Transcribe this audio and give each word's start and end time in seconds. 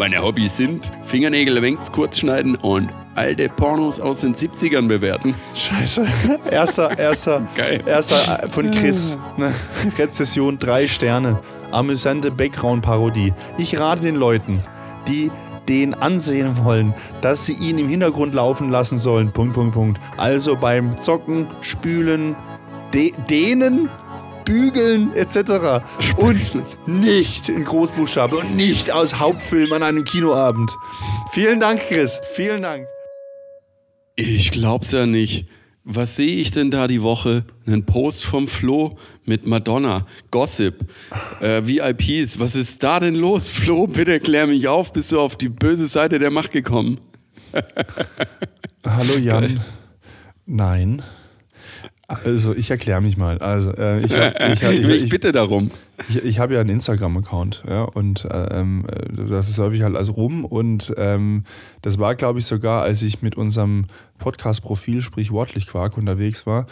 Meine 0.00 0.22
Hobbys 0.22 0.56
sind 0.56 0.90
Fingernägel 1.04 1.60
wenigstens 1.60 1.92
kurz 1.92 2.20
schneiden 2.20 2.54
und 2.54 2.88
alte 3.16 3.50
Pornos 3.50 4.00
aus 4.00 4.22
den 4.22 4.34
70ern 4.34 4.88
bewerten. 4.88 5.34
Scheiße. 5.54 6.06
Erster, 6.50 6.98
erster, 6.98 7.46
Geil. 7.54 7.82
erster 7.84 8.48
von 8.48 8.70
Chris. 8.70 9.18
Ne? 9.36 9.52
Rezession 9.98 10.58
drei 10.58 10.88
Sterne. 10.88 11.38
Amüsante 11.70 12.30
Background-Parodie. 12.30 13.34
Ich 13.58 13.78
rate 13.78 14.00
den 14.00 14.14
Leuten, 14.14 14.64
die 15.06 15.30
den 15.68 15.92
ansehen 15.92 16.64
wollen, 16.64 16.94
dass 17.20 17.44
sie 17.44 17.52
ihn 17.52 17.76
im 17.76 17.90
Hintergrund 17.90 18.32
laufen 18.32 18.70
lassen 18.70 18.96
sollen. 18.96 19.32
Punkt, 19.32 19.52
Punkt, 19.52 19.74
Punkt. 19.74 20.00
Also 20.16 20.56
beim 20.56 20.98
Zocken, 20.98 21.46
Spülen, 21.60 22.36
de 22.94 23.12
dehnen, 23.28 23.90
bügeln 24.44 25.12
etc. 25.14 25.82
Und 26.16 26.40
nicht 26.86 27.48
in 27.48 27.64
Großbuchstabe 27.64 28.36
und 28.36 28.56
nicht 28.56 28.92
aus 28.92 29.18
Hauptfilm 29.18 29.72
an 29.72 29.82
einem 29.82 30.04
Kinoabend. 30.04 30.70
Vielen 31.32 31.60
Dank, 31.60 31.80
Chris. 31.80 32.20
Vielen 32.34 32.62
Dank. 32.62 32.86
Ich 34.16 34.50
glaub's 34.50 34.92
ja 34.92 35.06
nicht. 35.06 35.46
Was 35.84 36.16
sehe 36.16 36.36
ich 36.36 36.50
denn 36.50 36.70
da 36.70 36.86
die 36.86 37.02
Woche? 37.02 37.44
Einen 37.66 37.86
Post 37.86 38.24
vom 38.24 38.48
Flo 38.48 38.98
mit 39.24 39.46
Madonna, 39.46 40.06
Gossip, 40.30 40.84
äh, 41.40 41.62
VIPs. 41.64 42.38
Was 42.38 42.54
ist 42.54 42.82
da 42.82 43.00
denn 43.00 43.14
los? 43.14 43.48
Flo, 43.50 43.86
bitte 43.86 44.20
klär 44.20 44.46
mich 44.46 44.68
auf. 44.68 44.92
Bist 44.92 45.10
du 45.12 45.20
auf 45.20 45.36
die 45.36 45.48
böse 45.48 45.86
Seite 45.86 46.18
der 46.18 46.30
Macht 46.30 46.52
gekommen? 46.52 47.00
Hallo 48.84 49.16
Jan. 49.18 49.60
Nein. 50.46 51.02
Also 52.24 52.54
ich 52.54 52.70
erkläre 52.70 53.00
mich 53.00 53.16
mal. 53.16 53.38
Also 53.38 53.72
äh, 53.72 54.00
ich, 54.04 54.12
hab, 54.16 54.34
ich, 54.52 54.62
hab- 54.64 54.72
Ich, 54.72 54.88
ich, 55.04 55.08
bitte 55.10 55.30
darum. 55.32 55.68
ich, 56.08 56.24
ich 56.24 56.38
habe 56.40 56.54
ja 56.54 56.60
einen 56.60 56.70
Instagram-Account, 56.70 57.62
ja, 57.68 57.82
und 57.82 58.26
ähm, 58.32 58.84
äh, 58.90 59.26
das 59.28 59.54
surfe 59.54 59.76
ich 59.76 59.82
halt 59.82 59.94
also 59.96 60.12
rum 60.12 60.44
und 60.44 60.92
ähm, 60.96 61.44
das 61.82 61.98
war, 61.98 62.14
glaube 62.16 62.40
ich, 62.40 62.46
sogar, 62.46 62.82
als 62.82 63.02
ich 63.02 63.22
mit 63.22 63.36
unserem 63.36 63.86
Podcast-Profil, 64.18 65.02
sprich 65.02 65.30
Wortlich 65.30 65.66
Quark, 65.68 65.96
unterwegs 65.96 66.46
war. 66.46 66.66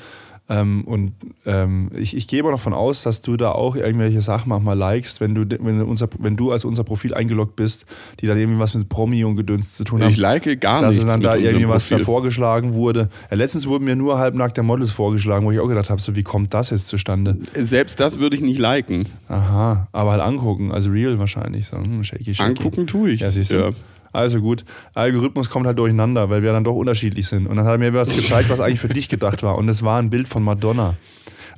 Ähm, 0.48 0.84
und 0.84 1.12
ähm, 1.44 1.91
ich, 1.94 2.16
ich 2.16 2.27
gehe 2.27 2.41
aber 2.41 2.52
davon 2.52 2.72
aus, 2.72 3.02
dass 3.02 3.20
du 3.20 3.36
da 3.36 3.52
auch 3.52 3.77
irgendwelche 3.77 4.22
Sachen 4.22 4.48
manchmal 4.48 4.78
likest, 4.78 5.20
wenn 5.20 5.34
du, 5.34 5.44
wenn, 5.62 5.82
unser, 5.82 6.08
wenn 6.18 6.36
du 6.36 6.52
als 6.52 6.64
unser 6.64 6.84
Profil 6.84 7.12
eingeloggt 7.12 7.56
bist, 7.56 7.84
die 8.20 8.27
dann 8.27 8.38
irgendwie 8.38 8.58
was 8.58 8.74
mit 8.74 8.88
Promi 8.88 9.24
und 9.24 9.36
Gedöns 9.36 9.76
zu 9.76 9.84
tun 9.84 10.02
haben 10.02 10.10
Ich 10.10 10.16
like 10.16 10.60
gar 10.60 10.80
dass 10.80 10.96
nichts 10.96 11.10
dann 11.10 11.20
mit 11.20 11.28
da 11.28 11.36
irgendwie 11.36 11.69
was 11.69 11.88
da 11.88 11.98
vorgeschlagen 11.98 12.72
wurde. 12.72 13.10
Ja, 13.30 13.36
letztens 13.36 13.66
wurden 13.66 13.84
mir 13.84 13.96
nur 13.96 14.19
halbnackte 14.19 14.62
Models 14.62 14.92
vorgeschlagen, 14.92 15.44
wo 15.44 15.52
ich 15.52 15.60
auch 15.60 15.69
gedacht 15.69 15.91
habe, 15.91 16.00
so 16.00 16.16
wie 16.16 16.22
kommt 16.22 16.54
das 16.54 16.70
jetzt 16.70 16.88
zustande? 16.88 17.36
Selbst 17.54 18.00
das 18.00 18.19
würde 18.19 18.36
ich 18.36 18.42
nicht 18.42 18.58
liken. 18.58 19.04
Aha, 19.28 19.88
aber 19.92 20.12
halt 20.12 20.22
angucken, 20.22 20.72
also 20.72 20.91
real 20.91 21.19
wahrscheinlich. 21.19 21.66
So, 21.66 21.76
hm, 21.76 22.02
shaky, 22.04 22.34
shaky. 22.34 22.50
Angucken 22.50 22.86
tue 22.86 23.10
ich. 23.10 23.20
Ja, 23.20 23.30
siehst 23.30 23.52
du. 23.52 23.56
Ja. 23.56 23.70
Also 24.12 24.41
gut, 24.41 24.64
Algorithmus 24.95 25.51
kommt 25.51 25.67
halt 25.67 25.78
durcheinander, 25.78 26.31
weil 26.31 26.42
wir 26.42 26.53
dann 26.53 26.64
doch 26.64 26.75
unterschiedlich 26.75 27.27
sind. 27.28 27.47
Und 27.47 27.56
dann 27.56 27.67
hat 27.67 27.73
er 27.73 27.78
mir 27.78 27.92
was 27.95 28.17
gezeigt, 28.17 28.48
was 28.50 28.61
eigentlich 28.61 28.81
für 28.81 28.89
dich 28.89 29.09
gedacht 29.09 29.42
war. 29.42 29.56
Und 29.59 29.69
es 29.69 29.83
war 29.83 30.00
ein 30.00 30.11
Bild 30.11 30.28
von 30.28 30.42
Madonna. 30.42 30.95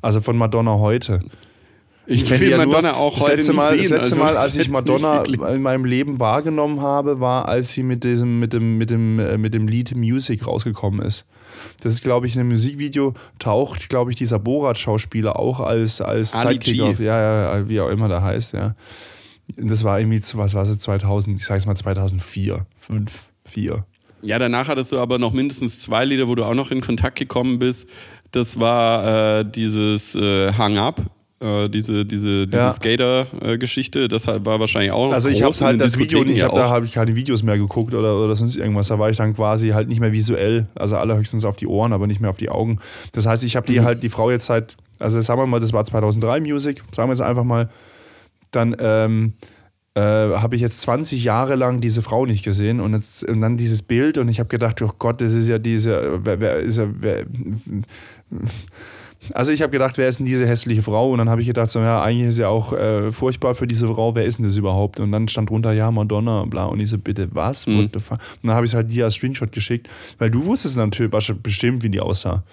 Also 0.02 0.20
von 0.20 0.36
Madonna 0.36 0.78
heute. 0.78 1.20
Ich, 2.06 2.28
will 2.28 2.48
ja 2.48 2.56
nur- 2.56 2.66
Madonna 2.66 2.94
auch 2.94 3.14
das 3.14 3.24
heute 3.24 3.36
letzte 3.36 3.52
Mal, 3.52 3.70
sehen. 3.70 3.78
Das 3.82 3.90
letzte 3.90 4.14
also, 4.14 4.24
Mal, 4.24 4.36
als 4.36 4.56
ich 4.56 4.68
Madonna 4.68 5.22
in 5.22 5.62
meinem 5.62 5.84
Leben 5.84 6.18
wahrgenommen 6.18 6.80
habe, 6.80 7.20
war, 7.20 7.48
als 7.48 7.72
sie 7.72 7.84
mit 7.84 8.02
diesem, 8.02 8.40
mit 8.40 8.52
dem, 8.52 8.78
mit 8.78 8.90
dem, 8.90 9.20
äh, 9.20 9.38
mit 9.38 9.54
dem 9.54 9.68
Lied 9.68 9.94
Music 9.94 10.44
rausgekommen 10.46 11.02
ist. 11.02 11.26
Das 11.82 11.92
ist, 11.92 12.02
glaube 12.02 12.26
ich, 12.26 12.34
in 12.34 12.40
einem 12.40 12.50
Musikvideo 12.50 13.14
taucht, 13.38 13.88
glaube 13.88 14.10
ich, 14.10 14.16
dieser 14.16 14.38
Borat-Schauspieler 14.38 15.38
auch 15.38 15.60
als, 15.60 16.00
als 16.00 16.34
Ali 16.34 16.54
Sidekick 16.54 16.82
auf. 16.82 16.98
Ja, 16.98 17.56
ja, 17.56 17.68
wie 17.68 17.80
auch 17.80 17.90
immer 17.90 18.08
der 18.08 18.22
heißt, 18.22 18.54
ja. 18.54 18.74
Das 19.56 19.84
war 19.84 19.98
irgendwie, 20.00 20.20
was 20.34 20.54
war 20.54 20.62
es, 20.62 20.78
2000, 20.78 21.38
ich 21.38 21.46
sag's 21.46 21.66
mal 21.66 21.74
2004, 21.74 22.66
5, 22.80 23.28
4. 23.44 23.84
Ja, 24.22 24.38
danach 24.38 24.68
hattest 24.68 24.92
du 24.92 24.98
aber 24.98 25.18
noch 25.18 25.32
mindestens 25.32 25.80
zwei 25.80 26.04
Lieder, 26.04 26.28
wo 26.28 26.34
du 26.34 26.44
auch 26.44 26.54
noch 26.54 26.70
in 26.70 26.80
Kontakt 26.80 27.16
gekommen 27.18 27.58
bist. 27.58 27.88
Das 28.32 28.60
war 28.60 29.40
äh, 29.40 29.44
dieses 29.50 30.14
äh, 30.14 30.52
Hang 30.52 30.76
Up, 30.76 31.00
äh, 31.40 31.68
diese, 31.70 32.04
diese, 32.04 32.46
diese 32.46 32.56
Ja. 32.58 32.70
Skater-Geschichte. 32.70 34.08
Das 34.08 34.26
war 34.26 34.60
wahrscheinlich 34.60 34.92
auch 34.92 35.06
noch 35.06 35.14
Also 35.14 35.30
ich 35.30 35.42
habe 35.42 35.54
halt 35.56 35.80
das 35.80 35.98
Video, 35.98 36.22
ich 36.22 36.36
ja 36.38 36.44
habe 36.48 36.54
da 36.56 36.68
habe 36.68 36.84
ich 36.86 36.92
keine 36.92 37.16
Videos 37.16 37.42
mehr 37.42 37.56
geguckt 37.58 37.94
oder, 37.94 38.16
oder 38.22 38.36
sonst 38.36 38.56
irgendwas. 38.56 38.88
Da 38.88 38.98
war 38.98 39.08
ich 39.10 39.16
dann 39.16 39.34
quasi 39.34 39.70
halt 39.70 39.88
nicht 39.88 40.00
mehr 40.00 40.12
visuell, 40.12 40.66
also 40.74 40.96
allerhöchstens 40.98 41.44
auf 41.44 41.56
die 41.56 41.66
Ohren, 41.66 41.92
aber 41.92 42.06
nicht 42.06 42.20
mehr 42.20 42.30
auf 42.30 42.36
die 42.36 42.50
Augen. 42.50 42.78
Das 43.12 43.26
heißt, 43.26 43.42
ich 43.44 43.56
habe 43.56 43.68
Mhm. 43.68 43.72
die 43.72 43.80
halt 43.80 44.02
die 44.02 44.10
Frau 44.10 44.30
jetzt 44.30 44.46
seit, 44.46 44.76
also 44.98 45.20
sagen 45.20 45.40
wir 45.40 45.46
mal, 45.46 45.60
das 45.60 45.72
war 45.72 45.82
2003 45.84 46.40
Music, 46.40 46.82
sagen 46.92 47.08
wir 47.08 47.14
jetzt 47.14 47.22
einfach 47.22 47.44
mal, 47.44 47.68
dann 48.50 48.76
ähm, 48.78 49.34
äh, 49.94 50.00
habe 50.00 50.54
ich 50.54 50.62
jetzt 50.62 50.80
20 50.82 51.24
Jahre 51.24 51.56
lang 51.56 51.80
diese 51.80 52.02
Frau 52.02 52.26
nicht 52.26 52.44
gesehen 52.44 52.80
und, 52.80 52.94
jetzt, 52.94 53.24
und 53.24 53.40
dann 53.40 53.56
dieses 53.56 53.82
Bild 53.82 54.18
und 54.18 54.28
ich 54.28 54.38
habe 54.38 54.48
gedacht, 54.48 54.80
oh 54.82 54.90
Gott, 54.98 55.20
das 55.20 55.32
ist 55.34 55.48
ja 55.48 55.58
diese, 55.58 56.24
wer, 56.24 56.40
wer 56.40 56.56
ist 56.58 56.78
ja, 56.78 56.86
wer, 56.88 57.26
also 59.34 59.52
ich 59.52 59.60
habe 59.62 59.70
gedacht, 59.70 59.98
wer 59.98 60.08
ist 60.08 60.18
denn 60.18 60.26
diese 60.26 60.46
hässliche 60.46 60.82
Frau? 60.82 61.10
Und 61.10 61.18
dann 61.18 61.28
habe 61.28 61.40
ich 61.42 61.46
gedacht, 61.46 61.68
so, 61.68 61.80
ja, 61.80 62.02
eigentlich 62.02 62.28
ist 62.28 62.38
ja 62.38 62.48
auch 62.48 62.72
äh, 62.72 63.10
furchtbar 63.10 63.54
für 63.54 63.66
diese 63.66 63.86
Frau, 63.86 64.14
wer 64.14 64.24
ist 64.24 64.38
denn 64.38 64.46
das 64.46 64.56
überhaupt? 64.56 64.98
Und 64.98 65.12
dann 65.12 65.28
stand 65.28 65.50
drunter, 65.50 65.72
ja, 65.72 65.90
Madonna 65.90 66.40
und 66.40 66.50
bla. 66.50 66.64
Und 66.64 66.80
ich 66.80 66.88
so, 66.88 66.98
bitte, 66.98 67.28
was? 67.32 67.66
Mhm. 67.66 67.78
Und 67.80 67.96
dann 68.42 68.54
habe 68.54 68.64
ich 68.64 68.70
es 68.70 68.74
halt 68.74 68.90
dir 68.90 69.04
als 69.04 69.14
Screenshot 69.14 69.52
geschickt, 69.52 69.88
weil 70.18 70.30
du 70.30 70.44
wusstest 70.44 70.78
natürlich 70.78 71.12
bestimmt, 71.42 71.82
wie 71.82 71.90
die 71.90 72.00
aussah. 72.00 72.44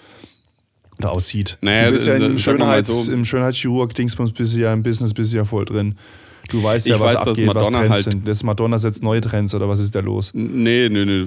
Oder 0.99 1.11
aussieht. 1.11 1.57
Naja, 1.61 1.85
du 1.87 1.91
bist 1.91 2.07
ja 2.07 2.17
das- 2.19 2.43
sagen 2.43 2.57
wir 2.59 2.65
mal 2.65 2.73
Schönheits, 2.83 3.05
so. 3.05 3.11
im 3.11 3.23
Schönheitschirurg-Dingsbums 3.25 4.31
bist 4.31 4.55
du 4.55 4.59
ja 4.59 4.73
im 4.73 4.83
Business 4.83 5.13
bist 5.13 5.31
du 5.33 5.37
ja 5.37 5.45
voll 5.45 5.65
drin. 5.65 5.95
Du 6.49 6.63
weißt 6.63 6.87
ja, 6.87 6.95
Ich 6.95 7.01
was 7.01 7.13
weiß, 7.13 7.19
dass 7.25 7.27
abgeht, 7.27 7.47
was 7.47 7.55
Madonna 7.55 7.79
Trends 7.79 7.91
halt- 7.93 8.03
sind. 8.03 8.27
Das 8.27 8.43
Madonna 8.43 8.77
setzt 8.79 9.03
neue 9.03 9.19
Trends 9.21 9.53
oder 9.53 9.67
was 9.67 9.79
ist 9.81 9.93
da 9.95 9.99
los? 9.99 10.31
Nee, 10.33 10.87
nee, 10.89 11.03
nee. 11.05 11.25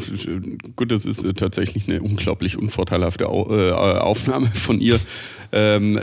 Gut, 0.76 0.90
das 0.90 1.04
ist 1.04 1.22
äh, 1.24 1.34
tatsächlich 1.34 1.86
eine 1.88 2.00
unglaublich 2.00 2.56
unvorteilhafte 2.56 3.28
Au 3.28 3.46
äh, 3.54 3.70
Aufnahme 3.72 4.46
von 4.48 4.80
ihr. 4.80 4.98
Ähm, 5.52 5.98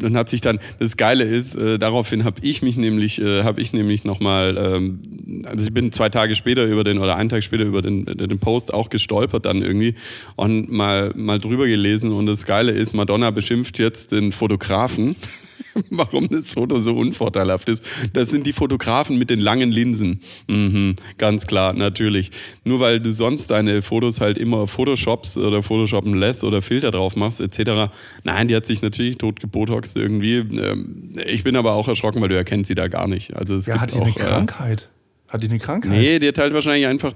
äh, 0.00 0.04
dann 0.04 0.16
hat 0.16 0.28
sich 0.28 0.40
dann, 0.40 0.58
das 0.78 0.96
Geile 0.96 1.24
ist, 1.24 1.54
äh, 1.56 1.78
daraufhin 1.78 2.24
habe 2.24 2.40
ich 2.42 2.62
mich 2.62 2.76
nämlich, 2.76 3.20
äh, 3.20 3.42
habe 3.42 3.60
ich 3.60 3.72
nämlich 3.72 4.04
nochmal, 4.04 4.56
ähm, 4.58 5.00
also 5.44 5.66
ich 5.66 5.74
bin 5.74 5.92
zwei 5.92 6.08
Tage 6.08 6.34
später 6.34 6.64
über 6.64 6.84
den, 6.84 6.98
oder 6.98 7.16
einen 7.16 7.28
Tag 7.28 7.42
später 7.42 7.64
über 7.64 7.82
den, 7.82 8.04
den 8.04 8.38
Post 8.38 8.72
auch 8.72 8.90
gestolpert 8.90 9.46
dann 9.46 9.62
irgendwie 9.62 9.94
und 10.36 10.70
mal, 10.70 11.12
mal 11.14 11.38
drüber 11.38 11.66
gelesen 11.66 12.12
und 12.12 12.26
das 12.26 12.44
Geile 12.44 12.72
ist, 12.72 12.94
Madonna 12.94 13.30
beschimpft 13.30 13.78
jetzt 13.78 14.12
den 14.12 14.32
Fotografen. 14.32 15.16
Warum 15.90 16.28
das 16.28 16.54
Foto 16.54 16.78
so 16.78 16.94
unvorteilhaft 16.94 17.68
ist. 17.68 17.82
Das 18.12 18.30
sind 18.30 18.46
die 18.46 18.52
Fotografen 18.52 19.18
mit 19.18 19.30
den 19.30 19.40
langen 19.40 19.70
Linsen. 19.70 20.20
Mhm, 20.48 20.94
ganz 21.18 21.46
klar, 21.46 21.72
natürlich. 21.72 22.30
Nur 22.64 22.80
weil 22.80 23.00
du 23.00 23.12
sonst 23.12 23.50
deine 23.50 23.82
Fotos 23.82 24.20
halt 24.20 24.38
immer 24.38 24.66
Photoshops 24.66 25.36
oder 25.38 25.62
Photoshoppen 25.62 26.14
lässt 26.14 26.44
oder 26.44 26.62
Filter 26.62 26.90
drauf 26.90 27.16
machst, 27.16 27.40
etc. 27.40 27.92
Nein, 28.24 28.48
die 28.48 28.56
hat 28.56 28.66
sich 28.66 28.82
natürlich 28.82 29.18
tot 29.18 29.40
gebotoxt 29.40 29.96
irgendwie. 29.96 30.36
Ähm, 30.36 31.14
Ich 31.26 31.44
bin 31.44 31.56
aber 31.56 31.74
auch 31.74 31.88
erschrocken, 31.88 32.20
weil 32.22 32.28
du 32.28 32.36
erkennst 32.36 32.68
sie 32.68 32.74
da 32.74 32.88
gar 32.88 33.08
nicht. 33.08 33.34
Also 33.36 33.54
es 33.54 33.66
Ja, 33.66 33.74
gibt 33.74 33.82
hat 33.82 33.94
die 33.94 34.00
eine 34.00 34.10
auch, 34.10 34.16
äh, 34.16 34.20
Krankheit? 34.22 34.88
Hat 35.30 35.44
die 35.44 35.48
eine 35.48 35.60
Krankheit? 35.60 35.92
Nee, 35.92 36.18
die 36.18 36.26
hat 36.26 36.38
halt 36.38 36.54
wahrscheinlich 36.54 36.88
einfach 36.88 37.14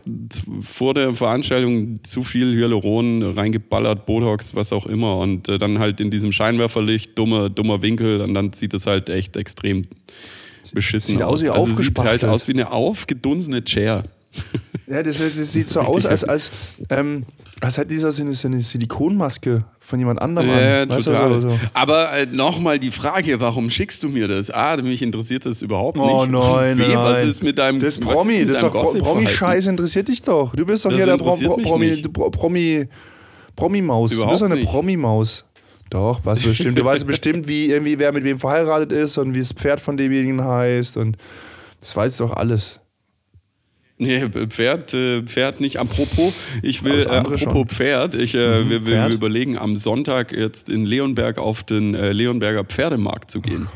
vor 0.60 0.94
der 0.94 1.12
Veranstaltung 1.14 1.98
zu 2.04 2.22
viel 2.22 2.54
Hyaluron 2.54 3.24
reingeballert, 3.24 4.06
Botox, 4.06 4.54
was 4.54 4.72
auch 4.72 4.86
immer. 4.86 5.18
Und 5.18 5.48
äh, 5.48 5.58
dann 5.58 5.80
halt 5.80 6.00
in 6.00 6.12
diesem 6.12 6.30
Scheinwerferlicht, 6.30 7.18
dummer, 7.18 7.50
dummer 7.50 7.82
Winkel, 7.82 8.20
und 8.20 8.34
dann 8.34 8.52
sieht 8.52 8.72
es 8.72 8.86
halt 8.86 9.10
echt 9.10 9.36
extrem 9.36 9.82
beschissen 10.72 11.14
Sieht 11.14 11.22
aus 11.22 11.42
wie 11.42 11.50
also 11.50 11.74
sieht 11.74 11.98
halt 11.98 12.24
aus 12.24 12.46
wie 12.46 12.52
eine 12.52 12.70
aufgedunsene 12.70 13.64
Chair. 13.64 14.04
Ja, 14.86 15.02
das, 15.02 15.16
das 15.16 15.52
sieht 15.52 15.70
so 15.70 15.80
aus, 15.80 16.04
als, 16.04 16.24
als, 16.24 16.50
ähm, 16.90 17.24
als 17.58 17.78
hätte 17.78 17.88
dieser 17.88 18.12
so 18.12 18.22
eine, 18.22 18.34
so 18.34 18.48
eine 18.48 18.60
Silikonmaske 18.60 19.64
von 19.78 19.98
jemand 19.98 20.20
anderem 20.20 20.46
Ja, 20.50 20.82
an. 20.82 20.90
Total. 20.90 21.40
so. 21.40 21.58
Aber 21.72 22.12
äh, 22.12 22.26
nochmal 22.26 22.78
die 22.78 22.90
Frage, 22.90 23.40
warum 23.40 23.70
schickst 23.70 24.02
du 24.02 24.10
mir 24.10 24.28
das? 24.28 24.50
A, 24.50 24.76
mich 24.76 25.00
interessiert 25.00 25.46
das 25.46 25.62
überhaupt 25.62 25.96
nicht. 25.96 26.06
Oh 26.06 26.26
nein, 26.26 26.76
B, 26.76 26.86
nein. 26.86 26.96
was 26.98 27.22
ist 27.22 27.42
mit 27.42 27.56
deinem 27.56 27.80
Das 27.80 27.98
was 28.04 28.12
Promi, 28.12 28.44
das 28.44 28.56
ist 28.56 28.62
doch? 28.62 28.98
Promi-Scheiß 28.98 29.68
interessiert 29.68 30.08
dich 30.08 30.20
doch. 30.20 30.54
Du 30.54 30.66
bist 30.66 30.84
doch 30.84 30.90
Das 30.90 30.98
hier 30.98 31.06
der 31.06 31.16
Pro- 31.16 31.34
Pro- 31.34 31.56
Promi, 31.62 32.02
Promi, 32.30 32.86
Promi-Maus. 33.56 34.18
Du 34.18 34.26
bist 34.28 34.42
doch 34.42 34.50
eine. 34.50 34.62
Promi-Maus. 34.64 35.46
Doch, 35.88 36.24
weißt 36.26 36.44
du 36.44 36.48
bestimmt. 36.50 36.78
Du 36.78 36.84
weißt 36.84 37.06
bestimmt, 37.06 37.48
wie 37.48 37.66
irgendwie 37.70 37.98
wer 37.98 38.12
mit 38.12 38.24
wem 38.24 38.38
verheiratet 38.38 38.92
ist 38.92 39.16
und 39.16 39.32
wie 39.34 39.38
das 39.38 39.52
Pferd 39.52 39.80
von 39.80 39.96
demjenigen 39.96 40.44
heißt 40.44 40.98
und 40.98 41.16
das 41.80 41.96
weißt 41.96 42.20
du 42.20 42.24
doch 42.26 42.34
alles. 42.36 42.80
Nee, 43.96 44.28
Pferd, 44.48 44.92
äh, 44.92 45.22
Pferd 45.22 45.60
nicht. 45.60 45.76
Apropos, 45.78 46.32
ich 46.62 46.82
will, 46.82 46.96
Das 46.98 47.06
äh, 47.06 47.10
apropos 47.10 47.40
schon. 47.42 47.68
Pferd, 47.68 48.14
ich, 48.16 48.34
äh, 48.34 48.68
wir, 48.68 48.86
wir 48.86 48.92
Pferd? 48.96 49.12
überlegen 49.12 49.56
am 49.56 49.76
Sonntag 49.76 50.32
jetzt 50.32 50.68
in 50.68 50.84
Leonberg 50.84 51.38
auf 51.38 51.62
den 51.62 51.94
äh, 51.94 52.12
Leonberger 52.12 52.64
Pferdemarkt 52.64 53.30
zu 53.30 53.40
gehen. 53.40 53.68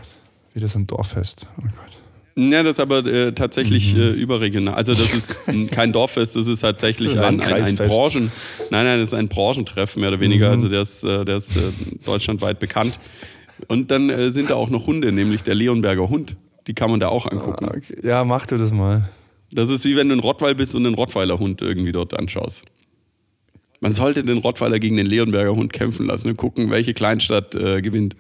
Wieder 0.55 0.67
so 0.67 0.81
ein 0.81 0.87
Dorffest. 0.89 1.47
Oh 1.59 1.63
Gott. 1.63 2.51
Ja, 2.51 2.63
das 2.65 2.73
ist 2.73 2.81
aber 2.81 3.05
äh, 3.07 3.33
tatsächlich 3.33 3.95
Mhm. 3.95 4.01
äh, 4.01 4.11
überregional. 4.11 4.75
Also 4.75 4.93
das 4.93 5.13
ist 5.15 5.35
kein 5.71 5.93
Dorffest, 5.93 6.35
das 6.37 6.47
ist 6.49 6.61
tatsächlich 6.61 7.17
ein, 7.19 7.41
ein, 7.41 7.53
ein. 7.53 7.77
Branchen. 7.77 8.33
Nein, 8.71 8.85
nein, 8.87 8.99
das 9.01 9.11
ist 9.11 9.15
ein 9.15 9.29
Branchentreff 9.29 9.97
mehr 9.97 10.09
oder 10.09 10.17
Mhm. 10.19 10.23
weniger. 10.23 10.51
Also 10.51 10.69
der 10.69 10.83
ist, 10.83 11.05
der 11.05 11.29
ist 11.29 11.57
äh, 11.57 11.61
deutschlandweit 12.05 12.59
bekannt. 12.59 12.99
Und 13.69 13.91
dann 13.93 14.33
sind 14.33 14.51
da 14.51 14.55
auch 14.55 14.71
noch 14.71 14.87
Hunde, 14.87 15.11
nämlich 15.13 15.43
der 15.43 15.55
Leonberger 15.57 16.09
Hund. 16.09 16.37
Die 16.69 16.75
kann 16.75 16.91
man 16.91 17.01
da 17.01 17.09
auch 17.09 17.27
angucken. 17.27 17.65
Okay. 17.67 17.99
Ja, 18.05 18.23
mach 18.25 18.47
du 18.47 18.57
das 18.57 18.73
mal. 18.73 19.09
Das 19.53 19.71
ist 19.71 19.85
wie 19.85 19.97
wenn 19.97 20.09
du 20.09 20.17
ein 20.17 20.21
Rottweil 20.21 20.55
bist 20.55 20.75
und 20.75 20.85
einen 20.87 20.95
Rottweiler-Hund 20.95 21.63
irgendwie 21.63 21.93
dort 21.93 22.19
anschaust. 22.19 22.65
Man 23.81 23.93
sollte 23.93 24.25
den 24.25 24.39
Rottweiler 24.39 24.79
gegen 24.79 24.97
den 24.97 25.07
Leonberger 25.07 25.55
Hund 25.55 25.73
kämpfen 25.73 26.07
lassen 26.07 26.31
und 26.31 26.37
gucken, 26.37 26.71
welche 26.71 26.95
Kleinstadt 26.95 27.55
äh, 27.55 27.81
gewinnt. 27.81 28.17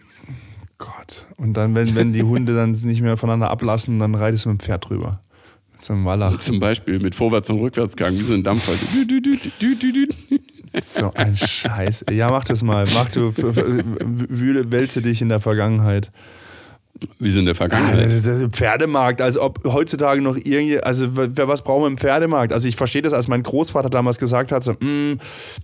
Gott. 0.78 1.26
Und 1.36 1.54
dann, 1.54 1.74
wenn, 1.74 1.94
wenn 1.96 2.12
die 2.12 2.22
Hunde 2.22 2.54
dann 2.54 2.70
nicht 2.70 3.02
mehr 3.02 3.16
voneinander 3.16 3.50
ablassen, 3.50 3.98
dann 3.98 4.14
reitest 4.14 4.44
du 4.44 4.50
mit 4.50 4.60
dem 4.60 4.64
Pferd 4.64 4.88
drüber. 4.88 5.20
Mit 5.72 5.82
so 5.82 5.92
einem 5.92 6.04
Wallach. 6.04 6.38
Zum 6.38 6.60
Beispiel 6.60 7.00
mit 7.00 7.16
Vorwärts- 7.16 7.50
und 7.50 7.58
Rückwärtsgang, 7.58 8.16
wie 8.16 8.22
so 8.22 8.34
ein 8.34 8.44
Dampfer. 8.44 8.72
So 10.84 11.12
ein 11.14 11.34
Scheiß. 11.34 12.04
Ja, 12.10 12.30
mach 12.30 12.44
das 12.44 12.62
mal. 12.62 12.84
Mach 12.94 13.08
du, 13.10 13.32
wühle, 13.34 14.70
wälze 14.70 15.00
dich 15.00 15.22
in 15.22 15.30
der 15.30 15.40
Vergangenheit. 15.40 16.12
Wie 17.18 17.30
so 17.30 17.38
in 17.40 17.44
der 17.46 17.52
Ah, 17.52 17.56
Vergangenheit. 17.56 18.06
ist 18.10 18.26
ein 18.26 18.50
Pferdemarkt, 18.50 19.20
als 19.20 19.38
ob 19.38 19.60
heutzutage 19.66 20.20
noch 20.22 20.36
irgendwie, 20.36 20.80
also 20.80 21.16
was 21.16 21.62
brauchen 21.62 21.82
wir 21.82 21.86
im 21.88 21.98
Pferdemarkt? 21.98 22.52
Also 22.52 22.68
ich 22.68 22.76
verstehe 22.76 23.02
das, 23.02 23.12
als 23.12 23.28
mein 23.28 23.42
Großvater 23.42 23.90
damals 23.90 24.18
gesagt 24.18 24.52
hat, 24.52 24.62
so, 24.64 24.72
mm, 24.72 25.18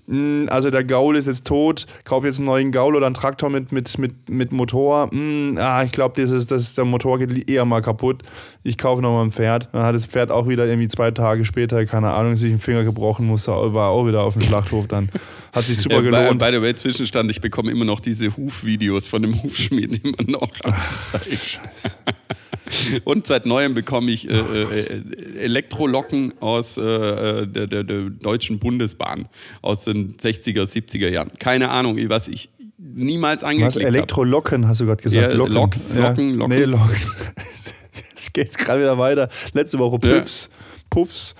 mm, 0.07 0.49
also 0.49 0.71
der 0.71 0.85
Gaul 0.85 1.17
ist 1.17 1.27
jetzt 1.27 1.47
tot, 1.47 1.87
kauf 2.05 2.25
jetzt 2.25 2.39
einen 2.39 2.47
neuen 2.47 2.73
Gaul 2.73 2.95
oder 2.97 3.07
einen 3.07 3.15
Traktor 3.15 3.51
mit, 3.51 3.73
mit, 3.73 3.99
mit, 3.99 4.29
mit 4.29 4.53
Motor. 4.53 5.09
Mm, 5.15 5.59
ah, 5.59 5.83
ich 5.83 5.93
glaube, 5.93 6.21
das 6.21 6.31
ist, 6.31 6.51
das 6.51 6.63
ist, 6.63 6.79
der 6.79 6.85
Motor 6.85 7.19
geht 7.19 7.49
eher 7.49 7.65
mal 7.65 7.83
kaputt. 7.83 8.23
Ich 8.63 8.79
kaufe 8.79 9.03
nochmal 9.03 9.25
ein 9.25 9.33
Pferd. 9.33 9.69
Dann 9.73 9.83
hat 9.83 9.95
das 9.95 10.07
Pferd 10.07 10.31
auch 10.31 10.49
wieder 10.49 10.67
irgendwie 10.67 10.89
zwei 10.89 11.11
Tage 11.11 11.45
später, 11.45 11.85
keine 11.87 12.13
Ahnung, 12.13 12.37
sich 12.37 12.51
einen 12.51 12.59
Finger 12.61 12.85
gebrochen, 12.85 13.27
musste, 13.27 13.53
war 13.53 13.91
auch 13.91 14.07
wieder 14.07 14.23
auf 14.23 14.35
dem 14.35 14.43
Schlachthof 14.43 14.87
dann. 14.89 15.09
Hat 15.53 15.65
sich 15.65 15.79
super 15.79 15.99
by, 15.99 16.03
gelohnt. 16.05 16.39
by 16.39 16.49
the 16.53 16.61
way, 16.61 16.75
Zwischenstand, 16.75 17.31
ich 17.31 17.41
bekomme 17.41 17.71
immer 17.71 17.85
noch 17.85 18.01
diese 18.01 18.37
Hufvideos 18.37 19.07
von 19.07 19.23
dem 19.23 19.41
Hufschmied 19.43 20.05
immer 20.05 20.17
noch 20.27 20.49
angezeigt. 20.63 21.24
Scheiße. 21.25 21.97
Und 23.05 23.27
seit 23.27 23.47
neuem 23.47 23.75
bekomme 23.75 24.11
ich 24.11 24.31
äh, 24.31 24.35
äh, 24.35 25.39
Elektrolocken 25.39 26.33
aus 26.41 26.77
äh, 26.79 26.83
äh, 26.83 27.47
der, 27.47 27.67
der, 27.67 27.85
der 27.85 28.11
Deutschen 28.11 28.59
Bundesbahn 28.59 29.29
aus 29.63 29.85
den 29.85 30.17
60er, 30.17 30.63
70er 30.65 31.09
Jahren. 31.09 31.33
Keine 31.39 31.71
Ahnung, 31.71 31.99
was 32.09 32.29
ich 32.29 32.51
niemals 32.79 33.43
Was? 33.43 33.51
angeklickt 33.51 33.77
habe. 33.77 33.87
Elektrolocken, 33.97 34.69
hast 34.69 34.81
du 34.81 34.87
gerade 34.87 35.03
gesagt? 35.03 35.31
Ja, 35.33 35.37
Locken. 35.37 35.55
Loks, 35.55 35.95
Locken, 35.95 36.35
Locken. 36.37 36.57
Nee, 36.59 36.65
Locken. 36.65 36.97
Jetzt 37.37 38.33
geht's 38.35 38.57
gerade 38.57 38.81
wieder 38.81 38.99
weiter. 38.99 39.29
Letzte 39.53 39.79
Woche 39.79 39.99
Ja. 40.07 40.21
Puffs. 40.21 40.51
Puffs. 40.91 41.37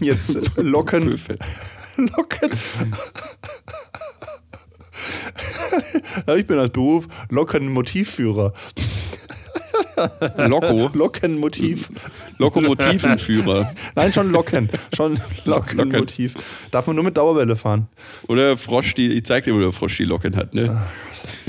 Jetzt 0.00 0.52
Locken. 0.56 1.08
Locken. 1.96 2.50
Ja, 6.26 6.36
ich 6.36 6.46
bin 6.46 6.58
als 6.58 6.70
Beruf 6.70 7.06
Locken-Motivführer. 7.30 8.52
Loco, 10.48 10.90
Locken-Motiv. 10.92 11.88
Lokomotivenführer. 12.38 13.70
Nein, 13.94 14.12
schon 14.12 14.30
Locken. 14.30 14.68
Schon 14.96 15.18
Locken-Motiv. 15.44 16.34
Darf 16.70 16.86
man 16.86 16.96
nur 16.96 17.04
mit 17.04 17.16
Dauerwelle 17.16 17.56
fahren. 17.56 17.86
Oder 18.28 18.56
Frosch, 18.56 18.94
die, 18.94 19.08
ich 19.12 19.24
zeig 19.24 19.44
dir, 19.44 19.54
wo 19.54 19.58
der 19.60 19.72
Frosch 19.72 19.96
die 19.96 20.04
Locken 20.04 20.36
hat, 20.36 20.54
ne? 20.54 20.80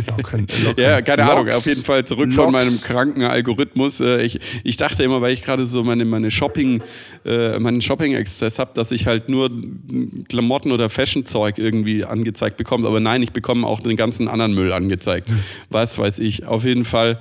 Locken. 0.07 0.47
Locken. 0.65 0.83
Ja, 0.83 1.01
keine 1.01 1.23
Ahnung. 1.29 1.45
Loks. 1.45 1.57
Auf 1.57 1.65
jeden 1.65 1.83
Fall 1.83 2.03
zurück 2.05 2.25
Loks. 2.33 2.35
von 2.35 2.51
meinem 2.51 2.81
kranken 2.81 3.23
Algorithmus. 3.23 3.99
Äh, 3.99 4.23
Ich, 4.23 4.39
ich 4.63 4.77
dachte 4.77 5.03
immer, 5.03 5.21
weil 5.21 5.33
ich 5.33 5.41
gerade 5.43 5.65
so 5.65 5.83
meine, 5.83 6.05
meine 6.05 6.29
Shopping, 6.31 6.81
äh, 7.25 7.57
meinen 7.59 7.81
Shopping-Exzess 7.81 8.59
habe, 8.59 8.71
dass 8.73 8.91
ich 8.91 9.07
halt 9.07 9.29
nur 9.29 9.49
Klamotten 10.29 10.71
oder 10.71 10.89
Fashion-Zeug 10.89 11.57
irgendwie 11.57 12.03
angezeigt 12.05 12.57
bekomme. 12.57 12.87
Aber 12.87 12.99
nein, 12.99 13.21
ich 13.23 13.31
bekomme 13.31 13.65
auch 13.65 13.79
den 13.79 13.95
ganzen 13.95 14.27
anderen 14.27 14.53
Müll 14.53 14.73
angezeigt. 14.73 15.29
Was 15.69 15.97
weiß 15.97 16.19
ich. 16.19 16.45
Auf 16.45 16.65
jeden 16.65 16.85
Fall, 16.85 17.19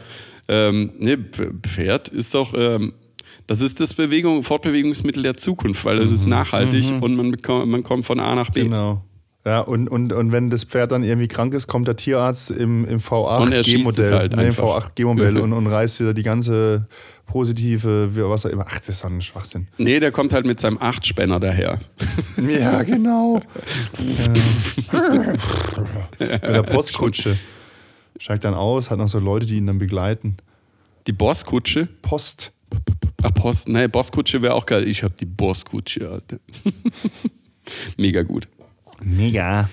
ähm, 0.51 0.93
ne, 0.99 1.17
P- 1.17 1.51
Pferd 1.63 2.09
ist 2.09 2.35
doch. 2.35 2.53
Ähm, 2.55 2.93
das 3.47 3.61
ist 3.63 3.81
das 3.81 3.95
Bewegung, 3.95 4.43
Fortbewegungsmittel 4.43 5.23
der 5.23 5.37
Zukunft, 5.37 5.85
weil 5.85 5.99
es 5.99 6.13
ist 6.13 6.27
nachhaltig 6.27 6.85
und 7.01 7.17
man, 7.17 7.31
bekommt, 7.33 7.69
man 7.69 7.83
kommt 7.83 8.05
von 8.05 8.21
A 8.21 8.35
nach 8.35 8.51
B. 8.51 8.63
Genau. 8.65 9.05
Ja, 9.45 9.61
und, 9.61 9.89
und, 9.89 10.13
und 10.13 10.33
wenn 10.33 10.51
das 10.51 10.65
Pferd 10.65 10.93
dann 10.93 11.03
irgendwie 11.03 11.27
krank 11.27 11.55
ist, 11.55 11.67
kommt 11.67 11.89
der 11.89 11.97
Tierarzt 11.97 12.51
im, 12.51 12.85
im 12.85 13.01
Und 13.01 13.53
er 13.53 13.65
schießt 13.65 13.99
es 13.99 13.99
V8-G-Modell, 13.99 14.13
halt 14.13 14.37
ne, 14.37 14.43
im 14.43 14.47
einfach. 14.49 14.91
V8-G-Modell 14.91 15.39
und, 15.39 15.53
und 15.55 15.67
reißt 15.67 15.99
wieder 16.01 16.13
die 16.13 16.23
ganze 16.23 16.87
positive, 17.27 18.11
was 18.29 18.45
auch 18.45 18.51
immer. 18.51 18.67
Ach, 18.69 18.79
das 18.79 18.89
ist 18.91 18.99
so 19.01 19.09
ein 19.09 19.23
Schwachsinn. 19.23 19.69
Nee, 19.79 19.99
der 19.99 20.13
kommt 20.13 20.33
halt 20.35 20.45
mit 20.47 20.61
seinem 20.61 20.77
Achtspänner 20.79 21.41
daher. 21.41 21.79
Ja, 22.37 22.83
genau. 22.83 23.41
Ja. 24.93 24.93
Mit 26.19 26.43
der 26.43 26.63
Postkutsche. 26.63 27.37
Steigt 28.21 28.45
dann 28.45 28.53
aus, 28.53 28.91
hat 28.91 28.99
noch 28.99 29.09
so 29.09 29.19
Leute, 29.19 29.47
die 29.47 29.57
ihn 29.57 29.67
dann 29.67 29.79
begleiten. 29.79 30.37
Die 31.07 31.13
Bosskutsche. 31.13 31.89
Post. 32.03 32.53
Ach, 33.23 33.33
Post, 33.33 33.67
nee, 33.67 33.89
Bosskutsche 33.89 34.43
wäre 34.43 34.53
auch 34.53 34.67
geil. 34.67 34.87
Ich 34.87 35.03
habe 35.03 35.15
die 35.19 35.25
Bosskutsche, 35.25 36.07
Alter. 36.07 36.39
Mega 37.97 38.21
gut. 38.21 38.47
Mega. 39.03 39.71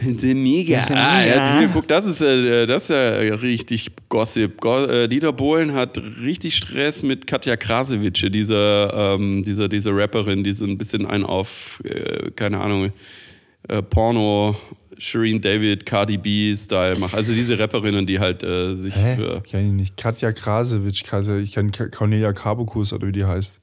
Mega. 0.00 0.84
Ah, 0.90 1.26
ja, 1.26 1.58
hier, 1.58 1.68
guck, 1.72 1.88
das 1.88 2.06
ist, 2.06 2.20
äh, 2.20 2.64
das 2.68 2.84
ist 2.84 2.90
ja 2.90 3.34
richtig 3.34 3.90
Gossip. 4.08 4.60
Go 4.60 4.84
äh, 4.84 5.08
Dieter 5.08 5.32
Bohlen 5.32 5.74
hat 5.74 5.98
richtig 6.22 6.54
Stress 6.54 7.02
mit 7.02 7.26
Katja 7.26 7.56
Krasewitsche, 7.56 8.30
dieser, 8.30 9.14
ähm, 9.16 9.42
dieser, 9.42 9.68
dieser 9.68 9.96
Rapperin, 9.96 10.44
die 10.44 10.52
so 10.52 10.64
ein 10.64 10.78
bisschen 10.78 11.06
ein 11.06 11.24
auf, 11.24 11.82
äh, 11.84 12.30
keine 12.30 12.60
Ahnung, 12.60 12.92
äh, 13.68 13.82
Porno, 13.82 14.54
Shireen 15.00 15.40
David, 15.40 15.86
Cardi 15.86 16.16
B-Style 16.18 16.98
macht. 16.98 17.14
Also 17.14 17.32
diese 17.32 17.58
Rapperinnen, 17.58 18.06
die 18.06 18.18
halt 18.20 18.42
äh, 18.42 18.74
sich 18.76 18.94
Hä? 18.94 19.16
für. 19.16 19.42
Ich 19.44 19.50
kenne 19.50 19.68
ihn 19.68 19.76
nicht. 19.76 19.96
Katja 19.96 20.30
Krasewitsch, 20.32 21.02
Katja- 21.04 21.38
ich 21.38 21.52
kenne 21.52 21.70
Cornelia 21.90 22.32
Karbukus 22.32 22.92
oder 22.92 23.06
wie 23.08 23.12
die 23.12 23.24
heißt. 23.24 23.58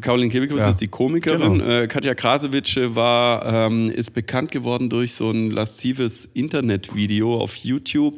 Caroline 0.00 0.28
Kebekus 0.30 0.60
Ja. 0.60 0.70
ist 0.70 0.80
die 0.80 0.88
Komikerin. 0.88 1.58
Genau. 1.60 1.64
Äh, 1.82 1.86
Katja 1.86 2.14
Krasewitsch 2.14 2.76
war, 2.82 3.68
ähm, 3.70 3.90
ist 3.90 4.10
bekannt 4.12 4.50
geworden 4.50 4.90
durch 4.90 5.14
so 5.14 5.30
ein 5.30 5.52
laszives 5.52 6.24
Internetvideo 6.24 7.36
auf 7.40 7.54
YouTube. 7.56 8.14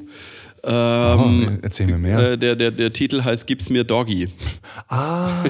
Ähm, 0.69 1.49
Oh, 1.49 1.59
erzähl 1.63 1.87
mir 1.87 1.97
mehr. 1.99 2.33
Äh, 2.33 2.39
der, 2.39 2.57
der, 2.57 2.73
der 2.73 2.91
Titel 2.91 3.23
heißt 3.23 3.47
Gib's 3.47 3.71
mir 3.71 3.85
Doggy. 3.85 4.29
Ah, 4.89 5.45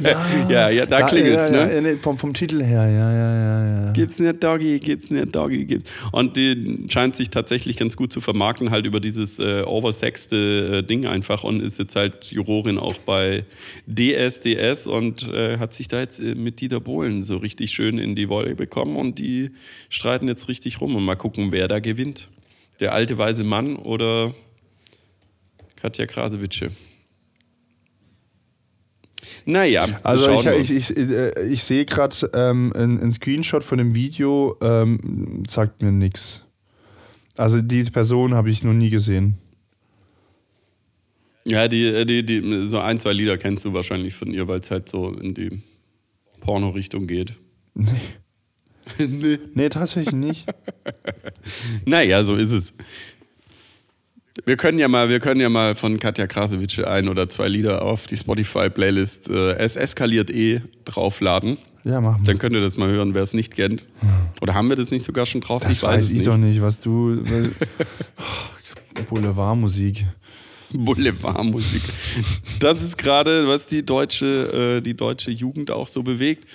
ja. 0.00 0.48
Ja, 0.48 0.70
ja, 0.70 0.86
da 0.86 1.02
klingelt's, 1.02 1.50
ja, 1.50 1.66
ne? 1.66 1.74
Ja, 1.74 1.80
nee, 1.80 1.96
vom, 1.96 2.18
vom 2.18 2.34
Titel 2.34 2.62
her, 2.62 2.88
ja, 2.88 3.12
ja, 3.12 3.34
ja, 3.34 3.84
ja. 3.86 3.92
Gib's 3.92 4.18
mir 4.18 4.32
Doggy, 4.32 4.80
gib's 4.80 5.10
mir 5.10 5.24
Doggy, 5.24 5.64
gib's. 5.66 5.84
Und 6.10 6.36
die 6.36 6.86
scheint 6.88 7.14
sich 7.16 7.30
tatsächlich 7.30 7.76
ganz 7.76 7.96
gut 7.96 8.12
zu 8.12 8.20
vermarkten, 8.20 8.70
halt 8.70 8.86
über 8.86 8.98
dieses 8.98 9.38
äh, 9.38 9.62
oversexte 9.62 10.78
äh, 10.78 10.82
Ding 10.82 11.06
einfach 11.06 11.44
und 11.44 11.60
ist 11.60 11.78
jetzt 11.78 11.94
halt 11.94 12.24
Jurorin 12.32 12.78
auch 12.78 12.98
bei 12.98 13.44
DSDS 13.86 14.86
und 14.86 15.28
äh, 15.32 15.58
hat 15.58 15.74
sich 15.74 15.88
da 15.88 16.00
jetzt 16.00 16.18
äh, 16.20 16.34
mit 16.34 16.60
Dieter 16.60 16.80
Bohlen 16.80 17.22
so 17.24 17.36
richtig 17.36 17.70
schön 17.72 17.98
in 17.98 18.16
die 18.16 18.28
Wolle 18.28 18.54
bekommen 18.54 18.96
und 18.96 19.18
die 19.18 19.50
streiten 19.90 20.28
jetzt 20.28 20.48
richtig 20.48 20.80
rum 20.80 20.96
und 20.96 21.04
mal 21.04 21.16
gucken, 21.16 21.52
wer 21.52 21.68
da 21.68 21.78
gewinnt. 21.78 22.30
Der 22.80 22.92
alte 22.92 23.16
weise 23.18 23.44
Mann 23.44 23.76
oder 23.76 24.34
Katja 25.82 26.06
Krasewitsche. 26.06 26.70
Naja, 29.44 29.88
Also 30.04 30.30
ich, 30.30 30.70
ich, 30.70 30.96
ich, 30.96 31.10
äh, 31.10 31.44
ich 31.46 31.64
sehe 31.64 31.84
gerade 31.84 32.14
ähm, 32.34 32.72
ein, 32.76 33.00
ein 33.00 33.10
Screenshot 33.10 33.64
von 33.64 33.78
dem 33.78 33.92
Video, 33.92 34.56
ähm, 34.60 35.42
sagt 35.44 35.82
mir 35.82 35.90
nichts. 35.90 36.44
Also 37.36 37.60
die 37.60 37.82
Person 37.84 38.34
habe 38.34 38.50
ich 38.50 38.62
noch 38.62 38.72
nie 38.72 38.90
gesehen. 38.90 39.38
Ja, 41.44 41.66
die, 41.66 41.86
äh, 41.86 42.04
die, 42.04 42.24
die, 42.24 42.66
so 42.66 42.78
ein, 42.78 43.00
zwei 43.00 43.12
Lieder 43.12 43.36
kennst 43.36 43.64
du 43.64 43.72
wahrscheinlich 43.72 44.14
von 44.14 44.32
ihr, 44.32 44.46
weil 44.46 44.60
es 44.60 44.70
halt 44.70 44.88
so 44.88 45.12
in 45.12 45.34
die 45.34 45.62
Porno-Richtung 46.40 47.08
geht. 47.08 47.38
Nee. 47.74 47.88
nee. 48.98 49.38
Nee, 49.54 49.68
tatsächlich 49.68 50.14
nicht. 50.14 50.46
Naja, 51.84 52.22
so 52.22 52.36
ist 52.36 52.52
es. 52.52 52.72
Wir 54.44 54.56
können 54.56 54.78
ja 54.78 54.88
mal, 54.88 55.08
wir 55.08 55.20
können 55.20 55.40
ja 55.40 55.48
mal 55.48 55.74
von 55.74 55.98
Katja 55.98 56.26
Krasowitsch 56.26 56.80
ein 56.80 57.08
oder 57.08 57.28
zwei 57.28 57.48
Lieder 57.48 57.82
auf 57.82 58.06
die 58.06 58.16
Spotify-Playlist 58.16 59.28
äh, 59.28 59.52
Es 59.56 59.76
eskaliert 59.76 60.30
eh 60.30 60.62
draufladen. 60.84 61.58
Ja, 61.84 62.00
machen 62.00 62.22
wir. 62.22 62.26
Dann 62.26 62.38
könnt 62.38 62.54
ihr 62.54 62.60
das 62.62 62.76
mal 62.76 62.88
hören, 62.88 63.14
wer 63.14 63.22
es 63.22 63.34
nicht 63.34 63.54
kennt. 63.54 63.86
Oder 64.40 64.54
haben 64.54 64.68
wir 64.68 64.76
das 64.76 64.90
nicht 64.90 65.04
sogar 65.04 65.26
schon 65.26 65.40
drauf? 65.40 65.62
Das 65.62 65.82
weiß 65.82 66.10
ich 66.10 66.22
doch 66.22 66.36
nicht, 66.36 66.62
was 66.62 66.78
du. 66.80 67.22
Boulevardmusik. 69.08 70.04
Boulevardmusik. 70.72 71.82
Das 72.60 72.82
ist 72.82 72.96
gerade, 72.96 73.46
was 73.46 73.66
die 73.66 73.84
deutsche, 73.84 74.78
äh, 74.78 74.80
die 74.80 74.94
deutsche 74.94 75.30
Jugend 75.30 75.70
auch 75.70 75.88
so 75.88 76.02
bewegt. 76.02 76.48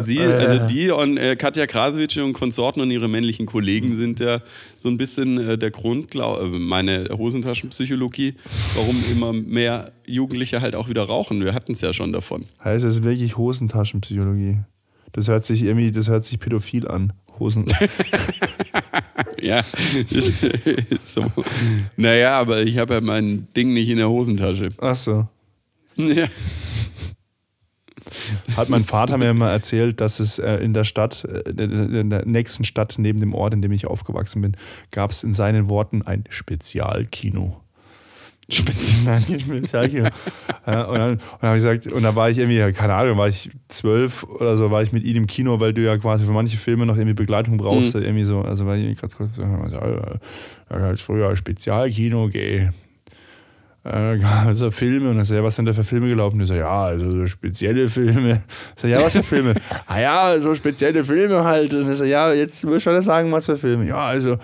Sie, 0.00 0.18
äh. 0.18 0.32
also 0.32 0.66
die 0.66 0.90
und 0.90 1.16
äh, 1.16 1.36
Katja 1.36 1.66
Krasowitsch 1.66 2.18
und 2.18 2.32
Konsorten 2.32 2.80
und 2.80 2.90
ihre 2.90 3.08
männlichen 3.08 3.46
Kollegen 3.46 3.94
sind 3.94 4.20
ja 4.20 4.40
so 4.76 4.88
ein 4.88 4.98
bisschen 4.98 5.38
äh, 5.38 5.58
der 5.58 5.70
Grund, 5.70 6.10
glaub, 6.10 6.40
äh, 6.40 6.46
meine 6.46 7.08
Hosentaschenpsychologie, 7.10 8.34
warum 8.74 9.02
immer 9.10 9.32
mehr 9.32 9.92
Jugendliche 10.06 10.60
halt 10.60 10.74
auch 10.74 10.88
wieder 10.88 11.02
rauchen. 11.04 11.44
Wir 11.44 11.54
hatten 11.54 11.72
es 11.72 11.80
ja 11.80 11.92
schon 11.92 12.12
davon. 12.12 12.44
Heißt 12.62 12.84
es 12.84 13.02
wirklich 13.02 13.36
Hosentaschenpsychologie? 13.36 14.58
Das 15.12 15.28
hört 15.28 15.44
sich 15.44 15.62
irgendwie, 15.62 15.90
das 15.90 16.08
hört 16.08 16.24
sich 16.24 16.38
pädophil 16.38 16.88
an. 16.88 17.12
Hosen. 17.38 17.66
Ja, 19.44 19.62
ist, 20.10 20.42
ist 20.42 21.12
so. 21.12 21.22
Naja, 21.98 22.38
aber 22.40 22.62
ich 22.62 22.78
habe 22.78 22.94
ja 22.94 23.00
mein 23.02 23.46
Ding 23.54 23.74
nicht 23.74 23.90
in 23.90 23.98
der 23.98 24.08
Hosentasche. 24.08 24.70
Ach 24.78 24.96
so. 24.96 25.28
Ja. 25.96 26.28
Hat 28.56 28.68
mein 28.68 28.84
Vater 28.84 29.18
mir 29.18 29.30
immer 29.30 29.50
erzählt, 29.50 30.00
dass 30.00 30.20
es 30.20 30.38
äh, 30.38 30.56
in 30.56 30.74
der 30.74 30.84
Stadt, 30.84 31.24
äh, 31.24 31.50
in 31.50 32.10
der 32.10 32.26
nächsten 32.26 32.64
Stadt 32.64 32.94
neben 32.98 33.20
dem 33.20 33.34
Ort, 33.34 33.54
in 33.54 33.62
dem 33.62 33.72
ich 33.72 33.86
aufgewachsen 33.86 34.42
bin, 34.42 34.56
gab 34.90 35.10
es 35.10 35.24
in 35.24 35.32
seinen 35.32 35.68
Worten 35.68 36.02
ein 36.02 36.24
Spezialkino. 36.28 37.60
Spezial. 38.48 39.20
Spezialkino. 39.40 40.08
ja, 40.66 40.84
und 40.84 40.98
dann, 40.98 41.18
dann 41.40 41.48
habe 41.48 41.56
ich 41.56 41.62
gesagt, 41.62 41.86
und 41.86 42.02
da 42.02 42.14
war 42.14 42.28
ich 42.28 42.38
irgendwie, 42.38 42.72
keine 42.72 42.94
Ahnung, 42.94 43.16
war 43.16 43.28
ich 43.28 43.50
zwölf 43.68 44.24
oder 44.24 44.56
so, 44.56 44.70
war 44.70 44.82
ich 44.82 44.92
mit 44.92 45.04
ihm 45.04 45.16
im 45.16 45.26
Kino, 45.26 45.60
weil 45.60 45.72
du 45.72 45.82
ja 45.82 45.96
quasi 45.96 46.26
für 46.26 46.32
manche 46.32 46.56
Filme 46.56 46.84
noch 46.84 46.96
irgendwie 46.96 47.14
Begleitung 47.14 47.56
brauchst, 47.56 47.94
mhm. 47.94 48.02
irgendwie 48.02 48.24
so. 48.24 48.42
Also 48.42 48.66
war 48.66 48.76
ich 48.76 49.00
ganz 49.00 49.16
kurz, 49.16 49.38
ja, 49.38 50.18
halt 50.70 51.00
früher 51.00 51.34
Spezialkino, 51.36 52.28
geh. 52.28 52.68
Äh, 53.84 54.18
also 54.46 54.70
Filme 54.70 55.10
und 55.10 55.16
dann 55.16 55.24
so, 55.24 55.34
ja, 55.34 55.42
was 55.42 55.56
sind 55.56 55.66
da 55.66 55.72
für 55.72 55.84
Filme 55.84 56.08
gelaufen? 56.08 56.40
Ich 56.40 56.48
so, 56.48 56.54
ja, 56.54 56.84
also 56.84 57.10
so 57.10 57.26
spezielle 57.26 57.88
Filme. 57.88 58.42
Ich 58.76 58.82
so, 58.82 58.88
ja, 58.88 59.02
was 59.02 59.12
für 59.12 59.22
Filme? 59.22 59.54
ah 59.86 60.00
ja, 60.00 60.40
so 60.40 60.54
spezielle 60.54 61.04
Filme 61.04 61.44
halt. 61.44 61.74
Und 61.74 61.90
ich 61.90 61.96
so, 61.96 62.04
ja, 62.04 62.32
jetzt 62.32 62.64
würde 62.64 62.78
ich 62.78 62.82
schon 62.82 63.00
sagen, 63.02 63.30
was 63.32 63.46
für 63.46 63.56
Filme. 63.56 63.86
Ja, 63.86 64.06
also 64.06 64.38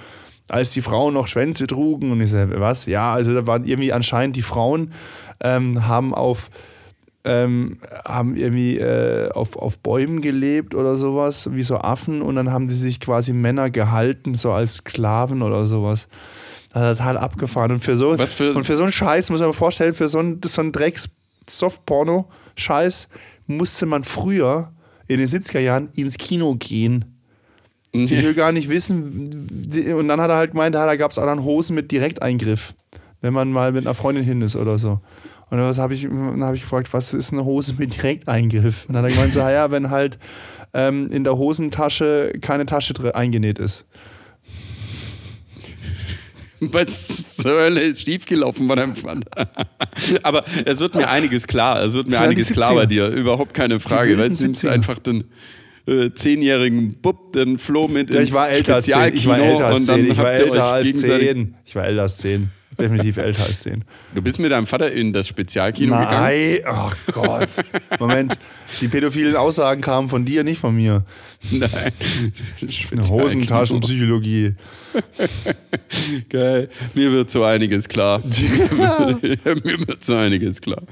als 0.49 0.73
die 0.73 0.83
Frauen 0.83 1.15
noch 1.15 1.27
Schwänze 1.27 1.67
trugen. 1.67 2.11
Und 2.13 2.21
ich 2.21 2.31
sage, 2.31 2.61
was? 2.61 2.87
Ja, 2.87 3.13
also 3.13 3.35
da 3.35 3.47
waren 3.47 3.65
irgendwie 3.65 3.93
anscheinend 3.93 4.37
die 4.37 4.43
Frauen 4.43 4.93
ähm, 5.41 5.87
haben 5.87 6.15
auf 6.15 6.51
ähm, 7.23 7.79
haben 8.07 8.35
irgendwie 8.35 8.79
äh, 8.79 9.31
auf, 9.33 9.57
auf 9.57 9.79
Bäumen 9.79 10.23
gelebt 10.23 10.75
oder 10.75 10.97
sowas, 10.97 11.51
wie 11.53 11.63
so 11.63 11.77
Affen, 11.77 12.23
und 12.23 12.37
dann 12.37 12.51
haben 12.51 12.67
die 12.67 12.75
sich 12.75 12.99
quasi 12.99 13.35
Männer 13.35 13.69
gehalten, 13.69 14.35
so 14.37 14.53
als 14.53 14.77
Sklaven 14.77 15.43
oder 15.43 15.67
sowas. 15.67 16.09
Also 16.73 17.01
total 17.01 17.19
abgefahren. 17.19 17.73
Und 17.73 17.81
für 17.81 17.97
so, 17.97 18.17
Was 18.19 18.33
für 18.33 18.55
und 18.55 18.65
für 18.65 18.77
so 18.77 18.85
einen 18.85 18.93
Scheiß, 18.93 19.31
muss 19.31 19.41
man 19.41 19.51
sich 19.51 19.59
vorstellen, 19.59 19.93
für 19.95 20.09
so 20.09 20.21
einen, 20.21 20.41
so 20.45 20.61
einen 20.61 20.71
Drecks-Softporno-Scheiß 20.73 23.09
musste 23.47 23.87
man 23.87 24.05
früher 24.05 24.73
in 25.09 25.19
den 25.19 25.29
70er 25.29 25.61
Jahren 25.61 25.89
ins 25.97 26.19
Kino 26.19 26.55
gehen. 26.55 27.17
Ich 27.93 28.23
will 28.23 28.35
gar 28.35 28.53
nicht 28.53 28.71
wissen. 28.71 29.31
Und 29.95 30.09
dann 30.09 30.21
hat 30.21 30.31
er 30.31 30.37
halt 30.37 30.53
gemeint, 30.53 30.77
da 30.77 30.95
gab 30.95 31.11
es 31.11 31.19
auch 31.19 31.27
dann 31.27 31.43
Hosen 31.43 31.75
mit 31.75 31.91
Direkteingriff, 31.91 32.73
wenn 33.21 33.33
man 33.33 33.51
mal 33.51 33.73
mit 33.73 33.85
einer 33.85 33.95
Freundin 33.95 34.23
hin 34.23 34.43
ist 34.43 34.55
oder 34.55 34.79
so. 34.79 35.01
Und 35.51 35.59
dann 35.59 35.77
habe 35.77 35.95
ich, 35.95 36.07
hab 36.07 36.55
ich 36.55 36.63
gefragt, 36.63 36.93
was 36.93 37.13
ist 37.13 37.33
eine 37.33 37.45
Hose 37.45 37.75
mit 37.77 37.97
Direkteingriff? 37.97 38.87
Und 38.87 38.95
dann 38.95 39.03
hat 39.03 39.11
er 39.11 39.17
gemeint, 39.17 39.33
so, 39.33 39.41
ja, 39.41 39.73
wenn 39.73 39.91
halt 39.91 40.21
ähm, 40.73 41.09
in 41.09 41.25
der 41.25 41.37
Hosentasche 41.37 42.35
keine 42.41 42.67
Tasche 42.67 42.95
eingenäht 43.17 43.59
ist. 43.59 43.89
Was 46.61 47.37
zur 47.39 47.53
Hölle 47.53 47.81
ist 47.81 48.05
schiefgelaufen 48.05 48.69
bei 48.69 48.75
deinem 48.75 48.95
Vater? 48.95 49.51
Aber 50.23 50.45
es 50.65 50.79
wird 50.81 50.95
mir 50.95 51.09
einiges 51.09 51.47
klar. 51.47 51.83
Es 51.83 51.95
wird 51.95 52.09
mir 52.09 52.21
einiges 52.21 52.53
klar 52.53 52.75
bei 52.75 52.87
dir. 52.87 53.09
Überhaupt 53.09 53.55
keine 53.55 53.81
Frage. 53.81 54.19
Weil 54.19 54.29
du 54.29 54.43
nimmst 54.43 54.67
einfach 54.67 54.99
den 54.99 55.25
äh, 55.87 56.11
zehnjährigen 56.13 57.01
Bub, 57.01 57.33
den 57.33 57.59
Flo 57.59 57.89
mit 57.89 58.11
ja, 58.11 58.21
ich 58.21 58.33
war 58.33 58.51
älter. 58.51 58.79
Ich 58.79 59.27
war 59.27 59.39
älter 59.39 59.67
als 59.67 59.87
zehn. 59.87 60.11
Ich 60.11 60.19
war 60.19 60.33
älter 60.33 60.65
als 60.65 61.01
zehn. 61.01 61.55
Ich 61.65 61.75
war 61.75 61.85
älter 61.87 62.03
als 62.03 62.19
zehn. 62.19 62.51
Definitiv 62.81 63.17
älter 63.17 63.45
als 63.45 63.61
zehn. 63.61 63.85
Du 64.15 64.23
bist 64.23 64.39
mit 64.39 64.51
deinem 64.51 64.67
Vater 64.67 64.91
in 64.91 65.13
das 65.13 65.29
Spezialkino 65.29 65.95
Nein. 65.95 66.05
gegangen? 66.05 66.59
Nein, 66.65 66.91
oh 67.07 67.13
Gott. 67.13 67.49
Moment, 67.99 68.39
die 68.81 68.89
pädophilen 68.89 69.37
Aussagen 69.37 69.81
kamen 69.81 70.09
von 70.09 70.25
dir, 70.25 70.45
nicht 70.45 70.59
von 70.59 70.75
mir. 70.75 71.05
Nein. 71.51 71.93
Hosentaschenpsychologie. 73.09 74.55
Geil. 76.29 76.69
Mir 76.95 77.13
wird 77.13 77.31
so 77.31 77.45
einiges 77.45 77.89
klar. 77.89 78.21
Mir 79.23 79.87
wird 79.87 80.05
so 80.05 80.17
einiges 80.17 80.61
klar. 80.61 80.83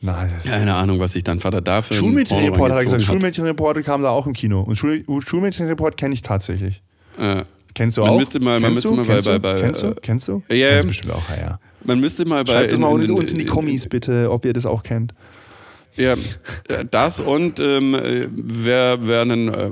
Nein, 0.00 0.30
Keine 0.44 0.74
Ahnung, 0.74 0.98
was 0.98 1.12
sich 1.12 1.24
dein 1.24 1.40
Vater 1.40 1.60
da 1.60 1.82
für 1.82 1.94
Schulmädchenreport 1.94 2.70
hat 2.70 2.78
er 2.78 2.84
gesagt. 2.84 3.02
Schulmädchenreport 3.02 3.82
kam 3.84 4.02
da 4.02 4.10
auch 4.10 4.26
im 4.26 4.34
Kino. 4.34 4.60
Und 4.60 4.76
Schul 4.76 5.04
Schulmädchenreport 5.26 5.96
kenne 5.96 6.14
ich 6.14 6.22
tatsächlich. 6.22 6.82
Äh, 7.18 7.44
Kennst 7.76 7.98
du 7.98 8.00
man 8.00 8.10
auch? 8.10 8.18
Müsste 8.18 8.40
mal, 8.40 8.58
man 8.58 8.72
Kennst 8.72 8.84
müsste 8.84 8.88
du? 8.88 8.94
mal 8.96 9.04
Kennst 9.06 9.26
bei, 9.26 9.34
du? 9.34 9.40
bei, 9.40 9.60
Kennst 9.60 9.82
du? 9.82 9.86
äh, 9.88 9.94
Kennst 10.00 10.28
du? 10.28 10.42
Ja, 10.48 10.68
Kennst 10.70 10.88
bestimmt 10.88 11.14
auch, 11.14 11.28
ja, 11.28 11.36
ja. 11.36 11.60
Man 11.84 12.00
müsste 12.00 12.24
mal 12.24 12.42
bei. 12.42 12.52
Schreibt 12.52 12.72
in, 12.72 12.80
mal 12.80 13.02
in, 13.02 13.10
uns 13.10 13.32
in 13.34 13.38
die 13.38 13.44
Kommis 13.44 13.86
bitte, 13.86 14.30
ob 14.30 14.46
ihr 14.46 14.54
das 14.54 14.64
auch 14.64 14.82
kennt. 14.82 15.12
Ja, 15.94 16.14
das 16.90 17.20
und 17.20 17.60
ähm, 17.60 17.94
wer, 18.34 19.06
wer 19.06 19.20
einen 19.22 19.48
äh, 19.52 19.70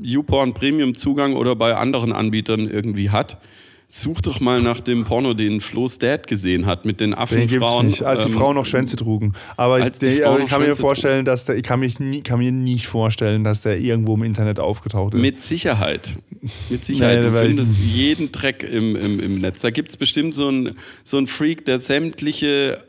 YouPorn 0.00 0.54
Premium 0.54 0.94
Zugang 0.94 1.34
oder 1.34 1.56
bei 1.56 1.74
anderen 1.74 2.12
Anbietern 2.12 2.68
irgendwie 2.70 3.10
hat, 3.10 3.38
such 3.94 4.22
doch 4.22 4.40
mal 4.40 4.62
nach 4.62 4.80
dem 4.80 5.04
Porno, 5.04 5.34
den 5.34 5.60
Flo's 5.60 5.98
Dad 5.98 6.26
gesehen 6.26 6.64
hat 6.64 6.86
mit 6.86 7.02
den 7.02 7.12
Affenfrauen. 7.12 7.48
Den 7.48 7.58
gibt's 7.58 7.82
nicht, 7.82 8.02
als 8.02 8.24
die 8.24 8.32
ähm, 8.32 8.38
Frauen 8.38 8.54
noch 8.54 8.64
Schwänze 8.64 8.96
trugen. 8.96 9.34
Aber 9.58 9.80
ich, 9.80 9.90
der, 9.98 10.28
aber 10.28 10.40
ich 10.40 10.46
kann 10.46 10.62
mir 10.62 10.74
vorstellen, 10.74 11.26
dass 11.26 11.44
der, 11.44 11.56
ich 11.56 11.62
kann, 11.62 11.78
mich 11.78 12.00
nie, 12.00 12.22
kann 12.22 12.38
mir 12.38 12.52
nicht 12.52 12.86
vorstellen, 12.86 13.44
dass 13.44 13.60
der 13.60 13.78
irgendwo 13.78 14.14
im 14.14 14.22
Internet 14.22 14.60
aufgetaucht 14.60 15.12
ist. 15.12 15.20
Mit 15.20 15.42
Sicherheit. 15.42 16.16
Mit 16.70 16.86
Sicherheit. 16.86 17.20
Nee, 17.20 17.28
du 17.28 17.32
findest 17.32 17.84
jeden 17.84 18.32
Dreck 18.32 18.62
im, 18.62 18.96
im, 18.96 19.20
im 19.20 19.40
Netz. 19.40 19.60
Da 19.60 19.68
gibt 19.68 19.90
es 19.90 19.98
bestimmt 19.98 20.32
so 20.32 20.48
einen 20.48 20.78
so 21.04 21.18
einen 21.18 21.26
Freak, 21.26 21.66
der 21.66 21.78
sämtliche 21.78 22.82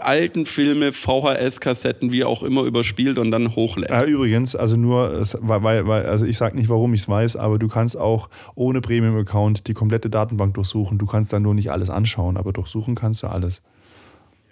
alten 0.00 0.46
Filme, 0.46 0.92
VHS-Kassetten, 0.92 2.12
wie 2.12 2.24
auch 2.24 2.42
immer, 2.42 2.62
überspielt 2.62 3.18
und 3.18 3.30
dann 3.30 3.54
hochlädt. 3.54 3.90
Ja, 3.90 4.04
übrigens, 4.04 4.54
also 4.56 4.76
nur, 4.76 5.22
weil, 5.40 5.86
weil, 5.86 6.06
also 6.06 6.26
ich 6.26 6.36
sage 6.36 6.56
nicht, 6.56 6.68
warum 6.68 6.94
ich 6.94 7.02
es 7.02 7.08
weiß, 7.08 7.36
aber 7.36 7.58
du 7.58 7.68
kannst 7.68 7.96
auch 7.96 8.28
ohne 8.54 8.80
Premium-Account 8.80 9.66
die 9.66 9.74
komplette 9.74 10.10
Datenbank 10.10 10.54
durchsuchen. 10.54 10.98
Du 10.98 11.06
kannst 11.06 11.32
dann 11.32 11.42
nur 11.42 11.54
nicht 11.54 11.70
alles 11.70 11.90
anschauen, 11.90 12.36
aber 12.36 12.52
durchsuchen 12.52 12.94
kannst 12.94 13.22
du 13.22 13.28
alles. 13.28 13.62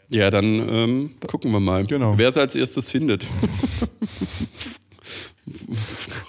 Ja, 0.09 0.31
dann 0.31 0.45
ähm, 0.45 1.11
gucken 1.26 1.50
wir 1.52 1.61
mal, 1.61 1.85
genau. 1.85 2.16
wer 2.16 2.28
es 2.28 2.38
als 2.38 2.55
erstes 2.55 2.90
findet. 2.90 3.26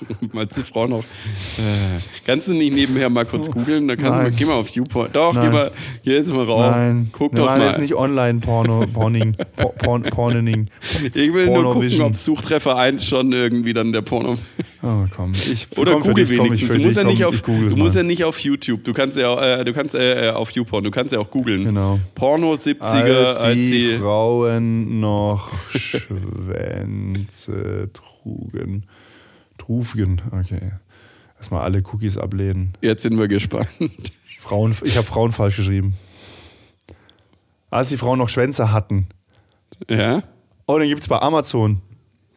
Meinst 0.33 0.57
die 0.57 0.63
Frau 0.63 0.87
noch? 0.87 0.99
Äh, 0.99 1.99
kannst 2.25 2.47
du 2.47 2.53
nicht 2.53 2.73
nebenher 2.73 3.09
mal 3.09 3.25
kurz 3.25 3.49
googeln? 3.49 3.87
Da 3.87 3.95
kannst 3.95 4.11
Nein. 4.11 4.25
du 4.25 4.31
mal, 4.31 4.37
geh 4.37 4.45
mal 4.45 4.53
auf 4.53 4.69
YouPorn. 4.69 5.09
Doch, 5.13 5.33
Nein. 5.33 5.45
geh 5.45 5.49
mal, 5.55 5.71
geh 6.03 6.13
jetzt 6.13 6.33
mal 6.33 6.45
rauf. 6.45 6.71
Nein. 6.71 7.09
Guck 7.11 7.33
Wir 7.33 7.37
doch 7.37 7.45
mal. 7.45 7.61
jetzt 7.65 7.79
nicht 7.79 7.95
Online-Porno, 7.95 8.85
Porning, 8.93 9.35
Porn, 9.77 10.03
Pornening. 10.03 10.69
Ich 11.13 11.33
will 11.33 11.47
Porno 11.47 11.73
nur 11.73 11.73
gucken, 11.73 12.01
ob 12.01 12.15
Suchtreffer 12.15 12.75
1 12.77 13.07
schon 13.07 13.31
irgendwie 13.31 13.73
dann 13.73 13.91
der 13.91 14.01
Porno. 14.01 14.37
Oh, 14.83 15.05
komm. 15.15 15.33
Ich, 15.33 15.67
Oder 15.77 15.93
komm 15.93 16.03
Google 16.03 16.25
dich, 16.25 16.37
wenigstens. 16.37 16.73
Du 16.73 16.79
musst, 16.79 16.97
ja 16.97 17.03
nicht, 17.03 17.25
auf, 17.25 17.41
du 17.41 17.75
musst 17.75 17.95
ja 17.95 18.03
nicht 18.03 18.23
auf 18.23 18.39
YouTube. 18.39 18.83
Du 18.83 18.93
kannst 18.93 19.17
ja 19.17 19.59
äh, 19.59 19.65
du 19.65 19.73
kannst 19.73 19.95
äh, 19.95 20.31
auf 20.33 20.51
YouPorn. 20.51 20.83
Du 20.83 20.91
kannst 20.91 21.13
ja 21.13 21.19
auch 21.19 21.31
googeln. 21.31 21.63
Genau. 21.65 21.99
Porno 22.15 22.53
70er, 22.53 23.25
als 23.25 23.37
als 23.37 23.57
die 23.57 23.97
Frauen 23.97 24.99
noch 24.99 25.49
Schwänze 26.77 27.89
trugen. 27.93 28.83
Trugen, 29.67 30.21
okay. 30.31 30.71
Erstmal 31.37 31.63
alle 31.63 31.83
Cookies 31.83 32.17
ablehnen. 32.17 32.73
Jetzt 32.81 33.03
sind 33.03 33.19
wir 33.19 33.27
gespannt. 33.27 33.69
Frauen, 34.39 34.73
ich 34.83 34.95
habe 34.95 35.05
Frauen 35.05 35.33
falsch 35.33 35.57
geschrieben. 35.57 35.93
Als 37.69 37.89
die 37.89 37.97
Frauen 37.97 38.17
noch 38.17 38.29
Schwänze 38.29 38.71
hatten. 38.71 39.07
Ja? 39.89 40.23
Oh, 40.67 40.77
dann 40.79 40.87
gibt 40.87 41.01
es 41.01 41.07
bei 41.09 41.19
Amazon. 41.19 41.81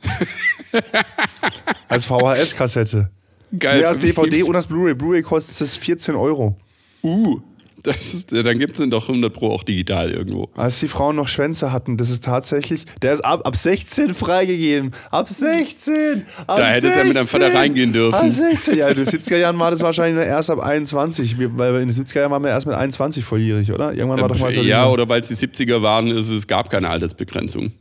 als 1.89 2.05
VHS-Kassette. 2.07 3.11
Geil. 3.57 3.79
Nee, 3.79 3.85
als 3.85 4.01
DVD 4.01 4.43
und 4.43 4.57
als 4.57 4.67
Blu-ray. 4.67 4.95
Blu-ray 4.95 5.23
kostet 5.23 5.61
es 5.61 5.77
14 5.77 6.17
Euro. 6.17 6.59
Uh. 7.03 7.41
Ist, 7.87 8.33
dann 8.33 8.59
gibt 8.59 8.73
es 8.73 8.79
den 8.81 8.91
doch 8.91 9.09
100 9.09 9.33
Pro 9.33 9.53
auch 9.53 9.63
digital 9.63 10.11
irgendwo. 10.11 10.51
Als 10.55 10.81
die 10.81 10.89
Frauen 10.89 11.17
noch 11.17 11.29
Schwänze 11.29 11.73
hatten, 11.73 11.97
das 11.97 12.11
ist 12.11 12.25
tatsächlich, 12.25 12.85
der 13.01 13.13
ist 13.13 13.23
ab, 13.23 13.47
ab 13.47 13.57
16 13.57 14.13
freigegeben. 14.13 14.93
Ab 15.11 15.29
16! 15.29 16.27
Ab 16.47 16.59
da 16.59 16.67
hätte 16.69 16.89
es 16.89 16.97
ja 16.97 17.05
mit 17.05 17.17
deinem 17.17 17.27
Vater 17.27 17.55
reingehen 17.55 17.93
dürfen. 17.93 18.15
Ab 18.15 18.31
16, 18.31 18.77
ja, 18.77 18.89
in 18.89 18.97
den 18.97 19.07
70er 19.07 19.39
Jahren 19.39 19.59
war 19.59 19.71
das 19.71 19.81
wahrscheinlich 19.81 20.27
erst 20.27 20.51
ab 20.51 20.61
21, 20.61 21.37
weil 21.39 21.81
in 21.81 21.89
den 21.89 21.97
70er 21.97 22.21
Jahren 22.21 22.33
waren 22.33 22.43
wir 22.43 22.51
erst 22.51 22.67
mit 22.67 22.77
21 22.77 23.25
volljährig, 23.25 23.73
oder? 23.73 23.95
Irgendwann 23.95 24.21
war 24.21 24.29
doch 24.29 24.39
mal 24.39 24.53
so. 24.53 24.63
Ja, 24.63 24.89
oder 24.89 25.09
weil 25.09 25.23
es 25.23 25.29
die 25.29 25.35
70er 25.35 25.81
waren, 25.83 26.09
ist, 26.09 26.29
es 26.29 26.47
gab 26.47 26.71
keine 26.71 26.89
Altersbegrenzung. 26.91 27.73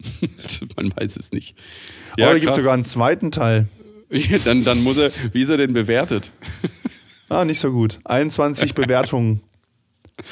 Man 0.76 0.92
weiß 0.96 1.16
es 1.16 1.32
nicht. 1.32 1.56
Ja, 2.16 2.30
oder 2.30 2.38
gibt 2.38 2.50
es 2.50 2.56
sogar 2.56 2.74
einen 2.74 2.84
zweiten 2.84 3.30
Teil. 3.30 3.66
dann, 4.44 4.64
dann 4.64 4.82
muss 4.82 4.96
er, 4.96 5.10
wie 5.32 5.42
ist 5.42 5.48
er 5.48 5.56
denn 5.56 5.72
bewertet? 5.72 6.32
Ah, 7.30 7.44
nicht 7.44 7.60
so 7.60 7.70
gut. 7.70 8.00
21 8.04 8.74
Bewertungen. 8.74 9.40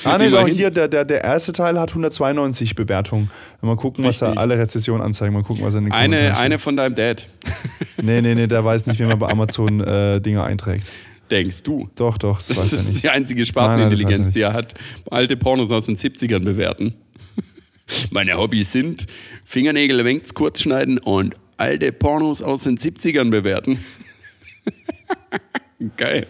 Ah, 0.05 0.19
nee, 0.19 0.28
doch, 0.28 0.47
hier, 0.47 0.71
der, 0.71 0.87
der, 0.88 1.07
der 1.07 1.25
erste 1.25 1.52
Teil 1.52 1.81
hat 1.81 1.90
192 1.90 2.75
Bewertungen. 2.75 3.31
Mal 3.62 3.76
gucken, 3.76 4.05
Richtig. 4.05 4.28
was 4.28 4.35
da 4.35 4.38
alle 4.38 4.59
Rezessionen 4.59 5.02
anzeigen. 5.02 5.33
Mal 5.33 5.43
gucken, 5.43 5.64
was 5.64 5.75
er 5.75 5.78
in 5.78 5.85
den 5.85 5.93
Eine, 5.93 6.37
eine 6.37 6.59
von 6.59 6.76
deinem 6.76 6.95
Dad. 6.95 7.26
Nee, 8.00 8.21
nee, 8.21 8.37
nee, 8.37 8.47
der 8.47 8.64
weiß 8.64 8.87
nicht, 8.87 9.00
wie 9.00 9.05
man 9.05 9.19
bei 9.19 9.26
Amazon 9.28 9.81
äh, 9.81 10.21
Dinge 10.21 10.45
einträgt. 10.45 10.88
Denkst 11.33 11.64
du? 11.64 11.88
Doch, 11.97 12.17
doch. 12.17 12.38
Das, 12.38 12.55
das 12.55 12.73
ist 12.73 13.02
die 13.02 13.09
einzige 13.09 13.45
Spartenintelligenz, 13.45 14.31
die 14.31 14.43
er 14.43 14.52
hat. 14.52 14.75
Alte 15.11 15.37
Pornos 15.37 15.73
aus 15.73 15.87
den 15.87 15.97
70ern 15.97 16.45
bewerten. 16.45 16.95
Meine 18.11 18.37
Hobbys 18.38 18.71
sind 18.71 19.09
Fingernägel 19.45 20.05
wenigstens 20.05 20.35
kurz 20.35 20.62
schneiden 20.62 20.99
und 20.99 21.35
alte 21.57 21.90
Pornos 21.90 22.40
aus 22.40 22.62
den 22.62 22.78
70ern 22.78 23.31
bewerten. 23.31 23.85
Geil. 25.97 26.27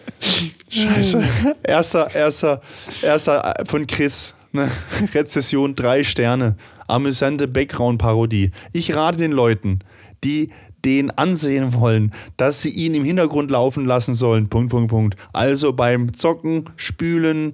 Scheiße. 0.69 1.23
Erster, 1.63 2.13
erster, 2.13 2.61
erster 3.01 3.55
von 3.65 3.87
Chris. 3.87 4.35
Ne? 4.51 4.69
Rezession 5.13 5.75
drei 5.75 6.03
Sterne. 6.03 6.55
amüsante 6.87 7.47
Background-Parodie. 7.47 8.51
Ich 8.73 8.95
rate 8.95 9.17
den 9.17 9.31
Leuten, 9.31 9.79
die 10.23 10.51
den 10.85 11.11
ansehen 11.11 11.73
wollen, 11.73 12.13
dass 12.37 12.61
sie 12.61 12.69
ihn 12.69 12.93
im 12.95 13.03
Hintergrund 13.03 13.51
laufen 13.51 13.85
lassen 13.85 14.15
sollen. 14.15 14.49
Punkt, 14.49 14.69
Punkt, 14.71 14.89
Punkt. 14.89 15.17
Also 15.33 15.73
beim 15.73 16.13
Zocken, 16.13 16.65
Spülen, 16.77 17.53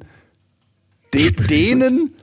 de 1.13 1.31
dehnen, 1.31 2.13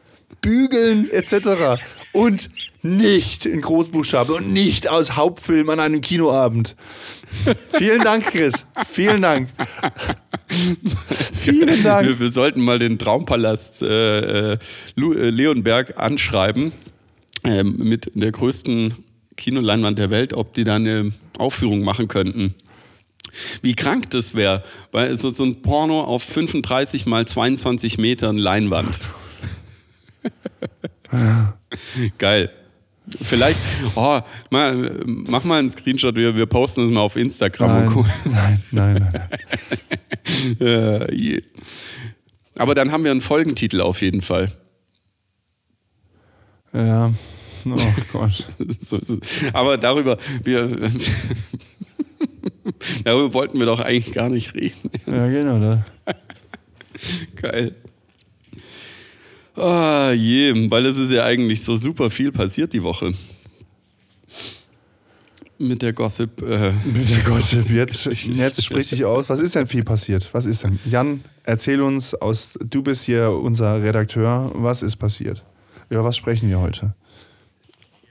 bügeln 0.42 1.10
etc. 1.10 1.82
Und 2.12 2.50
nicht 2.82 3.46
in 3.46 3.62
Großbuchstaben 3.62 4.34
und 4.34 4.52
nicht 4.52 4.90
aus 4.90 5.16
Hauptfilm 5.16 5.70
an 5.70 5.80
einem 5.80 6.02
Kinoabend. 6.02 6.76
Vielen 7.72 8.02
Dank, 8.02 8.26
Chris. 8.26 8.66
Vielen 8.86 9.22
Dank. 9.22 9.48
Vielen 11.32 11.82
Dank. 11.82 12.06
Wir, 12.06 12.20
wir 12.20 12.30
sollten 12.30 12.60
mal 12.60 12.78
den 12.78 12.98
Traumpalast 12.98 13.82
äh, 13.82 14.52
äh, 14.52 14.58
äh, 14.96 15.30
Leonberg 15.30 15.98
anschreiben 15.98 16.72
ähm, 17.44 17.76
mit 17.78 18.10
der 18.14 18.32
größten 18.32 18.94
Kinoleinwand 19.36 19.98
der 19.98 20.10
Welt, 20.10 20.34
ob 20.34 20.52
die 20.52 20.64
da 20.64 20.76
eine 20.76 21.12
Aufführung 21.38 21.82
machen 21.82 22.08
könnten. 22.08 22.54
Wie 23.62 23.74
krank 23.74 24.10
das 24.10 24.34
wäre, 24.34 24.62
weil 24.90 25.16
so, 25.16 25.30
so 25.30 25.44
ein 25.44 25.62
Porno 25.62 26.02
auf 26.02 26.22
35 26.22 27.06
mal 27.06 27.26
22 27.26 27.96
Metern 27.96 28.36
Leinwand. 28.36 28.94
Geil. 32.18 32.50
Vielleicht, 33.20 33.58
oh, 33.96 34.20
mal, 34.50 35.00
mach 35.04 35.44
mal 35.44 35.58
einen 35.58 35.70
Screenshot, 35.70 36.14
wir, 36.14 36.36
wir 36.36 36.46
posten 36.46 36.82
das 36.82 36.90
mal 36.90 37.00
auf 37.00 37.16
Instagram. 37.16 37.84
Nein, 37.84 38.04
nein, 38.24 38.62
nein, 38.70 39.10
nein. 39.12 39.28
Äh. 40.60 41.42
Aber 42.56 42.74
dann 42.74 42.92
haben 42.92 43.04
wir 43.04 43.10
einen 43.10 43.20
Folgentitel 43.20 43.80
auf 43.80 44.02
jeden 44.02 44.22
Fall. 44.22 44.52
Ja. 46.72 47.12
Oh 47.64 47.76
Gott. 48.12 48.46
So. 48.78 48.98
Aber 49.52 49.76
darüber, 49.76 50.18
wir, 50.44 50.90
darüber 53.04 53.34
wollten 53.34 53.58
wir 53.58 53.66
doch 53.66 53.80
eigentlich 53.80 54.14
gar 54.14 54.28
nicht 54.28 54.54
reden. 54.54 54.90
Ja, 55.06 55.26
genau. 55.26 55.58
Da. 55.58 55.84
Geil. 57.36 57.74
Ah, 59.56 60.12
je, 60.12 60.70
weil 60.70 60.86
es 60.86 60.98
ist 60.98 61.12
ja 61.12 61.24
eigentlich 61.24 61.62
so 61.62 61.76
super 61.76 62.10
viel 62.10 62.32
passiert 62.32 62.72
die 62.72 62.82
Woche. 62.82 63.12
Mit 65.58 65.82
der 65.82 65.92
Gossip. 65.92 66.42
Äh, 66.42 66.72
Mit 66.84 67.08
der 67.10 67.20
Gossip. 67.20 67.70
Jetzt, 67.70 68.06
jetzt 68.24 68.64
sprich 68.64 68.88
dich 68.88 69.04
aus. 69.04 69.28
Was 69.28 69.40
ist 69.40 69.54
denn 69.54 69.66
viel 69.66 69.84
passiert? 69.84 70.28
Was 70.32 70.46
ist 70.46 70.64
denn? 70.64 70.80
Jan, 70.86 71.22
erzähl 71.44 71.80
uns 71.82 72.14
aus, 72.14 72.58
du 72.60 72.82
bist 72.82 73.04
hier 73.04 73.30
unser 73.30 73.80
Redakteur. 73.82 74.50
Was 74.54 74.82
ist 74.82 74.96
passiert? 74.96 75.44
Über 75.88 76.02
was 76.04 76.16
sprechen 76.16 76.48
wir 76.48 76.58
heute? 76.60 76.94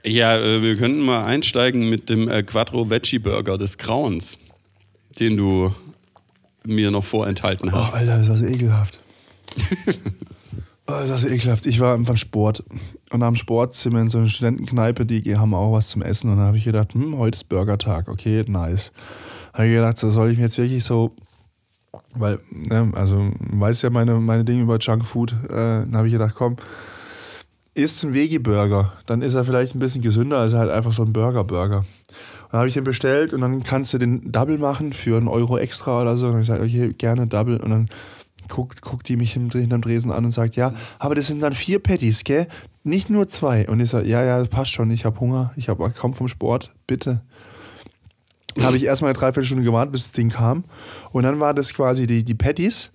ja, 0.04 0.36
äh, 0.38 0.62
wir 0.62 0.76
könnten 0.76 1.00
mal 1.00 1.24
einsteigen 1.24 1.88
mit 1.88 2.08
dem 2.08 2.28
äh, 2.28 2.42
Quattro 2.42 2.88
Veggie 2.90 3.18
Burger 3.20 3.56
des 3.58 3.76
Grauens, 3.78 4.36
den 5.20 5.36
du 5.36 5.72
mir 6.64 6.90
noch 6.90 7.04
vorenthalten 7.04 7.68
Oh, 7.68 7.72
hast. 7.76 7.94
Alter, 7.94 8.18
das 8.18 8.28
war 8.28 8.36
so 8.36 8.46
ekelhaft. 8.46 8.98
oh, 10.92 11.08
das 11.08 11.22
so 11.22 11.28
ekelhaft. 11.28 11.66
Ich 11.66 11.80
war 11.80 11.98
beim 11.98 12.16
Sport 12.16 12.64
und 13.10 13.22
am 13.22 13.36
Sport 13.36 13.74
sind 13.74 13.92
wir 13.92 14.00
in 14.00 14.08
so 14.08 14.18
einer 14.18 14.28
Studentenkneipe, 14.28 15.06
die 15.06 15.36
haben 15.36 15.54
auch 15.54 15.72
was 15.72 15.88
zum 15.88 16.02
Essen. 16.02 16.30
Und 16.30 16.38
da 16.38 16.44
habe 16.44 16.56
ich 16.56 16.64
gedacht, 16.64 16.94
hm, 16.94 17.18
heute 17.18 17.36
ist 17.36 17.48
Burgertag, 17.48 18.08
okay, 18.08 18.44
nice. 18.46 18.92
Habe 19.52 19.66
ich 19.66 19.74
gedacht, 19.74 19.98
so 19.98 20.10
soll 20.10 20.30
ich 20.30 20.38
mir 20.38 20.44
jetzt 20.44 20.58
wirklich 20.58 20.84
so, 20.84 21.14
weil, 22.14 22.38
ne, 22.50 22.90
also, 22.94 23.30
weiß 23.38 23.82
ja 23.82 23.90
meine, 23.90 24.14
meine 24.14 24.44
Dinge 24.44 24.62
über 24.62 24.78
Junkfood. 24.78 25.32
Äh, 25.44 25.48
dann 25.50 25.96
habe 25.96 26.06
ich 26.06 26.12
gedacht, 26.12 26.34
komm, 26.34 26.56
isst 27.74 28.04
ein 28.04 28.14
Veggie-Burger, 28.14 28.92
dann 29.06 29.22
ist 29.22 29.34
er 29.34 29.44
vielleicht 29.44 29.74
ein 29.74 29.78
bisschen 29.78 30.02
gesünder 30.02 30.38
als 30.38 30.52
halt 30.52 30.70
einfach 30.70 30.92
so 30.92 31.02
ein 31.02 31.12
Burger-Burger. 31.12 31.84
Dann 32.50 32.58
habe 32.58 32.68
ich 32.68 32.74
den 32.74 32.84
bestellt 32.84 33.32
und 33.32 33.40
dann 33.40 33.62
kannst 33.62 33.94
du 33.94 33.98
den 33.98 34.30
Double 34.30 34.58
machen 34.58 34.92
für 34.92 35.16
einen 35.16 35.28
Euro 35.28 35.56
extra 35.56 36.02
oder 36.02 36.18
so. 36.18 36.26
Und 36.26 36.32
dann 36.32 36.56
habe 36.56 36.66
ich 36.66 36.74
gesagt, 36.74 36.88
okay, 36.90 36.94
gerne 36.98 37.26
Double. 37.26 37.58
Und 37.58 37.70
dann 37.70 37.88
guckt, 38.52 38.82
guckt 38.82 39.08
die 39.08 39.16
mich 39.16 39.32
hinter- 39.32 39.58
hinterm 39.58 39.80
Dresen 39.80 40.12
an 40.12 40.24
und 40.26 40.30
sagt, 40.30 40.56
ja, 40.56 40.74
aber 40.98 41.14
das 41.14 41.26
sind 41.26 41.40
dann 41.40 41.54
vier 41.54 41.78
Patties, 41.78 42.24
gell? 42.24 42.46
Nicht 42.84 43.10
nur 43.10 43.26
zwei. 43.28 43.66
Und 43.68 43.80
ich 43.80 43.90
sage, 43.90 44.06
ja, 44.08 44.22
ja, 44.22 44.38
das 44.38 44.48
passt 44.48 44.72
schon, 44.72 44.90
ich 44.90 45.04
habe 45.04 45.18
Hunger, 45.20 45.52
ich 45.56 45.68
habe 45.68 45.90
kaum 45.90 46.14
vom 46.14 46.28
Sport, 46.28 46.72
bitte. 46.86 47.22
Habe 48.60 48.76
ich 48.76 48.84
erstmal 48.84 49.10
eine 49.10 49.18
Dreiviertelstunde 49.18 49.64
gewartet, 49.64 49.92
bis 49.92 50.02
das 50.04 50.12
Ding 50.12 50.28
kam. 50.28 50.64
Und 51.10 51.22
dann 51.22 51.40
war 51.40 51.54
das 51.54 51.72
quasi 51.72 52.06
die, 52.06 52.22
die 52.22 52.34
Patties. 52.34 52.92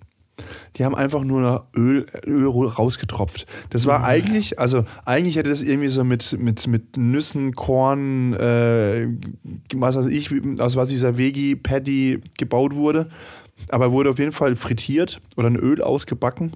Die 0.76 0.84
haben 0.84 0.94
einfach 0.94 1.24
nur 1.24 1.40
noch 1.40 1.64
Öl, 1.76 2.06
Öl 2.26 2.46
rausgetropft. 2.46 3.46
Das 3.70 3.86
war 3.86 4.04
eigentlich, 4.04 4.58
also 4.58 4.84
eigentlich 5.04 5.36
hätte 5.36 5.50
das 5.50 5.62
irgendwie 5.62 5.88
so 5.88 6.04
mit, 6.04 6.36
mit, 6.38 6.66
mit 6.66 6.96
Nüssen, 6.96 7.52
Korn, 7.52 8.34
äh, 8.34 9.08
was 9.74 9.96
weiß 9.96 10.06
ich, 10.06 10.30
aus 10.60 10.76
was 10.76 10.88
dieser 10.88 11.18
Veggie-Patty 11.18 12.20
gebaut 12.38 12.74
wurde. 12.74 13.08
Aber 13.70 13.92
wurde 13.92 14.10
auf 14.10 14.18
jeden 14.18 14.32
Fall 14.32 14.54
frittiert 14.54 15.20
oder 15.36 15.48
in 15.48 15.56
Öl 15.56 15.82
ausgebacken. 15.82 16.52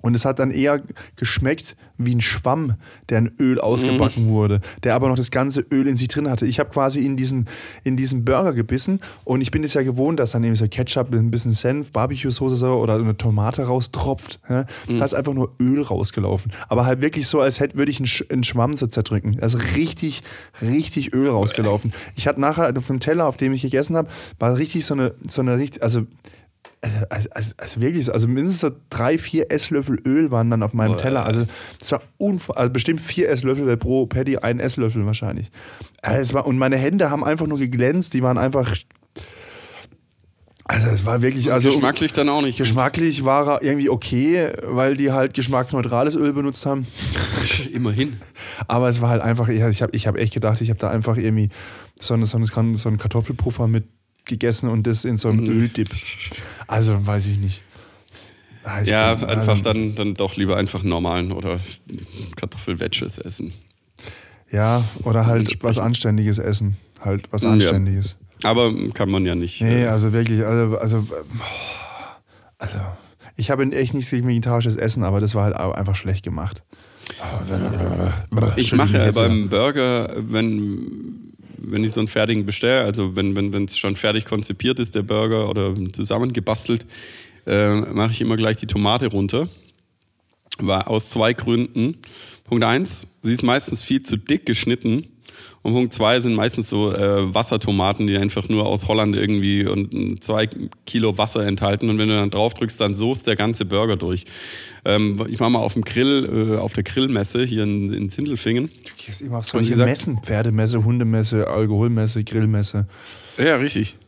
Und 0.00 0.14
es 0.14 0.24
hat 0.24 0.38
dann 0.38 0.50
eher 0.50 0.80
geschmeckt 1.16 1.76
wie 1.98 2.14
ein 2.14 2.20
Schwamm, 2.20 2.74
der 3.08 3.18
in 3.18 3.32
Öl 3.40 3.60
ausgebacken 3.60 4.28
wurde, 4.28 4.60
der 4.84 4.94
aber 4.94 5.08
noch 5.08 5.16
das 5.16 5.32
ganze 5.32 5.60
Öl 5.72 5.88
in 5.88 5.96
sich 5.96 6.08
drin 6.08 6.30
hatte. 6.30 6.46
Ich 6.46 6.60
habe 6.60 6.70
quasi 6.70 7.04
in 7.04 7.16
diesen, 7.16 7.46
in 7.82 7.96
diesen 7.96 8.24
Burger 8.24 8.52
gebissen 8.52 9.00
und 9.24 9.40
ich 9.40 9.50
bin 9.50 9.64
es 9.64 9.74
ja 9.74 9.82
gewohnt, 9.82 10.20
dass 10.20 10.30
dann 10.30 10.44
eben 10.44 10.54
so 10.54 10.68
Ketchup, 10.68 11.12
ein 11.12 11.30
bisschen 11.30 11.50
Senf, 11.50 11.90
Barbecue-Soße 11.90 12.54
so 12.54 12.74
oder 12.74 12.94
eine 12.94 13.16
Tomate 13.16 13.64
raustropft. 13.64 14.40
Ja? 14.48 14.64
Da 14.88 15.04
ist 15.04 15.14
einfach 15.14 15.34
nur 15.34 15.54
Öl 15.60 15.82
rausgelaufen. 15.82 16.52
Aber 16.68 16.86
halt 16.86 17.00
wirklich 17.00 17.26
so, 17.26 17.40
als 17.40 17.58
hätte 17.58 17.76
würde 17.76 17.90
ich 17.90 17.98
einen, 17.98 18.08
einen 18.30 18.44
Schwamm 18.44 18.76
so 18.76 18.86
zerdrücken. 18.86 19.36
Da 19.38 19.46
ist 19.46 19.76
richtig, 19.76 20.22
richtig 20.62 21.12
Öl 21.12 21.28
rausgelaufen. 21.28 21.92
Ich 22.14 22.28
hatte 22.28 22.40
nachher 22.40 22.72
auf 22.76 22.86
dem 22.86 23.00
Teller, 23.00 23.26
auf 23.26 23.36
dem 23.36 23.52
ich 23.52 23.62
gegessen 23.62 23.96
habe, 23.96 24.08
war 24.38 24.56
richtig 24.56 24.86
so 24.86 24.94
eine, 24.94 25.14
so 25.26 25.42
eine 25.42 25.58
richtig, 25.58 25.82
also 25.82 26.06
also, 27.08 27.28
also, 27.30 27.54
also, 27.56 27.80
wirklich, 27.80 28.06
so- 28.06 28.12
also 28.12 28.28
mindestens 28.28 28.60
so 28.60 28.70
drei, 28.90 29.18
vier 29.18 29.50
Esslöffel 29.50 29.98
Öl 30.06 30.30
waren 30.30 30.50
dann 30.50 30.62
auf 30.62 30.74
meinem 30.74 30.96
Teller. 30.96 31.26
Also 31.26 31.46
das 31.80 31.92
war 31.92 32.02
also 32.54 32.72
bestimmt 32.72 33.00
vier 33.00 33.28
Esslöffel, 33.30 33.76
pro 33.76 34.06
Patty 34.06 34.38
ein 34.38 34.60
Esslöffel 34.60 35.04
wahrscheinlich. 35.04 35.50
Also 36.02 36.34
war, 36.34 36.46
und 36.46 36.56
meine 36.58 36.76
Hände 36.76 37.10
haben 37.10 37.24
einfach 37.24 37.46
nur 37.46 37.58
geglänzt, 37.58 38.14
die 38.14 38.22
waren 38.22 38.38
einfach. 38.38 38.74
Also 40.70 40.88
es 40.88 41.06
war 41.06 41.22
wirklich, 41.22 41.50
also 41.50 41.70
Geschmacklich 41.70 42.12
dann 42.12 42.28
auch 42.28 42.42
nicht. 42.42 42.58
geschmacklich 42.58 43.24
war 43.24 43.48
er 43.54 43.62
irgendwie 43.62 43.88
okay, 43.88 44.52
weil 44.64 44.98
die 44.98 45.10
halt 45.10 45.32
geschmacksneutrales 45.32 46.14
Öl 46.14 46.34
benutzt 46.34 46.66
haben. 46.66 46.86
Immerhin. 47.72 48.20
Aber 48.66 48.90
es 48.90 49.00
war 49.00 49.08
halt 49.08 49.22
einfach, 49.22 49.48
ich 49.48 49.62
habe 49.62 49.96
ich 49.96 50.06
hab 50.06 50.16
echt 50.16 50.34
gedacht, 50.34 50.60
ich 50.60 50.68
habe 50.68 50.78
da 50.78 50.90
einfach 50.90 51.16
irgendwie 51.16 51.48
so, 51.98 52.12
eine, 52.12 52.26
so, 52.26 52.36
eine, 52.36 52.76
so 52.76 52.88
einen 52.88 52.98
Kartoffelpuffer 52.98 53.66
mit 53.66 53.86
gegessen 54.28 54.68
und 54.68 54.86
das 54.86 55.04
in 55.04 55.16
so 55.16 55.28
einem 55.30 55.48
Öldip. 55.48 55.88
Also 56.66 57.04
weiß 57.06 57.26
ich 57.28 57.38
nicht. 57.38 57.62
Ah, 58.64 58.82
ich 58.82 58.88
Ja, 58.88 59.14
bin- 59.14 59.24
einfach 59.28 59.52
also, 59.52 59.62
dann, 59.64 59.94
dann 59.94 60.14
doch 60.14 60.36
lieber 60.36 60.56
einfach 60.56 60.82
normalen 60.82 61.32
oder 61.32 61.58
Kartoffelwedges 62.36 63.18
essen. 63.18 63.52
Ja, 64.50 64.84
oder 65.04 65.26
halt 65.26 65.62
was 65.62 65.78
Anständiges 65.78 66.38
essen. 66.38 66.76
Halt 67.00 67.26
was 67.32 67.42
Ja. 67.42 67.50
Anständiges. 67.50 68.16
Aber 68.42 68.72
kann 68.92 69.10
man 69.10 69.24
ja 69.26 69.34
nicht. 69.34 69.60
Nee, 69.62 69.84
äh, 69.84 69.88
also 69.88 70.12
wirklich, 70.12 70.44
also, 70.44 70.78
also, 70.78 71.06
also 72.58 72.78
ich 73.36 73.50
habe 73.50 73.64
echt 73.72 73.94
nichts 73.94 74.10
gegen 74.10 74.28
vegetarisches 74.28 74.76
Essen, 74.76 75.02
aber 75.04 75.20
das 75.20 75.34
war 75.34 75.44
halt 75.44 75.56
einfach 75.56 75.94
schlecht 75.94 76.24
gemacht. 76.24 76.62
Ich 78.56 78.72
mache 78.74 78.96
ja 78.98 79.10
beim 79.12 79.48
Burger, 79.48 80.12
wenn, 80.18 81.27
wenn 81.60 81.84
ich 81.84 81.92
so 81.92 82.00
einen 82.00 82.08
fertigen 82.08 82.46
bestelle, 82.46 82.84
also 82.84 83.16
wenn 83.16 83.36
es 83.36 83.52
wenn, 83.52 83.68
schon 83.68 83.96
fertig 83.96 84.24
konzipiert 84.24 84.78
ist, 84.78 84.94
der 84.94 85.02
Burger 85.02 85.48
oder 85.48 85.74
zusammengebastelt, 85.92 86.86
äh, 87.46 87.74
mache 87.74 88.12
ich 88.12 88.20
immer 88.20 88.36
gleich 88.36 88.56
die 88.56 88.66
Tomate 88.66 89.06
runter. 89.06 89.48
War 90.58 90.88
aus 90.88 91.10
zwei 91.10 91.34
Gründen. 91.34 91.98
Punkt 92.44 92.64
eins, 92.64 93.06
sie 93.22 93.32
ist 93.32 93.42
meistens 93.42 93.82
viel 93.82 94.02
zu 94.02 94.16
dick 94.16 94.46
geschnitten. 94.46 95.06
Und 95.62 95.74
Punkt 95.74 95.92
zwei 95.92 96.20
sind 96.20 96.34
meistens 96.34 96.68
so 96.70 96.92
äh, 96.94 97.34
Wassertomaten, 97.34 98.06
die 98.06 98.16
einfach 98.16 98.48
nur 98.48 98.66
aus 98.66 98.86
Holland 98.88 99.14
irgendwie 99.16 99.66
und 99.66 99.92
mm, 99.92 100.20
zwei 100.20 100.48
Kilo 100.86 101.18
Wasser 101.18 101.44
enthalten. 101.46 101.90
Und 101.90 101.98
wenn 101.98 102.08
du 102.08 102.14
dann 102.14 102.30
drauf 102.30 102.54
drückst, 102.54 102.80
dann 102.80 102.94
soßt 102.94 103.26
der 103.26 103.34
ganze 103.36 103.64
Burger 103.64 103.96
durch. 103.96 104.24
Ähm, 104.84 105.20
ich 105.28 105.40
war 105.40 105.50
mal 105.50 105.58
auf 105.58 105.72
dem 105.74 105.82
Grill, 105.82 106.54
äh, 106.54 106.58
auf 106.58 106.72
der 106.74 106.84
Grillmesse 106.84 107.44
hier 107.44 107.64
in, 107.64 107.92
in 107.92 108.08
Sindelfingen. 108.08 108.70
Du 108.84 109.04
gehst 109.04 109.20
immer 109.20 109.38
auf 109.38 109.44
solche 109.46 109.70
gesagt- 109.70 109.90
Messen, 109.90 110.22
Pferdemesse, 110.22 110.84
Hundemesse, 110.84 111.48
Alkoholmesse, 111.48 112.22
Grillmesse. 112.24 112.86
Ja, 113.36 113.56
richtig. 113.56 113.96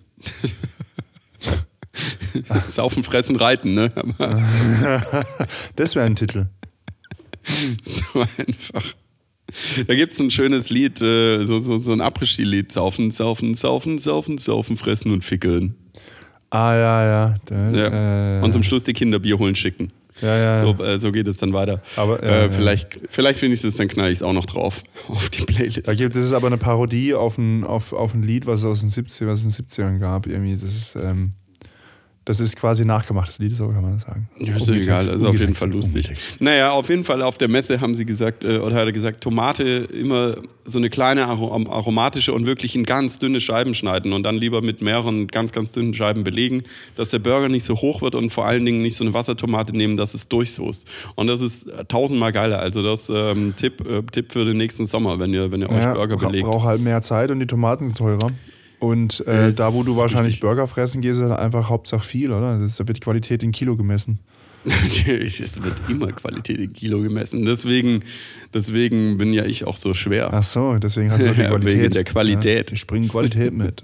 Saufen, 2.67 3.03
fressen, 3.03 3.37
reiten, 3.37 3.75
ne? 3.75 3.93
Das 5.77 5.97
wäre 5.97 6.07
ein 6.07 6.17
Titel. 6.17 6.47
so 7.83 8.21
einfach. 8.21 8.85
Da 9.87 9.95
gibt 9.95 10.13
es 10.13 10.21
ein 10.21 10.31
schönes 10.31 10.71
Lied, 10.71 11.01
äh, 11.03 11.43
so, 11.45 11.61
so, 11.61 11.81
so 11.81 11.93
ein 11.93 12.01
Après-Ski-Lied. 12.01 12.73
Saufen, 12.73 13.11
saufen, 13.11 13.55
saufen, 13.55 13.99
saufen, 13.99 14.39
saufen, 14.39 14.77
fressen 14.77 15.13
und 15.13 15.25
fickeln. 15.25 15.75
Ah, 16.51 16.75
ja, 16.75 17.05
ja. 17.05 17.35
Da, 17.47 17.71
Ja. 17.71 18.41
Äh, 18.41 18.45
Und 18.45 18.53
zum 18.53 18.63
Schluss 18.63 18.85
die 18.85 18.93
Kinder 18.93 19.19
Bier 19.19 19.39
holen 19.39 19.55
schicken. 19.55 19.93
Ja, 20.21 20.37
ja. 20.37 20.61
So, 20.61 20.85
äh, 20.85 20.99
so 20.99 21.13
geht 21.13 21.29
es 21.29 21.39
dann 21.39 21.53
weiter. 21.53 21.81
Aber, 21.97 22.23
äh, 22.23 22.51
vielleicht, 22.51 23.01
vielleicht 23.09 23.41
finde 23.41 23.55
ich 23.55 23.63
das, 23.63 23.77
dann 23.77 23.89
knall 23.89 24.11
ich 24.11 24.19
es 24.19 24.23
auch 24.23 24.33
noch 24.33 24.47
drauf 24.47 24.83
auf 25.09 25.31
die 25.31 25.45
Playlist. 25.45 25.89
Da 25.89 25.95
gibt, 25.95 26.15
das 26.15 26.25
ist 26.25 26.33
aber 26.33 26.49
eine 26.49 26.59
Parodie 26.59 27.15
auf 27.15 27.39
ein, 27.39 27.65
auf, 27.65 27.93
auf 27.93 28.15
ein 28.15 28.23
Lied, 28.23 28.47
was 28.47 28.61
es 28.61 28.67
aus 28.67 28.81
den 28.81 28.91
70 28.91 29.27
was 29.27 29.45
es 29.45 29.59
in 29.59 29.65
den 29.67 29.69
70ern 29.69 29.99
gab. 29.99 30.27
Irgendwie. 30.27 30.53
Das 30.53 30.75
ist, 30.75 30.97
ähm, 30.97 31.33
das 32.27 32.39
ist 32.39 32.55
quasi 32.57 32.85
nachgemachtes 32.85 33.39
Lied, 33.39 33.57
so 33.57 33.69
kann 33.69 33.83
man 33.83 33.95
das 33.95 34.03
sagen. 34.03 34.29
Ja, 34.39 34.55
ist 34.57 34.69
ja 34.69 34.75
egal, 34.75 35.09
also 35.09 35.29
auf 35.29 35.41
jeden 35.41 35.55
Fall 35.55 35.71
lustig. 35.71 36.07
umgetextet. 36.07 36.41
Naja, 36.41 36.71
auf 36.71 36.89
jeden 36.89 37.03
Fall 37.05 37.23
auf 37.23 37.39
der 37.39 37.49
Messe 37.49 37.81
haben 37.81 37.95
sie 37.95 38.05
gesagt, 38.05 38.45
äh, 38.45 38.59
oder 38.59 38.77
hat 38.77 38.85
er 38.87 38.93
gesagt, 38.93 39.23
Tomate 39.23 39.65
immer 39.65 40.37
so 40.65 40.79
eine 40.79 40.91
kleine 40.91 41.27
arom- 41.27 41.69
aromatische 41.69 42.33
und 42.35 42.45
wirklich 42.47 42.77
in 42.77 42.85
ganz 42.85 43.19
dünne 43.19 43.41
Scheiben 43.41 43.73
schneiden 43.75 44.13
und 44.13 44.23
dann 44.23 44.37
lieber 44.37 44.61
mit 44.63 44.83
mehreren 44.83 45.27
ganz, 45.29 45.51
ganz 45.53 45.73
dünnen 45.73 45.95
Scheiben 45.95 46.23
belegen, 46.23 46.63
dass 46.95 47.09
der 47.09 47.19
Burger 47.21 47.49
nicht 47.49 47.65
so 47.65 47.75
hoch 47.77 48.03
wird 48.03 48.15
und 48.15 48.31
vor 48.31 48.47
allen 48.47 48.65
Dingen 48.67 48.83
nicht 48.83 48.97
so 48.97 49.03
eine 49.03 49.15
Wassertomate 49.15 49.75
nehmen, 49.77 49.97
dass 49.97 50.13
es 50.15 50.29
durchsoßt. 50.29 50.87
Und 51.17 51.27
das 51.27 51.41
ist 51.41 51.65
äh, 51.69 51.85
tausendmal 51.87 52.33
geiler. 52.33 52.61
Also 52.61 52.83
das 52.83 53.11
ähm, 53.13 53.55
Tipp, 53.57 53.85
äh, 53.89 54.03
Tipp 54.03 54.31
für 54.33 54.45
den 54.45 54.59
nächsten 54.59 54.85
Sommer, 54.87 55.19
wenn 55.19 55.33
ihr, 55.33 55.51
wenn 55.51 55.63
ihr 55.63 55.71
euch 55.71 55.83
Ja, 55.83 55.95
Burger 55.95 56.17
bra- 56.17 56.27
belegt. 56.29 56.45
braucht 56.47 56.67
halt 56.67 56.83
mehr 56.83 57.01
Zeit 57.01 57.31
und 57.31 57.41
die 57.41 57.47
Tomaten 57.47 57.85
sind 57.87 57.97
teurer. 57.97 58.31
Und 58.81 59.27
äh, 59.27 59.53
da, 59.53 59.75
wo 59.75 59.83
du 59.83 59.97
wahrscheinlich 59.99 60.35
richtig. 60.35 60.41
Burger 60.41 60.67
fressen 60.67 61.03
gehst, 61.03 61.21
ist 61.21 61.29
halt 61.29 61.39
einfach 61.39 61.69
Hauptsache 61.69 62.05
viel, 62.05 62.33
oder? 62.33 62.59
Das, 62.59 62.77
da 62.77 62.89
wird 62.89 63.01
Qualität 63.01 63.43
in 63.43 63.53
Kilo 63.53 63.77
gemessen. 63.77 64.21
Natürlich, 64.65 65.41
es 65.41 65.63
wird 65.63 65.75
immer 65.89 66.13
Qualität 66.13 66.59
in 66.59 66.73
Kilo 66.73 67.01
gemessen. 67.01 67.45
Deswegen, 67.45 68.03
deswegen 68.53 69.19
bin 69.19 69.33
ja 69.35 69.45
ich 69.45 69.67
auch 69.67 69.77
so 69.77 69.93
schwer. 69.93 70.33
Ach 70.33 70.43
so, 70.43 70.77
deswegen 70.79 71.11
hast 71.11 71.23
du 71.23 71.27
so 71.27 71.35
viel 71.35 71.47
Qualität. 71.47 71.81
wegen 71.81 71.91
der 71.91 72.05
Qualität. 72.05 72.71
Ja, 72.71 72.75
ich 72.75 72.87
bringe 72.87 73.09
Qualität 73.09 73.53
mit. 73.53 73.83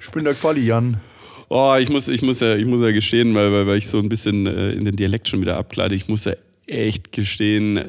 Ich 0.00 0.10
bin 0.10 0.24
der 0.24 0.34
Quali, 0.34 0.64
Jan. 0.64 1.00
Oh, 1.48 1.74
ich 1.78 1.88
muss, 1.88 2.08
ich 2.08 2.22
muss 2.22 2.40
ja, 2.40 2.56
ich 2.56 2.66
muss 2.66 2.80
ja 2.80 2.92
gestehen, 2.92 3.34
weil, 3.34 3.52
weil, 3.52 3.66
weil 3.66 3.78
ich 3.78 3.88
so 3.88 3.98
ein 3.98 4.08
bisschen 4.08 4.46
äh, 4.46 4.72
in 4.72 4.84
den 4.84 4.96
Dialekt 4.96 5.28
schon 5.28 5.40
wieder 5.40 5.56
abgleite. 5.56 5.94
Ich 5.94 6.08
muss 6.08 6.24
ja 6.24 6.32
echt 6.66 7.12
gestehen, 7.12 7.80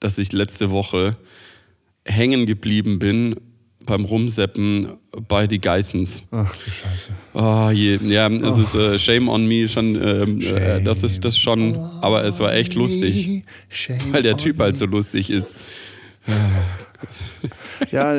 dass 0.00 0.18
ich 0.18 0.32
letzte 0.32 0.70
Woche 0.70 1.16
hängen 2.06 2.46
geblieben 2.46 2.98
bin 2.98 3.36
beim 3.86 4.04
Rumseppen 4.04 4.88
bei 5.28 5.46
die 5.46 5.60
Geissens. 5.60 6.26
Ach 6.30 6.54
du 6.56 6.70
Scheiße. 6.70 7.12
Oh 7.32 7.70
je, 7.72 7.98
ja, 8.06 8.28
es 8.28 8.58
ist 8.58 8.74
äh, 8.74 8.98
Shame 8.98 9.28
on 9.28 9.46
me 9.46 9.68
schon, 9.68 9.94
ähm, 9.94 10.40
äh, 10.40 10.82
das 10.82 11.02
ist 11.02 11.24
das 11.24 11.38
schon, 11.38 11.76
aber 12.00 12.24
es 12.24 12.40
war 12.40 12.52
echt 12.52 12.74
lustig, 12.74 13.44
weil 14.10 14.22
der 14.22 14.36
Typ 14.36 14.58
halt 14.58 14.76
so 14.76 14.86
lustig 14.86 15.30
ist. 15.30 15.56
Ja, 17.90 18.14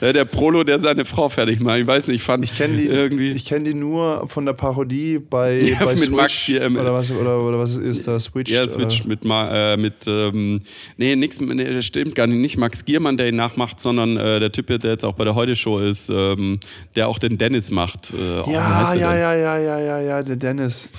der, 0.00 0.12
der 0.12 0.24
Prolo, 0.24 0.64
der 0.64 0.78
seine 0.78 1.04
Frau 1.04 1.28
fertig 1.28 1.60
macht. 1.60 1.78
Ich 1.80 1.86
weiß 1.86 2.08
nicht, 2.08 2.16
ich 2.16 2.22
fand 2.22 2.44
ich 2.44 2.56
kenne 2.56 2.76
die, 2.76 2.86
irgendwie. 2.86 3.32
ich 3.32 3.44
kenn 3.44 3.64
die 3.64 3.74
nur 3.74 4.26
von 4.28 4.46
der 4.46 4.52
Parodie 4.52 5.18
bei, 5.18 5.60
Ja, 5.60 5.84
bei 5.84 5.92
mit 5.92 5.98
Switch. 5.98 6.10
Max 6.10 6.48
oder, 6.50 6.94
was, 6.94 7.10
oder, 7.10 7.40
oder 7.40 7.58
was 7.58 7.76
ist 7.76 8.06
da? 8.06 8.18
Switch? 8.18 8.50
Ja, 8.50 8.68
Switch 8.68 9.04
mit, 9.04 9.20
äh, 9.24 9.76
mit 9.76 10.06
ähm, 10.06 10.60
nee, 10.96 11.16
nix, 11.16 11.40
nee, 11.40 11.72
das 11.72 11.84
stimmt 11.84 12.14
gar 12.14 12.26
nicht, 12.26 12.38
nicht 12.38 12.56
Max 12.56 12.84
Giermann, 12.84 13.16
der 13.16 13.28
ihn 13.28 13.36
nachmacht, 13.36 13.80
sondern 13.80 14.16
äh, 14.16 14.40
der 14.40 14.52
Typ, 14.52 14.66
der 14.66 14.90
jetzt 14.90 15.04
auch 15.04 15.14
bei 15.14 15.24
der 15.24 15.34
Heute-Show 15.34 15.78
ist, 15.78 16.08
ähm, 16.10 16.58
der 16.96 17.08
auch 17.08 17.18
den 17.18 17.38
Dennis 17.38 17.70
macht. 17.70 18.12
Äh, 18.12 18.40
oh, 18.46 18.50
Ja, 18.50 18.92
der 18.92 19.00
ja, 19.00 19.16
ja, 19.16 19.34
ja, 19.34 19.58
ja, 19.58 19.80
ja, 19.80 20.00
ja, 20.00 20.22
der 20.22 20.36
Dennis. 20.36 20.90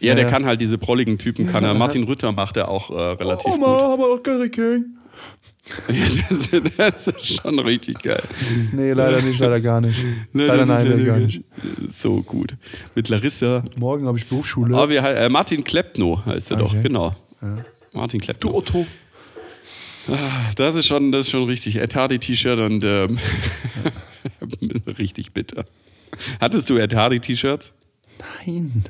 Ja, 0.00 0.14
der 0.14 0.24
ja. 0.24 0.30
kann 0.30 0.46
halt 0.46 0.60
diese 0.60 0.78
prolligen 0.78 1.18
Typen, 1.18 1.46
kann 1.46 1.64
er. 1.64 1.74
Martin 1.78 2.04
Rütter 2.04 2.32
macht 2.32 2.56
er 2.56 2.68
auch 2.68 2.90
äh, 2.90 2.94
relativ 2.94 3.54
Oma, 3.54 3.94
aber 3.94 4.12
auch 4.12 4.22
Curry 4.22 4.48
King. 4.48 4.97
Ja, 5.92 6.06
das, 6.30 6.50
das 6.78 7.06
ist 7.08 7.42
schon 7.42 7.58
richtig 7.58 8.02
geil. 8.02 8.22
Nee, 8.72 8.92
leider 8.92 9.20
nicht, 9.20 9.38
leider 9.38 9.60
gar 9.60 9.82
nicht. 9.82 9.98
Leider 10.32 10.64
nein, 10.64 10.86
leider 10.86 11.04
gar 11.04 11.18
nicht. 11.18 11.42
So 11.92 12.22
gut. 12.22 12.54
Mit 12.94 13.10
Larissa. 13.10 13.62
Morgen 13.76 14.06
habe 14.06 14.16
ich 14.16 14.24
Berufsschule. 14.26 14.74
Oh, 14.74 14.88
wie, 14.88 14.98
hei- 14.98 15.12
äh, 15.12 15.28
Martin 15.28 15.62
Kleppno 15.62 16.24
heißt 16.24 16.52
er 16.52 16.56
doch, 16.56 16.72
Okay. 16.72 16.84
genau. 16.84 17.14
Martin 17.92 18.18
Kleppno. 18.18 18.54
Otto. 18.54 18.86
Das 20.56 20.74
ist 20.74 20.86
schon, 20.86 21.12
das 21.12 21.26
ist 21.26 21.30
schon 21.32 21.44
richtig. 21.44 21.76
Ed 21.76 21.94
Hardy 21.94 22.18
T-Shirt 22.18 22.58
und 22.58 22.82
ähm, 22.84 23.18
richtig 24.98 25.32
bitter. 25.34 25.64
Hattest 26.40 26.70
du 26.70 26.78
Ed 26.78 26.94
Hardy 26.94 27.20
T-Shirts? 27.20 27.74
Nein. 28.46 28.84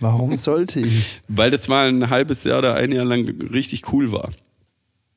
Warum 0.00 0.36
sollte 0.36 0.80
ich? 0.80 1.22
Weil 1.28 1.50
das 1.52 1.68
mal 1.68 1.86
ein 1.88 2.10
halbes 2.10 2.42
Jahr 2.44 2.58
oder 2.58 2.74
ein 2.74 2.90
Jahr 2.92 3.04
lang 3.04 3.24
richtig 3.52 3.92
cool 3.92 4.10
war. 4.10 4.30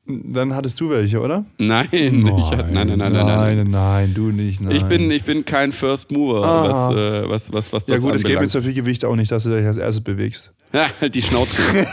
Dann 0.08 0.54
hattest 0.54 0.78
du 0.80 0.88
welche, 0.90 1.20
oder? 1.20 1.44
Nein, 1.58 1.88
nein, 1.90 2.20
nein, 2.20 2.72
nein, 2.72 2.98
nein, 2.98 3.12
nein. 3.12 3.56
nein, 3.56 3.70
nein, 3.70 4.14
du 4.14 4.30
nicht. 4.30 4.60
Nein. 4.60 4.76
Ich 4.76 4.84
bin, 4.84 5.10
ich 5.10 5.24
bin 5.24 5.44
kein 5.44 5.72
First 5.72 6.12
Mover, 6.12 6.44
Aha. 6.44 6.68
was, 6.68 6.90
äh, 6.96 7.28
was, 7.28 7.52
was, 7.52 7.72
was 7.72 7.86
ja 7.88 7.96
das 7.96 8.04
gut, 8.04 8.14
es 8.14 8.22
gäbe 8.22 8.38
anbelangt. 8.38 8.42
jetzt 8.44 8.52
so 8.52 8.62
viel 8.62 8.74
Gewicht 8.74 9.04
auch 9.04 9.16
nicht, 9.16 9.32
dass 9.32 9.42
du 9.44 9.50
dich 9.50 9.66
als 9.66 9.76
erstes 9.78 10.04
bewegst. 10.04 10.52
Ja, 10.72 10.86
halt 11.00 11.14
die 11.14 11.22
Schnauze. 11.22 11.60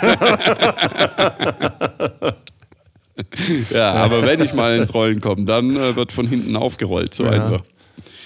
ja, 3.72 3.94
aber 3.94 4.26
wenn 4.26 4.42
ich 4.42 4.54
mal 4.54 4.76
ins 4.78 4.94
Rollen 4.94 5.22
komme, 5.22 5.46
dann 5.46 5.76
äh, 5.76 5.96
wird 5.96 6.12
von 6.12 6.28
hinten 6.28 6.56
aufgerollt, 6.56 7.14
so 7.14 7.26
Ja. 7.26 7.32
einfach. 7.32 7.64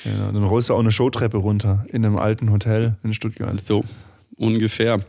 Ja, 0.05 0.31
dann 0.31 0.43
rollst 0.43 0.69
du 0.69 0.73
auch 0.73 0.79
eine 0.79 0.91
Showtreppe 0.91 1.37
runter 1.37 1.85
in 1.89 2.05
einem 2.05 2.17
alten 2.17 2.51
Hotel 2.51 2.95
in 3.03 3.13
Stuttgart. 3.13 3.55
So, 3.57 3.83
ungefähr. 4.37 4.99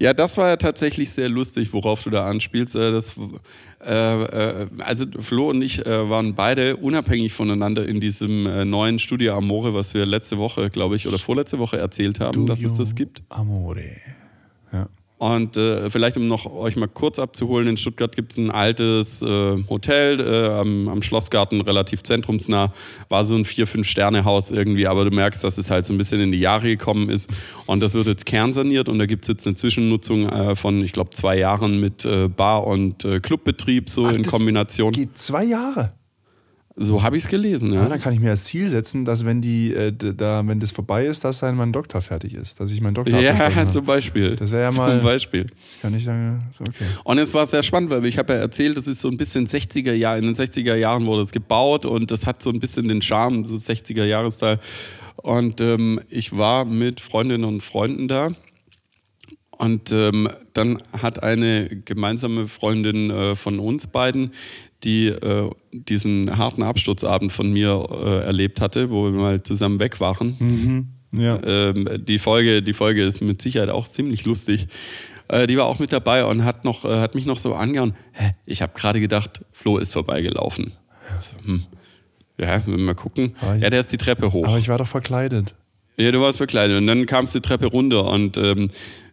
Ja, 0.00 0.14
das 0.14 0.36
war 0.36 0.48
ja 0.48 0.56
tatsächlich 0.56 1.10
sehr 1.10 1.28
lustig, 1.28 1.72
worauf 1.72 2.02
du 2.02 2.10
da 2.10 2.26
anspielst. 2.26 2.76
Äh, 2.76 2.90
Das, 2.92 3.14
äh, 3.84 4.22
äh, 4.22 4.66
also 4.78 5.06
Flo 5.20 5.50
und 5.50 5.62
ich 5.62 5.84
äh, 5.86 6.10
waren 6.10 6.34
beide 6.34 6.76
unabhängig 6.76 7.32
voneinander 7.32 7.86
in 7.86 8.00
diesem 8.00 8.46
äh, 8.46 8.64
neuen 8.64 8.98
Studio 8.98 9.36
Amore, 9.36 9.74
was 9.74 9.94
wir 9.94 10.06
letzte 10.06 10.38
Woche, 10.38 10.70
glaube 10.70 10.96
ich, 10.96 11.06
oder 11.06 11.18
vorletzte 11.18 11.58
Woche 11.58 11.78
erzählt 11.78 12.20
haben, 12.20 12.46
dass 12.46 12.62
es 12.62 12.74
das 12.74 12.94
gibt. 12.94 13.22
Amore. 13.28 13.96
Ja. 14.72 14.88
Und 15.20 15.58
äh, 15.58 15.90
vielleicht, 15.90 16.16
um 16.16 16.28
noch 16.28 16.50
euch 16.50 16.76
mal 16.76 16.88
kurz 16.88 17.18
abzuholen, 17.18 17.68
in 17.68 17.76
Stuttgart 17.76 18.16
gibt 18.16 18.32
es 18.32 18.38
ein 18.38 18.50
altes 18.50 19.20
äh, 19.20 19.62
Hotel 19.68 20.18
äh, 20.18 20.46
am, 20.48 20.88
am 20.88 21.02
Schlossgarten, 21.02 21.60
relativ 21.60 22.02
zentrumsnah. 22.02 22.72
War 23.10 23.26
so 23.26 23.36
ein 23.36 23.44
vier 23.44 23.66
fünf 23.66 23.86
sterne 23.86 24.24
haus 24.24 24.50
irgendwie, 24.50 24.86
aber 24.86 25.04
du 25.04 25.10
merkst, 25.10 25.44
dass 25.44 25.58
es 25.58 25.70
halt 25.70 25.84
so 25.84 25.92
ein 25.92 25.98
bisschen 25.98 26.22
in 26.22 26.32
die 26.32 26.40
Jahre 26.40 26.68
gekommen 26.68 27.10
ist. 27.10 27.28
Und 27.66 27.82
das 27.82 27.92
wird 27.92 28.06
jetzt 28.06 28.24
kernsaniert 28.24 28.88
und 28.88 28.98
da 28.98 29.04
gibt 29.04 29.26
es 29.26 29.28
jetzt 29.28 29.46
eine 29.46 29.56
Zwischennutzung 29.56 30.26
äh, 30.26 30.56
von, 30.56 30.82
ich 30.82 30.92
glaube, 30.92 31.10
zwei 31.10 31.36
Jahren 31.36 31.80
mit 31.80 32.06
äh, 32.06 32.28
Bar- 32.28 32.66
und 32.66 33.04
äh, 33.04 33.20
Clubbetrieb, 33.20 33.90
so 33.90 34.06
Ach, 34.06 34.14
in 34.14 34.24
Kombination. 34.24 34.92
Geht 34.92 35.18
zwei 35.18 35.44
Jahre. 35.44 35.92
So 36.82 37.02
habe 37.02 37.18
ich 37.18 37.24
es 37.24 37.28
gelesen, 37.28 37.74
Ja, 37.74 37.82
ja. 37.82 37.88
dann 37.90 38.00
kann 38.00 38.14
ich 38.14 38.20
mir 38.20 38.30
als 38.30 38.44
Ziel 38.44 38.66
setzen, 38.66 39.04
dass 39.04 39.26
wenn 39.26 39.42
die, 39.42 39.74
äh, 39.74 39.92
da, 39.92 40.42
wenn 40.46 40.60
das 40.60 40.72
vorbei 40.72 41.04
ist, 41.04 41.22
dass 41.24 41.40
dann 41.40 41.54
mein 41.54 41.72
Doktor 41.72 42.00
fertig 42.00 42.32
ist, 42.32 42.58
dass 42.58 42.72
ich 42.72 42.80
meinen 42.80 42.94
Doktor 42.94 43.20
Ja, 43.20 43.68
zum 43.68 43.84
Beispiel. 43.84 44.34
Das 44.34 44.50
wäre 44.50 44.62
ja 44.62 44.68
zum 44.70 44.78
mal- 44.86 44.98
Beispiel. 45.00 45.44
Das 45.44 45.78
kann 45.82 45.92
ich 45.94 46.04
so, 46.06 46.10
okay. 46.60 46.84
Und 47.04 47.18
es 47.18 47.34
war 47.34 47.46
sehr 47.46 47.62
spannend, 47.62 47.90
weil 47.90 48.06
ich 48.06 48.16
habe 48.16 48.32
ja 48.32 48.38
erzählt, 48.38 48.78
das 48.78 48.86
ist 48.86 49.00
so 49.02 49.08
ein 49.08 49.18
bisschen 49.18 49.46
60er 49.46 49.92
Jahre, 49.92 50.18
in 50.20 50.24
den 50.24 50.34
60er 50.34 50.74
Jahren 50.74 51.04
wurde 51.04 51.20
es 51.22 51.32
gebaut 51.32 51.84
und 51.84 52.10
das 52.10 52.24
hat 52.24 52.42
so 52.42 52.48
ein 52.48 52.60
bisschen 52.60 52.88
den 52.88 53.02
Charme, 53.02 53.44
so 53.44 53.56
60er 53.56 54.04
Jahresteil. 54.04 54.58
Und 55.16 55.60
ähm, 55.60 56.00
ich 56.08 56.34
war 56.38 56.64
mit 56.64 57.00
Freundinnen 57.00 57.44
und 57.44 57.62
Freunden 57.62 58.08
da. 58.08 58.30
Und 59.58 59.92
ähm, 59.92 60.30
dann 60.54 60.82
hat 61.02 61.22
eine 61.22 61.68
gemeinsame 61.84 62.48
Freundin 62.48 63.10
äh, 63.10 63.34
von 63.36 63.58
uns 63.58 63.86
beiden, 63.86 64.32
die 64.84 65.08
äh, 65.08 65.50
diesen 65.72 66.36
harten 66.38 66.62
Absturzabend 66.62 67.32
von 67.32 67.52
mir 67.52 67.86
äh, 67.90 68.24
erlebt 68.24 68.60
hatte, 68.60 68.90
wo 68.90 69.04
wir 69.04 69.10
mal 69.12 69.42
zusammen 69.42 69.78
weg 69.80 70.00
waren, 70.00 70.88
Ja. 71.12 71.38
ähm, 71.42 71.88
die, 72.04 72.18
Folge, 72.18 72.62
die 72.62 72.72
Folge 72.72 73.04
ist 73.04 73.20
mit 73.20 73.42
Sicherheit 73.42 73.68
auch 73.70 73.86
ziemlich 73.86 74.24
lustig. 74.24 74.68
Äh, 75.28 75.46
die 75.46 75.56
war 75.58 75.66
auch 75.66 75.78
mit 75.78 75.92
dabei 75.92 76.24
und 76.24 76.44
hat, 76.44 76.64
noch, 76.64 76.84
äh, 76.84 76.98
hat 77.00 77.14
mich 77.14 77.26
noch 77.26 77.38
so 77.38 77.54
angehauen. 77.54 77.94
Hä, 78.12 78.32
ich 78.46 78.62
habe 78.62 78.72
gerade 78.74 79.00
gedacht, 79.00 79.44
Flo 79.52 79.78
ist 79.78 79.92
vorbeigelaufen. 79.92 80.72
Hm. 81.46 81.62
Ja, 82.38 82.62
mal 82.66 82.94
gucken. 82.94 83.34
Aber 83.40 83.56
ich- 83.56 83.62
Ja, 83.62 83.70
der 83.70 83.80
ist 83.80 83.92
die 83.92 83.98
Treppe 83.98 84.32
hoch. 84.32 84.46
Aber 84.46 84.58
ich 84.58 84.68
war 84.68 84.78
doch 84.78 84.86
verkleidet. 84.88 85.54
Ja, 85.96 86.10
du 86.10 86.20
warst 86.22 86.38
verkleidet. 86.38 86.78
Und 86.78 86.86
dann 86.86 87.04
kamst 87.04 87.34
du 87.34 87.40
die 87.40 87.46
Treppe 87.46 87.66
runter 87.66 88.06
und 88.06 88.38
ähm, 88.38 88.70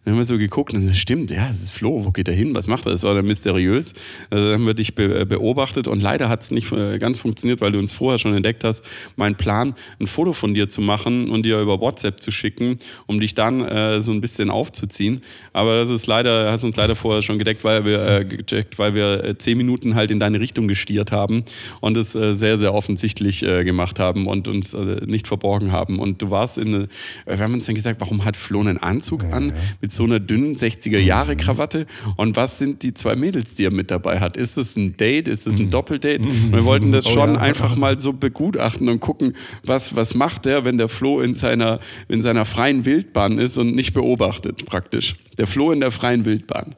dann 0.08 0.14
haben 0.14 0.20
wir 0.22 0.24
so 0.24 0.38
geguckt 0.38 0.72
und 0.72 0.88
das 0.88 0.96
stimmt, 0.96 1.30
ja, 1.30 1.48
das 1.48 1.62
ist 1.62 1.70
Flo, 1.70 2.02
wo 2.06 2.12
geht 2.12 2.28
er 2.28 2.34
hin? 2.34 2.54
Was 2.54 2.66
macht 2.66 2.86
er? 2.86 2.92
Das 2.92 3.02
war 3.02 3.14
dann 3.14 3.26
mysteriös. 3.26 3.92
Also 4.30 4.46
dann 4.46 4.54
haben 4.54 4.66
wir 4.66 4.72
dich 4.72 4.94
be 4.94 5.26
beobachtet 5.26 5.86
und 5.86 6.02
leider 6.02 6.30
hat 6.30 6.42
es 6.42 6.50
nicht 6.50 6.72
äh, 6.72 6.98
ganz 6.98 7.20
funktioniert, 7.20 7.60
weil 7.60 7.72
du 7.72 7.78
uns 7.78 7.92
vorher 7.92 8.18
schon 8.18 8.32
entdeckt 8.32 8.64
hast. 8.64 8.82
Mein 9.16 9.36
Plan, 9.36 9.74
ein 10.00 10.06
Foto 10.06 10.32
von 10.32 10.54
dir 10.54 10.70
zu 10.70 10.80
machen 10.80 11.28
und 11.28 11.44
dir 11.44 11.60
über 11.60 11.78
WhatsApp 11.78 12.22
zu 12.22 12.30
schicken, 12.30 12.78
um 13.06 13.20
dich 13.20 13.34
dann 13.34 13.60
äh, 13.60 14.00
so 14.00 14.10
ein 14.12 14.22
bisschen 14.22 14.48
aufzuziehen. 14.48 15.20
Aber 15.52 15.76
das 15.76 15.90
ist 15.90 16.06
leider, 16.06 16.52
hast 16.52 16.64
uns 16.64 16.76
leider 16.76 16.96
vorher 16.96 17.20
schon 17.20 17.38
gedeckt, 17.38 17.62
weil 17.62 17.84
wir 17.84 18.02
äh, 18.06 18.24
gecheckt, 18.24 18.78
weil 18.78 18.94
wir 18.94 19.22
äh, 19.22 19.36
zehn 19.36 19.58
Minuten 19.58 19.94
halt 19.94 20.10
in 20.10 20.18
deine 20.18 20.40
Richtung 20.40 20.68
gestiert 20.68 21.12
haben 21.12 21.44
und 21.80 21.98
es 21.98 22.14
äh, 22.14 22.32
sehr, 22.32 22.58
sehr 22.58 22.72
offensichtlich 22.72 23.42
äh, 23.42 23.62
gemacht 23.62 23.98
haben 23.98 24.26
und 24.26 24.48
uns 24.48 24.72
äh, 24.72 25.02
nicht 25.04 25.26
verborgen 25.28 25.70
haben. 25.70 25.98
Und 25.98 26.22
du 26.22 26.30
warst 26.30 26.56
in, 26.56 26.72
äh, 26.72 26.88
wir 27.26 27.40
haben 27.40 27.52
uns 27.52 27.66
dann 27.66 27.74
gesagt, 27.74 28.00
warum 28.00 28.24
hat 28.24 28.38
Flo 28.38 28.60
einen 28.60 28.78
Anzug 28.78 29.24
an 29.24 29.52
mit 29.82 29.92
so 29.98 30.04
einer 30.04 30.20
dünnen 30.20 30.54
60er-Jahre-Krawatte. 30.54 31.86
Und 32.16 32.36
was 32.36 32.56
sind 32.58 32.82
die 32.82 32.94
zwei 32.94 33.16
Mädels, 33.16 33.56
die 33.56 33.64
er 33.64 33.70
mit 33.70 33.90
dabei 33.90 34.20
hat? 34.20 34.36
Ist 34.36 34.56
es 34.56 34.76
ein 34.76 34.96
Date? 34.96 35.28
Ist 35.28 35.46
es 35.46 35.58
ein 35.58 35.70
Doppeldate? 35.70 36.20
Und 36.22 36.52
wir 36.52 36.64
wollten 36.64 36.92
das 36.92 37.06
Oh 37.06 37.10
schon 37.10 37.34
ja. 37.34 37.40
einfach 37.40 37.76
mal 37.76 38.00
so 38.00 38.12
begutachten 38.12 38.88
und 38.88 39.00
gucken, 39.00 39.34
was, 39.64 39.94
was 39.94 40.14
macht 40.14 40.46
der, 40.46 40.64
wenn 40.64 40.78
der 40.78 40.88
Flo 40.88 41.20
in 41.20 41.34
seiner, 41.34 41.80
in 42.08 42.22
seiner 42.22 42.44
freien 42.44 42.86
Wildbahn 42.86 43.38
ist 43.38 43.58
und 43.58 43.74
nicht 43.74 43.92
beobachtet, 43.92 44.64
praktisch. 44.64 45.14
Der 45.36 45.46
Flo 45.46 45.70
in 45.70 45.80
der 45.80 45.90
freien 45.90 46.24
Wildbahn. 46.24 46.74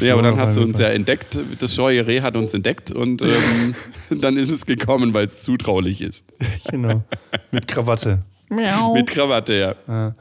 Ja, 0.00 0.14
aber 0.14 0.22
dann 0.22 0.36
hast 0.38 0.56
du 0.56 0.62
uns 0.62 0.78
ja 0.78 0.88
entdeckt, 0.88 1.38
das 1.58 1.74
scheue 1.74 2.06
Reh 2.06 2.20
hat 2.20 2.36
uns 2.36 2.54
entdeckt 2.54 2.90
und 2.90 3.22
ähm, 3.22 3.74
dann 4.20 4.36
ist 4.36 4.50
es 4.50 4.66
gekommen, 4.66 5.14
weil 5.14 5.26
es 5.26 5.42
zutraulich 5.42 6.00
ist. 6.00 6.24
Genau. 6.70 7.04
Mit 7.52 7.68
Krawatte. 7.68 8.24
Miau. 8.48 8.94
Mit 8.94 9.08
Krawatte, 9.10 9.76
ja. 9.88 10.14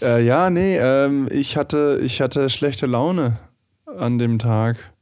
Äh, 0.00 0.24
ja, 0.24 0.48
nee, 0.50 0.76
ähm, 0.78 1.28
ich, 1.30 1.56
hatte, 1.56 2.00
ich 2.02 2.20
hatte 2.20 2.48
schlechte 2.50 2.86
Laune 2.86 3.38
an 3.98 4.18
dem 4.18 4.38
Tag. 4.38 4.92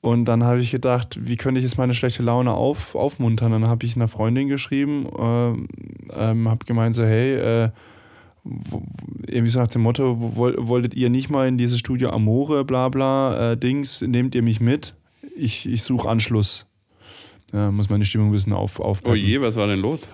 Und 0.00 0.26
dann 0.26 0.44
habe 0.44 0.60
ich 0.60 0.70
gedacht, 0.70 1.18
wie 1.20 1.36
könnte 1.36 1.58
ich 1.58 1.64
jetzt 1.64 1.76
meine 1.76 1.92
schlechte 1.92 2.22
Laune 2.22 2.52
auf, 2.52 2.94
aufmuntern? 2.94 3.50
Dann 3.50 3.66
habe 3.66 3.84
ich 3.84 3.96
einer 3.96 4.06
Freundin 4.06 4.46
geschrieben, 4.48 5.08
ähm, 5.18 5.68
ähm, 6.14 6.48
habe 6.48 6.64
gemeint 6.64 6.94
so, 6.94 7.02
hey, 7.04 7.34
äh, 7.34 7.70
irgendwie 9.26 9.48
so 9.50 9.58
nach 9.58 9.66
dem 9.68 9.82
Motto, 9.82 10.20
wo- 10.20 10.36
woll- 10.36 10.56
wolltet 10.68 10.94
ihr 10.94 11.10
nicht 11.10 11.30
mal 11.30 11.48
in 11.48 11.58
dieses 11.58 11.80
Studio 11.80 12.10
Amore, 12.10 12.64
bla 12.64 12.88
bla, 12.88 13.52
äh, 13.52 13.56
Dings, 13.56 14.00
nehmt 14.00 14.34
ihr 14.36 14.42
mich 14.42 14.60
mit? 14.60 14.94
Ich, 15.36 15.68
ich 15.68 15.82
suche 15.82 16.08
Anschluss. 16.08 16.66
Ja, 17.52 17.70
muss 17.70 17.88
meine 17.88 18.04
Stimmung 18.04 18.28
ein 18.28 18.32
bisschen 18.32 18.52
auf, 18.52 18.78
Oh 18.78 18.84
aufpeppen. 18.84 19.16
je, 19.18 19.40
was 19.40 19.56
war 19.56 19.66
denn 19.66 19.80
los? 19.80 20.08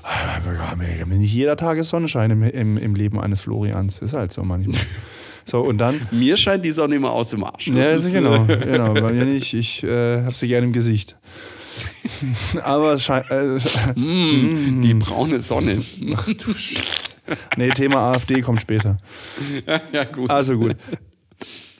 Nicht 1.08 1.34
jeder 1.34 1.56
Tag 1.56 1.78
ist 1.78 1.88
Sonnenschein 1.88 2.30
im, 2.30 2.42
im, 2.44 2.76
im 2.78 2.94
Leben 2.94 3.18
eines 3.20 3.40
Florians. 3.40 3.98
Ist 4.00 4.12
halt 4.14 4.32
so 4.32 4.42
manchmal. 4.42 4.80
So, 5.46 5.60
und 5.60 5.76
dann. 5.76 6.00
Mir 6.10 6.38
scheint 6.38 6.64
die 6.64 6.70
Sonne 6.70 6.94
immer 6.94 7.10
aus 7.10 7.28
dem 7.28 7.44
Arsch. 7.44 7.66
Ja, 7.66 7.74
Das 7.74 7.92
ist, 7.96 8.04
ist, 8.06 8.12
genau, 8.14 8.46
äh, 8.46 8.56
genau. 8.64 8.94
Bei 8.98 9.12
mir 9.12 9.26
nicht. 9.26 9.52
Ich 9.52 9.82
äh, 9.84 10.22
habe 10.24 10.34
sie 10.34 10.48
gerne 10.48 10.66
im 10.66 10.72
Gesicht. 10.72 11.18
Aber 12.62 12.98
schein, 12.98 13.24
äh, 13.28 13.58
mm, 14.00 14.80
die 14.80 14.94
braune 14.94 15.42
Sonne. 15.42 15.82
ach 16.16 16.26
du 16.32 16.54
Scheiße. 16.54 17.16
Nee, 17.58 17.68
Thema 17.70 18.12
AfD 18.12 18.40
kommt 18.40 18.62
später. 18.62 18.96
ja, 19.92 20.04
gut. 20.04 20.30
Also 20.30 20.56
gut. 20.56 20.76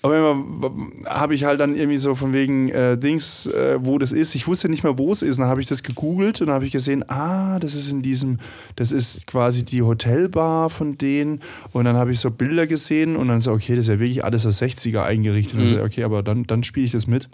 Aber 0.05 0.19
immer 0.19 0.71
habe 1.07 1.35
ich 1.35 1.45
halt 1.45 1.61
dann 1.61 1.75
irgendwie 1.75 1.97
so 1.97 2.15
von 2.15 2.35
wegen 2.35 2.69
äh, 2.69 2.99
Dings, 2.99 3.47
äh, 3.47 3.79
wo 3.81 3.97
das 3.97 4.13
ist. 4.13 4.35
Ich 4.35 4.47
wusste 4.47 4.69
nicht 4.69 4.85
mehr, 4.85 4.99
wo 4.99 5.11
es 5.11 5.23
ist. 5.23 5.39
Dann 5.39 5.47
habe 5.47 5.63
ich 5.63 5.67
das 5.67 5.83
gegoogelt 5.83 6.43
und 6.43 6.49
dann 6.49 6.57
habe 6.57 6.67
ich 6.67 6.73
gesehen, 6.73 7.09
ah, 7.09 7.59
das 7.59 7.75
ist 7.75 7.91
in 7.91 8.03
diesem, 8.03 8.39
das 8.77 8.93
ist 8.93 9.27
quasi 9.27 9.65
die 9.65 9.81
Hotelbar 9.81 10.69
von 10.69 10.99
denen. 10.99 11.41
Und 11.73 11.87
dann 11.87 11.97
habe 11.97 12.13
ich 12.13 12.21
so 12.21 12.31
Bilder 12.31 12.67
gesehen 12.67 13.17
und 13.17 13.29
dann 13.29 13.41
so, 13.41 13.53
okay, 13.53 13.77
das 13.77 13.87
ist 13.87 13.89
ja 13.89 13.99
wirklich 13.99 14.23
alles 14.23 14.45
aus 14.45 14.61
60er 14.61 15.03
eingerichtet. 15.03 15.59
Und 15.59 15.69
so, 15.69 15.83
okay, 15.83 16.05
aber 16.05 16.23
dann, 16.23 16.45
dann 16.45 16.65
spiele 16.65 16.85
ich 16.85 16.93
das 16.93 17.07
mit. 17.07 17.31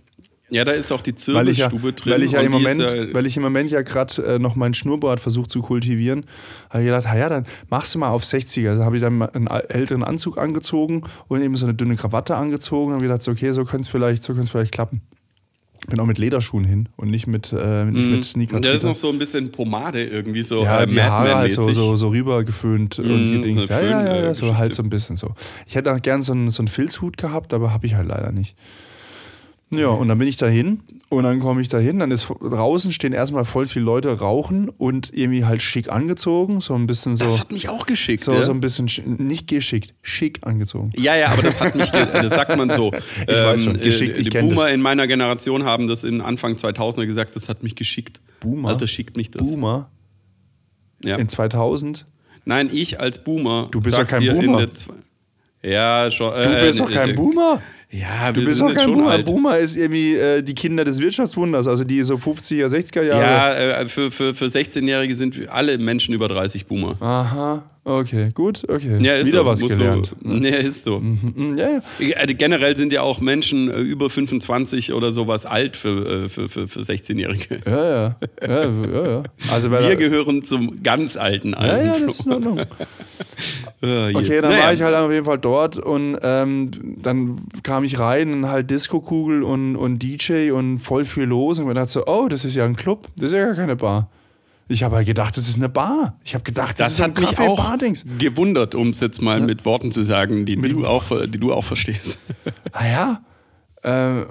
Ja, 0.50 0.64
da 0.64 0.72
ist 0.72 0.90
auch 0.92 1.00
die 1.00 1.10
ich 1.10 1.26
ja, 1.26 1.34
Zirbelstube 1.34 1.92
drin. 1.92 2.12
weil 2.12 2.22
ich 2.22 2.32
ja 2.32 2.40
im 2.40 2.52
Moment, 2.52 2.80
ja, 2.80 3.14
weil 3.14 3.26
ich 3.26 3.36
im 3.36 3.42
Moment 3.42 3.70
ja 3.70 3.82
gerade 3.82 4.22
äh, 4.22 4.38
noch 4.38 4.56
meinen 4.56 4.74
Schnurrbart 4.74 5.20
versuche 5.20 5.48
zu 5.48 5.62
kultivieren, 5.62 6.26
habe 6.68 6.82
ich 6.82 6.86
gedacht, 6.86 7.04
na 7.06 7.16
ja, 7.16 7.28
dann 7.28 7.46
machst 7.68 7.94
du 7.94 8.00
mal 8.00 8.08
auf 8.10 8.22
60er. 8.22 8.70
Also 8.70 8.84
habe 8.84 8.96
ich 8.96 9.02
dann 9.02 9.22
einen 9.22 9.46
älteren 9.46 10.02
Anzug 10.04 10.38
angezogen 10.38 11.04
und 11.28 11.40
eben 11.40 11.56
so 11.56 11.66
eine 11.66 11.74
dünne 11.74 11.96
Krawatte 11.96 12.36
angezogen 12.36 12.88
und 12.88 12.94
habe 12.94 13.02
gedacht, 13.04 13.22
so, 13.22 13.30
okay, 13.30 13.52
so 13.52 13.64
könnte 13.64 13.82
es 13.82 13.88
vielleicht, 13.88 14.22
so 14.22 14.34
könnte 14.34 14.50
vielleicht 14.50 14.72
klappen. 14.72 15.02
Bin 15.88 15.98
auch 15.98 16.06
mit 16.06 16.18
Lederschuhen 16.18 16.64
hin 16.64 16.90
und 16.96 17.10
nicht 17.10 17.26
mit, 17.26 17.54
äh, 17.56 17.86
nicht 17.86 18.10
mit 18.10 18.24
Sneaker. 18.24 18.56
und 18.56 18.66
da 18.66 18.72
ist 18.72 18.84
noch 18.84 18.94
so 18.94 19.08
ein 19.08 19.18
bisschen 19.18 19.50
Pomade 19.50 20.04
irgendwie 20.04 20.42
so 20.42 20.62
ja, 20.62 20.82
äh, 20.82 20.86
die 20.86 21.00
Haare 21.00 21.34
halt 21.34 21.52
so, 21.52 21.70
so, 21.70 21.96
so 21.96 22.08
rüber 22.08 22.44
geföhnt 22.44 22.98
und 22.98 23.06
Mhm, 23.06 23.42
die 23.42 23.48
Dings. 23.48 23.66
so 23.66 23.72
Ja, 23.72 23.80
ja, 23.80 23.90
ja, 23.90 24.14
äh, 24.16 24.22
ja, 24.24 24.34
so 24.34 24.56
halt 24.58 24.74
so 24.74 24.82
ein 24.82 24.90
bisschen 24.90 25.16
so. 25.16 25.34
Ich 25.66 25.76
hätte 25.76 25.94
auch 25.94 26.02
gern 26.02 26.20
so 26.20 26.32
einen, 26.32 26.50
so 26.50 26.60
einen 26.60 26.68
Filzhut 26.68 27.16
gehabt, 27.16 27.54
aber 27.54 27.72
habe 27.72 27.86
ich 27.86 27.94
halt 27.94 28.08
leider 28.08 28.30
nicht. 28.30 28.56
Ja, 29.72 29.88
und 29.88 30.08
dann 30.08 30.18
bin 30.18 30.26
ich 30.26 30.36
dahin 30.36 30.80
und 31.10 31.22
dann 31.22 31.38
komme 31.38 31.60
ich 31.62 31.68
dahin, 31.68 32.00
dann 32.00 32.10
ist 32.10 32.26
draußen 32.40 32.90
stehen 32.90 33.12
erstmal 33.12 33.44
voll 33.44 33.66
viele 33.66 33.84
Leute 33.84 34.08
rauchen 34.18 34.68
und 34.68 35.12
irgendwie 35.14 35.44
halt 35.44 35.62
schick 35.62 35.88
angezogen, 35.88 36.60
so 36.60 36.74
ein 36.74 36.88
bisschen 36.88 37.14
so 37.14 37.24
Das 37.24 37.38
hat 37.38 37.52
mich 37.52 37.68
auch 37.68 37.86
geschickt. 37.86 38.24
so, 38.24 38.32
ja? 38.32 38.42
so 38.42 38.50
ein 38.52 38.60
bisschen 38.60 38.88
sch- 38.88 39.06
nicht 39.06 39.46
geschickt, 39.46 39.94
schick 40.02 40.40
angezogen. 40.44 40.90
Ja, 40.96 41.14
ja, 41.14 41.28
aber 41.28 41.42
das 41.42 41.60
hat 41.60 41.76
mich, 41.76 41.88
das 41.90 42.30
sagt 42.34 42.56
man 42.56 42.70
so. 42.70 42.90
ich 43.20 43.28
weiß 43.28 43.62
schon, 43.62 43.80
geschickt, 43.80 44.18
ich 44.18 44.28
die 44.30 44.38
Boomer 44.40 44.64
das. 44.64 44.72
in 44.72 44.82
meiner 44.82 45.06
Generation 45.06 45.62
haben 45.64 45.86
das 45.86 46.02
in 46.02 46.20
Anfang 46.20 46.54
2000er 46.54 47.06
gesagt, 47.06 47.36
das 47.36 47.48
hat 47.48 47.62
mich 47.62 47.76
geschickt. 47.76 48.20
Boomer? 48.40 48.70
Alter, 48.70 48.88
schickt 48.88 49.16
mich 49.16 49.30
das. 49.30 49.48
Boomer 49.48 49.88
Ja. 51.04 51.14
in 51.16 51.28
2000. 51.28 52.06
Nein, 52.44 52.70
ich 52.72 52.98
als 52.98 53.22
Boomer. 53.22 53.68
Du 53.70 53.80
bist 53.80 53.96
doch 53.96 54.08
kein 54.08 54.26
Boomer. 54.34 54.66
ja, 55.62 56.10
schon. 56.10 56.32
Du 56.42 56.60
bist 56.60 56.80
doch 56.80 56.90
kein 56.90 57.14
Boomer. 57.14 57.60
Ja, 57.92 58.30
Du 58.30 58.40
wir 58.40 58.46
bist 58.46 58.60
jetzt 58.60 58.74
kein 58.76 58.84
schon 58.84 58.94
Boomer. 58.94 59.10
alt. 59.10 59.26
Boomer 59.26 59.58
ist 59.58 59.76
irgendwie 59.76 60.14
äh, 60.14 60.42
die 60.42 60.54
Kinder 60.54 60.84
des 60.84 61.00
Wirtschaftswunders, 61.00 61.66
also 61.66 61.82
die 61.82 62.02
so 62.04 62.14
50er, 62.14 62.66
60er 62.66 63.02
Jahre. 63.02 63.20
Ja, 63.20 63.54
äh, 63.82 63.88
für, 63.88 64.12
für, 64.12 64.32
für 64.32 64.44
16-Jährige 64.46 65.12
sind 65.14 65.48
alle 65.48 65.76
Menschen 65.76 66.14
über 66.14 66.28
30 66.28 66.66
Boomer. 66.66 66.96
Aha, 67.00 67.64
okay, 67.82 68.30
gut, 68.32 68.62
okay. 68.68 68.98
Ja, 69.00 69.14
ist 69.14 69.26
Wieder 69.26 69.40
so. 69.40 69.46
was 69.46 69.60
gelernt. 69.60 70.14
So, 70.22 70.30
ja, 70.34 70.56
ist 70.56 70.84
so. 70.84 71.00
Mhm, 71.00 71.58
Ja, 71.58 71.68
ja. 71.98 72.16
Äh, 72.22 72.32
Generell 72.34 72.76
sind 72.76 72.92
ja 72.92 73.02
auch 73.02 73.20
Menschen 73.20 73.68
äh, 73.68 73.80
über 73.80 74.08
25 74.08 74.92
oder 74.92 75.10
sowas 75.10 75.44
alt 75.44 75.76
für, 75.76 76.24
äh, 76.24 76.28
für, 76.28 76.48
für, 76.48 76.68
für 76.68 76.80
16-Jährige. 76.82 77.58
Ja, 77.66 77.84
ja. 77.90 78.16
ja, 78.40 78.64
ja, 78.68 79.10
ja. 79.10 79.22
Also, 79.52 79.72
Wir 79.72 79.96
gehören 79.96 80.44
zum 80.44 80.80
ganz 80.84 81.16
alten 81.16 81.54
ja, 81.54 81.58
Eisen. 81.58 81.86
ja, 81.86 81.92
das 82.06 82.20
ist 82.20 82.26
in 82.26 82.32
Ordnung. 82.34 82.60
Äh, 83.82 84.14
Okay, 84.14 84.40
dann 84.40 84.50
naja. 84.50 84.64
war 84.64 84.72
ich 84.74 84.82
halt 84.82 84.94
auf 84.94 85.10
jeden 85.10 85.24
Fall 85.24 85.38
dort 85.38 85.78
und 85.78 86.18
ähm, 86.22 86.70
dann 87.02 87.46
kam 87.62 87.84
ich 87.84 87.98
rein 87.98 88.32
und 88.32 88.48
halt 88.50 88.70
Disco-Kugel 88.70 89.42
und, 89.42 89.76
und 89.76 90.00
DJ 90.00 90.50
und 90.50 90.78
voll 90.80 91.04
viel 91.04 91.24
los 91.24 91.58
und 91.58 91.66
mir 91.66 91.74
dachte 91.74 91.90
so, 91.90 92.06
oh, 92.06 92.28
das 92.28 92.44
ist 92.44 92.56
ja 92.56 92.64
ein 92.64 92.76
Club, 92.76 93.08
das 93.16 93.26
ist 93.26 93.34
ja 93.34 93.46
gar 93.46 93.54
keine 93.54 93.76
Bar. 93.76 94.10
Ich 94.68 94.84
habe 94.84 94.96
halt 94.96 95.06
gedacht, 95.06 95.36
das 95.36 95.48
ist 95.48 95.56
eine 95.56 95.68
Bar. 95.68 96.16
Ich 96.22 96.34
habe 96.34 96.44
gedacht, 96.44 96.78
das, 96.78 96.86
Das 96.86 96.92
ist 96.94 97.00
ein 97.00 97.10
hat 97.10 97.18
mich 97.18 97.38
auch 97.40 97.76
gewundert, 98.18 98.76
um 98.76 98.90
es 98.90 99.00
jetzt 99.00 99.20
mal 99.20 99.40
mit 99.40 99.64
Worten 99.64 99.90
zu 99.90 100.02
sagen, 100.04 100.44
die, 100.46 100.54
die, 100.56 100.68
du, 100.68 100.86
auch, 100.86 101.06
die 101.26 101.40
du 101.40 101.52
auch 101.52 101.64
verstehst. 101.64 102.20
Ah 102.70 102.86
ja. 102.86 103.20
Ähm, 103.82 104.26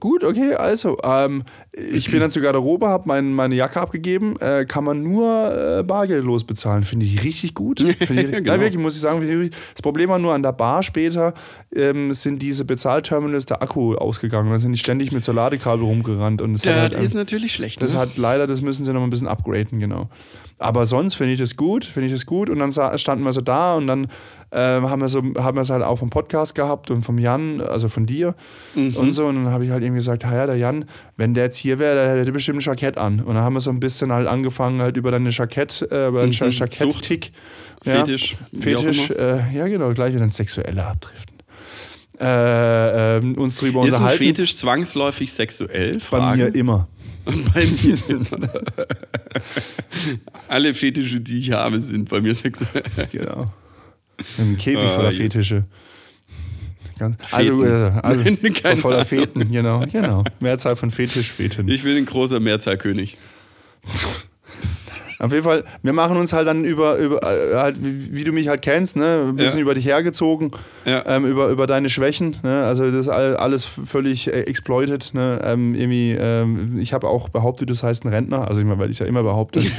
gut, 0.00 0.22
okay, 0.22 0.54
also. 0.54 0.98
Ähm, 1.02 1.44
ich 1.74 2.10
bin 2.10 2.20
dann 2.20 2.30
zur 2.30 2.42
Garderobe, 2.42 2.88
habe 2.88 3.04
mein, 3.06 3.32
meine 3.32 3.54
Jacke 3.54 3.80
abgegeben. 3.80 4.38
Äh, 4.40 4.66
kann 4.66 4.84
man 4.84 5.02
nur 5.02 5.78
äh, 5.78 5.82
bargeldlos 5.82 6.44
bezahlen. 6.44 6.84
Finde 6.84 7.06
ich 7.06 7.24
richtig 7.24 7.54
gut. 7.54 7.80
Ich, 8.02 8.08
genau. 8.08 8.52
Nein, 8.52 8.60
wirklich, 8.60 8.82
muss 8.82 8.94
ich 8.94 9.00
sagen. 9.00 9.22
ich 9.22 9.50
Das 9.72 9.80
Problem 9.80 10.10
war 10.10 10.18
nur 10.18 10.34
an 10.34 10.42
der 10.42 10.52
Bar 10.52 10.82
später, 10.82 11.32
ähm, 11.74 12.12
sind 12.12 12.42
diese 12.42 12.64
Bezahlterminals 12.64 13.46
der 13.46 13.62
Akku 13.62 13.94
ausgegangen. 13.94 14.50
Dann 14.50 14.60
sind 14.60 14.72
die 14.72 14.78
ständig 14.78 15.12
mit 15.12 15.24
so 15.24 15.32
Ladekabel 15.32 15.84
rumgerannt. 15.84 16.42
Und 16.42 16.54
das 16.54 16.66
halt, 16.66 16.94
ist 16.94 17.14
natürlich 17.14 17.54
schlecht. 17.54 17.80
das 17.80 17.94
ne? 17.94 18.00
hat 18.00 18.18
leider, 18.18 18.46
das 18.46 18.60
müssen 18.60 18.84
sie 18.84 18.92
noch 18.92 19.00
mal 19.00 19.06
ein 19.06 19.10
bisschen 19.10 19.28
upgraden, 19.28 19.78
genau. 19.80 20.08
Aber 20.58 20.84
sonst 20.86 21.14
finde 21.14 21.32
ich 21.32 21.38
das 21.38 21.56
gut, 21.56 21.84
finde 21.84 22.06
ich 22.08 22.12
das 22.12 22.26
gut. 22.26 22.50
Und 22.50 22.58
dann 22.58 22.72
standen 22.98 23.24
wir 23.24 23.32
so 23.32 23.40
da 23.40 23.74
und 23.74 23.86
dann 23.86 24.08
ähm, 24.52 24.90
haben 24.90 25.00
wir 25.00 25.08
so, 25.08 25.22
haben 25.38 25.56
wir 25.56 25.62
es 25.62 25.70
halt 25.70 25.82
auch 25.82 25.96
vom 25.96 26.10
Podcast 26.10 26.54
gehabt 26.54 26.90
und 26.90 27.02
vom 27.02 27.18
Jan, 27.18 27.60
also 27.60 27.88
von 27.88 28.04
dir 28.06 28.34
Mhm. 28.74 28.96
und 28.96 29.12
so. 29.12 29.26
Und 29.26 29.36
dann 29.36 29.52
habe 29.52 29.64
ich 29.64 29.70
halt 29.70 29.82
eben 29.82 29.94
gesagt, 29.94 30.22
ja, 30.24 30.46
der 30.46 30.56
Jan, 30.56 30.84
wenn 31.16 31.34
der 31.34 31.44
jetzt 31.44 31.56
hier 31.62 31.78
wäre, 31.78 31.94
der 31.94 32.20
hätte 32.20 32.32
bestimmt 32.32 32.58
ein 32.58 32.60
Jackett 32.60 32.98
an. 32.98 33.20
Und 33.20 33.34
dann 33.34 33.42
haben 33.44 33.54
wir 33.54 33.60
so 33.60 33.70
ein 33.70 33.80
bisschen 33.80 34.12
halt 34.12 34.28
angefangen, 34.28 34.80
halt 34.82 34.96
über 34.96 35.10
deine 35.10 35.30
Jackett, 35.30 35.82
äh, 35.90 36.08
über 36.08 36.20
deinen 36.20 36.28
Mhm. 36.30 36.34
ja 36.34 36.48
Jackett-Tick. 36.48 37.32
Fetisch, 37.82 38.36
auch 38.54 38.60
Fetisch, 38.60 39.10
immer. 39.10 39.18
äh, 39.18 39.56
ja 39.56 39.66
genau, 39.66 39.92
gleich 39.94 40.14
wieder 40.14 40.24
ins 40.24 40.36
Sexuelle 40.36 40.84
abdriften. 40.84 41.36
Äh, 42.20 43.16
ähm, 43.18 43.34
uns 43.36 43.56
drüber 43.56 43.80
Ist 43.80 43.94
ein 43.94 44.02
unterhalten. 44.02 44.18
Fetisch 44.24 44.56
zwangsläufig 44.56 45.32
sexuell? 45.32 45.94
Bei 45.94 45.98
Fragen? 46.00 46.38
mir 46.42 46.54
immer. 46.54 46.86
Bei 47.24 47.64
mir. 47.64 47.98
Alle 50.48 50.74
Fetische, 50.74 51.20
die 51.20 51.38
ich 51.40 51.52
habe, 51.52 51.80
sind 51.80 52.08
bei 52.08 52.20
mir 52.20 52.34
sexuell. 52.34 52.82
Genau. 53.12 53.50
Ein 54.38 54.56
Käfig 54.56 54.78
Ah, 54.84 54.88
voller 54.96 55.10
ja. 55.10 55.16
Fetische. 55.16 55.64
Ganz, 57.02 57.34
also, 57.34 57.64
Feten. 57.64 57.98
also, 58.00 58.24
Nein, 58.62 58.76
voller 58.76 59.04
Feten, 59.04 59.50
genau, 59.50 59.84
genau. 59.90 60.22
Mehrzahl 60.38 60.76
von 60.76 60.92
Fetischfeten. 60.92 61.66
Ich 61.66 61.82
will 61.82 61.96
ein 61.96 62.06
großer 62.06 62.38
Mehrzahlkönig. 62.38 63.16
Auf 65.22 65.30
jeden 65.32 65.44
Fall, 65.44 65.64
wir 65.82 65.92
machen 65.92 66.16
uns 66.16 66.32
halt 66.32 66.46
dann 66.48 66.64
über, 66.64 66.96
über 66.96 67.22
äh, 67.22 67.54
halt, 67.56 67.82
wie, 67.82 68.14
wie 68.14 68.24
du 68.24 68.32
mich 68.32 68.48
halt 68.48 68.60
kennst, 68.60 68.96
ne? 68.96 69.26
ein 69.28 69.36
bisschen 69.36 69.58
Ja. 69.58 69.62
über 69.62 69.74
dich 69.74 69.86
hergezogen, 69.86 70.50
Ja. 70.84 71.04
ähm, 71.06 71.24
über, 71.26 71.48
über 71.48 71.66
deine 71.66 71.88
Schwächen. 71.88 72.36
Ne? 72.42 72.64
Also 72.64 72.86
das 72.90 73.06
ist 73.06 73.08
all- 73.08 73.36
alles 73.36 73.64
völlig 73.64 74.26
äh, 74.26 74.40
exploited. 74.42 75.14
Ne? 75.14 75.40
Ähm, 75.44 75.74
irgendwie, 75.74 76.12
ähm, 76.18 76.78
ich 76.80 76.92
habe 76.92 77.06
auch 77.08 77.28
behauptet, 77.28 77.70
du 77.70 77.74
heißt 77.74 78.04
ein 78.04 78.08
Rentner, 78.08 78.48
also 78.48 78.60
ich 78.60 78.66
meine, 78.66 78.78
weil 78.80 78.90
ich 78.90 78.96
es 78.96 78.98
ja 78.98 79.06
immer 79.06 79.22
behaupte. 79.22 79.62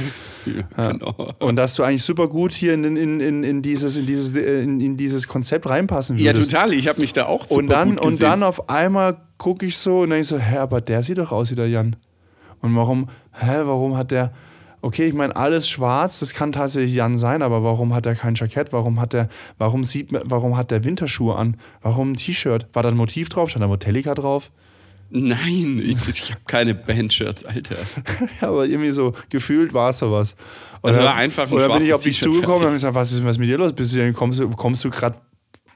Ja, 0.76 0.92
genau. 0.92 1.32
Und 1.38 1.56
dass 1.56 1.74
du 1.74 1.84
eigentlich 1.84 2.02
super 2.02 2.28
gut 2.28 2.52
hier 2.52 2.74
in, 2.74 2.84
in, 2.84 3.18
in, 3.20 3.44
in, 3.44 3.62
dieses, 3.62 3.96
in, 3.96 4.04
dieses, 4.06 4.36
in, 4.36 4.78
in 4.78 4.96
dieses 4.98 5.26
Konzept 5.26 5.66
reinpassen 5.70 6.18
Ja, 6.18 6.26
würdest. 6.34 6.50
total. 6.50 6.74
Ich 6.74 6.86
habe 6.86 7.00
mich 7.00 7.14
da 7.14 7.24
auch 7.26 7.46
super 7.46 7.60
Und 7.60 7.68
dann, 7.70 7.90
gut 7.96 8.00
und 8.00 8.10
gesehen. 8.10 8.24
dann 8.28 8.42
auf 8.42 8.68
einmal 8.68 9.16
gucke 9.38 9.64
ich 9.64 9.78
so 9.78 10.00
und 10.00 10.10
denke 10.10 10.24
so, 10.24 10.38
hä, 10.38 10.58
aber 10.58 10.82
der 10.82 11.02
sieht 11.02 11.16
doch 11.16 11.32
aus 11.32 11.50
wie 11.50 11.54
der 11.54 11.68
Jan. 11.68 11.96
Und 12.60 12.76
warum, 12.76 13.08
hä, 13.32 13.60
warum 13.64 13.96
hat 13.96 14.10
der, 14.10 14.32
Okay, 14.84 15.06
ich 15.06 15.14
meine, 15.14 15.34
alles 15.34 15.66
schwarz, 15.66 16.20
das 16.20 16.34
kann 16.34 16.52
tatsächlich 16.52 16.92
Jan 16.92 17.16
sein, 17.16 17.40
aber 17.40 17.64
warum 17.64 17.94
hat 17.94 18.04
er 18.04 18.14
kein 18.14 18.34
Jackett? 18.34 18.70
Warum 18.74 19.00
hat 19.00 19.14
er, 19.14 19.30
warum 19.56 19.82
sieht 19.82 20.10
warum 20.10 20.58
hat 20.58 20.70
der 20.70 20.84
Winterschuhe 20.84 21.36
an? 21.36 21.56
Warum 21.80 22.12
ein 22.12 22.16
T-Shirt? 22.16 22.66
War 22.74 22.82
da 22.82 22.90
ein 22.90 22.96
Motiv 22.96 23.30
drauf? 23.30 23.48
Stand 23.48 23.62
da 23.64 23.68
Metallica 23.68 24.14
drauf? 24.14 24.50
Nein, 25.08 25.82
ich, 25.82 25.96
ich 26.06 26.30
habe 26.32 26.42
keine 26.46 26.74
Bandshirts, 26.74 27.46
Alter. 27.46 27.76
aber 28.42 28.66
irgendwie 28.66 28.90
so 28.90 29.14
gefühlt 29.30 29.72
war 29.72 29.88
es 29.88 30.00
sowas. 30.00 30.36
Oder, 30.82 30.92
also 30.92 31.04
war 31.06 31.14
einfach 31.14 31.46
ein 31.46 31.52
Oder 31.54 31.72
bin 31.72 31.82
ich 31.82 31.94
auf 31.94 32.02
dich 32.02 32.20
zugekommen 32.20 32.58
und 32.58 32.64
habe 32.64 32.74
gesagt, 32.74 32.94
was 32.94 33.10
ist 33.10 33.24
was 33.24 33.38
mit 33.38 33.48
dir 33.48 33.56
los? 33.56 33.72
Bist 33.72 33.94
du, 33.94 34.12
kommst 34.12 34.40
du, 34.40 34.50
kommst 34.50 34.84
du 34.84 34.90
gerade 34.90 35.16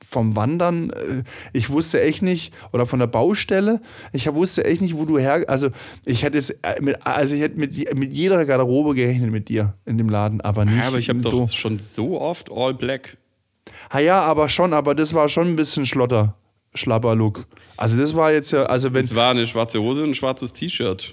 vom 0.08 0.36
Wandern, 0.36 0.88
äh, 0.90 1.22
ich 1.52 1.68
wusste 1.68 2.00
echt 2.00 2.22
nicht, 2.22 2.54
oder 2.72 2.86
von 2.86 2.98
der 2.98 3.08
Baustelle, 3.08 3.82
ich 4.12 4.32
wusste 4.32 4.64
echt 4.64 4.80
nicht, 4.80 4.96
wo 4.96 5.04
du 5.04 5.18
her, 5.18 5.44
also 5.48 5.68
ich 6.06 6.22
hätte 6.22 6.38
es 6.38 6.50
äh, 6.50 6.80
mit, 6.80 6.96
also 7.06 7.34
ich 7.34 7.42
hätte 7.42 7.58
mit, 7.58 7.94
mit 7.94 8.12
jeder 8.14 8.46
Garderobe 8.46 8.94
gerechnet 8.94 9.30
mit 9.30 9.50
dir 9.50 9.74
in 9.84 9.98
dem 9.98 10.08
Laden, 10.08 10.40
aber 10.40 10.64
nicht. 10.64 10.78
Ja, 10.78 10.88
aber 10.88 10.96
ich 10.96 11.10
habe 11.10 11.20
so. 11.20 11.40
doch 11.40 11.52
schon 11.52 11.78
so 11.78 12.18
oft 12.18 12.50
All 12.50 12.72
Black. 12.72 13.18
Ah 13.90 13.98
ja, 13.98 14.22
aber 14.22 14.48
schon, 14.48 14.72
aber 14.72 14.94
das 14.94 15.12
war 15.12 15.28
schon 15.28 15.48
ein 15.48 15.56
bisschen 15.56 15.84
Schlotter, 15.84 16.34
schlapper 16.74 17.14
Look. 17.14 17.46
Also 17.76 17.98
das 17.98 18.16
war 18.16 18.32
jetzt 18.32 18.52
ja, 18.52 18.64
also 18.64 18.94
wenn. 18.94 19.04
Es 19.04 19.14
war 19.14 19.32
eine 19.32 19.46
schwarze 19.46 19.78
Hose 19.78 20.04
und 20.04 20.10
ein 20.10 20.14
schwarzes 20.14 20.54
T-Shirt. 20.54 21.12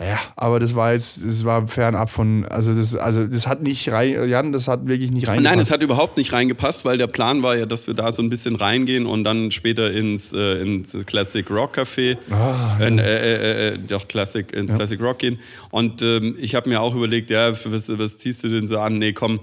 Ja, 0.00 0.18
aber 0.36 0.58
das 0.58 0.74
war 0.74 0.94
jetzt, 0.94 1.22
das 1.22 1.44
war 1.44 1.68
fernab 1.68 2.08
von, 2.08 2.46
also 2.46 2.74
das, 2.74 2.96
also 2.96 3.26
das 3.26 3.46
hat 3.46 3.62
nicht 3.62 3.92
rein, 3.92 4.26
Jan, 4.26 4.50
das 4.50 4.66
hat 4.66 4.88
wirklich 4.88 5.10
nicht 5.10 5.28
reingepasst. 5.28 5.54
Nein, 5.54 5.58
es 5.58 5.70
hat 5.70 5.82
überhaupt 5.82 6.16
nicht 6.16 6.32
reingepasst, 6.32 6.86
weil 6.86 6.96
der 6.96 7.08
Plan 7.08 7.42
war 7.42 7.58
ja, 7.58 7.66
dass 7.66 7.86
wir 7.86 7.92
da 7.92 8.10
so 8.10 8.22
ein 8.22 8.30
bisschen 8.30 8.56
reingehen 8.56 9.04
und 9.04 9.24
dann 9.24 9.50
später 9.50 9.92
ins, 9.92 10.32
äh, 10.32 10.62
ins 10.62 10.96
Classic 11.04 11.48
Rock 11.50 11.76
Café, 11.76 12.16
ah, 12.30 12.78
ja. 12.80 12.86
äh, 12.86 12.94
äh, 12.96 13.68
äh, 13.74 13.78
doch 13.86 14.08
Classic, 14.08 14.50
ins 14.54 14.72
ja. 14.72 14.78
Classic 14.78 14.98
Rock 14.98 15.18
gehen. 15.18 15.38
Und 15.70 16.00
ähm, 16.00 16.36
ich 16.40 16.54
habe 16.54 16.70
mir 16.70 16.80
auch 16.80 16.94
überlegt, 16.94 17.28
ja, 17.28 17.52
was, 17.52 17.98
was 17.98 18.16
ziehst 18.16 18.44
du 18.44 18.48
denn 18.48 18.66
so 18.66 18.78
an? 18.78 18.96
Nee, 18.96 19.12
komm, 19.12 19.40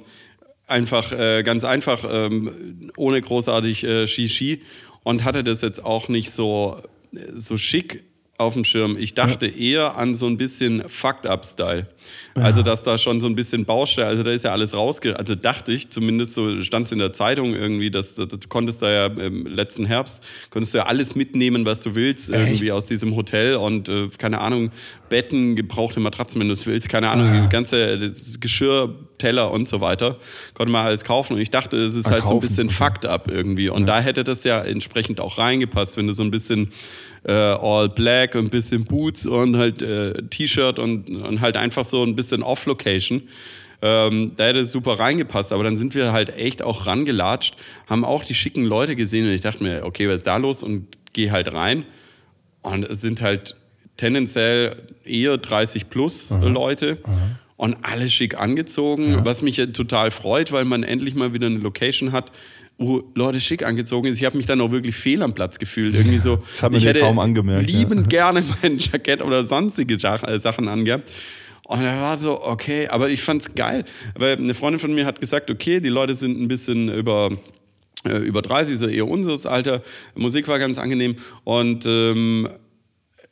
einfach, 0.66 1.12
äh, 1.12 1.44
ganz 1.44 1.64
einfach, 1.64 2.04
ähm, 2.12 2.90
ohne 2.98 3.22
großartig 3.22 3.84
äh, 3.84 4.08
Shishi. 4.08 4.64
Und 5.04 5.24
hatte 5.24 5.44
das 5.44 5.62
jetzt 5.62 5.86
auch 5.86 6.10
nicht 6.10 6.32
so, 6.32 6.78
so 7.36 7.56
schick 7.56 8.04
auf 8.39 8.54
dem 8.54 8.63
Schirm. 8.63 8.95
Ich 8.97 9.13
dachte 9.13 9.47
ja. 9.47 9.82
eher 9.82 9.97
an 9.97 10.15
so 10.15 10.25
ein 10.25 10.38
bisschen 10.38 10.88
Fucked-Up-Style. 10.88 11.88
Also, 12.36 12.63
dass 12.63 12.84
da 12.84 12.97
schon 12.97 13.19
so 13.19 13.28
ein 13.28 13.36
bisschen 13.36 13.65
Baustelle, 13.65 14.08
also 14.08 14.23
da 14.23 14.32
ist 14.32 14.45
ja 14.45 14.52
alles 14.52 14.73
rausge... 14.73 15.19
Also 15.19 15.36
dachte 15.36 15.73
ich, 15.73 15.89
zumindest 15.89 16.34
so 16.34 16.63
stand 16.63 16.86
es 16.86 16.93
in 16.93 16.99
der 16.99 17.12
Zeitung 17.12 17.54
irgendwie, 17.54 17.91
dass, 17.91 18.15
du 18.15 18.28
konntest 18.47 18.82
da 18.82 18.89
ja 18.89 19.06
im 19.08 19.45
letzten 19.45 19.86
Herbst, 19.86 20.23
konntest 20.49 20.73
du 20.73 20.78
ja 20.78 20.86
alles 20.86 21.15
mitnehmen, 21.15 21.65
was 21.65 21.84
du 21.84 21.95
willst, 21.95 22.30
Echt? 22.30 22.39
irgendwie 22.39 22.71
aus 22.71 22.86
diesem 22.86 23.15
Hotel 23.15 23.56
und 23.56 23.89
äh, 23.89 24.08
keine 24.17 24.39
Ahnung, 24.39 24.71
Betten, 25.10 25.58
gebrauchte 25.58 25.99
Matratzen, 25.99 26.39
wenn 26.39 26.47
du 26.47 26.54
es 26.54 26.65
willst, 26.65 26.88
keine 26.88 27.10
Ahnung, 27.10 27.28
ah. 27.28 27.47
ganze 27.47 28.13
Geschirr, 28.39 28.95
Teller 29.17 29.52
und 29.52 29.67
so 29.67 29.82
weiter, 29.82 30.17
konnte 30.54 30.71
man 30.71 30.86
alles 30.86 31.04
kaufen 31.04 31.34
und 31.34 31.41
ich 31.41 31.52
dachte, 31.52 31.75
es 31.78 31.95
ist 31.95 32.08
ah, 32.08 32.12
halt 32.12 32.28
so 32.28 32.36
ein 32.36 32.39
bisschen 32.39 32.69
Fucked 32.69 33.06
Up 33.06 33.30
irgendwie 33.30 33.69
und 33.69 33.82
ja. 33.82 33.97
da 33.97 33.99
hätte 33.99 34.23
das 34.23 34.45
ja 34.45 34.62
entsprechend 34.62 35.19
auch 35.19 35.38
reingepasst, 35.38 35.97
wenn 35.97 36.08
du 36.08 36.13
so 36.13 36.23
ein 36.23 36.32
bisschen 36.32 36.71
äh, 37.24 37.32
All 37.32 37.90
Black 37.90 38.36
und 38.36 38.46
ein 38.46 38.50
bisschen 38.50 38.86
Boots 38.86 39.26
und 39.26 39.58
halt 39.58 39.82
äh, 39.82 40.14
T-Shirt 40.30 40.80
und, 40.80 41.10
und 41.10 41.42
halt 41.42 41.58
einfach 41.58 41.84
so 41.84 42.04
ein 42.04 42.16
bisschen 42.16 42.44
Off-Location. 42.44 43.24
Ähm, 43.82 44.34
da 44.36 44.46
hätte 44.46 44.60
es 44.60 44.72
super 44.72 45.00
reingepasst, 45.00 45.54
aber 45.54 45.64
dann 45.64 45.78
sind 45.78 45.96
wir 45.96 46.12
halt 46.12 46.36
echt 46.36 46.62
auch 46.62 46.86
rangelatscht, 46.86 47.56
haben 47.88 48.04
auch 48.04 48.26
die 48.26 48.34
schicken 48.34 48.66
Leute 48.66 48.96
gesehen 48.96 49.26
und 49.26 49.34
ich 49.34 49.42
dachte 49.42 49.64
mir, 49.64 49.86
okay, 49.86 50.08
was 50.08 50.16
ist 50.16 50.28
da 50.28 50.38
los? 50.38 50.64
Und 50.64 50.88
geh 51.14 51.32
halt 51.32 51.54
rein. 51.54 51.86
Und 52.62 52.84
es 52.84 53.00
sind 53.00 53.22
halt 53.22 53.56
tendenziell 53.96 54.76
eher 55.06 55.38
30 55.38 55.90
plus 55.90 56.32
Aha. 56.32 56.46
Leute. 56.46 56.98
Aha. 57.04 57.40
Und 57.56 57.78
alle 57.82 58.08
schick 58.10 58.40
angezogen, 58.40 59.12
ja. 59.12 59.26
was 59.26 59.42
mich 59.42 59.58
total 59.74 60.12
freut, 60.12 60.54
weil 60.54 60.64
man 60.64 60.84
endlich 60.84 61.14
mal 61.14 61.34
wieder 61.34 61.48
eine 61.48 61.58
Location 61.58 62.14
hat, 62.14 62.32
wo 62.80 63.04
Leute 63.13 63.42
schick 63.42 63.63
angezogen 63.63 64.08
ist. 64.08 64.18
Ich 64.18 64.26
habe 64.26 64.38
mich 64.38 64.46
dann 64.46 64.60
auch 64.62 64.72
wirklich 64.72 64.96
fehl 64.96 65.22
am 65.22 65.34
Platz 65.34 65.60
gefühlt. 65.60 65.96
Irgendwie 65.96 66.20
so, 66.20 66.38
das 66.52 66.63
hat 66.63 66.74
ich 66.74 66.86
hätte 66.86 67.02
kaum 67.02 67.20
angemerkt. 67.20 67.70
Liebend 67.70 68.12
ja. 68.12 68.20
gerne 68.20 68.44
mein 68.62 68.78
Jackett 68.78 69.22
oder 69.22 69.44
sonstige 69.44 69.96
äh, 69.96 70.39
Sachen 70.39 70.68
angehabt. 70.68 71.12
Und 71.65 71.82
er 71.82 72.02
war 72.02 72.18
so, 72.18 72.42
okay, 72.42 72.88
aber 72.88 73.10
ich 73.10 73.22
fand's 73.22 73.54
geil. 73.54 73.86
Weil 74.18 74.38
eine 74.38 74.54
Freundin 74.54 74.80
von 74.80 74.94
mir 74.96 75.06
hat 75.06 75.20
gesagt, 75.20 75.52
okay, 75.52 75.80
die 75.80 75.89
Leute 75.89 76.15
sind 76.15 76.42
ein 76.42 76.48
bisschen 76.48 76.89
über 76.89 77.38
äh, 78.06 78.18
über 78.18 78.42
30, 78.42 78.78
so 78.78 78.88
eher 78.88 79.08
unseres 79.08 79.46
Alter. 79.46 79.84
Musik 80.15 80.48
war 80.48 80.58
ganz 80.58 80.78
angenehm 80.78 81.18
und 81.44 81.86
ähm, 81.86 82.48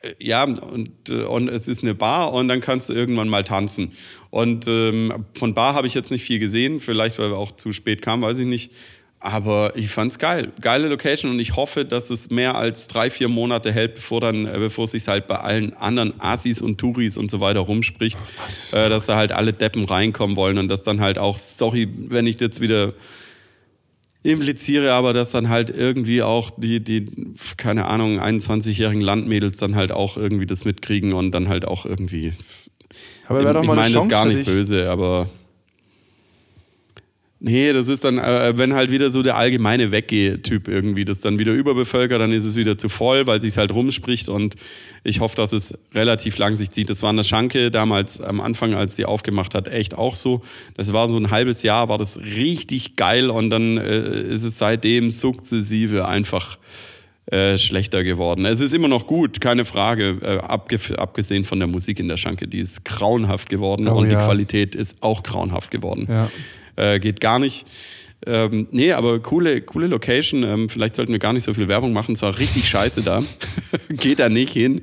äh, 0.01 0.13
ja, 0.19 0.43
und, 0.43 1.10
und 1.10 1.49
es 1.49 1.69
ist 1.69 1.83
eine 1.83 1.95
Bar 1.95 2.33
und 2.33 2.49
dann 2.49 2.60
kannst 2.60 2.89
du 2.89 2.93
irgendwann 2.93 3.29
mal 3.29 3.45
tanzen. 3.45 3.93
Und 4.29 4.67
ähm, 4.67 5.25
von 5.36 5.53
Bar 5.53 5.73
habe 5.73 5.88
ich 5.88 5.93
jetzt 5.93 6.12
nicht 6.12 6.23
viel 6.23 6.39
gesehen, 6.39 6.81
vielleicht 6.81 7.17
weil 7.17 7.31
wir 7.31 7.38
auch 7.38 7.53
zu 7.53 7.71
spät 7.71 8.01
kamen, 8.01 8.21
weiß 8.21 8.39
ich 8.39 8.45
nicht. 8.45 8.71
Aber 9.19 9.75
ich 9.75 9.89
fand's 9.89 10.19
geil. 10.19 10.51
Geile 10.62 10.89
Location 10.89 11.32
und 11.32 11.39
ich 11.39 11.56
hoffe, 11.56 11.86
dass 11.86 12.12
es 12.12 12.30
mehr 12.30 12.56
als 12.56 12.88
drei, 12.88 13.10
vier 13.10 13.30
Monate 13.30 13.71
hält, 13.71 13.95
bevor 13.95 14.21
dann, 14.21 14.45
äh, 14.45 14.60
bevor 14.60 14.86
es 14.86 14.91
sich 14.91 15.08
halt 15.08 15.27
bei 15.27 15.38
allen 15.38 15.73
anderen 15.73 16.19
Asis 16.21 16.62
und 16.62 16.77
Touris 16.77 17.17
und 17.17 17.32
so 17.32 17.39
weiter 17.39 17.62
rumspricht, 17.62 18.17
äh, 18.73 18.89
dass 18.89 19.08
da 19.08 19.15
halt 19.15 19.32
alle 19.32 19.53
Deppen 19.53 19.86
reinkommen 19.86 20.36
wollen 20.36 20.60
und 20.60 20.67
dass 20.67 20.84
dann 20.84 21.01
halt 21.01 21.17
auch, 21.17 21.36
sorry, 21.36 21.88
wenn 22.10 22.27
ich 22.27 22.39
jetzt 22.39 22.62
wieder 22.62 22.93
impliziere, 24.21 24.93
aber 24.93 25.13
dass 25.13 25.32
dann 25.32 25.49
halt 25.49 25.69
irgendwie 25.71 26.21
auch 26.21 26.51
die, 26.56 26.84
die 26.84 27.08
keine 27.56 27.86
Ahnung, 27.86 28.19
21-jährigen 28.19 29.01
Landmädels 29.01 29.58
dann 29.58 29.75
halt 29.75 29.91
auch 29.91 30.17
irgendwie 30.17 30.45
das 30.45 30.63
mitkriegen 30.63 31.13
und 31.13 31.32
dann 31.32 31.47
halt 31.47 31.65
auch 31.65 31.86
irgendwie. 31.86 32.34
Aber 33.27 33.43
wäre 33.43 33.53
doch 33.53 33.63
mal 33.63 33.73
ich 33.73 33.93
meine 33.93 33.93
das 33.93 34.10
gar 34.10 34.25
nicht 34.25 34.45
böse, 34.45 34.89
aber 34.89 35.27
Nee, 37.47 37.71
das 37.71 37.88
ist 37.88 38.03
dann, 38.03 38.17
äh, 38.17 38.57
wenn 38.57 38.73
halt 38.73 38.91
wieder 38.91 39.10
so 39.10 39.23
der 39.23 39.38
allgemeine 39.38 39.89
Weggeh-Typ 39.89 40.67
irgendwie, 40.67 41.05
das 41.05 41.21
dann 41.21 41.39
wieder 41.39 41.53
überbevölkert, 41.53 42.19
dann 42.19 42.33
ist 42.33 42.43
es 42.43 42.57
wieder 42.57 42.77
zu 42.77 42.89
voll, 42.89 43.25
weil 43.25 43.39
sich 43.39 43.57
halt 43.57 43.73
rumspricht 43.73 44.27
und 44.27 44.55
ich 45.05 45.21
hoffe, 45.21 45.38
dass 45.38 45.53
es 45.53 45.73
relativ 45.93 46.38
lang 46.39 46.57
sich 46.57 46.71
zieht. 46.71 46.89
Das 46.89 47.03
war 47.03 47.10
in 47.10 47.15
der 47.15 47.23
Schanke 47.23 47.71
damals 47.71 48.19
am 48.19 48.41
Anfang, 48.41 48.73
als 48.73 48.97
sie 48.97 49.05
aufgemacht 49.05 49.55
hat, 49.55 49.69
echt 49.69 49.97
auch 49.97 50.15
so. 50.15 50.41
Das 50.75 50.91
war 50.91 51.07
so 51.07 51.15
ein 51.15 51.31
halbes 51.31 51.63
Jahr, 51.63 51.88
war 51.88 51.97
das 51.97 52.19
richtig 52.19 52.97
geil 52.97 53.29
und 53.29 53.49
dann 53.49 53.77
äh, 53.77 54.23
ist 54.23 54.43
es 54.43 54.57
seitdem 54.57 55.10
sukzessive 55.12 56.05
einfach 56.05 56.57
äh, 57.27 57.57
schlechter 57.57 58.03
geworden. 58.03 58.45
Es 58.45 58.60
ist 58.60 58.73
immer 58.73 58.89
noch 58.89 59.07
gut, 59.07 59.39
keine 59.39 59.63
Frage, 59.63 60.17
äh, 60.21 60.95
abgesehen 60.95 61.45
von 61.45 61.60
der 61.60 61.69
Musik 61.69 62.01
in 62.01 62.10
der 62.10 62.17
Schanke, 62.17 62.45
die 62.45 62.60
ist 62.60 62.83
grauenhaft 62.83 63.49
geworden 63.49 63.88
oh, 63.88 63.99
und 63.99 64.12
ja. 64.12 64.19
die 64.19 64.25
Qualität 64.25 64.75
ist 64.75 65.01
auch 65.01 65.23
grauenhaft 65.23 65.71
geworden. 65.71 66.07
Ja 66.10 66.29
äh, 66.77 66.99
geht 66.99 67.19
gar 67.19 67.39
nicht. 67.39 67.65
Ähm, 68.25 68.67
nee, 68.71 68.91
aber 68.93 69.19
coole, 69.19 69.61
coole 69.61 69.87
Location. 69.87 70.43
Ähm, 70.43 70.69
vielleicht 70.69 70.95
sollten 70.95 71.11
wir 71.11 71.19
gar 71.19 71.33
nicht 71.33 71.43
so 71.43 71.53
viel 71.53 71.67
Werbung 71.67 71.93
machen. 71.93 72.13
Es 72.13 72.23
war 72.23 72.37
richtig 72.39 72.67
scheiße 72.67 73.03
da. 73.03 73.21
Geht 73.89 74.19
da 74.19 74.27
nicht 74.27 74.53
hin. 74.53 74.81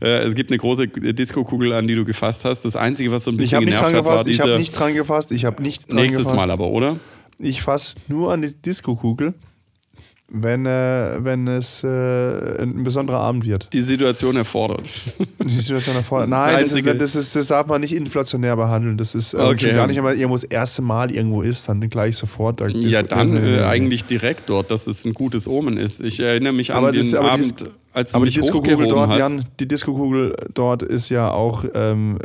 Äh, 0.00 0.18
es 0.24 0.34
gibt 0.34 0.50
eine 0.50 0.58
große 0.58 0.86
Disco-Kugel, 0.86 1.72
an 1.72 1.88
die 1.88 1.96
du 1.96 2.04
gefasst 2.04 2.44
hast. 2.44 2.64
Das 2.64 2.76
Einzige, 2.76 3.10
was 3.10 3.24
so 3.24 3.32
ein 3.32 3.36
bisschen 3.36 3.60
genervt 3.60 3.92
hat, 3.92 4.04
war 4.04 4.24
Ich 4.26 4.40
habe 4.40 4.56
nicht 4.56 4.70
dran 4.70 4.94
gefasst. 4.94 5.32
Ich 5.32 5.44
habe 5.44 5.60
nicht 5.62 5.90
dran 5.90 5.96
Nächstes 6.02 6.28
gefasst. 6.28 6.46
Mal 6.46 6.52
aber, 6.52 6.68
oder? 6.68 6.98
Ich 7.38 7.60
fasse 7.60 7.96
nur 8.06 8.32
an 8.32 8.42
die 8.42 8.54
Disco-Kugel 8.54 9.34
wenn, 10.28 10.66
äh, 10.66 11.18
wenn 11.20 11.46
es 11.46 11.84
äh, 11.84 12.62
ein 12.62 12.82
besonderer 12.82 13.18
Abend 13.18 13.46
wird. 13.46 13.72
Die 13.72 13.80
Situation 13.80 14.36
erfordert. 14.36 14.90
Die 15.44 15.48
Situation 15.48 15.94
erfordert. 15.94 16.28
Nein, 16.28 16.62
das, 16.62 16.72
ist, 16.72 16.86
das, 17.00 17.14
ist, 17.14 17.36
das, 17.36 17.46
darf 17.46 17.66
man 17.68 17.80
nicht 17.80 17.94
inflationär 17.94 18.56
behandeln. 18.56 18.96
Das 18.96 19.14
ist 19.14 19.34
äh, 19.34 19.38
okay. 19.38 19.72
gar 19.72 19.86
nicht, 19.86 19.96
wenn 19.96 20.04
man 20.04 20.16
irgendwo 20.16 20.34
das 20.34 20.44
erste 20.44 20.82
Mal 20.82 21.12
irgendwo 21.12 21.42
ist, 21.42 21.68
dann 21.68 21.88
gleich 21.88 22.16
sofort. 22.16 22.60
Da 22.60 22.66
ja, 22.66 23.02
dann 23.02 23.36
äh, 23.36 23.62
eigentlich 23.62 24.04
direkt 24.04 24.48
dort, 24.48 24.70
dass 24.70 24.88
es 24.88 25.04
ein 25.04 25.14
gutes 25.14 25.46
Omen 25.46 25.76
ist. 25.76 26.00
Ich 26.00 26.18
erinnere 26.18 26.52
mich 26.52 26.72
an 26.72 26.78
aber 26.78 26.92
den 26.92 27.02
das, 27.02 27.14
Abend 27.14 27.70
als 27.96 28.14
Aber 28.14 28.26
die 28.26 28.32
Disco-Kugel 28.32 28.88
dort, 28.88 29.08
hast. 29.08 29.18
Jan, 29.18 29.44
die 29.58 29.66
Disco-Kugel 29.66 30.36
dort 30.52 30.82
ist 30.82 31.08
ja 31.08 31.30
auch, 31.30 31.64
ähm, 31.74 32.18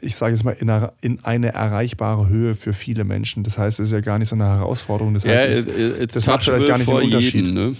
ich 0.00 0.16
sage 0.16 0.32
jetzt 0.32 0.42
mal, 0.42 0.56
in 0.58 0.68
eine, 0.68 0.92
in 1.02 1.20
eine, 1.22 1.52
erreichbare 1.54 2.28
Höhe 2.28 2.56
für 2.56 2.72
viele 2.72 3.04
Menschen. 3.04 3.44
Das 3.44 3.56
heißt, 3.56 3.78
es 3.78 3.88
ist 3.88 3.92
ja 3.92 4.00
gar 4.00 4.18
nicht 4.18 4.28
so 4.28 4.34
eine 4.34 4.46
Herausforderung. 4.46 5.14
Das 5.14 5.24
heißt, 5.24 5.68
es, 5.68 6.14
das 6.14 6.26
macht 6.26 6.42
vielleicht 6.42 6.66
gar 6.66 6.78
nicht 6.78 6.90
den 6.90 6.96
Unterschied. 6.96 7.46
Jeden, 7.46 7.54
ne? 7.54 7.76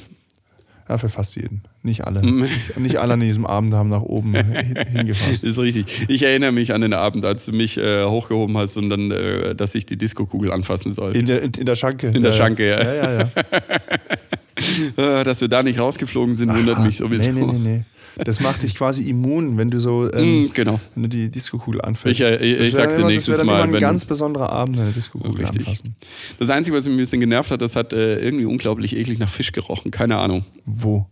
Ja, 0.88 0.98
für 0.98 1.08
fast 1.08 1.34
jeden. 1.34 1.62
Nicht 1.82 2.06
alle. 2.06 2.22
nicht, 2.22 2.78
nicht 2.78 2.98
alle 2.98 3.14
an 3.14 3.20
diesem 3.20 3.46
Abend 3.46 3.74
haben 3.74 3.88
nach 3.88 4.02
oben 4.02 4.34
hingefasst. 4.92 5.42
ist 5.42 5.58
richtig. 5.58 5.86
Ich 6.08 6.22
erinnere 6.22 6.52
mich 6.52 6.72
an 6.72 6.82
den 6.82 6.92
Abend, 6.92 7.24
als 7.24 7.46
du 7.46 7.52
mich 7.52 7.78
äh, 7.78 8.04
hochgehoben 8.04 8.56
hast 8.58 8.76
und 8.76 8.90
dann, 8.90 9.10
äh, 9.10 9.56
dass 9.56 9.74
ich 9.74 9.86
die 9.86 9.96
Disco-Kugel 9.96 10.52
anfassen 10.52 10.92
soll. 10.92 11.16
In 11.16 11.26
der, 11.26 11.42
in, 11.42 11.50
in 11.52 11.66
der 11.66 11.74
Schanke. 11.74 12.08
In 12.08 12.22
der 12.22 12.32
Schanke, 12.32 12.68
ja. 12.68 12.80
ja, 12.80 12.94
ja, 12.94 13.18
ja. 13.18 13.28
Äh, 14.96 15.24
dass 15.24 15.40
wir 15.40 15.48
da 15.48 15.62
nicht 15.62 15.78
rausgeflogen 15.78 16.36
sind, 16.36 16.54
wundert 16.54 16.78
Ach, 16.78 16.84
mich 16.84 16.98
sowieso. 16.98 17.32
Nee, 17.32 17.40
nee, 17.44 17.52
nee, 17.52 17.58
nee. 17.58 17.84
Das 18.24 18.40
macht 18.40 18.62
dich 18.62 18.76
quasi 18.76 19.08
immun, 19.08 19.56
wenn 19.56 19.70
du 19.70 19.80
so, 19.80 20.12
ähm, 20.12 20.44
mm, 20.44 20.50
genau. 20.52 20.80
wenn 20.94 21.04
du 21.04 21.08
die 21.08 21.30
Disco-Kugel 21.30 21.80
anfasst. 21.80 22.12
Ich, 22.12 22.22
äh, 22.22 22.36
ich, 22.36 22.60
ich 22.60 22.72
sag's 22.72 22.96
dir 22.96 23.06
nächstes 23.06 23.42
Mal. 23.42 23.66
Das 23.66 23.74
ein 23.74 23.80
ganz 23.80 24.04
besonderer 24.04 24.50
Abend, 24.50 24.78
eine 24.78 24.92
Disco-Kugel 24.92 25.44
anfassen. 25.44 25.96
Das 26.38 26.50
Einzige, 26.50 26.76
was 26.76 26.84
mich 26.84 26.94
ein 26.94 26.98
bisschen 26.98 27.20
genervt 27.20 27.50
hat, 27.50 27.60
das 27.60 27.74
hat 27.74 27.92
äh, 27.92 28.18
irgendwie 28.18 28.44
unglaublich 28.44 28.96
eklig 28.96 29.18
nach 29.18 29.28
Fisch 29.28 29.50
gerochen. 29.50 29.90
Keine 29.90 30.18
Ahnung. 30.18 30.44
Wo? 30.64 31.06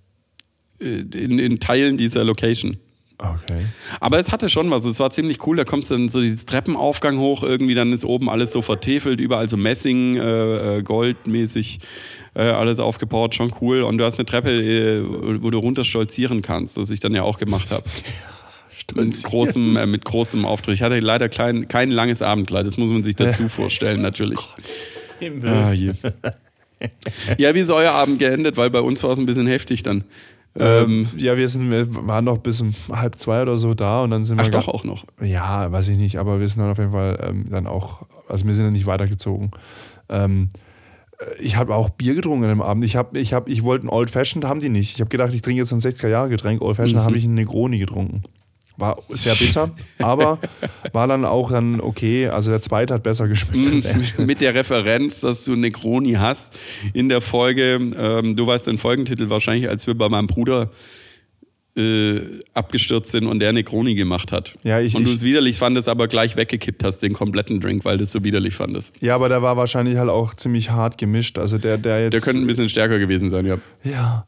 Äh, 0.81 1.01
in, 1.01 1.39
in 1.39 1.59
Teilen 1.59 1.97
dieser 1.97 2.23
Location. 2.23 2.77
Okay. 3.19 3.67
Aber 4.01 4.19
es 4.19 4.33
hatte 4.33 4.49
schon 4.49 4.71
was. 4.71 4.85
Es 4.85 4.99
war 4.99 5.11
ziemlich 5.11 5.47
cool. 5.47 5.57
Da 5.57 5.65
kommst 5.65 5.91
du 5.91 5.95
dann 5.95 6.09
so 6.09 6.21
dieses 6.21 6.45
Treppenaufgang 6.47 7.19
hoch, 7.19 7.43
irgendwie, 7.43 7.75
dann 7.75 7.93
ist 7.93 8.05
oben 8.05 8.29
alles 8.29 8.53
so 8.53 8.63
vertefelt, 8.63 9.21
überall 9.21 9.49
so 9.49 9.57
Messing, 9.57 10.17
äh, 10.17 10.79
äh, 10.79 10.83
Goldmäßig, 10.83 11.81
äh, 12.35 12.43
alles 12.43 12.81
aufgebaut, 12.81 13.35
schon 13.35 13.53
cool. 13.61 13.83
Und 13.83 13.99
du 13.99 14.05
hast 14.05 14.19
eine 14.19 14.27
Treppe, 14.27 14.51
äh, 14.51 15.43
wo 15.43 15.51
du 15.51 15.59
runter 15.59 15.85
stolzieren 15.85 16.43
kannst, 16.43 16.77
was 16.79 16.91
ich 16.91 17.01
dann 17.01 17.15
ja 17.15 17.23
auch 17.23 17.39
gemacht 17.39 17.71
habe. 17.71 17.85
mit 18.95 19.23
großem, 19.23 19.77
äh, 19.77 19.87
mit 19.87 20.05
großem 20.05 20.45
Auftritt. 20.45 20.75
Ich 20.75 20.83
hatte 20.83 20.99
leider 20.99 21.29
klein, 21.29 21.69
kein 21.69 21.91
langes 21.91 22.23
Abendkleid, 22.23 22.67
das 22.67 22.77
muss 22.77 22.91
man 22.91 23.05
sich 23.05 23.17
dazu 23.17 23.49
vorstellen, 23.49 24.03
natürlich. 24.03 24.41
Ah, 25.45 25.73
je. 25.73 25.93
ja, 27.39 27.55
wie 27.55 27.61
ist 27.61 27.71
euer 27.71 27.93
Abend 27.93 28.19
geendet? 28.19 28.57
Weil 28.57 28.71
bei 28.71 28.81
uns 28.81 29.03
war 29.03 29.13
es 29.13 29.19
ein 29.19 29.27
bisschen 29.27 29.47
heftig 29.47 29.83
dann. 29.83 30.05
Ähm, 30.59 31.09
ja, 31.17 31.37
wir, 31.37 31.49
sind, 31.49 31.71
wir 31.71 31.87
waren 32.07 32.25
noch 32.25 32.39
bis 32.39 32.61
um 32.61 32.75
halb 32.93 33.15
zwei 33.17 33.43
oder 33.43 33.57
so 33.57 33.73
da 33.75 34.03
und 34.03 34.11
dann 34.11 34.23
sind 34.25 34.39
Ach 34.41 34.45
wir. 34.45 34.51
doch 34.51 34.69
auch 34.69 34.85
noch. 34.85 35.05
Ja, 35.23 35.73
weiß 35.73 35.89
ich 35.89 35.97
nicht, 35.97 36.19
aber 36.19 36.41
wir 36.41 36.49
sind 36.49 36.61
dann 36.61 36.71
auf 36.71 36.79
jeden 36.79 36.93
Fall 36.93 37.19
ähm, 37.27 37.47
dann 37.51 37.67
auch, 37.67 38.03
also 38.29 38.45
wir 38.47 38.53
sind 38.53 38.65
dann 38.67 38.75
nicht 38.75 38.87
weitergezogen. 38.87 39.51
Ähm, 40.11 40.51
ich 41.41 41.57
habe 41.57 41.75
auch 41.75 41.89
Bier 41.91 42.15
getrunken 42.15 42.51
am 42.51 42.61
Abend. 42.63 42.85
Ich, 42.85 42.97
hab, 42.97 43.17
ich, 43.17 43.33
hab, 43.33 43.49
ich 43.49 43.63
wollte 43.63 43.87
ein 43.87 43.91
Old 43.91 44.11
Fashioned, 44.11 44.45
haben 44.45 44.61
die 44.61 44.69
nicht. 44.69 44.95
Ich 44.95 45.01
habe 45.01 45.09
gedacht, 45.09 45.33
ich 45.33 45.41
trinke 45.41 45.61
jetzt 45.63 45.73
ein 45.73 45.79
60er-Jahre-Getränk. 45.79 46.61
Old 46.61 46.77
Fashioned 46.77 47.03
Mhm. 47.03 47.07
habe 47.07 47.17
ich 47.17 47.25
einen 47.25 47.35
Negroni 47.35 47.79
getrunken. 47.79 48.23
War 48.77 48.99
sehr 49.11 49.35
bitter, 49.35 49.71
aber 49.99 50.39
war 50.93 51.07
dann 51.07 51.25
auch 51.25 51.51
dann 51.51 51.81
okay. 51.81 52.29
Also 52.29 52.51
der 52.51 52.61
zweite 52.61 52.95
hat 52.95 53.03
besser 53.03 53.29
erste. 53.29 54.23
Mit 54.25 54.41
der 54.41 54.55
Referenz, 54.55 55.21
dass 55.21 55.45
du 55.45 55.55
Negroni 55.57 56.13
hast 56.15 56.59
in 56.95 57.09
der 57.09 57.21
Folge. 57.21 57.75
Ähm, 57.97 58.35
du 58.37 58.47
weißt 58.47 58.67
den 58.67 58.79
Folgentitel 58.79 59.29
wahrscheinlich, 59.29 59.69
als 59.69 59.87
wir 59.87 59.95
bei 59.95 60.09
meinem 60.09 60.27
Bruder 60.27 60.71
äh, 61.77 62.21
abgestürzt 62.55 63.13
sind 63.13 63.27
und 63.27 63.41
der 63.41 63.53
Negroni 63.53 63.95
gemacht 63.95 64.33
hat. 64.33 64.57
Ja, 64.63 64.81
ich- 64.81 64.95
und 64.95 65.07
du 65.07 65.13
es 65.13 65.23
widerlich 65.23 65.59
fandest, 65.59 65.89
aber 65.89 66.07
gleich 66.09 66.37
weggekippt 66.37 66.85
hast, 66.85 67.01
den 67.01 67.13
kompletten 67.15 67.61
Drink, 67.61 67.85
weil 67.85 67.97
du 67.97 68.03
es 68.05 68.13
so 68.13 68.25
widerlich 68.25 68.55
fandest. 68.55 68.93
Ja, 69.01 69.15
aber 69.15 69.29
der 69.29 69.43
war 69.43 69.57
wahrscheinlich 69.57 69.97
halt 69.97 70.11
auch 70.11 70.35
ziemlich 70.35 70.71
hart 70.71 70.99
gemischt. 70.99 71.39
Also 71.39 71.59
der, 71.59 71.79
der 71.79 72.05
jetzt. 72.05 72.13
Der 72.13 72.21
könnte 72.21 72.41
ein 72.41 72.47
bisschen 72.47 72.69
stärker 72.69 72.99
gewesen 72.99 73.31
sein, 73.31 73.47
ja. 73.47 73.57
Ja. 73.85 74.27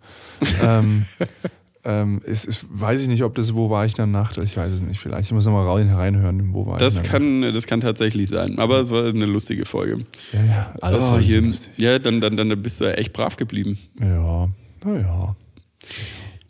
ähm, 0.62 1.04
ähm, 1.84 2.20
es, 2.24 2.46
es, 2.46 2.66
weiß 2.70 3.02
ich 3.02 3.08
nicht, 3.08 3.22
ob 3.24 3.34
das, 3.34 3.54
wo 3.54 3.68
war 3.70 3.84
ich 3.84 3.92
in 3.92 3.96
der 3.96 4.06
Nacht? 4.06 4.38
Ich 4.38 4.56
weiß 4.56 4.72
es 4.72 4.80
nicht. 4.82 4.98
Vielleicht. 4.98 5.26
Ich 5.26 5.32
muss 5.32 5.44
nochmal 5.46 5.68
rein, 5.68 5.90
reinhören, 5.92 6.54
wo 6.54 6.66
war 6.66 6.78
Das 6.78 6.94
ich. 6.94 6.98
in 6.98 7.02
der 7.04 7.12
kann, 7.12 7.52
das 7.54 7.66
kann 7.66 7.80
tatsächlich 7.80 8.28
sein. 8.28 8.58
Aber 8.58 8.78
es 8.80 8.90
war 8.90 9.04
eine 9.06 9.26
lustige 9.26 9.64
Folge. 9.64 9.98
Nacht? 9.98 10.06
Ja, 10.32 10.44
ja. 10.44 10.74
Alle 10.80 10.98
Oh, 11.00 11.18
hier, 11.18 11.40
lustig. 11.42 11.72
ja, 11.76 11.98
dann, 11.98 12.20
dann, 12.20 12.36
dann 12.36 12.62
bist 12.62 12.80
du 12.80 12.84
ja 12.86 12.92
echt 12.92 13.12
brav 13.12 13.36
geblieben. 13.36 13.78
Ja, 14.00 14.48
naja. 14.84 15.36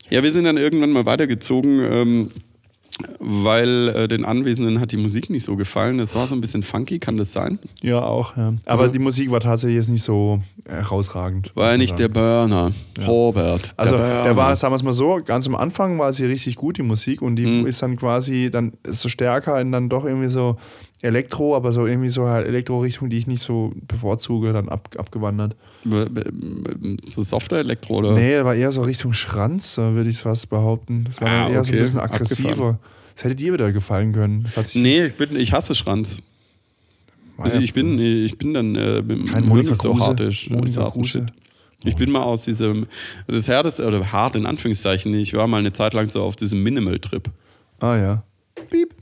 Ja, 0.09 0.23
wir 0.23 0.31
sind 0.31 0.43
dann 0.45 0.57
irgendwann 0.57 0.91
mal 0.91 1.05
weitergezogen, 1.05 1.79
ähm, 1.81 2.29
weil 3.19 3.89
äh, 3.89 4.07
den 4.07 4.23
Anwesenden 4.25 4.79
hat 4.79 4.91
die 4.91 4.97
Musik 4.97 5.29
nicht 5.29 5.43
so 5.43 5.55
gefallen. 5.55 5.97
Das 5.97 6.15
war 6.15 6.27
so 6.27 6.35
ein 6.35 6.41
bisschen 6.41 6.63
funky, 6.63 6.99
kann 6.99 7.17
das 7.17 7.31
sein? 7.33 7.59
Ja, 7.81 8.01
auch. 8.01 8.37
Ja. 8.37 8.53
Aber 8.65 8.85
Ja. 8.85 8.89
die 8.91 8.99
Musik 8.99 9.31
war 9.31 9.39
tatsächlich 9.41 9.75
jetzt 9.75 9.89
nicht 9.89 10.03
so 10.03 10.41
herausragend. 10.67 11.51
War 11.55 11.71
ja 11.71 11.77
nicht 11.77 11.99
der 11.99 12.07
Burner, 12.07 12.71
Robert. 13.05 13.71
Also 13.77 13.97
der, 13.97 14.23
der 14.23 14.35
war, 14.35 14.55
sagen 14.55 14.71
wir 14.71 14.77
es 14.77 14.83
mal 14.83 14.93
so, 14.93 15.19
ganz 15.25 15.47
am 15.47 15.55
Anfang 15.55 15.99
war 15.99 16.13
sie 16.13 16.25
richtig 16.25 16.55
gut, 16.55 16.77
die 16.77 16.83
Musik, 16.83 17.21
und 17.21 17.35
die 17.35 17.45
Mhm. 17.45 17.65
ist 17.67 17.81
dann 17.81 17.97
quasi 17.97 18.49
dann 18.51 18.73
so 18.87 19.09
stärker 19.09 19.55
und 19.59 19.71
dann 19.71 19.89
doch 19.89 20.05
irgendwie 20.05 20.29
so 20.29 20.55
Elektro, 21.05 21.55
aber 21.55 21.71
so 21.71 21.85
irgendwie 21.85 22.09
so 22.09 22.27
halt 22.27 22.47
Elektro-Richtung, 22.47 23.09
die 23.09 23.17
ich 23.17 23.27
nicht 23.27 23.41
so 23.41 23.71
bevorzuge, 23.87 24.51
dann 24.53 24.67
ab, 24.69 24.89
abgewandert. 24.97 25.55
so 27.03 27.23
softer 27.23 27.57
Elektro 27.57 27.95
oder? 27.99 28.11
Nee, 28.13 28.43
war 28.43 28.55
eher 28.55 28.71
so 28.71 28.81
Richtung 28.81 29.13
Schranz, 29.13 29.77
äh, 29.77 29.93
würde 29.93 30.09
ich 30.09 30.17
fast 30.17 30.49
behaupten. 30.49 31.03
Das 31.05 31.21
war 31.21 31.27
Ah, 31.29 31.49
eher 31.49 31.63
so 31.63 31.69
ein 31.69 31.75
okay. 31.75 31.79
bisschen 31.79 31.99
aggressiver. 31.99 32.49
Abgefahren. 32.49 32.79
Das 33.13 33.23
hätte 33.23 33.35
dir 33.35 33.53
wieder 33.53 33.71
gefallen 33.71 34.11
können. 34.11 34.43
Das 34.43 34.57
hat 34.57 34.67
sich 34.67 34.81
Nee, 34.81 35.05
ich, 35.05 35.15
bin, 35.15 35.35
ich 35.37 35.53
hasse 35.53 35.73
Schranz. 35.75 36.21
Also 37.37 37.59
ich 37.59 37.73
bin, 37.73 37.99
ich 37.99 38.37
bin 38.37 38.53
dann 38.53 38.75
äh, 38.75 39.01
mit 39.01 39.27
Kein 39.27 39.43
Hirn 39.43 39.47
Monika 39.47 39.69
nicht 39.71 39.81
so 39.81 39.97
hart 39.99 40.19
ist. 40.21 40.49
Monika 40.49 40.81
harten 40.81 41.01
Kruse. 41.01 41.19
Shit. 41.19 41.33
Ich 41.83 41.95
bin 41.95 42.11
mal 42.11 42.23
aus 42.23 42.45
diesem, 42.45 42.87
das 43.27 43.47
härteste, 43.47 43.85
oder 43.85 44.11
hart 44.11 44.35
in 44.35 44.45
Anführungszeichen, 44.45 45.13
ich 45.13 45.33
war 45.33 45.45
mal 45.47 45.57
eine 45.59 45.71
Zeit 45.71 45.93
lang 45.93 46.09
so 46.09 46.23
auf 46.23 46.35
diesem 46.35 46.63
Minimal-Trip. 46.63 47.29
Ah 47.79 47.95
ja. 47.95 48.23
Piep. 48.71 48.94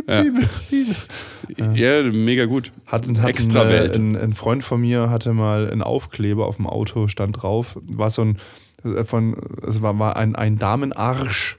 Piep, 0.00 0.06
piep, 0.06 0.48
piep, 0.68 0.96
Ja. 1.58 1.72
Ja, 2.02 2.10
mega 2.10 2.46
gut. 2.46 2.72
Hat, 2.86 3.06
hat. 3.20 3.56
Ein, 3.56 3.56
äh, 3.56 3.90
ein, 3.94 4.16
ein 4.16 4.32
Freund 4.32 4.64
von 4.64 4.80
mir 4.80 5.10
hatte 5.10 5.32
mal 5.32 5.70
einen 5.70 5.82
Aufkleber 5.82 6.46
auf 6.46 6.56
dem 6.56 6.66
Auto, 6.66 7.08
stand 7.08 7.42
drauf, 7.42 7.78
war 7.82 8.08
so 8.10 8.22
ein, 8.22 8.38
äh, 8.84 9.04
von, 9.04 9.36
es 9.66 9.82
war, 9.82 9.98
war 9.98 10.16
ein, 10.16 10.34
ein 10.34 10.56
Damenarsch, 10.56 11.58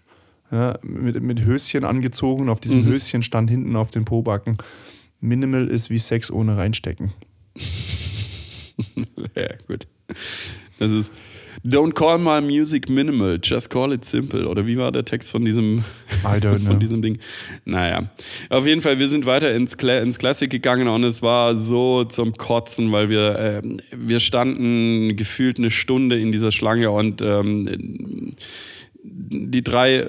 ja, 0.52 0.78
mit, 0.84 1.22
mit 1.22 1.46
Höschen 1.46 1.84
angezogen 1.84 2.44
und 2.44 2.50
auf 2.50 2.60
diesem 2.60 2.82
Mhm. 2.82 2.86
Höschen 2.88 3.24
stand 3.24 3.50
hinten 3.50 3.76
auf 3.76 3.92
den 3.92 4.06
Pobacken, 4.06 4.58
Minimal 5.20 5.68
ist 5.68 5.90
wie 5.90 6.00
Sex 6.00 6.32
ohne 6.32 6.58
reinstecken. 6.58 7.14
Ja, 9.36 9.48
gut. 9.68 9.88
Das 10.80 10.92
ist 10.92 11.12
Don't 11.66 11.94
call 11.94 12.18
my 12.18 12.42
music 12.42 12.90
minimal, 12.90 13.38
just 13.42 13.70
call 13.70 13.94
it 13.94 14.04
simple. 14.04 14.46
Oder 14.48 14.68
wie 14.68 14.78
war 14.78 14.92
der 14.92 15.06
Text 15.06 15.32
von 15.32 15.46
diesem, 15.46 15.84
von 16.66 16.80
diesem 16.80 17.02
Ding? 17.02 17.20
Naja, 17.64 18.12
auf 18.50 18.68
jeden 18.68 18.82
Fall, 18.82 19.00
wir 19.00 19.08
sind 19.08 19.26
weiter 19.26 19.54
ins, 19.54 19.78
Cla 19.78 20.00
ins 20.00 20.18
Classic 20.18 20.50
gegangen 20.50 20.90
und 20.90 21.06
es 21.06 21.22
war 21.22 21.56
so 21.56 22.04
zum 22.04 22.34
Kotzen, 22.34 22.92
weil 22.92 23.10
wir, 23.10 23.40
ähm, 23.40 23.80
wir 23.96 24.20
standen 24.20 25.16
gefühlt 25.16 25.58
eine 25.58 25.72
Stunde 25.72 26.20
in 26.20 26.34
dieser 26.34 26.52
Schlange 26.52 26.92
und 26.92 27.22
ähm, 27.22 28.34
die 29.04 29.64
drei 29.64 30.08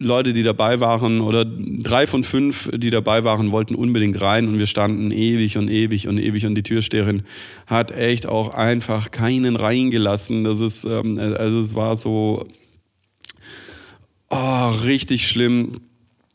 Leute, 0.00 0.32
die 0.32 0.44
dabei 0.44 0.78
waren, 0.78 1.20
oder 1.20 1.44
drei 1.44 2.06
von 2.06 2.22
fünf, 2.22 2.70
die 2.72 2.90
dabei 2.90 3.24
waren, 3.24 3.50
wollten 3.50 3.74
unbedingt 3.74 4.20
rein 4.20 4.46
und 4.46 4.60
wir 4.60 4.66
standen 4.66 5.10
ewig 5.10 5.58
und 5.58 5.68
ewig 5.68 6.06
und 6.06 6.18
ewig 6.18 6.46
und 6.46 6.54
die 6.54 6.62
Türsteherin 6.62 7.24
hat 7.66 7.90
echt 7.90 8.26
auch 8.26 8.54
einfach 8.54 9.10
keinen 9.10 9.56
reingelassen. 9.56 10.44
Das 10.44 10.60
ist, 10.60 10.84
ähm, 10.84 11.18
also 11.18 11.58
es 11.58 11.74
war 11.74 11.96
so 11.96 12.46
oh, 14.30 14.68
richtig 14.84 15.26
schlimm. 15.26 15.80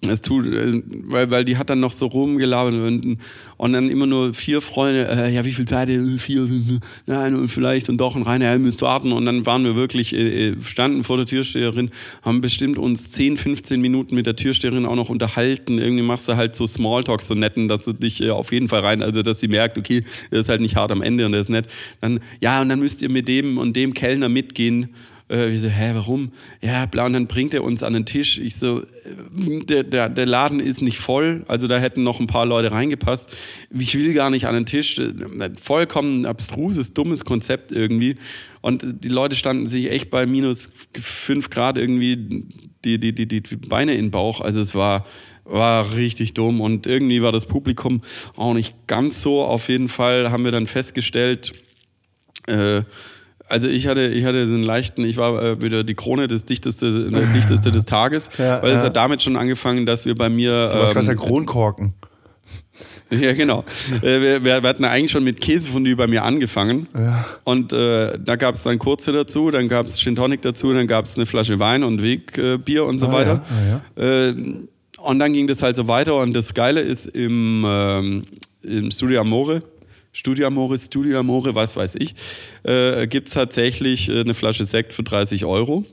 Es 0.09 0.21
tut, 0.21 0.45
äh, 0.45 0.81
weil, 1.05 1.31
weil 1.31 1.45
die 1.45 1.57
hat 1.57 1.69
dann 1.69 1.79
noch 1.79 1.91
so 1.91 2.07
rumgelabert 2.07 2.73
und, 2.73 3.17
und 3.57 3.73
dann 3.73 3.89
immer 3.89 4.05
nur 4.05 4.33
vier 4.33 4.61
Freunde, 4.61 5.07
äh, 5.09 5.33
ja, 5.33 5.45
wie 5.45 5.51
viel 5.51 5.65
Zeit? 5.65 5.89
Äh, 5.89 6.17
Vier, 6.17 6.47
fünf, 6.47 6.79
nein, 7.05 7.35
und 7.35 7.49
vielleicht 7.49 7.89
und 7.89 7.97
doch 7.97 8.15
und 8.15 8.23
rein, 8.23 8.41
ja, 8.41 8.57
müsst 8.57 8.81
warten. 8.81 9.11
Und 9.11 9.25
dann 9.25 9.45
waren 9.45 9.63
wir 9.63 9.75
wirklich, 9.75 10.13
äh, 10.13 10.55
standen 10.61 11.03
vor 11.03 11.17
der 11.17 11.25
Türsteherin, 11.25 11.89
haben 12.21 12.41
bestimmt 12.41 12.77
uns 12.77 13.11
10, 13.11 13.37
15 13.37 13.81
Minuten 13.81 14.15
mit 14.15 14.25
der 14.25 14.35
Türsteherin 14.35 14.85
auch 14.85 14.95
noch 14.95 15.09
unterhalten. 15.09 15.79
Irgendwie 15.79 16.03
machst 16.03 16.27
du 16.27 16.35
halt 16.35 16.55
so 16.55 16.65
Smalltalk, 16.65 17.21
so 17.21 17.33
netten, 17.33 17.67
dass 17.67 17.85
du 17.85 17.93
dich 17.93 18.21
äh, 18.21 18.31
auf 18.31 18.51
jeden 18.51 18.67
Fall 18.67 18.81
rein, 18.81 19.01
also 19.01 19.21
dass 19.21 19.39
sie 19.39 19.47
merkt, 19.47 19.77
okay, 19.77 20.03
der 20.31 20.39
ist 20.39 20.49
halt 20.49 20.61
nicht 20.61 20.75
hart 20.75 20.91
am 20.91 21.01
Ende 21.01 21.25
und 21.25 21.31
der 21.31 21.41
ist 21.41 21.49
nett. 21.49 21.67
Dann, 22.01 22.19
ja, 22.41 22.61
und 22.61 22.69
dann 22.69 22.79
müsst 22.79 23.01
ihr 23.01 23.09
mit 23.09 23.27
dem 23.27 23.57
und 23.57 23.75
dem 23.75 23.93
Kellner 23.93 24.29
mitgehen. 24.29 24.89
Äh, 25.33 25.51
wir 25.51 25.59
so, 25.59 25.67
hä, 25.67 25.91
warum? 25.95 26.31
Ja, 26.61 26.85
bla, 26.85 27.07
und 27.07 27.13
dann 27.13 27.25
bringt 27.25 27.55
er 27.55 27.63
uns 27.63 27.81
an 27.81 27.93
den 27.93 28.05
Tisch. 28.05 28.37
Ich 28.37 28.55
so, 28.55 28.81
äh, 28.81 29.65
der, 29.65 29.83
der, 29.83 30.09
der 30.09 30.25
Laden 30.27 30.59
ist 30.59 30.81
nicht 30.81 30.99
voll, 30.99 31.43
also 31.47 31.67
da 31.67 31.79
hätten 31.79 32.03
noch 32.03 32.19
ein 32.19 32.27
paar 32.27 32.45
Leute 32.45 32.71
reingepasst. 32.71 33.31
Ich 33.71 33.97
will 33.97 34.13
gar 34.13 34.29
nicht 34.29 34.45
an 34.45 34.53
den 34.53 34.67
Tisch. 34.67 34.99
Äh, 34.99 35.11
Vollkommen 35.59 36.27
abstruses, 36.27 36.93
dummes 36.93 37.25
Konzept 37.25 37.71
irgendwie. 37.71 38.17
Und 38.61 38.85
die 39.03 39.09
Leute 39.09 39.35
standen 39.35 39.65
sich 39.65 39.91
echt 39.91 40.11
bei 40.11 40.27
minus 40.27 40.69
fünf 40.93 41.49
Grad 41.49 41.77
irgendwie 41.79 42.45
die, 42.85 42.99
die, 42.99 43.13
die, 43.13 43.27
die 43.27 43.55
Beine 43.55 43.93
in 43.93 44.05
den 44.05 44.11
Bauch. 44.11 44.39
Also 44.39 44.61
es 44.61 44.75
war, 44.75 45.05
war 45.45 45.95
richtig 45.95 46.35
dumm 46.35 46.61
und 46.61 46.85
irgendwie 46.85 47.23
war 47.23 47.31
das 47.31 47.47
Publikum 47.47 48.01
auch 48.35 48.53
nicht 48.53 48.87
ganz 48.87 49.21
so. 49.21 49.43
Auf 49.43 49.67
jeden 49.67 49.89
Fall 49.89 50.31
haben 50.31 50.45
wir 50.45 50.51
dann 50.51 50.67
festgestellt, 50.67 51.53
äh, 52.47 52.83
also 53.53 53.67
ich 53.67 53.87
hatte, 53.87 54.07
ich 54.07 54.25
hatte 54.25 54.47
so 54.47 54.55
einen 54.55 54.63
leichten, 54.63 55.05
ich 55.05 55.17
war 55.17 55.41
äh, 55.41 55.61
wieder 55.61 55.83
die 55.83 55.93
Krone 55.93 56.27
des 56.27 56.45
dichteste, 56.45 57.11
der 57.11 57.27
dichteste 57.27 57.69
des 57.69 57.85
Tages, 57.85 58.29
Ja, 58.39 58.63
weil 58.63 58.71
es 58.71 58.77
ja. 58.77 58.85
hat 58.85 58.95
damit 58.95 59.21
schon 59.21 59.35
angefangen, 59.35 59.85
dass 59.85 60.07
wir 60.07 60.15
bei 60.15 60.27
mir 60.29 60.71
Was 60.73 60.89
ähm, 60.89 60.95
war 60.95 61.03
der 61.03 61.15
Kronkorken? 61.15 61.93
ja, 63.11 63.33
genau. 63.33 63.63
Äh, 64.01 64.21
wir, 64.21 64.43
wir, 64.43 64.61
hatten 64.63 64.83
eigentlich 64.85 65.11
schon 65.11 65.23
mit 65.23 65.39
Käsefondue 65.39 65.95
bei 65.95 66.07
mir 66.07 66.23
angefangen. 66.23 66.87
Ja. 66.95 67.25
Und 67.43 67.71
äh, 67.73 68.17
da 68.17 68.35
gab 68.37 68.55
es 68.55 68.63
dann 68.63 68.79
kurze 68.79 69.11
dazu, 69.11 69.51
dann 69.51 69.67
gab 69.69 69.85
es 69.85 69.99
Gin 69.99 70.15
Tonic 70.15 70.41
dazu, 70.41 70.73
dann 70.73 70.87
gab 70.87 71.05
es 71.05 71.15
eine 71.15 71.27
Flasche 71.27 71.59
Wein 71.59 71.83
und 71.83 72.01
Wegbier 72.01 72.53
äh, 72.53 72.57
Bier 72.57 72.85
und 72.85 72.97
so 72.97 73.07
Ah, 73.09 73.11
weiter. 73.11 73.43
ja, 73.69 73.81
ah, 73.95 74.01
Äh, 74.01 74.33
und 74.97 75.19
dann 75.19 75.33
ging 75.33 75.45
das 75.45 75.61
halt 75.61 75.75
so 75.75 75.87
weiter. 75.87 76.15
Und 76.15 76.33
das 76.33 76.55
Geile 76.55 76.81
ist 76.81 77.05
im, 77.05 77.63
ähm, 77.67 78.23
im 78.63 78.89
Studio 78.89 79.21
Amore, 79.21 79.59
Studio 80.13 80.47
Amore, 80.47 80.77
Studio 80.77 81.19
Amore, 81.19 81.55
was 81.55 81.75
weiß 81.75 81.95
ich, 81.95 82.15
äh, 82.63 83.07
gibt 83.07 83.27
es 83.27 83.33
tatsächlich 83.33 84.09
äh, 84.09 84.21
eine 84.21 84.33
Flasche 84.33 84.63
Sekt 84.63 84.93
für 84.93 85.03
30 85.03 85.45
Euro. 85.45 85.83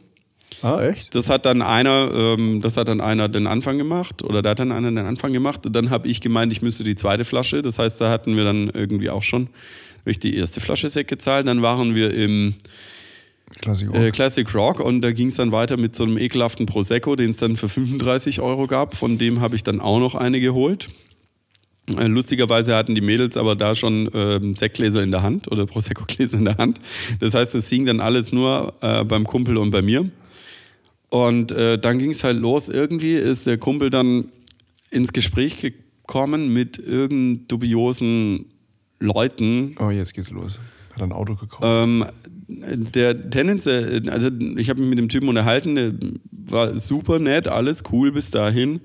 Ah, 0.62 0.82
echt? 0.82 1.14
Das 1.14 1.30
hat 1.30 1.46
dann 1.46 1.62
einer, 1.62 2.10
ähm, 2.14 2.60
das 2.60 2.76
hat 2.76 2.88
dann 2.88 3.00
einer 3.00 3.28
den 3.28 3.46
Anfang 3.46 3.78
gemacht 3.78 4.22
oder 4.22 4.42
da 4.42 4.50
hat 4.50 4.58
dann 4.58 4.72
einer 4.72 4.90
den 4.90 4.98
Anfang 4.98 5.32
gemacht 5.32 5.64
und 5.64 5.74
dann 5.74 5.90
habe 5.90 6.06
ich 6.06 6.20
gemeint, 6.20 6.52
ich 6.52 6.60
müsste 6.60 6.84
die 6.84 6.96
zweite 6.96 7.24
Flasche. 7.24 7.62
Das 7.62 7.78
heißt, 7.78 8.00
da 8.00 8.10
hatten 8.10 8.36
wir 8.36 8.44
dann 8.44 8.68
irgendwie 8.68 9.10
auch 9.10 9.22
schon 9.22 9.48
ich 10.04 10.18
die 10.18 10.36
erste 10.36 10.60
Flasche 10.60 10.88
Sekt 10.88 11.10
gezahlt. 11.10 11.46
Dann 11.46 11.62
waren 11.62 11.94
wir 11.94 12.12
im 12.12 12.54
Classic 13.60 13.88
Rock. 13.88 13.96
Äh, 13.96 14.10
Classic 14.10 14.54
Rock 14.54 14.80
und 14.80 15.02
da 15.02 15.12
ging 15.12 15.28
es 15.28 15.36
dann 15.36 15.52
weiter 15.52 15.76
mit 15.76 15.94
so 15.94 16.04
einem 16.04 16.18
ekelhaften 16.18 16.66
Prosecco, 16.66 17.16
den 17.16 17.30
es 17.30 17.38
dann 17.38 17.56
für 17.56 17.68
35 17.68 18.40
Euro 18.40 18.66
gab. 18.66 18.96
Von 18.96 19.18
dem 19.18 19.40
habe 19.40 19.56
ich 19.56 19.62
dann 19.62 19.80
auch 19.80 19.98
noch 19.98 20.14
eine 20.14 20.40
geholt. 20.40 20.88
Äh, 21.98 22.06
lustigerweise 22.06 22.74
hatten 22.76 22.94
die 22.94 23.00
Mädels 23.00 23.36
aber 23.36 23.56
da 23.56 23.74
schon 23.74 24.10
ähm, 24.14 24.56
Sektgläser 24.56 25.02
in 25.02 25.10
der 25.10 25.22
Hand 25.22 25.50
oder 25.50 25.66
Prosecco-Gläser 25.66 26.38
in 26.38 26.44
der 26.44 26.58
Hand. 26.58 26.80
Das 27.18 27.34
heißt, 27.34 27.54
es 27.54 27.68
hing 27.68 27.86
dann 27.86 28.00
alles 28.00 28.32
nur 28.32 28.74
äh, 28.80 29.04
beim 29.04 29.26
Kumpel 29.26 29.56
und 29.56 29.70
bei 29.70 29.82
mir. 29.82 30.10
Und 31.08 31.52
äh, 31.52 31.78
dann 31.78 31.98
ging 31.98 32.10
es 32.10 32.22
halt 32.22 32.38
los. 32.38 32.68
Irgendwie 32.68 33.14
ist 33.14 33.46
der 33.46 33.58
Kumpel 33.58 33.90
dann 33.90 34.30
ins 34.90 35.12
Gespräch 35.12 35.60
gekommen 35.60 36.52
mit 36.52 36.78
irgendeinen 36.78 37.48
dubiosen 37.48 38.46
Leuten, 39.00 39.76
oh, 39.78 39.90
jetzt 39.90 40.14
geht's 40.14 40.30
los. 40.30 40.60
Hat 40.92 41.00
er 41.00 41.04
ein 41.04 41.12
Auto 41.12 41.34
gekauft. 41.34 41.62
ähm, 41.62 42.04
der 42.48 43.30
tendenziell, 43.30 44.08
also 44.10 44.28
ich 44.56 44.68
habe 44.68 44.80
mich 44.80 44.90
mit 44.90 44.98
dem 44.98 45.08
Typen 45.08 45.28
unterhalten, 45.28 45.74
der 45.74 45.92
war 46.30 46.78
super 46.78 47.18
nett, 47.18 47.48
alles 47.48 47.84
cool 47.92 48.12
bis 48.12 48.30
dahin. 48.30 48.80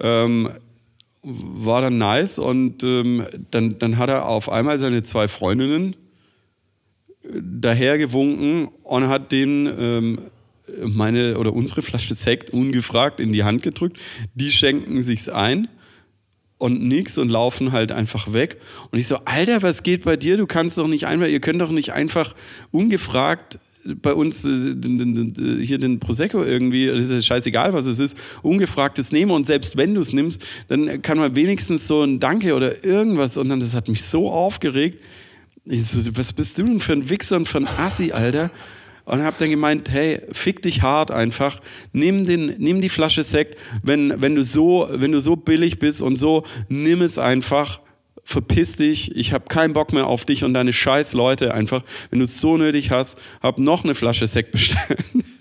Ähm, 0.00 0.48
war 1.28 1.82
dann 1.82 1.98
nice 1.98 2.38
und 2.38 2.82
ähm, 2.82 3.24
dann, 3.50 3.78
dann 3.78 3.98
hat 3.98 4.08
er 4.08 4.26
auf 4.26 4.50
einmal 4.50 4.78
seine 4.78 5.02
zwei 5.02 5.28
Freundinnen 5.28 5.94
dahergewunken 7.22 8.68
und 8.84 9.08
hat 9.08 9.32
denen 9.32 9.66
ähm, 9.78 10.18
meine 10.82 11.38
oder 11.38 11.52
unsere 11.52 11.82
Flasche 11.82 12.14
Sekt 12.14 12.50
ungefragt 12.50 13.20
in 13.20 13.32
die 13.32 13.44
Hand 13.44 13.62
gedrückt. 13.62 13.98
Die 14.34 14.50
schenken 14.50 15.02
sich's 15.02 15.28
ein 15.28 15.68
und 16.56 16.82
nix 16.82 17.18
und 17.18 17.28
laufen 17.28 17.72
halt 17.72 17.92
einfach 17.92 18.32
weg. 18.32 18.58
Und 18.90 18.98
ich 18.98 19.06
so, 19.06 19.18
Alter, 19.24 19.62
was 19.62 19.82
geht 19.82 20.04
bei 20.04 20.16
dir? 20.16 20.36
Du 20.36 20.46
kannst 20.46 20.78
doch 20.78 20.88
nicht 20.88 21.06
einfach, 21.06 21.28
ihr 21.28 21.40
könnt 21.40 21.60
doch 21.60 21.70
nicht 21.70 21.92
einfach 21.92 22.34
ungefragt 22.70 23.58
bei 24.02 24.12
uns 24.14 24.44
äh, 24.44 24.74
den- 24.74 25.60
hier 25.62 25.78
den 25.78 25.98
Prosecco 26.00 26.42
irgendwie, 26.42 26.86
das 26.86 27.00
ist 27.02 27.10
ja 27.12 27.22
scheißegal, 27.22 27.72
was 27.72 27.86
es 27.86 27.98
ist, 27.98 28.16
ungefragtes 28.42 29.12
nehmen 29.12 29.30
und 29.30 29.46
selbst 29.46 29.76
wenn 29.76 29.94
du 29.94 30.00
es 30.00 30.12
nimmst, 30.12 30.42
dann 30.68 31.02
kann 31.02 31.18
man 31.18 31.34
wenigstens 31.34 31.86
so 31.86 32.02
ein 32.02 32.20
Danke 32.20 32.54
oder 32.54 32.84
irgendwas 32.84 33.36
und 33.36 33.48
dann, 33.48 33.60
das 33.60 33.74
hat 33.74 33.88
mich 33.88 34.02
so 34.02 34.30
aufgeregt. 34.30 34.98
Ich 35.64 35.84
so, 35.86 36.00
was 36.16 36.32
bist 36.32 36.58
du 36.58 36.64
denn 36.64 36.80
für 36.80 36.94
ein 36.94 37.10
Wichser 37.10 37.36
und 37.36 37.46
für 37.46 37.58
ein 37.58 37.66
Assi, 37.68 38.12
Alter? 38.12 38.50
Und 39.04 39.22
hab 39.22 39.38
dann 39.38 39.48
gemeint, 39.48 39.90
hey, 39.90 40.20
fick 40.32 40.60
dich 40.60 40.82
hart 40.82 41.10
einfach. 41.10 41.60
Nimm, 41.94 42.26
den, 42.26 42.54
nimm 42.58 42.82
die 42.82 42.90
Flasche 42.90 43.22
Sekt. 43.22 43.58
Wenn, 43.82 44.20
wenn, 44.20 44.34
du 44.34 44.44
so, 44.44 44.86
wenn 44.92 45.12
du 45.12 45.20
so 45.22 45.34
billig 45.34 45.78
bist 45.78 46.02
und 46.02 46.16
so, 46.16 46.44
nimm 46.68 47.00
es 47.00 47.18
einfach. 47.18 47.80
Verpiss 48.30 48.76
dich. 48.76 49.16
Ich 49.16 49.32
habe 49.32 49.46
keinen 49.48 49.72
Bock 49.72 49.94
mehr 49.94 50.06
auf 50.06 50.26
dich 50.26 50.44
und 50.44 50.52
deine 50.52 50.74
scheiß 50.74 51.14
Leute 51.14 51.54
einfach. 51.54 51.82
Wenn 52.10 52.18
du 52.18 52.26
es 52.26 52.42
so 52.42 52.58
nötig 52.58 52.90
hast, 52.90 53.18
hab 53.40 53.58
noch 53.58 53.84
eine 53.84 53.94
Flasche 53.94 54.26
Sekt 54.26 54.52
bestellt. 54.52 55.02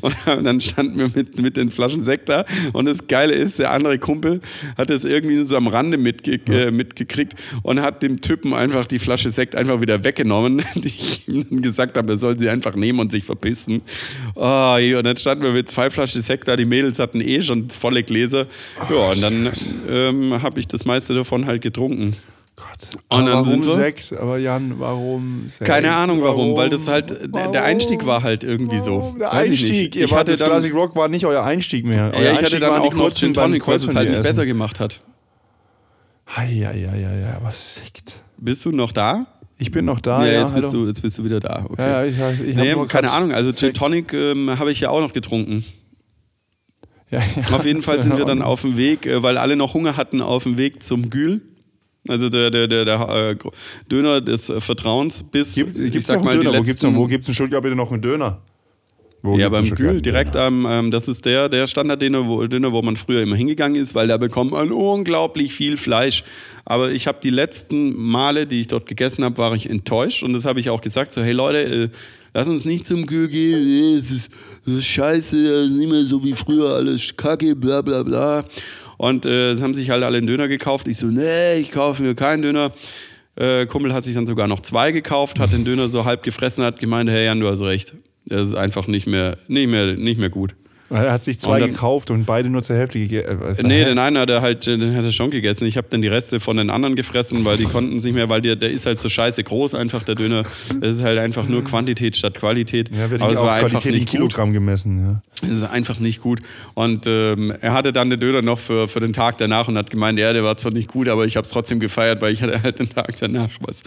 Und 0.00 0.44
dann 0.44 0.60
standen 0.60 0.98
wir 0.98 1.10
mit, 1.14 1.40
mit 1.40 1.56
den 1.56 1.70
Flaschen 1.70 2.02
Sekt 2.02 2.28
da. 2.28 2.44
Und 2.72 2.86
das 2.86 3.06
Geile 3.06 3.34
ist, 3.34 3.58
der 3.58 3.72
andere 3.72 3.98
Kumpel 3.98 4.40
hat 4.76 4.90
das 4.90 5.04
irgendwie 5.04 5.44
so 5.44 5.56
am 5.56 5.66
Rande 5.66 5.98
mitge 5.98 6.40
äh, 6.48 6.70
mitgekriegt 6.70 7.34
und 7.62 7.80
hat 7.80 8.02
dem 8.02 8.20
Typen 8.20 8.54
einfach 8.54 8.86
die 8.86 8.98
Flasche 8.98 9.30
Sekt 9.30 9.54
einfach 9.54 9.80
wieder 9.80 10.04
weggenommen, 10.04 10.62
die 10.74 10.88
ich 10.88 11.28
ihm 11.28 11.46
dann 11.48 11.62
gesagt 11.62 11.96
habe, 11.96 12.14
er 12.14 12.16
soll 12.16 12.38
sie 12.38 12.48
einfach 12.48 12.74
nehmen 12.74 13.00
und 13.00 13.12
sich 13.12 13.24
verpissen. 13.24 13.82
Oh, 14.34 14.76
und 14.76 15.04
dann 15.04 15.16
standen 15.16 15.44
wir 15.44 15.52
mit 15.52 15.68
zwei 15.68 15.90
Flaschen 15.90 16.22
Sekt 16.22 16.48
da. 16.48 16.56
Die 16.56 16.64
Mädels 16.64 16.98
hatten 16.98 17.20
eh 17.20 17.42
schon 17.42 17.68
volle 17.70 18.02
Gläser. 18.02 18.46
Ja, 18.90 19.10
und 19.10 19.20
dann 19.20 19.50
ähm, 19.88 20.42
habe 20.42 20.60
ich 20.60 20.66
das 20.66 20.84
meiste 20.84 21.14
davon 21.14 21.46
halt 21.46 21.62
getrunken. 21.62 22.16
Gott. 22.56 22.96
Und 23.10 23.26
dann 23.26 23.46
warum 23.46 23.62
Sekt? 23.64 24.12
Aber 24.14 24.38
Jan, 24.38 24.78
warum 24.80 25.46
Sekt? 25.46 25.68
Keine 25.68 25.94
Ahnung 25.94 26.22
warum, 26.22 26.56
weil 26.56 26.70
das 26.70 26.88
halt, 26.88 27.10
der- 27.34 27.48
der 27.48 27.64
Einstieg 27.64 28.06
war 28.06 28.22
halt 28.22 28.44
irgendwie 28.44 28.78
so. 28.78 28.96
Warum? 28.98 29.18
Der 29.18 29.30
Weiß 29.30 29.48
ich. 29.50 29.62
Einstieg. 29.62 29.94
Ihr 29.96 30.04
Ich 30.06 30.10
wart, 30.10 30.20
hatte 30.20 30.30
das 30.32 30.40
dann- 30.40 30.48
Classic 30.48 30.74
Rock 30.74 30.96
war 30.96 31.08
nicht 31.08 31.26
euer 31.26 31.42
Einstieg 31.44 31.84
mehr. 31.84 32.12
Euer 32.12 32.12
Ja, 32.12 32.18
ich 32.20 32.26
hatte 32.28 32.38
Einstieg 32.38 32.60
dann 32.60 32.70
waren 32.70 32.82
die 32.82 32.88
auch 32.88 32.94
noch 32.94 33.12
Gin 33.12 33.34
Tonic, 33.34 33.66
was 33.68 33.84
es 33.84 33.94
halt 33.94 34.08
nicht 34.08 34.14
Kreuzfahrt 34.14 34.22
besser 34.22 34.42
essen. 34.42 34.46
gemacht 34.48 34.80
hat. 34.80 35.02
Hei, 36.34 36.46
hei, 36.46 36.88
hei, 36.90 37.04
hei, 37.04 37.34
aber 37.36 37.50
Sekt. 37.52 38.14
Bist 38.38 38.64
du 38.64 38.72
noch 38.72 38.92
da? 38.92 39.26
Ich 39.58 39.70
bin 39.70 39.84
noch 39.84 40.00
da, 40.00 40.24
ja, 40.26 40.32
ja, 40.32 40.40
jetzt, 40.40 40.54
bist 40.54 40.68
hallo. 40.68 40.82
du, 40.82 40.88
jetzt 40.88 41.00
bist 41.02 41.16
du 41.18 41.24
wieder 41.24 41.40
da. 41.40 41.64
Okay. 41.68 41.82
Ja, 41.82 42.04
ja, 42.04 42.30
ich, 42.30 42.40
ich, 42.40 42.48
ich 42.48 42.56
hab 42.56 42.64
nee, 42.64 42.72
nur 42.74 42.86
keine 42.88 43.10
Ahnung, 43.12 43.32
also 43.32 43.52
Gin. 43.52 43.72
Tonic 43.74 44.12
ähm, 44.12 44.58
habe 44.58 44.72
ich 44.72 44.80
ja 44.80 44.90
auch 44.90 45.00
noch 45.00 45.12
getrunken. 45.12 45.64
Ja, 47.10 47.20
ja, 47.20 47.54
Auf 47.56 47.64
jeden 47.64 47.82
Fall 47.82 48.02
sind 48.02 48.18
wir 48.18 48.24
dann 48.24 48.42
auf 48.42 48.62
dem 48.62 48.76
Weg, 48.76 49.06
äh, 49.06 49.22
weil 49.22 49.38
alle 49.38 49.56
noch 49.56 49.74
Hunger 49.74 49.96
hatten, 49.96 50.20
auf 50.20 50.42
dem 50.42 50.58
Weg 50.58 50.82
zum 50.82 51.08
Gül. 51.10 51.40
Also 52.08 52.28
der, 52.28 52.50
der, 52.50 52.66
der, 52.68 52.84
der 52.84 53.08
äh, 53.08 53.36
Döner 53.90 54.20
des 54.20 54.48
äh, 54.48 54.60
Vertrauens 54.60 55.22
bis, 55.22 55.54
Gibt, 55.54 55.74
gibt's 55.74 56.08
sag 56.08 56.22
noch 56.22 56.26
einen 56.30 56.38
mal, 56.38 56.44
Döner? 56.44 56.58
Wo 56.58 56.62
gibt's, 56.62 56.82
noch, 56.82 56.90
letzten- 56.90 57.02
wo 57.02 57.06
gibt's 57.06 57.28
in 57.28 57.34
Stuttgart 57.34 57.62
bitte 57.62 57.76
noch 57.76 57.90
einen 57.92 58.02
Döner? 58.02 58.40
Wo 59.22 59.36
ja, 59.36 59.48
beim 59.48 59.64
einen 59.64 60.02
direkt 60.02 60.36
am, 60.36 60.66
ähm, 60.68 60.90
das 60.92 61.08
ist 61.08 61.24
der, 61.24 61.48
der 61.48 61.66
Standarddöner, 61.66 62.28
wo, 62.28 62.46
Döner, 62.46 62.70
wo 62.70 62.80
man 62.82 62.96
früher 62.96 63.22
immer 63.22 63.34
hingegangen 63.34 63.80
ist, 63.80 63.94
weil 63.94 64.06
da 64.06 64.18
bekommt 64.18 64.52
man 64.52 64.70
unglaublich 64.70 65.52
viel 65.52 65.76
Fleisch. 65.76 66.22
Aber 66.64 66.92
ich 66.92 67.08
habe 67.08 67.18
die 67.22 67.30
letzten 67.30 67.96
Male, 67.96 68.46
die 68.46 68.60
ich 68.60 68.68
dort 68.68 68.86
gegessen 68.86 69.24
habe, 69.24 69.36
war 69.38 69.52
ich 69.54 69.68
enttäuscht 69.68 70.22
und 70.22 70.32
das 70.32 70.44
habe 70.44 70.60
ich 70.60 70.70
auch 70.70 70.80
gesagt, 70.80 71.12
so 71.12 71.22
hey 71.22 71.32
Leute, 71.32 71.58
äh, 71.58 71.88
lass 72.34 72.46
uns 72.46 72.64
nicht 72.64 72.86
zum 72.86 73.06
Gül 73.06 73.26
gehen, 73.28 73.62
äh, 73.66 73.98
es 73.98 74.10
ist, 74.12 74.30
das 74.64 74.74
ist 74.76 74.84
scheiße, 74.86 75.42
das 75.42 75.68
ist 75.70 75.76
nicht 75.76 75.90
mehr 75.90 76.04
so 76.04 76.22
wie 76.22 76.34
früher, 76.34 76.70
alles 76.74 77.16
kacke, 77.16 77.56
bla 77.56 77.82
bla 77.82 78.02
bla. 78.04 78.44
Und 78.96 79.26
äh, 79.26 79.56
haben 79.56 79.74
sich 79.74 79.90
halt 79.90 80.02
alle 80.02 80.18
einen 80.18 80.26
Döner 80.26 80.48
gekauft. 80.48 80.88
Ich 80.88 80.98
so, 80.98 81.06
nee, 81.06 81.56
ich 81.60 81.70
kaufe 81.70 82.02
mir 82.02 82.14
keinen 82.14 82.42
Döner. 82.42 82.72
Äh, 83.36 83.66
Kumpel 83.66 83.92
hat 83.92 84.04
sich 84.04 84.14
dann 84.14 84.26
sogar 84.26 84.48
noch 84.48 84.60
zwei 84.60 84.92
gekauft, 84.92 85.38
hat 85.38 85.52
den 85.52 85.64
Döner 85.64 85.88
so 85.88 86.04
halb 86.04 86.22
gefressen, 86.22 86.64
hat 86.64 86.78
gemeint, 86.78 87.10
hey 87.10 87.26
Jan, 87.26 87.40
du 87.40 87.48
hast 87.48 87.60
recht. 87.60 87.94
Das 88.24 88.48
ist 88.48 88.54
einfach 88.54 88.86
nicht 88.86 89.06
mehr, 89.06 89.36
nicht 89.46 89.68
mehr, 89.68 89.94
nicht 89.94 90.18
mehr 90.18 90.30
gut. 90.30 90.54
Er 90.88 91.12
hat 91.12 91.24
sich 91.24 91.40
zwei 91.40 91.58
dann- 91.58 91.72
gekauft 91.72 92.10
und 92.10 92.26
beide 92.26 92.48
nur 92.48 92.62
zur 92.62 92.76
Hälfte 92.76 92.98
gegeben. 93.00 93.26
Äh, 93.58 93.62
Nee, 93.62 93.84
den 93.84 93.98
einen 93.98 94.18
hat 94.18 94.30
er 94.30 94.40
halt, 94.40 94.66
den 94.66 94.94
hat 94.94 95.04
er 95.04 95.10
schon 95.12 95.30
gegessen. 95.30 95.66
Ich 95.66 95.76
habe 95.76 95.88
dann 95.90 96.00
die 96.02 96.08
Reste 96.08 96.38
von 96.38 96.56
den 96.56 96.70
anderen 96.70 96.94
gefressen, 96.94 97.44
weil 97.44 97.56
die 97.56 97.64
konnten 97.64 97.96
es 97.96 98.04
nicht 98.04 98.14
mehr, 98.14 98.28
weil 98.28 98.40
der, 98.42 98.54
der 98.56 98.70
ist 98.70 98.86
halt 98.86 99.00
so 99.00 99.08
scheiße 99.08 99.42
groß 99.42 99.74
einfach, 99.74 100.04
der 100.04 100.14
Döner. 100.14 100.44
Das 100.80 100.96
ist 100.96 101.02
halt 101.02 101.18
einfach 101.18 101.48
nur 101.48 101.64
Quantität 101.64 102.16
statt 102.16 102.34
Qualität. 102.34 102.90
ja, 102.96 103.10
wird 103.10 103.20
Aber 103.20 103.32
es 103.32 103.38
war 103.40 103.54
einfach 103.54 103.68
Qualität 103.70 103.92
in 103.92 103.98
nicht 103.98 104.06
gut. 104.10 104.12
Kilogramm 104.12 104.52
gemessen. 104.52 104.98
Ja. 105.04 105.22
Das 105.42 105.50
ist 105.50 105.62
einfach 105.64 105.98
nicht 105.98 106.20
gut. 106.22 106.40
Und 106.74 107.06
ähm, 107.06 107.52
er 107.60 107.72
hatte 107.74 107.92
dann 107.92 108.08
den 108.08 108.20
Döner 108.20 108.42
noch 108.42 108.58
für, 108.58 108.86
für 108.88 109.00
den 109.00 109.12
Tag 109.12 109.38
danach 109.38 109.68
und 109.68 109.76
hat 109.76 109.90
gemeint, 109.90 110.18
ja, 110.18 110.32
der 110.32 110.44
war 110.44 110.56
zwar 110.56 110.72
nicht 110.72 110.88
gut, 110.88 111.08
aber 111.08 111.26
ich 111.26 111.36
habe 111.36 111.44
es 111.44 111.50
trotzdem 111.50 111.80
gefeiert, 111.80 112.22
weil 112.22 112.32
ich 112.32 112.42
hatte 112.42 112.62
halt 112.62 112.78
den 112.78 112.88
Tag 112.88 113.14
danach 113.18 113.48
was. 113.60 113.82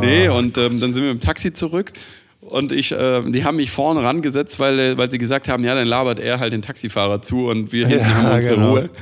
Nee, 0.00 0.28
und 0.28 0.58
ähm, 0.58 0.78
dann 0.80 0.92
sind 0.92 1.04
wir 1.04 1.10
im 1.12 1.20
Taxi 1.20 1.52
zurück. 1.52 1.92
Und 2.50 2.72
ich, 2.72 2.92
äh, 2.92 3.22
die 3.30 3.44
haben 3.44 3.56
mich 3.56 3.70
vorne 3.70 4.02
rangesetzt, 4.02 4.58
weil, 4.58 4.78
äh, 4.78 4.98
weil 4.98 5.10
sie 5.10 5.18
gesagt 5.18 5.48
haben, 5.48 5.64
ja, 5.64 5.74
dann 5.74 5.86
labert 5.86 6.18
er 6.18 6.40
halt 6.40 6.52
den 6.52 6.62
Taxifahrer 6.62 7.22
zu 7.22 7.46
und 7.46 7.72
wir 7.72 7.86
hinten 7.86 8.04
Ja, 8.04 8.14
haben 8.14 8.36
unsere 8.36 8.54
genau. 8.54 8.70
Ruhe. 8.72 8.90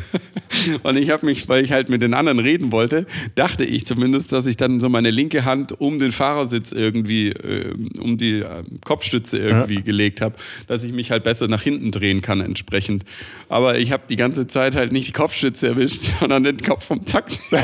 Und 0.83 0.99
ich 0.99 1.11
habe 1.11 1.25
mich, 1.25 1.49
weil 1.49 1.65
ich 1.65 1.73
halt 1.73 1.89
mit 1.89 2.03
den 2.03 2.15
anderen 2.15 2.39
reden 2.41 2.73
wollte, 2.73 3.07
dachte 3.35 3.65
ich 3.65 3.85
zumindest, 3.85 4.33
dass 4.33 4.47
ich 4.47 4.57
dann 4.57 4.81
so 4.81 4.89
meine 4.89 5.11
linke 5.11 5.45
Hand 5.45 5.81
um 5.81 5.99
den 5.99 6.11
Fahrersitz 6.11 6.73
irgendwie, 6.73 7.29
äh, 7.29 7.75
um 7.99 8.17
die 8.19 8.41
äh, 8.41 8.65
Kopfstütze 8.85 9.39
irgendwie 9.39 9.83
gelegt 9.83 10.21
habe, 10.21 10.35
dass 10.67 10.85
ich 10.85 10.93
mich 10.93 11.11
halt 11.11 11.23
besser 11.23 11.49
nach 11.49 11.63
hinten 11.63 11.91
drehen 11.91 12.23
kann 12.23 12.41
entsprechend. 12.41 13.05
Aber 13.49 13.79
ich 13.79 13.93
habe 13.93 14.03
die 14.09 14.17
ganze 14.17 14.47
Zeit 14.47 14.75
halt 14.77 14.93
nicht 14.93 15.09
die 15.09 15.13
Kopfstütze 15.13 15.69
erwischt, 15.69 16.03
sondern 16.21 16.43
den 16.43 16.59
Kopf 16.59 16.85
vom 16.85 17.05
Taxi. 17.05 17.43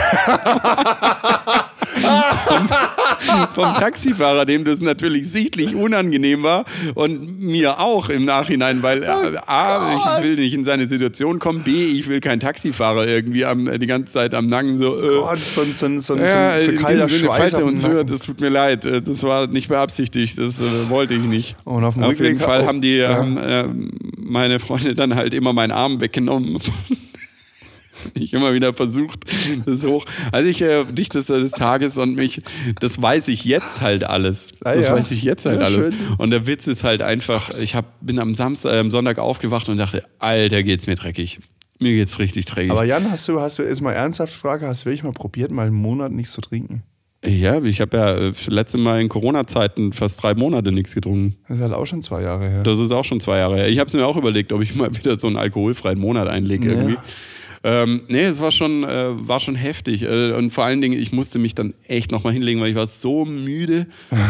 vom 3.53 3.65
Taxifahrer, 3.65 4.45
dem 4.45 4.65
das 4.65 4.81
natürlich 4.81 5.31
sichtlich 5.31 5.75
unangenehm 5.75 6.43
war 6.43 6.65
und 6.95 7.41
mir 7.41 7.81
auch 7.81 8.09
im 8.09 8.25
Nachhinein, 8.25 8.83
weil 8.83 9.03
äh, 9.03 9.07
A, 9.47 9.95
ich 10.19 10.23
will 10.23 10.37
nicht 10.37 10.55
in 10.55 10.65
seine 10.65 10.87
Situation 10.87 11.39
kommen, 11.39 11.63
B, 11.63 11.85
ich 11.85 12.09
will 12.09 12.21
kein 12.21 12.41
Taxifahrer 12.41 13.07
irgendwie 13.07 13.45
am, 13.45 13.71
die 13.81 13.87
ganze 13.87 14.13
Zeit 14.13 14.35
am 14.35 14.49
Nacken 14.49 14.79
so. 14.79 15.01
Äh, 15.01 15.09
Gott, 15.21 15.39
so, 15.39 15.61
ein- 15.63 15.73
so, 15.73 16.01
so, 16.01 16.17
ja, 16.17 16.61
so, 16.61 16.73
kalter 16.73 17.09
Schweiß 17.09 17.55
auf 17.55 17.65
Nacken. 17.73 17.91
hört, 17.91 18.11
das 18.11 18.21
tut 18.21 18.41
mir 18.41 18.49
leid, 18.51 18.85
äh, 18.85 19.03
das 19.03 19.23
war 19.23 19.47
nicht 19.47 19.69
beabsichtigt, 19.69 20.39
das 20.39 20.61
äh, 20.61 20.89
wollte 20.89 21.15
ich 21.15 21.21
nicht. 21.21 21.57
Und 21.65 21.85
auf 21.85 21.95
dem 21.95 22.05
Auf 22.05 22.19
jeden 22.19 22.39
Fall 22.41 22.67
haben 22.67 22.81
die, 22.81 22.97
ja. 22.97 23.15
haben, 23.17 23.37
äh, 23.37 23.65
meine 24.17 24.59
Freunde 24.61 24.95
dann 24.95 25.15
halt 25.15 25.35
immer 25.35 25.53
meinen 25.53 25.73
Arm 25.73 26.01
weggenommen. 26.01 26.59
Ich 28.15 28.33
immer 28.33 28.53
wieder 28.55 28.75
versucht, 28.75 29.21
das 29.67 29.85
hoch. 29.85 30.05
Also 30.33 30.49
ich 30.49 30.63
äh, 30.63 30.85
Dichter 30.85 31.21
des 31.21 31.53
Tages 31.53 31.97
und 31.99 32.15
mich, 32.17 32.43
das 32.81 33.01
weiß 33.01 33.29
ich 33.29 33.45
jetzt 33.45 33.81
halt 33.81 34.05
alles. 34.05 34.53
Ah, 34.65 34.73
Das 34.75 34.87
ja. 34.87 34.93
weiß 34.93 35.11
ich 35.11 35.23
jetzt 35.23 35.47
halt 35.47 35.61
Ja, 35.61 35.67
alles. 35.67 35.87
schön. 35.87 35.95
Und 36.19 36.31
der 36.31 36.47
Witz 36.47 36.67
ist 36.67 36.85
halt 36.85 37.03
einfach, 37.03 37.51
ich 37.61 37.75
hab, 37.75 37.87
bin 38.01 38.19
am 38.19 38.35
Samstag, 38.35 38.73
äh, 38.73 38.79
am 38.79 38.91
Sonntag 38.91 39.19
aufgewacht 39.19 39.69
und 39.69 39.77
dachte, 39.79 40.05
Alter, 40.19 40.63
geht's 40.63 40.87
mir 40.87 40.95
dreckig. 40.97 41.41
Mir 41.81 41.93
geht's 41.93 42.19
richtig 42.19 42.45
dreckig. 42.47 42.71
Aber 42.71 42.85
Jan, 42.85 43.11
hast 43.11 43.27
du, 43.29 43.41
hast 43.41 43.59
du 43.59 43.63
jetzt 43.65 43.83
mal 43.83 43.93
ernsthaft 43.93 44.33
Frage, 44.33 44.67
hast 44.67 44.83
du 44.83 44.87
wirklich 44.87 45.03
mal 45.03 45.13
probiert, 45.13 45.51
mal 45.51 45.67
einen 45.67 45.75
Monat 45.77 46.13
nichts 46.13 46.33
zu 46.33 46.41
trinken? 46.41 46.83
ja, 47.27 47.59
ich 47.63 47.81
habe 47.81 47.97
ja 47.97 48.15
äh, 48.17 48.29
das 48.33 48.49
letzte 48.49 48.77
Mal 48.77 49.01
in 49.01 49.09
Corona-Zeiten 49.09 49.95
fast 49.95 50.23
drei 50.23 50.35
Monate 50.35 50.73
nichts 50.73 50.95
getrunken. 50.95 51.37
Das 51.49 51.57
ist 51.57 51.63
halt 51.63 51.73
auch 51.73 51.87
schon 51.87 52.03
zwei 52.03 52.21
Jahre 52.21 52.51
her. 52.51 52.63
Das 52.65 52.79
ist 52.79 52.93
auch 52.93 53.05
schon 53.05 53.19
zwei 53.19 53.39
Jahre 53.39 53.57
her. 53.57 53.69
Ich 53.71 53.79
habe 53.79 53.89
es 53.89 53.95
mir 53.95 54.07
auch 54.07 54.19
überlegt, 54.19 54.53
ob 54.53 54.61
ich 54.61 54.75
mal 54.75 54.95
wieder 54.95 55.17
so 55.17 55.27
einen 55.29 55.37
alkoholfreien 55.39 55.99
Monat 55.99 56.29
einlege 56.29 56.67
Ja. 56.69 56.73
irgendwie. 56.75 56.97
Ähm, 57.67 58.03
nee, 58.09 58.25
es 58.25 58.41
war 58.41 58.51
schon, 58.51 58.85
äh, 58.85 59.27
war 59.27 59.41
schon 59.41 59.55
heftig. 59.55 60.03
Äh, 60.03 60.33
und 60.33 60.51
vor 60.51 60.65
allen 60.65 60.83
Dingen, 60.83 61.01
ich 61.01 61.13
musste 61.13 61.39
mich 61.39 61.55
dann 61.55 61.73
echt 61.89 62.13
nochmal 62.13 62.35
hinlegen, 62.35 62.61
weil 62.61 62.69
ich 62.69 62.77
war 62.77 62.87
so 62.87 63.25
müde 63.25 63.87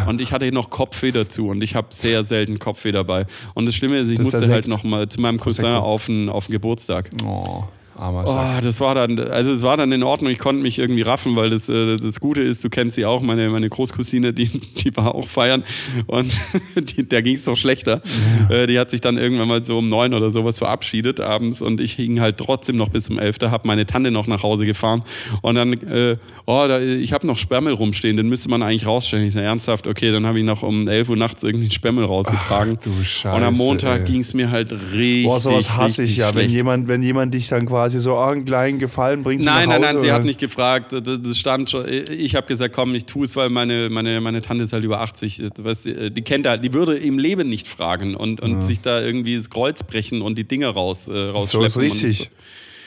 und 0.07 0.21
ich 0.21 0.31
hatte 0.31 0.51
noch 0.53 0.71
Kopfweh 0.71 1.11
dazu 1.11 1.49
und 1.49 1.63
ich 1.63 1.75
habe 1.75 1.89
sehr 1.91 2.23
selten 2.23 2.61
Kopfweh 2.61 2.93
dabei. 2.93 3.27
Und 3.55 3.67
das 3.67 3.75
Schlimme 3.75 3.97
ist, 3.97 4.09
ich 4.09 4.19
Das 4.19 4.29
ist 4.29 4.33
musste 4.33 4.47
der 4.47 4.55
halt 4.55 4.69
nochmal 4.69 5.09
zu 5.09 5.21
meinem 5.21 5.41
Cousin 5.41 5.67
auf 5.67 6.07
den, 6.07 6.29
auf 6.29 6.47
den 6.47 6.53
Geburtstag. 6.53 7.11
Oh, 7.27 7.65
armer 7.99 8.27
Sack. 8.27 8.59
Oh, 8.59 8.61
das 8.63 8.81
war 8.81 8.95
dann, 8.95 9.19
also 9.19 9.53
es 9.53 9.63
war 9.63 9.77
dann 9.77 9.93
in 9.93 10.03
Ordnung, 10.03 10.31
ich 10.31 10.39
konnte 10.39 10.63
mich 10.63 10.79
irgendwie 10.79 11.03
raffen, 11.03 11.37
weil 11.37 11.51
das, 11.51 11.69
äh, 11.69 11.97
das 11.97 12.21
Gute 12.21 12.43
ist, 12.43 12.65
du 12.65 12.71
kennst 12.71 12.97
sie 12.97 13.05
auch, 13.05 13.23
meine, 13.23 13.49
meine 13.51 13.69
Großcousine, 13.69 14.33
die, 14.33 14.49
die 14.49 14.97
war 14.97 15.15
auch 15.15 15.27
feiern 15.27 15.65
und 16.07 16.31
die, 16.77 17.09
der 17.09 17.23
ging 17.23 17.35
es 17.35 17.45
doch 17.45 17.57
schlechter. 17.57 18.03
Äh, 18.49 18.67
die 18.67 18.79
hat 18.79 18.91
sich 18.91 19.01
dann 19.01 19.17
irgendwann 19.17 19.49
mal 19.49 19.65
so 19.65 19.79
um 19.79 19.89
neun 19.89 20.15
oder 20.15 20.31
sowas 20.31 20.59
verabschiedet 20.59 21.21
abends 21.21 21.63
und 21.63 21.81
ich 21.81 21.93
hing 21.93 22.21
halt 22.21 22.39
trotzdem 22.39 22.77
noch 22.77 22.89
bis 22.89 23.09
um 23.09 23.19
elf, 23.19 23.39
da 23.39 23.51
hab 23.51 23.65
meine 23.65 23.87
Tante 23.87 24.11
noch 24.11 24.27
nach 24.27 24.43
Hause 24.43 24.67
gefahren 24.67 25.05
und 25.43 25.55
dann, 25.55 25.73
äh, 25.73 26.17
oh, 26.47 26.65
da, 26.69 26.81
ich 26.81 27.13
habe 27.13 27.27
noch 27.27 27.39
Sperrmel 27.39 27.75
rumstehen, 27.75 28.17
den 28.17 28.29
müsste 28.29 28.49
man 28.51 28.63
eigentlich 28.63 28.87
rausstellen. 28.87 29.27
Ich 29.27 29.35
sage, 29.35 29.47
ernsthaft, 29.47 29.87
okay, 29.87 30.11
dann 30.11 30.27
habe 30.27 30.39
ich 30.39 30.45
noch 30.45 30.63
um 30.63 30.89
11 30.89 31.09
Uhr 31.11 31.17
nachts 31.17 31.43
irgendwie 31.43 31.67
einen 31.67 31.73
Sperrmel 31.73 32.05
rausgetragen. 32.05 32.79
du 32.83 32.91
Scheiße, 33.03 33.37
und 33.37 33.43
am 33.43 33.55
Montag 33.55 34.07
ging 34.07 34.21
es 34.21 34.35
mir 34.35 34.51
halt 34.51 34.73
richtig, 34.73 35.25
Boah, 35.25 35.41
sowas 35.41 35.77
hasse 35.77 36.03
ich 36.03 36.17
ja, 36.17 36.35
wenn 36.35 36.51
jemand, 36.51 36.89
wenn 36.89 37.03
jemand 37.03 37.35
dich 37.35 37.49
dann 37.49 37.67
quasi 37.67 37.84
so 37.91 38.15
oh, 38.15 38.21
einen 38.21 38.45
kleinen 38.45 38.79
Gefallen 38.79 39.23
bringst. 39.23 39.45
Nein, 39.45 39.69
nach 39.69 39.79
nein, 39.79 39.85
Hause 39.85 39.95
nein, 39.95 40.03
sie 40.05 40.13
hat 40.13 40.25
nicht 40.25 40.41
gefragt. 40.41 40.93
Das, 40.93 41.39
stand 41.39 41.71
schon. 41.71 41.87
Ich 41.89 42.35
habe 42.35 42.47
gesagt, 42.47 42.75
komm, 42.75 42.95
ich 42.95 43.05
tue 43.05 43.25
es, 43.25 43.37
weil 43.37 43.51
meine, 43.51 43.91
meine, 43.91 44.21
meine 44.21 44.43
Tante 44.43 44.65
ist 44.65 44.73
halt 44.73 44.85
über 44.85 45.01
80. 45.01 45.43
Weißt, 45.59 45.87
du, 45.87 46.11
die 46.11 46.23
kennt 46.23 46.47
halt, 46.47 46.65
die 46.65 46.73
würde 46.73 46.97
im 46.97 47.19
Leben 47.19 47.49
nicht 47.49 47.69
fragen 47.69 48.15
und, 48.15 48.41
und 48.41 48.63
sich 48.63 48.81
da 48.81 49.01
irgendwie 49.01 49.37
das 49.37 49.51
Kreuz 49.51 49.83
brechen 49.83 50.23
und 50.23 50.39
die 50.39 50.45
Dinger 50.45 50.71
raus, 50.71 51.09
äh, 51.09 51.27
So 51.27 51.33
rausschleppen. 51.33 51.67
ist 51.67 51.77
richtig. 51.77 52.21
Und 52.21 52.29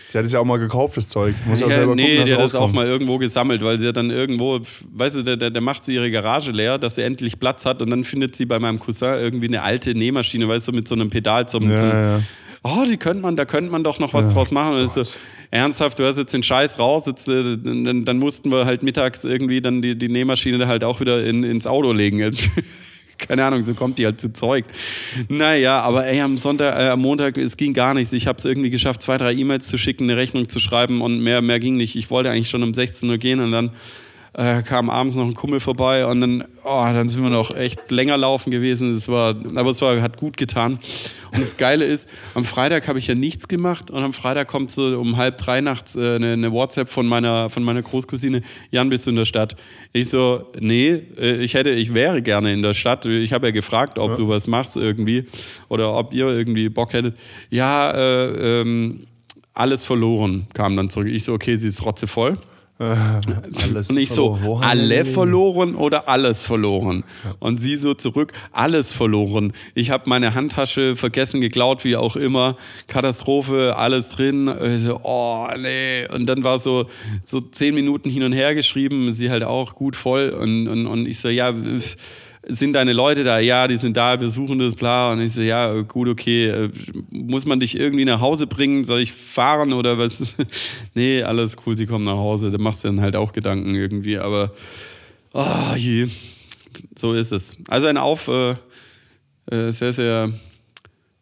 Sie 0.10 0.18
hat 0.18 0.26
es 0.26 0.32
ja 0.32 0.40
auch 0.40 0.46
mal 0.46 0.58
gekauft, 0.58 0.96
das 0.96 1.10
Zeug. 1.10 1.36
Muss 1.46 1.60
ja, 1.60 1.68
ja, 1.68 1.74
selber 1.74 1.96
nee, 1.96 2.04
gucken, 2.04 2.18
dass 2.20 2.30
es 2.30 2.36
hat 2.36 2.44
das 2.44 2.56
auch 2.56 2.72
mal 2.72 2.88
irgendwo 2.88 3.18
gesammelt, 3.18 3.62
weil 3.62 3.78
sie 3.78 3.86
ja 3.86 3.92
dann 3.92 4.10
irgendwo, 4.10 4.60
weißt 4.94 5.18
du, 5.18 5.22
der, 5.24 5.36
der, 5.36 5.50
der 5.50 5.62
macht 5.62 5.84
sie 5.84 5.96
ihre 5.96 6.10
Garage 6.10 6.52
leer, 6.52 6.78
dass 6.78 6.96
sie 6.96 7.04
endlich 7.04 7.40
Platz 7.40 7.66
hat 7.66 7.82
und 7.82 7.90
dann 7.90 8.06
findet 8.06 8.34
sie 8.36 8.46
bei 8.46 8.58
meinem 8.58 8.80
Cousin 8.80 9.20
irgendwie 9.20 9.48
eine 9.48 9.64
alte 9.64 9.94
Nähmaschine, 9.94 10.48
weißt 10.48 10.70
du, 10.70 10.72
mit 10.72 10.88
so 10.88 10.96
einem 10.96 11.10
Pedal 11.10 11.50
zum, 11.50 11.70
Ja, 11.70 11.78
zum 11.78 11.90
ja. 11.90 12.22
Oh, 12.64 12.84
die 12.90 12.98
könnte 12.98 13.22
man, 13.22 13.36
da 13.36 13.46
könnte 13.46 13.72
man 13.72 13.84
doch 13.84 14.00
noch 14.00 14.14
was 14.14 14.34
draus 14.34 14.52
machen. 14.52 14.76
Und 14.76 14.92
so, 14.92 15.04
ernsthaft, 15.52 16.00
du 16.00 16.06
hast 16.06 16.18
jetzt 16.18 16.34
den 16.34 16.44
Scheiß 16.44 16.80
raus, 16.80 17.06
jetzt, 17.06 17.28
äh, 17.28 17.58
dann, 17.58 18.06
dann 18.06 18.18
mussten 18.20 18.52
wir 18.52 18.66
halt 18.66 18.84
mittags 18.84 19.24
irgendwie 19.24 19.62
dann 19.62 19.82
die, 19.82 19.98
die 19.98 20.10
Nähmaschine 20.10 20.58
da 20.58 20.68
halt 20.68 20.84
auch 20.84 21.00
wieder 21.00 21.24
in, 21.24 21.44
ins 21.44 21.68
Auto 21.68 21.92
legen. 21.92 22.36
Keine 23.18 23.46
Ahnung, 23.46 23.64
so 23.64 23.74
kommt 23.74 23.98
die 23.98 24.06
halt 24.06 24.22
zu 24.22 24.32
Zeug. 24.32 24.66
Naja, 25.28 25.82
aber 25.82 26.06
ey, 26.06 26.22
am 26.22 26.38
Sonntag, 26.38 26.78
äh, 26.80 26.90
am 26.90 27.02
Montag, 27.02 27.38
es 27.38 27.58
ging 27.58 27.74
gar 27.74 27.94
nichts. 27.96 28.14
Ich 28.14 28.28
habe 28.28 28.38
es 28.38 28.46
irgendwie 28.46 28.70
geschafft, 28.70 29.02
zwei, 29.02 29.18
drei 29.18 29.34
E-Mails 29.34 29.68
zu 29.68 29.78
schicken, 29.78 30.04
eine 30.04 30.18
Rechnung 30.18 30.50
zu 30.50 30.60
schreiben 30.60 31.02
und 31.02 31.20
mehr, 31.20 31.42
mehr 31.42 31.60
ging 31.60 31.78
nicht. 31.78 31.96
Ich 31.96 32.12
wollte 32.12 32.30
eigentlich 32.30 32.50
schon 32.50 32.62
um 32.62 32.74
16 32.74 33.10
Uhr 33.10 33.18
gehen 33.18 33.40
und 33.40 33.52
dann 33.52 33.72
äh, 34.38 34.62
kam 34.62 34.92
abends 34.92 35.16
noch 35.16 35.26
ein 35.26 35.34
Kumpel 35.34 35.60
vorbei 35.60 36.06
und 36.06 36.22
dann, 36.22 36.44
oh, 36.64 36.84
dann 36.84 37.10
sind 37.10 37.24
wir 37.24 37.32
noch 37.32 37.56
echt 37.56 37.90
länger 37.90 38.18
laufen 38.18 38.52
gewesen. 38.52 38.94
Es 38.94 39.10
war, 39.10 39.36
aber 39.56 39.72
es 39.72 39.82
war, 39.82 40.00
hat 40.00 40.18
gut 40.18 40.38
getan. 40.38 40.80
Und 41.34 41.42
das 41.42 41.58
Geile 41.58 41.86
ist, 41.86 42.08
am 42.36 42.44
Freitag 42.44 42.88
habe 42.88 43.00
ich 43.00 43.08
ja 43.08 43.16
nichts 43.16 43.48
gemacht 43.48 43.90
und 43.90 44.04
am 44.04 44.14
Freitag 44.14 44.48
kommt 44.48 44.70
so 44.70 45.00
um 45.00 45.18
halb 45.18 45.40
drei 45.40 45.60
nachts 45.60 45.96
äh, 45.96 46.16
eine, 46.16 46.34
eine 46.34 46.52
WhatsApp 46.52 46.88
von 46.88 47.08
meiner, 47.08 47.50
von 47.50 47.64
meiner 47.64 47.82
Großcousine, 47.82 48.44
Jan, 48.70 48.90
bist 48.90 49.08
du 49.08 49.10
in 49.10 49.16
der 49.16 49.26
Stadt? 49.26 49.56
Ich 49.92 50.10
so, 50.10 50.46
nee, 50.60 51.02
äh, 51.18 51.38
ich 51.38 51.56
hätte, 51.56 51.72
ich 51.72 51.96
wäre 51.96 52.22
gerne 52.22 52.54
in 52.54 52.62
der 52.62 52.76
Stadt. 52.76 53.08
Ich 53.08 53.34
habe 53.34 53.48
ja 53.48 53.52
gefragt, 53.52 53.98
ob 53.98 54.18
du 54.18 54.30
was 54.30 54.46
machst 54.46 54.78
irgendwie 54.78 55.26
oder 55.68 55.94
ob 55.96 56.14
ihr 56.14 56.28
irgendwie 56.28 56.70
Bock 56.70 56.94
hättet. 56.94 57.18
Ja, 57.50 57.90
äh, 57.92 58.62
ähm, 58.62 59.08
alles 59.56 59.84
verloren, 59.84 60.46
kam 60.54 60.78
dann 60.78 60.92
zurück. 60.92 61.08
Ich 61.08 61.24
so, 61.24 61.34
okay, 61.34 61.56
sie 61.56 61.70
ist 61.70 61.84
rotzevoll. 61.84 62.38
Alles 62.80 63.90
Und 63.90 63.98
ich 63.98 64.12
so, 64.12 64.60
alle 64.62 65.04
verloren 65.04 65.74
oder 65.74 66.08
alles 66.08 66.46
verloren? 66.46 67.04
Und 67.40 67.60
sie 67.60 67.76
so 67.76 67.96
zurück, 67.96 68.34
alles 68.52 68.94
verloren. 68.94 69.54
Ich 69.74 69.90
habe 69.90 70.04
meine 70.08 70.36
Handtasche 70.36 70.96
vergessen, 70.96 71.42
geklaut, 71.42 71.84
wie 71.84 71.96
auch 71.96 72.16
immer. 72.16 72.56
Katastrophe, 72.88 73.76
alles 73.78 74.10
drin. 74.10 74.52
So, 74.78 75.00
oh, 75.02 75.48
nee. 75.58 76.08
Und 76.14 76.28
dann 76.28 76.44
war 76.44 76.60
so, 76.60 76.86
so 77.24 77.42
zehn 77.42 77.74
Minuten 77.74 78.12
hin 78.12 78.24
und 78.24 78.34
her 78.34 78.54
geschrieben, 78.54 79.12
sie 79.14 79.32
halt 79.32 79.44
auch 79.44 79.74
gut 79.74 79.96
voll. 79.96 80.30
Und, 80.30 80.68
und, 80.68 80.86
und 80.86 81.08
ich 81.08 81.20
so, 81.20 81.30
ja, 81.30 81.54
sind 82.50 82.74
deine 82.74 82.94
Leute 82.94 83.24
da? 83.24 83.40
Ja, 83.40 83.68
die 83.68 83.78
sind 83.78 83.98
da, 83.98 84.20
wir 84.20 84.30
suchen 84.30 84.60
das, 84.60 84.76
bla. 84.76 85.12
Und 85.12 85.22
ich 85.22 85.34
so, 85.34 85.42
ja, 85.42 85.82
gut, 85.82 86.08
okay. 86.08 86.48
Äh, 86.48 86.70
Muss 87.12 87.46
man 87.46 87.60
dich 87.60 87.78
irgendwie 87.78 88.06
nach 88.06 88.22
Hause 88.22 88.48
bringen? 88.48 88.84
Soll 88.86 89.02
ich 89.02 89.12
fahren 89.12 89.74
oder 89.74 89.98
was? 89.98 90.36
nee, 90.96 91.22
alles 91.24 91.56
cool, 91.66 91.76
sie 91.76 91.86
kommen 91.86 92.06
nach 92.06 92.14
Hause. 92.18 92.50
Da 92.50 92.58
machst 92.58 92.84
du 92.84 92.88
dann 92.88 93.02
halt 93.02 93.16
auch 93.16 93.34
Gedanken 93.34 93.76
irgendwie. 93.76 94.18
Aber, 94.18 94.54
oh 95.34 95.76
je, 95.76 96.08
so 96.98 97.14
ist 97.14 97.32
es. 97.32 97.58
Also 97.68 97.88
ein 97.88 97.98
auf, 97.98 98.28
äh, 98.30 98.56
äh, 99.52 99.72
sehr, 99.72 99.94
sehr 99.94 100.32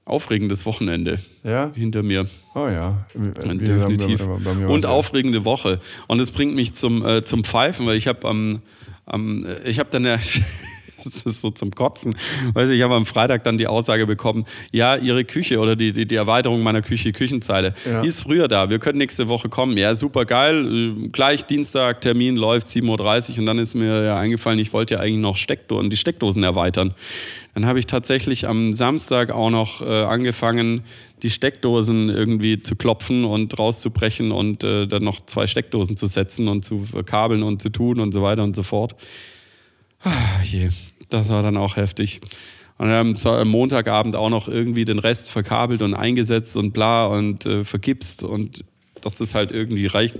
aufregendes 0.05 0.65
Wochenende 0.67 1.17
Ja? 1.43 1.71
hinter 1.75 2.03
mir. 2.03 2.27
Oh 2.53 2.67
ja. 2.67 3.05
Definitiv. 3.15 4.19
bei- 4.25 4.37
bei 4.43 4.53
mir 4.53 4.65
Und 4.67 4.73
war's 4.73 4.83
ja- 4.83 4.89
aufregende 4.89 5.45
Woche. 5.45 5.79
Und 6.07 6.19
es 6.19 6.29
bringt 6.29 6.53
mich 6.53 6.73
zum, 6.73 7.03
äh, 7.05 7.23
zum 7.23 7.43
Pfeifen, 7.43 7.87
weil 7.87 7.97
ich 7.97 8.07
habe 8.07 8.27
am, 8.27 8.61
am, 9.07 9.43
äh, 9.43 9.67
ich 9.67 9.79
habe 9.79 9.89
dann 9.89 10.05
ja, 10.05 10.17
das 11.05 11.23
ist 11.23 11.41
so 11.41 11.49
zum 11.51 11.71
Kotzen, 11.71 12.15
weiß 12.53 12.69
ich, 12.69 12.77
ich 12.77 12.83
habe 12.83 12.95
am 12.95 13.05
Freitag 13.05 13.43
dann 13.45 13.57
die 13.57 13.67
Aussage 13.67 14.05
bekommen, 14.05 14.45
ja, 14.71 14.95
Ihre 14.97 15.23
Küche 15.23 15.59
oder 15.59 15.75
die, 15.75 15.93
die, 15.93 16.05
die 16.05 16.15
Erweiterung 16.15 16.61
meiner 16.63 16.81
Küche, 16.81 17.13
Küchenzeile, 17.13 17.73
Ja. 17.89 18.01
die 18.01 18.07
ist 18.07 18.19
früher 18.21 18.47
da, 18.47 18.69
wir 18.69 18.79
können 18.79 18.97
nächste 18.97 19.27
Woche 19.29 19.47
kommen. 19.49 19.77
Ja, 19.77 19.95
super 19.95 20.25
geil, 20.25 20.65
äh, 21.05 21.07
gleich 21.09 21.45
Dienstag, 21.45 22.01
Termin 22.01 22.35
läuft 22.35 22.67
7.30 22.67 23.33
Uhr 23.33 23.39
und 23.39 23.45
dann 23.45 23.57
ist 23.59 23.75
mir 23.75 24.03
ja 24.03 24.17
eingefallen, 24.17 24.59
ich 24.59 24.73
wollte 24.73 24.95
ja 24.95 24.99
eigentlich 24.99 25.17
noch 25.21 25.37
Steckdosen, 25.37 25.89
die 25.89 25.97
Steckdosen 25.97 26.43
erweitern. 26.43 26.93
Dann 27.53 27.65
habe 27.67 27.79
ich 27.79 27.85
tatsächlich 27.85 28.49
am 28.49 28.73
Samstag 28.73 29.31
auch 29.31 29.49
noch 29.49 29.81
äh, 29.81 29.85
angefangen, 29.85 30.81
die 31.23 31.29
Steckdosen 31.29 32.09
irgendwie 32.09 32.61
zu 32.61 32.75
klopfen 32.75 33.23
und 33.23 33.57
rauszubrechen 33.57 34.33
und 34.33 34.65
äh, 34.65 34.85
dann 34.87 35.03
noch 35.05 35.25
zwei 35.25 35.47
Steckdosen 35.47 35.95
zu 35.95 36.07
setzen 36.07 36.49
und 36.49 36.65
zu 36.65 36.83
verkabeln 36.83 37.43
und 37.43 37.61
zu 37.61 37.69
tun 37.69 38.01
und 38.01 38.11
so 38.13 38.21
weiter 38.21 38.43
und 38.43 38.57
so 38.57 38.63
fort. 38.63 38.95
Ah, 40.03 40.41
je, 40.43 40.69
das 41.09 41.29
war 41.29 41.41
dann 41.43 41.57
auch 41.57 41.75
heftig. 41.75 42.21
Und 42.77 42.89
dann 42.89 43.15
So- 43.15 43.31
am 43.31 43.47
Montagabend 43.47 44.15
auch 44.15 44.29
noch 44.29 44.47
irgendwie 44.47 44.85
den 44.85 44.99
Rest 44.99 45.31
verkabelt 45.31 45.81
und 45.81 45.93
eingesetzt 45.93 46.57
und 46.57 46.71
bla 46.73 47.05
und 47.05 47.45
äh, 47.45 47.63
vergipst 47.63 48.23
und 48.23 48.63
dass 49.01 49.17
das 49.17 49.33
halt 49.35 49.51
irgendwie 49.51 49.85
reicht. 49.85 50.19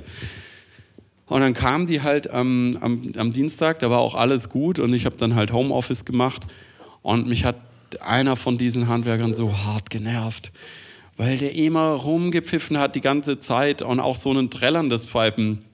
Und 1.28 1.42
dann 1.42 1.54
kam 1.54 1.88
die 1.88 2.02
halt 2.02 2.30
am, 2.30 2.72
am, 2.82 3.12
am 3.18 3.34
Dienstag, 3.34 3.80
da 3.80 3.90
war 3.90 4.00
auch 4.00 4.14
alles 4.16 4.50
gut 4.50 4.80
und 4.80 4.94
ich 4.94 5.06
habe 5.06 5.18
dann 5.18 5.36
halt 5.36 5.52
Homeoffice 5.52 6.06
gemacht 6.06 6.44
und 7.02 7.28
mich 7.28 7.44
hat 7.46 7.56
einer 8.02 8.36
von 8.36 8.58
diesen 8.58 8.88
Handwerkern 8.88 9.34
so 9.34 9.58
hart 9.58 9.90
genervt, 9.90 10.52
weil 11.18 11.38
der 11.38 11.56
immer 11.56 11.90
rumgepfiffen 11.94 12.78
hat 12.78 12.96
die 12.96 13.02
ganze 13.02 13.40
Zeit 13.40 13.82
und 13.82 14.00
auch 14.00 14.16
so 14.16 14.32
ein 14.32 14.50
trällerndes 14.52 15.06
Pfeifen. 15.06 15.66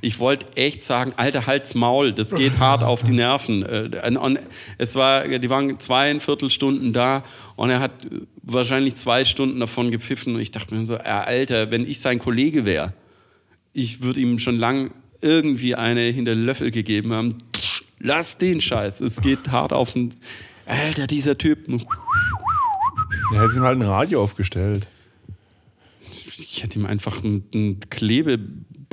Ich 0.00 0.18
wollte 0.18 0.46
echt 0.56 0.82
sagen, 0.82 1.12
alter 1.16 1.46
Hals 1.46 1.74
Maul, 1.74 2.12
das 2.12 2.34
geht 2.34 2.58
hart 2.58 2.82
auf 2.82 3.02
die 3.02 3.12
Nerven. 3.12 3.62
Äh, 3.62 4.16
Und 4.18 4.38
es 4.78 4.94
war, 4.94 5.26
die 5.26 5.50
waren 5.50 5.78
zweieinviertel 5.78 6.50
Stunden 6.50 6.92
da 6.92 7.24
und 7.56 7.70
er 7.70 7.80
hat 7.80 7.92
wahrscheinlich 8.42 8.94
zwei 8.94 9.24
Stunden 9.24 9.60
davon 9.60 9.90
gepfiffen 9.90 10.34
und 10.34 10.40
ich 10.40 10.50
dachte 10.50 10.74
mir 10.74 10.84
so, 10.86 10.94
äh, 10.94 11.02
Alter, 11.02 11.70
wenn 11.70 11.86
ich 11.86 12.00
sein 12.00 12.18
Kollege 12.18 12.64
wäre, 12.64 12.92
ich 13.72 14.02
würde 14.02 14.20
ihm 14.20 14.38
schon 14.38 14.56
lang 14.56 14.92
irgendwie 15.20 15.74
eine 15.74 16.00
hinter 16.02 16.34
den 16.34 16.44
Löffel 16.44 16.70
gegeben 16.70 17.12
haben. 17.12 17.38
Lass 17.98 18.38
den 18.38 18.60
Scheiß, 18.60 19.00
es 19.00 19.20
geht 19.20 19.50
hart 19.50 19.72
auf 19.72 19.92
den. 19.92 20.14
Alter, 20.66 21.06
dieser 21.06 21.38
Typ. 21.38 21.68
Er 23.32 23.42
hätte 23.42 23.56
ihm 23.56 23.62
halt 23.62 23.78
ein 23.78 23.82
Radio 23.82 24.22
aufgestellt. 24.22 24.86
Ich 26.10 26.62
hätte 26.62 26.78
ihm 26.78 26.86
einfach 26.86 27.22
ein, 27.22 27.44
ein 27.54 27.80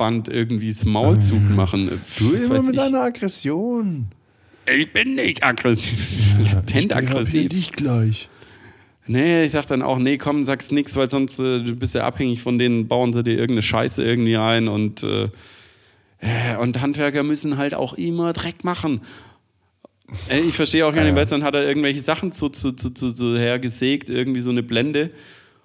Klebeband 0.00 0.28
irgendwie 0.28 0.68
das 0.70 0.84
Maul 0.84 1.20
zumachen. 1.20 1.88
Du 2.18 2.32
Was 2.32 2.44
immer 2.44 2.62
mit 2.62 2.74
ich. 2.74 2.76
deiner 2.76 3.02
Aggression. 3.02 4.06
ich 4.66 4.92
bin 4.92 5.14
nicht 5.14 5.44
aggressiv. 5.44 6.36
Latent 6.52 6.94
aggressiv. 6.94 7.48
dich 7.50 7.72
gleich. 7.72 8.28
Nee, 9.06 9.44
ich 9.44 9.52
sag 9.52 9.66
dann 9.66 9.82
auch, 9.82 9.98
nee, 9.98 10.18
komm, 10.18 10.44
sag's 10.44 10.70
nix, 10.70 10.94
weil 10.96 11.10
sonst 11.10 11.40
äh, 11.40 11.60
du 11.62 11.74
bist 11.74 11.94
ja 11.94 12.04
abhängig 12.04 12.42
von 12.42 12.58
denen, 12.58 12.86
bauen 12.86 13.12
sie 13.12 13.24
dir 13.24 13.32
irgendeine 13.32 13.62
Scheiße 13.62 14.04
irgendwie 14.04 14.36
ein 14.36 14.68
und, 14.68 15.02
äh, 15.02 15.24
äh, 16.20 16.56
und 16.60 16.80
Handwerker 16.80 17.24
müssen 17.24 17.56
halt 17.56 17.74
auch 17.74 17.94
immer 17.94 18.32
Dreck 18.32 18.62
machen. 18.62 19.00
Ey, 20.28 20.40
ich 20.40 20.54
verstehe 20.54 20.86
auch 20.86 20.94
gar 20.94 21.02
nicht, 21.04 21.16
du, 21.16 21.24
dann 21.24 21.42
hat 21.42 21.54
er 21.54 21.66
irgendwelche 21.66 22.00
Sachen 22.00 22.30
zu, 22.30 22.50
zu, 22.50 22.72
zu, 22.72 22.90
zu, 22.90 23.12
zu 23.12 23.36
hergesägt, 23.36 24.10
irgendwie 24.10 24.40
so 24.40 24.50
eine 24.50 24.62
Blende. 24.62 25.10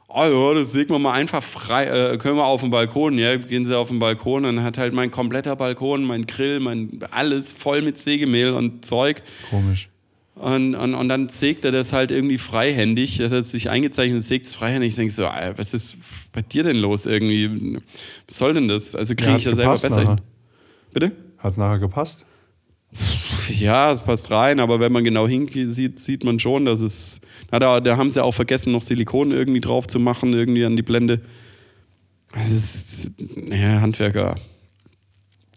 Oh 0.08 0.24
ja, 0.24 0.54
das 0.60 0.72
sägen 0.72 0.92
wir 0.92 1.00
mal 1.00 1.14
einfach 1.14 1.42
frei, 1.44 1.86
äh, 1.86 2.18
können 2.18 2.38
wir 2.38 2.46
auf 2.46 2.62
den 2.62 2.70
Balkon, 2.70 3.18
ja, 3.18 3.36
gehen 3.38 3.66
sie 3.66 3.76
auf 3.78 3.90
den 3.90 4.00
Balkon, 4.00 4.44
dann 4.44 4.62
hat 4.64 4.78
halt 4.78 4.94
mein 4.94 5.12
kompletter 5.12 5.56
Balkon, 5.56 6.04
mein 6.04 6.26
Grill, 6.28 6.60
mein 6.60 7.00
alles 7.12 7.52
voll 7.52 7.82
mit 7.82 7.98
Sägemehl 7.98 8.54
und 8.54 8.86
Zeug. 8.86 9.24
Komisch. 9.50 9.90
Und, 10.36 10.76
und, 10.76 10.94
und 10.96 11.08
dann 11.10 11.30
sägt 11.30 11.64
er 11.66 11.72
das 11.72 11.94
halt 11.94 12.12
irgendwie 12.12 12.38
freihändig. 12.38 13.20
Er 13.22 13.30
hat 13.30 13.46
sich 13.46 13.70
eingezeichnet 13.70 14.18
und 14.18 14.22
sägt 14.22 14.46
es 14.48 14.54
freihändig. 14.56 14.90
Ich 14.90 14.96
denke 14.98 15.14
so, 15.14 15.24
was 15.24 15.74
ist 15.74 15.98
bei 16.34 16.42
dir 16.42 16.64
denn 16.64 16.76
los 16.78 17.06
irgendwie? 17.06 17.80
Was 18.28 18.38
soll 18.38 18.54
denn 18.54 18.68
das? 18.68 18.96
Also 18.96 19.16
kriege 19.16 19.32
Ja, 19.32 19.38
ich 19.38 19.46
ja 19.46 19.52
hat's 19.52 19.58
selber 19.58 19.72
besser 19.74 19.90
nachher? 20.02 20.16
hin. 20.16 20.22
Bitte? 20.94 21.12
Hat 21.38 21.52
es 21.52 21.58
nachher 21.58 21.80
gepasst? 21.80 22.26
Ja, 23.50 23.92
es 23.92 24.02
passt 24.02 24.32
rein, 24.32 24.60
aber 24.60 24.80
wenn 24.80 24.92
man 24.92 25.04
genau 25.04 25.28
hinsieht, 25.28 26.00
sieht 26.00 26.24
man 26.24 26.40
schon, 26.40 26.66
dass 26.66 26.82
es. 26.82 27.20
Na, 27.52 27.60
da, 27.60 27.80
da 27.80 27.98
haben 27.98 28.10
sie 28.10 28.24
auch 28.24 28.32
vergessen, 28.32 28.72
noch 28.72 28.82
Silikon 28.82 29.32
irgendwie 29.32 29.62
drauf 29.62 29.88
zu 29.88 30.00
machen, 30.00 30.34
irgendwie 30.34 30.66
an 30.66 30.76
die 30.76 30.82
Blende. 30.82 31.22
Das 32.34 32.50
ist. 32.50 33.12
Ja, 33.50 33.82
Handwerker. 33.82 34.36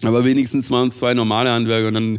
Aber 0.02 0.24
wenigstens 0.24 0.70
waren 0.70 0.88
es 0.88 0.98
zwei 0.98 1.14
normale 1.14 1.50
Handwerker 1.50 1.88
und 1.88 1.94
dann 1.94 2.18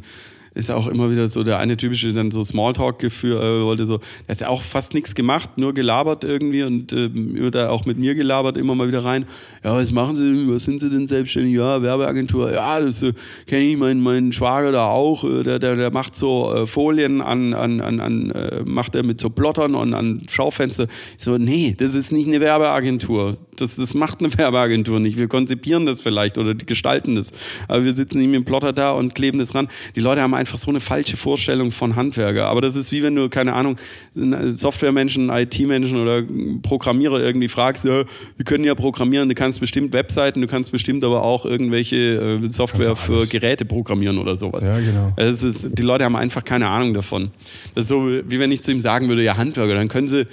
ist 0.54 0.72
auch 0.72 0.88
immer 0.88 1.12
wieder 1.12 1.28
so 1.28 1.43
der 1.43 1.60
eine 1.60 1.78
typische 1.78 2.14
dann 2.14 2.32
so 2.32 2.43
Smalltalk 2.43 3.00
geführt, 3.00 3.41
äh, 3.43 3.64
wollte 3.64 3.86
so, 3.86 4.00
der 4.28 4.36
hat 4.36 4.43
auch 4.43 4.62
fast 4.62 4.93
nichts 4.93 5.16
gemacht, 5.16 5.52
nur 5.58 5.74
gelabert 5.74 6.24
irgendwie 6.24 6.64
und 6.64 6.91
äh, 6.91 7.06
immer 7.06 7.52
da 7.52 7.70
auch 7.70 7.86
mit 7.86 7.97
mir 7.97 8.16
gelabert, 8.16 8.58
immer 8.58 8.76
mal 8.76 8.88
wieder 8.88 9.04
rein. 9.04 9.26
Ja, 9.64 9.76
was 9.76 9.91
machen 9.91 10.16
Sie 10.16 10.24
denn? 10.24 10.54
Was 10.54 10.64
sind 10.64 10.80
Sie 10.80 10.89
denn 10.89 11.08
selbstständig? 11.08 11.56
Ja, 11.56 11.82
Werbeagentur. 11.82 12.52
Ja, 12.52 12.80
das 12.80 13.04
äh, 13.04 13.14
kenne 13.47 13.64
ich 13.64 13.78
meinen 13.78 14.02
meinen 14.02 14.32
Schwager 14.32 14.72
da 14.72 14.86
auch. 14.86 15.24
Äh, 15.24 15.43
der, 15.43 15.60
der, 15.60 15.76
der 15.76 15.91
macht 15.91 16.16
so 16.16 16.54
äh, 16.54 16.68
Folien 16.68 17.22
an, 17.22 17.54
an, 17.54 17.82
an, 17.82 18.00
an 18.00 18.32
äh, 18.32 18.64
macht 18.66 18.95
er 18.95 19.04
mit 19.04 19.20
so 19.20 19.30
Plottern 19.30 19.76
und 19.76 19.93
an 19.93 20.24
Schaufenster. 20.30 20.88
Ich 21.18 21.24
so, 21.24 21.38
nee, 21.38 21.76
das 21.78 21.95
ist 21.95 22.12
nicht 22.12 22.28
eine 22.28 22.41
Werbeagentur. 22.41 23.38
Das, 23.56 23.76
das 23.76 23.93
macht 23.93 24.20
eine 24.20 24.34
Werbeagentur 24.38 25.00
nicht. 25.00 25.18
Wir 25.18 25.28
konzipieren 25.28 25.86
das 25.86 26.02
vielleicht 26.02 26.38
oder 26.38 26.54
die 26.54 26.66
gestalten 26.66 27.16
das. 27.16 27.32
Aber 27.68 27.84
wir 27.86 27.93
sitzen 27.93 28.20
nicht 28.20 28.28
mit 28.28 28.38
dem 28.38 28.45
Plotter 28.45 28.74
da 28.74 28.91
und 28.91 29.16
kleben 29.16 29.39
das 29.39 29.54
ran. 29.54 29.68
Die 29.95 30.00
Leute 30.00 30.22
haben 30.22 30.34
einfach 30.40 30.58
so 30.58 30.72
eine 30.72 30.80
falsche 30.80 31.18
Vorstellung 31.18 31.72
von 31.72 31.96
Handwerker. 31.96 32.48
Aber 32.48 32.62
das 32.62 32.76
ist 32.76 32.92
wie 32.92 33.04
wenn 33.04 33.16
du, 33.16 33.30
keine 33.30 33.54
Ahnung, 33.54 33.78
einen 34.16 34.52
Softwaremenschen, 34.52 35.30
IT-Menschen 35.30 36.02
oder 36.02 36.24
Programmierer 36.62 37.22
irgendwie 37.22 37.48
fragst, 37.48 37.86
ja, 37.86 38.04
wir 38.36 38.46
können 38.46 38.64
ja 38.64 38.74
programmieren, 38.74 39.30
du 39.30 39.36
kannst 39.36 39.60
bestimmt 39.60 39.94
Webseiten, 39.94 40.42
du 40.42 40.48
kannst 40.48 40.72
bestimmt 40.72 41.04
aber 41.04 41.24
auch 41.24 41.46
irgendwelche 41.46 42.40
äh, 42.44 42.50
Software 42.50 42.96
für. 42.96 43.28
Geräte 43.28 43.66
programmieren 43.66 44.18
oder 44.18 44.36
sowas. 44.36 44.68
Ja, 44.68 44.80
genau. 44.80 45.14
Es 45.16 45.44
ist, 45.44 45.78
die 45.78 45.82
Leute 45.82 46.06
haben 46.06 46.16
einfach 46.16 46.44
keine 46.44 46.68
Ahnung 46.68 46.94
davon. 46.94 47.32
Das 47.76 47.84
ist 47.84 47.90
so, 47.90 48.08
wie 48.08 48.40
wenn 48.40 48.52
ich 48.52 48.64
zu 48.64 48.72
ihm 48.72 48.80
sagen 48.80 49.08
würde, 49.10 49.24
ja, 49.24 49.38
Handwerker, 49.38 49.76
dann 49.76 49.88
können 49.88 50.08
sie, 50.08 50.26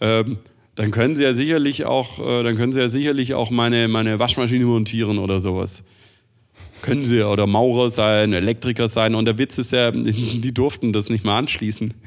ähm, 0.00 0.38
dann 0.74 0.90
können 0.90 1.16
sie 1.16 1.24
ja 1.24 1.34
sicherlich 1.34 1.84
auch, 1.84 2.18
äh, 2.18 2.42
dann 2.42 2.56
können 2.56 2.72
sie 2.72 2.80
ja 2.80 2.88
sicherlich 2.88 3.34
auch 3.34 3.50
meine, 3.50 3.88
meine 3.88 4.18
Waschmaschine 4.18 4.64
montieren 4.64 5.18
oder 5.18 5.38
sowas. 5.38 5.84
Können 6.82 7.04
sie 7.04 7.18
ja, 7.18 7.28
oder 7.28 7.46
Maurer 7.46 7.90
sein, 7.90 8.32
Elektriker 8.32 8.88
sein. 8.88 9.14
Und 9.14 9.24
der 9.24 9.38
Witz 9.38 9.58
ist 9.58 9.72
ja, 9.72 9.90
die 9.90 10.52
durften 10.52 10.92
das 10.92 11.10
nicht 11.10 11.24
mal 11.24 11.38
anschließen. 11.38 11.94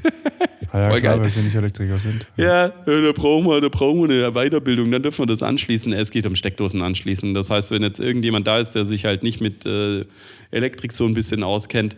Ah, 0.71 0.79
ja, 0.79 0.89
Voll 0.89 0.99
klar, 0.99 1.13
geil. 1.13 1.23
weil 1.23 1.29
sie 1.29 1.39
nicht 1.39 1.55
Elektriker 1.55 1.97
sind. 1.97 2.25
Ja, 2.35 2.65
äh, 2.65 2.71
da 2.85 3.13
brauchen 3.13 3.45
wir, 3.45 3.61
da 3.61 3.69
brauchen 3.69 4.09
wir 4.09 4.27
eine 4.27 4.33
Weiterbildung, 4.33 4.91
dann 4.91 5.01
dürfen 5.03 5.19
wir 5.19 5.25
das 5.27 5.41
anschließen. 5.41 5.93
Es 5.93 6.11
geht 6.11 6.25
um 6.25 6.35
Steckdosen 6.35 6.81
anschließen. 6.81 7.33
Das 7.33 7.49
heißt, 7.49 7.71
wenn 7.71 7.81
jetzt 7.81 8.01
irgendjemand 8.01 8.45
da 8.45 8.59
ist, 8.59 8.71
der 8.71 8.83
sich 8.83 9.05
halt 9.05 9.23
nicht 9.23 9.39
mit 9.39 9.65
äh, 9.65 10.03
Elektrik 10.51 10.91
so 10.91 11.05
ein 11.05 11.13
bisschen 11.13 11.43
auskennt, 11.43 11.95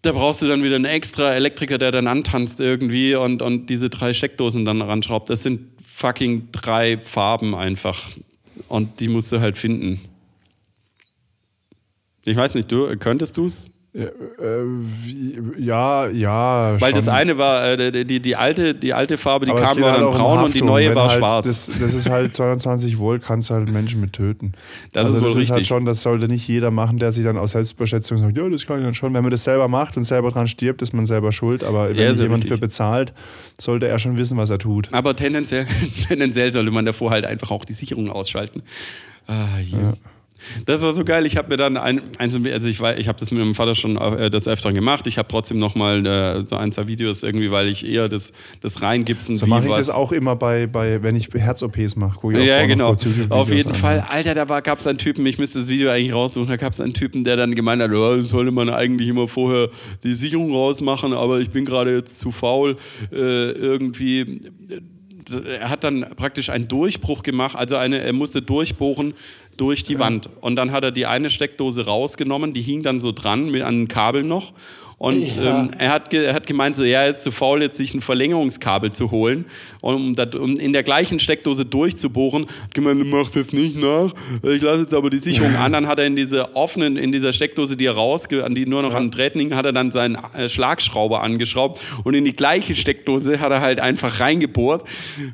da 0.00 0.12
brauchst 0.12 0.40
du 0.40 0.46
dann 0.46 0.62
wieder 0.62 0.76
einen 0.76 0.86
extra 0.86 1.34
Elektriker, 1.34 1.76
der 1.76 1.90
dann 1.90 2.06
antanzt 2.06 2.60
irgendwie 2.60 3.14
und, 3.16 3.42
und 3.42 3.66
diese 3.66 3.90
drei 3.90 4.14
Steckdosen 4.14 4.64
dann 4.64 4.80
ranschraubt. 4.80 5.28
Das 5.28 5.42
sind 5.42 5.60
fucking 5.84 6.48
drei 6.52 6.96
Farben 6.98 7.54
einfach. 7.54 8.12
Und 8.68 9.00
die 9.00 9.08
musst 9.08 9.30
du 9.32 9.40
halt 9.40 9.58
finden. 9.58 10.00
Ich 12.26 12.36
weiß 12.36 12.54
nicht, 12.56 12.70
du 12.70 12.94
könntest 12.98 13.36
du 13.36 13.46
es? 13.46 13.70
Ja, 13.94 14.02
äh, 14.04 14.10
wie- 15.06 15.38
ja, 15.64 16.08
ja. 16.08 16.72
Weil 16.78 16.90
schon. 16.90 16.92
das 16.96 17.08
eine 17.08 17.38
war, 17.38 17.64
äh, 17.78 18.04
die, 18.04 18.20
die, 18.20 18.36
alte, 18.36 18.74
die 18.74 18.92
alte 18.92 19.16
Farbe, 19.16 19.46
die 19.46 19.52
Aber 19.52 19.62
kam 19.62 19.80
war 19.80 19.92
halt 19.92 20.02
dann 20.02 20.10
braun 20.12 20.44
und 20.44 20.54
die 20.54 20.60
neue 20.60 20.90
Wenn 20.90 20.96
war 20.96 21.08
halt 21.08 21.18
schwarz. 21.18 21.46
Das, 21.46 21.70
das 21.80 21.94
ist 21.94 22.10
halt 22.10 22.34
220 22.34 22.98
Volt, 22.98 23.22
kannst 23.24 23.48
du 23.48 23.54
halt 23.54 23.70
Menschen 23.72 24.02
mit 24.02 24.12
töten. 24.12 24.52
Das 24.92 25.06
also 25.06 25.16
ist 25.16 25.22
wohl 25.22 25.28
das 25.30 25.36
ist 25.44 25.50
halt 25.50 25.56
richtig. 25.60 25.68
schon, 25.68 25.86
das 25.86 26.02
sollte 26.02 26.28
nicht 26.28 26.46
jeder 26.46 26.70
machen, 26.70 26.98
der 26.98 27.10
sich 27.12 27.24
dann 27.24 27.38
aus 27.38 27.52
Selbstüberschätzung 27.52 28.18
sagt, 28.18 28.36
ja, 28.36 28.46
das 28.46 28.66
kann 28.66 28.80
ich 28.80 28.84
dann 28.84 28.92
schon. 28.92 29.14
Wenn 29.14 29.22
man 29.22 29.30
das 29.30 29.44
selber 29.44 29.66
macht 29.68 29.96
und 29.96 30.04
selber 30.04 30.30
dran 30.30 30.46
stirbt, 30.46 30.82
ist 30.82 30.92
man 30.92 31.06
selber 31.06 31.32
schuld. 31.32 31.64
Aber 31.64 31.88
wenn 31.88 31.96
Ja, 31.96 32.10
jemand 32.12 32.42
richtig. 32.42 32.52
für 32.52 32.58
bezahlt, 32.58 33.14
sollte 33.58 33.88
er 33.88 33.98
schon 33.98 34.18
wissen, 34.18 34.36
was 34.36 34.50
er 34.50 34.58
tut. 34.58 34.90
Aber 34.92 35.16
tendenziell, 35.16 35.64
tendenziell 36.06 36.52
sollte 36.52 36.70
man 36.70 36.84
davor 36.84 37.12
halt 37.12 37.24
einfach 37.24 37.50
auch 37.50 37.64
die 37.64 37.72
Sicherung 37.72 38.10
ausschalten. 38.10 38.62
Ah, 39.26 39.58
je. 39.62 39.76
Das 40.64 40.82
war 40.82 40.92
so 40.92 41.04
geil. 41.04 41.26
Ich 41.26 41.36
habe 41.36 41.48
mir 41.48 41.56
dann 41.56 41.76
ein, 41.76 42.00
ein 42.18 42.30
also 42.52 42.68
ich, 42.68 42.80
ich 42.80 43.08
habe 43.08 43.18
das 43.18 43.30
mit 43.30 43.40
meinem 43.40 43.54
Vater 43.54 43.74
schon 43.74 43.96
äh, 43.96 44.30
des 44.30 44.48
Öfteren 44.48 44.74
gemacht. 44.74 45.06
Ich 45.06 45.18
habe 45.18 45.28
trotzdem 45.28 45.58
noch 45.58 45.74
mal 45.74 46.04
äh, 46.06 46.46
so 46.46 46.56
ein, 46.56 46.72
zwei 46.72 46.88
Videos 46.88 47.22
irgendwie, 47.22 47.50
weil 47.50 47.68
ich 47.68 47.86
eher 47.86 48.08
das, 48.08 48.32
das 48.60 48.82
Reingipsen 48.82 49.34
So 49.36 49.46
mache 49.46 49.64
ich 49.64 49.70
was- 49.70 49.86
das 49.86 49.90
auch 49.90 50.12
immer 50.12 50.36
bei, 50.36 50.66
bei 50.66 51.02
wenn 51.02 51.16
ich 51.16 51.28
Herz-OPs 51.32 51.96
mache. 51.96 52.18
Ja, 52.42 52.62
noch 52.62 52.68
genau. 52.68 52.96
Auf 53.30 53.52
jeden 53.52 53.68
an. 53.68 53.74
Fall. 53.74 54.06
Alter, 54.08 54.34
da 54.34 54.60
gab 54.60 54.78
es 54.78 54.86
einen 54.86 54.98
Typen, 54.98 55.24
ich 55.26 55.38
müsste 55.38 55.58
das 55.58 55.68
Video 55.68 55.90
eigentlich 55.90 56.12
raussuchen, 56.14 56.48
da 56.48 56.56
gab 56.56 56.72
es 56.72 56.80
einen 56.80 56.94
Typen, 56.94 57.24
der 57.24 57.36
dann 57.36 57.54
gemeint 57.54 57.82
hat, 57.82 57.90
ja, 57.92 58.20
sollte 58.22 58.50
man 58.50 58.68
eigentlich 58.70 59.08
immer 59.08 59.28
vorher 59.28 59.68
die 60.04 60.14
Sicherung 60.14 60.52
rausmachen, 60.52 61.12
aber 61.12 61.40
ich 61.40 61.50
bin 61.50 61.64
gerade 61.64 61.94
jetzt 61.94 62.18
zu 62.20 62.30
faul, 62.32 62.76
äh, 63.12 63.16
irgendwie. 63.50 64.40
Er 65.60 65.70
hat 65.70 65.82
dann 65.82 66.06
praktisch 66.14 66.50
einen 66.50 66.68
Durchbruch 66.68 67.24
gemacht, 67.24 67.56
also 67.56 67.74
eine, 67.76 67.98
er 68.00 68.12
musste 68.12 68.42
durchbohren 68.42 69.12
durch 69.56 69.82
die 69.82 69.98
Wand. 69.98 70.28
Und 70.40 70.56
dann 70.56 70.72
hat 70.72 70.84
er 70.84 70.90
die 70.90 71.06
eine 71.06 71.30
Steckdose 71.30 71.86
rausgenommen, 71.86 72.52
die 72.52 72.62
hing 72.62 72.82
dann 72.82 72.98
so 72.98 73.12
dran 73.12 73.50
mit 73.50 73.62
einem 73.62 73.88
Kabel 73.88 74.22
noch. 74.22 74.52
Und 74.98 75.36
ähm, 75.42 75.72
er, 75.76 75.90
hat 75.90 76.14
er 76.14 76.32
hat 76.32 76.46
gemeint, 76.46 76.74
so, 76.74 76.82
ja, 76.82 77.02
er 77.02 77.10
ist 77.10 77.22
zu 77.22 77.30
faul, 77.30 77.60
jetzt 77.60 77.76
sich 77.76 77.92
ein 77.92 78.00
Verlängerungskabel 78.00 78.92
zu 78.92 79.10
holen, 79.10 79.44
um, 79.82 80.14
dat, 80.14 80.34
um 80.34 80.56
in 80.56 80.72
der 80.72 80.84
gleichen 80.84 81.18
Steckdose 81.18 81.66
durchzubohren. 81.66 82.46
Hat 82.62 82.72
gemeint, 82.72 83.04
mach 83.04 83.30
das 83.30 83.52
nicht 83.52 83.76
nach, 83.76 84.14
ich 84.42 84.62
lasse 84.62 84.82
jetzt 84.82 84.94
aber 84.94 85.10
die 85.10 85.18
Sicherung 85.18 85.54
an. 85.58 85.72
Dann 85.72 85.86
hat 85.86 85.98
er 85.98 86.06
in 86.06 86.16
dieser 86.16 86.56
offenen, 86.56 86.96
in 86.96 87.12
dieser 87.12 87.34
Steckdose, 87.34 87.76
die 87.76 87.84
er 87.84 87.92
rausge, 87.94 88.42
an 88.42 88.54
die 88.54 88.64
nur 88.64 88.80
noch 88.80 88.94
an 88.94 89.10
Drähten 89.10 89.38
hing, 89.38 89.54
hat 89.54 89.66
er 89.66 89.74
dann 89.74 89.90
seinen 89.90 90.16
äh, 90.32 90.48
Schlagschrauber 90.48 91.22
angeschraubt 91.22 91.78
und 92.04 92.14
in 92.14 92.24
die 92.24 92.34
gleiche 92.34 92.74
Steckdose 92.74 93.38
hat 93.38 93.52
er 93.52 93.60
halt 93.60 93.80
einfach 93.80 94.18
reingebohrt. 94.18 94.88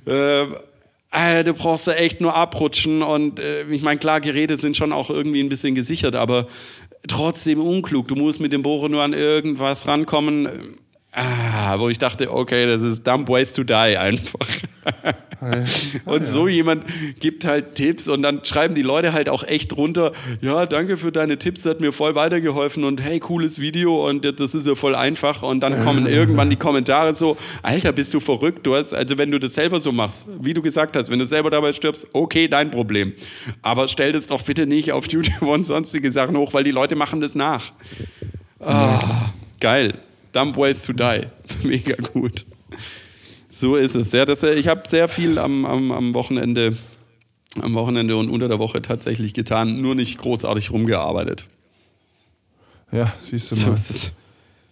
Äh, 0.07 0.47
Alter, 1.13 1.45
du 1.45 1.53
brauchst 1.53 1.87
da 1.87 1.93
echt 1.93 2.23
nur 2.23 2.35
abrutschen 2.35 3.03
und 3.03 3.39
äh, 3.39 3.65
ich 3.65 3.83
meine, 3.83 3.99
klar, 3.99 4.23
Geräte 4.23 4.57
sind 4.57 4.79
schon 4.79 4.95
auch 4.95 5.11
irgendwie 5.11 5.41
ein 5.41 5.51
bisschen 5.51 5.75
gesichert, 5.75 6.17
aber 6.17 6.47
trotzdem 7.07 7.61
unklug. 7.61 8.09
Du 8.09 8.17
musst 8.17 8.41
mit 8.41 8.53
dem 8.53 8.63
Bohrer 8.63 8.89
nur 8.89 9.03
an 9.03 9.13
irgendwas 9.13 9.87
rankommen. 9.87 10.79
Ah, 11.15 11.79
wo 11.79 11.91
ich 11.91 11.99
dachte, 11.99 12.33
okay, 12.33 12.65
das 12.67 12.81
ist 12.81 13.07
dumb 13.07 13.29
ways 13.29 13.53
to 13.53 13.63
die 13.63 13.75
einfach. 13.75 14.47
und 16.07 16.27
so 16.27 16.49
jemand 16.49 16.85
gibt 17.21 17.45
halt 17.45 17.75
Tipps 17.75 18.09
und 18.09 18.23
dann 18.23 18.43
schreiben 18.47 18.75
die 18.75 18.83
Leute 18.83 19.13
halt 19.13 19.29
auch 19.29 19.45
echt 19.45 19.73
drunter, 19.73 20.13
ja, 20.41 20.65
danke 20.65 20.97
für 20.97 21.13
deine 21.13 21.37
Tipps, 21.37 21.67
hat 21.67 21.81
mir 21.81 21.93
voll 21.93 22.15
weitergeholfen 22.15 22.85
und 22.85 23.03
hey, 23.03 23.21
cooles 23.21 23.61
Video 23.61 24.09
und 24.09 24.25
das 24.41 24.55
ist 24.55 24.67
ja 24.67 24.75
voll 24.75 24.95
einfach 24.95 25.43
und 25.43 25.61
dann 25.61 25.85
kommen 25.85 26.07
irgendwann 26.07 26.49
die 26.49 26.57
Kommentare 26.57 27.15
so, 27.15 27.37
Alter, 27.63 27.93
bist 27.93 28.15
du 28.15 28.21
verrückt? 28.21 28.67
Du 28.67 28.75
hast, 28.75 28.95
also 28.95 29.19
wenn 29.19 29.31
du 29.31 29.39
das 29.39 29.53
selber 29.53 29.81
so 29.81 29.93
machst, 29.93 30.29
wie 30.41 30.55
du 30.55 30.63
gesagt 30.63 30.97
hast, 30.97 31.11
wenn 31.11 31.19
du 31.19 31.27
selber 31.27 31.51
dabei 31.51 31.75
stirbst, 31.75 32.07
okay, 32.15 32.49
dein 32.49 32.71
Problem. 32.71 33.13
Aber 33.61 33.87
stell 33.89 34.13
das 34.13 34.29
doch 34.29 34.43
bitte 34.43 34.67
nicht 34.67 34.93
auf 34.93 35.07
YouTube 35.11 35.43
und 35.43 35.67
sonstige 35.67 36.11
Sachen 36.11 36.39
hoch, 36.39 36.55
weil 36.55 36.65
die 36.65 36.71
Leute 36.71 36.97
machen 36.97 37.21
das 37.21 37.35
nach. 37.35 37.73
Ah, 38.61 39.31
geil. 39.61 39.93
Dumb 40.33 40.57
ways 40.57 40.83
to 40.85 40.93
die. 40.93 41.27
Mega 41.63 41.95
gut. 42.13 42.47
So 43.51 43.77
ist 43.77 43.95
es. 43.95 44.13
Ja, 44.13 44.25
das, 44.25 44.43
äh, 44.43 44.55
ich 44.55 44.69
habe 44.69 44.83
sehr 44.87 45.09
viel 45.09 45.39
am, 45.39 45.65
am, 45.67 45.93
am 45.93 46.15
Wochenende 46.15 46.77
am 47.61 47.75
Wochenende 47.75 48.17
und 48.17 48.31
unter 48.31 48.49
der 48.49 48.59
Woche 48.59 48.81
tatsächlich 48.81 49.35
getan, 49.35 49.83
nur 49.83 49.95
nicht 49.95 50.19
großartig 50.19 50.71
rumgearbeitet. 50.71 51.49
Ja, 52.91 53.13
siehst 53.21 53.51
du 53.51 53.55
So 53.55 53.69
mal. 53.69 53.75
ist 53.75 53.91
es. 53.91 54.13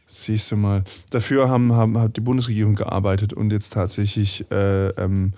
Siehst 0.07 0.51
du 0.51 0.57
mal. 0.57 0.85
Dafür 1.11 1.49
haben, 1.49 1.73
haben, 1.73 1.99
hat 1.99 2.17
die 2.17 2.21
Bundesregierung 2.21 2.75
gearbeitet 2.75 3.33
und 3.33 3.53
jetzt 3.53 3.75
tatsächlich 3.75 4.51
äh, 4.51 4.89
ähm, 4.91 5.35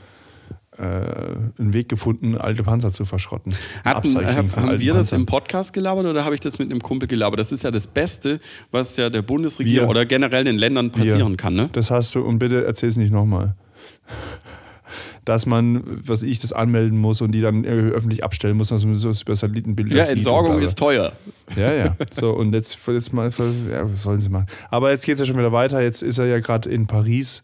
äh, 0.78 0.82
einen 0.82 1.72
Weg 1.74 1.88
gefunden, 1.88 2.36
alte 2.36 2.62
Panzer 2.62 2.90
zu 2.90 3.04
verschrotten. 3.04 3.54
Hatten, 3.84 4.14
hab, 4.14 4.56
haben 4.56 4.80
wir 4.80 4.94
das 4.94 5.10
Panzern. 5.10 5.20
im 5.20 5.26
Podcast 5.26 5.72
gelabert 5.72 6.06
oder 6.06 6.24
habe 6.24 6.34
ich 6.34 6.40
das 6.40 6.58
mit 6.58 6.70
einem 6.70 6.80
Kumpel 6.80 7.08
gelabert? 7.08 7.38
Das 7.38 7.52
ist 7.52 7.62
ja 7.62 7.70
das 7.70 7.86
Beste, 7.86 8.40
was 8.70 8.96
ja 8.96 9.10
der 9.10 9.22
Bundesregierung 9.22 9.88
Wir. 9.88 9.90
oder 9.90 10.06
generell 10.06 10.44
den 10.44 10.56
Ländern 10.56 10.90
passieren 10.90 11.32
Wir. 11.32 11.36
kann. 11.36 11.54
Ne? 11.54 11.68
Das 11.72 11.90
hast 11.90 12.14
du, 12.14 12.22
und 12.22 12.38
bitte 12.38 12.64
erzähl 12.64 12.88
es 12.88 12.96
nicht 12.96 13.12
nochmal. 13.12 13.54
Dass 15.24 15.46
man, 15.46 15.82
was 16.04 16.22
ich, 16.24 16.40
das 16.40 16.52
anmelden 16.52 16.98
muss 16.98 17.20
und 17.20 17.32
die 17.32 17.40
dann 17.40 17.64
äh, 17.64 17.68
öffentlich 17.68 18.24
abstellen 18.24 18.56
muss, 18.56 18.72
was 18.72 18.84
man 18.84 18.96
so 18.96 19.10
über 19.10 19.34
Satellitenbilder 19.34 19.96
Ja. 19.96 20.04
Entsorgung 20.06 20.58
ist 20.60 20.76
teuer. 20.78 21.12
Ja, 21.54 21.72
ja. 21.72 21.96
So, 22.10 22.30
und 22.32 22.52
jetzt, 22.54 22.78
jetzt 22.88 23.12
mal, 23.12 23.30
ja, 23.70 23.90
was 23.90 24.02
sollen 24.02 24.20
sie 24.20 24.28
machen? 24.28 24.46
Aber 24.70 24.90
jetzt 24.90 25.06
geht 25.06 25.14
es 25.14 25.20
ja 25.20 25.26
schon 25.26 25.38
wieder 25.38 25.52
weiter. 25.52 25.80
Jetzt 25.80 26.02
ist 26.02 26.18
er 26.18 26.26
ja 26.26 26.40
gerade 26.40 26.68
in 26.70 26.86
Paris 26.88 27.42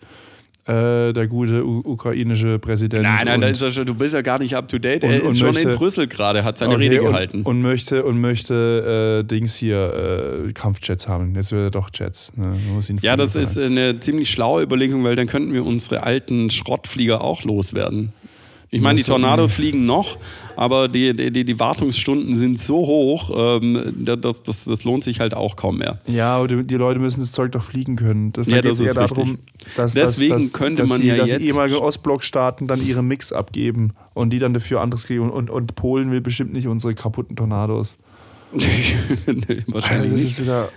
äh, 0.68 1.12
der 1.12 1.26
gute 1.26 1.64
ukrainische 1.64 2.58
Präsident. 2.58 3.02
Nein, 3.04 3.22
nein, 3.24 3.34
und, 3.36 3.40
da 3.40 3.48
ist 3.48 3.62
er 3.62 3.70
schon, 3.70 3.86
du 3.86 3.94
bist 3.94 4.12
ja 4.14 4.20
gar 4.20 4.38
nicht 4.38 4.54
up 4.54 4.68
to 4.68 4.78
date. 4.78 5.02
Und- 5.02 5.10
er 5.10 5.24
und 5.24 5.30
ist 5.30 5.38
schon 5.38 5.54
möchte- 5.54 5.70
in 5.70 5.76
Brüssel 5.76 6.06
gerade, 6.06 6.44
hat 6.44 6.58
seine 6.58 6.74
Okay, 6.74 6.88
Rede 6.88 7.02
und, 7.02 7.08
gehalten. 7.08 7.42
Und 7.42 7.62
möchte, 7.62 8.04
und 8.04 8.20
möchte 8.20 9.22
äh, 9.22 9.26
Dings 9.26 9.56
hier, 9.56 10.44
äh, 10.46 10.52
Kampfjets 10.52 11.08
haben. 11.08 11.34
Jetzt 11.34 11.52
will 11.52 11.60
er 11.60 11.70
doch 11.70 11.88
Jets. 11.94 12.32
Ne? 12.36 12.46
Man 12.46 12.74
muss 12.74 12.90
ihn 12.90 12.98
ja, 13.02 13.16
das 13.16 13.34
ist 13.34 13.58
eine 13.58 13.98
ziemlich 14.00 14.30
schlaue 14.30 14.62
Überlegung, 14.62 15.02
weil 15.04 15.16
dann 15.16 15.26
könnten 15.26 15.52
wir 15.54 15.64
unsere 15.64 16.02
alten 16.02 16.50
Schrottflieger 16.50 17.22
auch 17.22 17.44
loswerden. 17.44 18.12
Ich 18.70 18.80
meine, 18.82 18.98
die 18.98 19.04
Tornado 19.04 19.48
fliegen 19.48 19.86
noch, 19.86 20.18
aber 20.56 20.88
die, 20.88 21.14
die, 21.14 21.44
die 21.44 21.58
Wartungsstunden 21.60 22.36
sind 22.36 22.58
so 22.58 22.76
hoch, 22.76 23.30
ähm, 23.34 23.94
das, 23.98 24.42
das, 24.42 24.64
das 24.66 24.84
lohnt 24.84 25.04
sich 25.04 25.20
halt 25.20 25.32
auch 25.32 25.56
kaum 25.56 25.78
mehr. 25.78 26.00
Ja, 26.06 26.36
aber 26.36 26.48
die, 26.48 26.64
die 26.66 26.74
Leute 26.74 27.00
müssen 27.00 27.20
das 27.20 27.32
Zeug 27.32 27.52
doch 27.52 27.62
fliegen 27.62 27.96
können. 27.96 28.32
Das, 28.32 28.46
Ja, 28.46 28.60
das 28.60 28.78
ist 28.78 28.94
eher 28.94 29.06
darum, 29.06 29.38
dass, 29.74 29.94
Deswegen 29.94 30.34
dass, 30.34 30.44
dass, 30.44 30.52
könnte 30.52 30.86
man 30.86 31.00
die, 31.00 31.06
ja 31.06 31.16
dass 31.16 31.30
jetzt- 31.30 31.40
die 31.40 31.48
ehemaligen 31.48 31.78
Ostblockstaaten 31.78 32.66
dann 32.68 32.86
ihre 32.86 33.02
Mix 33.02 33.32
abgeben 33.32 33.94
und 34.12 34.30
die 34.30 34.38
dann 34.38 34.52
dafür 34.52 34.80
anderes 34.82 35.04
kriegen. 35.06 35.30
Und, 35.30 35.48
und, 35.48 35.74
Polen 35.74 36.10
will 36.10 36.20
bestimmt 36.20 36.52
nicht 36.52 36.66
unsere 36.66 36.94
kaputten 36.94 37.36
Tornados. 37.36 37.96
nee, 38.52 38.64
wahrscheinlich 39.66 40.38
Also 40.38 40.42
nicht. 40.42 40.70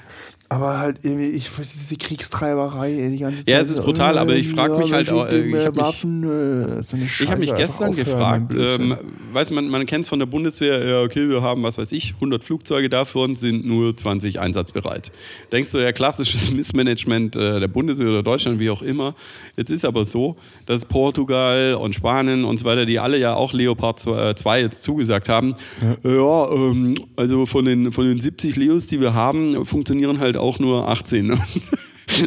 Aber 0.51 0.79
halt 0.79 0.97
irgendwie, 1.03 1.29
ich 1.29 1.49
diese 1.73 1.95
Kriegstreiberei 1.95 2.91
ey, 2.91 3.09
die 3.09 3.19
ganze 3.19 3.45
Zeit. 3.45 3.53
Ja, 3.53 3.59
es 3.61 3.69
ist 3.69 3.81
brutal, 3.85 4.17
aber 4.17 4.35
ich 4.35 4.49
frag 4.49 4.77
mich 4.77 4.91
halt 4.91 5.09
auch, 5.09 5.25
äh, 5.25 5.47
Ich 5.47 5.55
ich 5.55 5.65
hab 5.65 5.75
mich- 5.77 6.03
äh, 6.03 6.83
so 6.83 6.97
habe 7.29 7.39
mich 7.39 7.55
gestern 7.55 7.95
gefragt, 7.95 8.53
ähm, 8.53 8.97
weiß 9.31 9.51
man, 9.51 9.69
man 9.69 9.85
kennt 9.85 10.03
es 10.03 10.09
von 10.09 10.19
der 10.19 10.25
Bundeswehr, 10.25 10.85
ja, 10.85 11.03
okay, 11.03 11.29
wir 11.29 11.41
haben, 11.41 11.63
was 11.63 11.77
weiß 11.77 11.93
ich, 11.93 12.15
100 12.19 12.43
Flugzeuge 12.43 12.89
davon, 12.89 13.37
sind 13.37 13.65
nur 13.65 13.95
20 13.95 14.41
einsatzbereit. 14.41 15.13
Denkst 15.53 15.71
du, 15.71 15.77
ja, 15.77 15.93
klassisches 15.93 16.51
Missmanagement 16.51 17.37
äh, 17.37 17.61
der 17.61 17.69
Bundeswehr 17.69 18.09
oder 18.09 18.21
Deutschland, 18.21 18.59
wie 18.59 18.71
auch 18.71 18.81
immer. 18.81 19.15
Jetzt 19.55 19.69
ist 19.71 19.85
aber 19.85 20.03
so, 20.03 20.35
dass 20.65 20.83
Portugal 20.83 21.75
und 21.75 21.95
Spanien 21.95 22.43
und 22.43 22.59
so 22.59 22.65
weiter, 22.65 22.85
die 22.85 22.99
alle 22.99 23.17
ja 23.17 23.35
auch 23.35 23.53
Leopard 23.53 24.01
2 24.01 24.59
jetzt 24.59 24.83
zugesagt 24.83 25.29
haben, 25.29 25.55
ja, 26.03 26.51
ähm, 26.51 26.95
also 27.15 27.45
von 27.45 27.63
den, 27.63 27.93
von 27.93 28.03
den 28.05 28.19
70 28.19 28.57
Leos, 28.57 28.87
die 28.87 28.99
wir 28.99 29.13
haben, 29.13 29.65
funktionieren 29.65 30.19
halt 30.19 30.40
auch 30.41 30.59
nur 30.59 30.89
18. 30.89 31.27
Ne? 31.27 31.39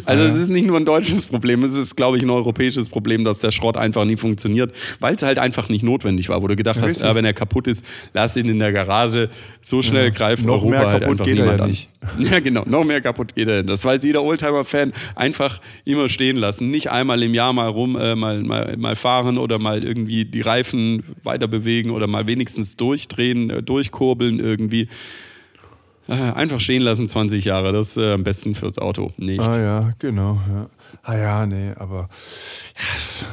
Also 0.05 0.23
es 0.23 0.35
ist 0.35 0.49
nicht 0.49 0.65
nur 0.65 0.77
ein 0.77 0.85
deutsches 0.85 1.25
Problem, 1.25 1.63
es 1.63 1.75
ist, 1.75 1.95
glaube 1.95 2.17
ich, 2.17 2.23
ein 2.23 2.29
europäisches 2.29 2.89
Problem, 2.89 3.23
dass 3.23 3.39
der 3.39 3.51
Schrott 3.51 3.77
einfach 3.77 4.05
nie 4.05 4.17
funktioniert, 4.17 4.73
weil 4.99 5.15
es 5.15 5.23
halt 5.23 5.37
einfach 5.37 5.69
nicht 5.69 5.83
notwendig 5.83 6.29
war, 6.29 6.41
wo 6.41 6.47
du 6.47 6.55
gedacht 6.55 6.77
hast, 6.77 6.85
Richtig. 6.85 7.03
ja, 7.03 7.15
wenn 7.15 7.25
er 7.25 7.33
kaputt 7.33 7.67
ist, 7.67 7.85
lass 8.13 8.35
ihn 8.35 8.49
in 8.49 8.59
der 8.59 8.71
Garage. 8.71 9.29
So 9.61 9.81
schnell 9.81 10.11
greift 10.11 10.45
Noch 10.45 10.63
Europa 10.63 10.69
mehr 10.69 10.79
halt 10.79 11.01
kaputt 11.01 11.21
einfach 11.21 11.25
geht 11.25 11.37
er 11.37 11.43
niemand 11.43 11.59
ja 11.59 11.63
an. 11.65 11.69
nicht. 11.69 11.89
Ja, 12.19 12.39
genau, 12.39 12.63
noch 12.67 12.83
mehr 12.83 13.01
kaputt 13.01 13.33
geht 13.35 13.47
er. 13.47 13.63
Das 13.63 13.83
weiß 13.83 14.03
jeder 14.03 14.21
Oldtimer-Fan. 14.23 14.93
Einfach 15.15 15.59
immer 15.85 16.07
stehen 16.07 16.37
lassen. 16.37 16.69
Nicht 16.69 16.91
einmal 16.91 17.21
im 17.23 17.33
Jahr 17.33 17.51
mal 17.51 17.67
rum, 17.67 17.95
äh, 17.95 18.15
mal, 18.15 18.43
mal, 18.43 18.75
mal 18.77 18.95
fahren 18.95 19.39
oder 19.39 19.57
mal 19.57 19.83
irgendwie 19.83 20.25
die 20.25 20.41
Reifen 20.41 21.03
weiter 21.23 21.47
bewegen 21.47 21.89
oder 21.89 22.05
mal 22.05 22.27
wenigstens 22.27 22.75
durchdrehen, 22.77 23.49
äh, 23.49 23.63
durchkurbeln 23.63 24.39
irgendwie. 24.39 24.87
Äh, 26.07 26.13
einfach 26.13 26.59
stehen 26.59 26.81
lassen, 26.83 27.07
20 27.07 27.45
Jahre. 27.45 27.71
Das 27.73 27.89
ist 27.89 27.97
äh, 27.97 28.13
am 28.13 28.23
besten 28.23 28.53
fürs 28.55 28.77
Auto. 28.77 29.11
Nicht. 29.17 29.39
Ah 29.41 29.59
ja, 29.59 29.89
genau. 29.99 30.39
Ja. 30.53 30.69
Ah 31.03 31.17
ja, 31.17 31.45
nee, 31.45 31.71
aber 31.75 32.09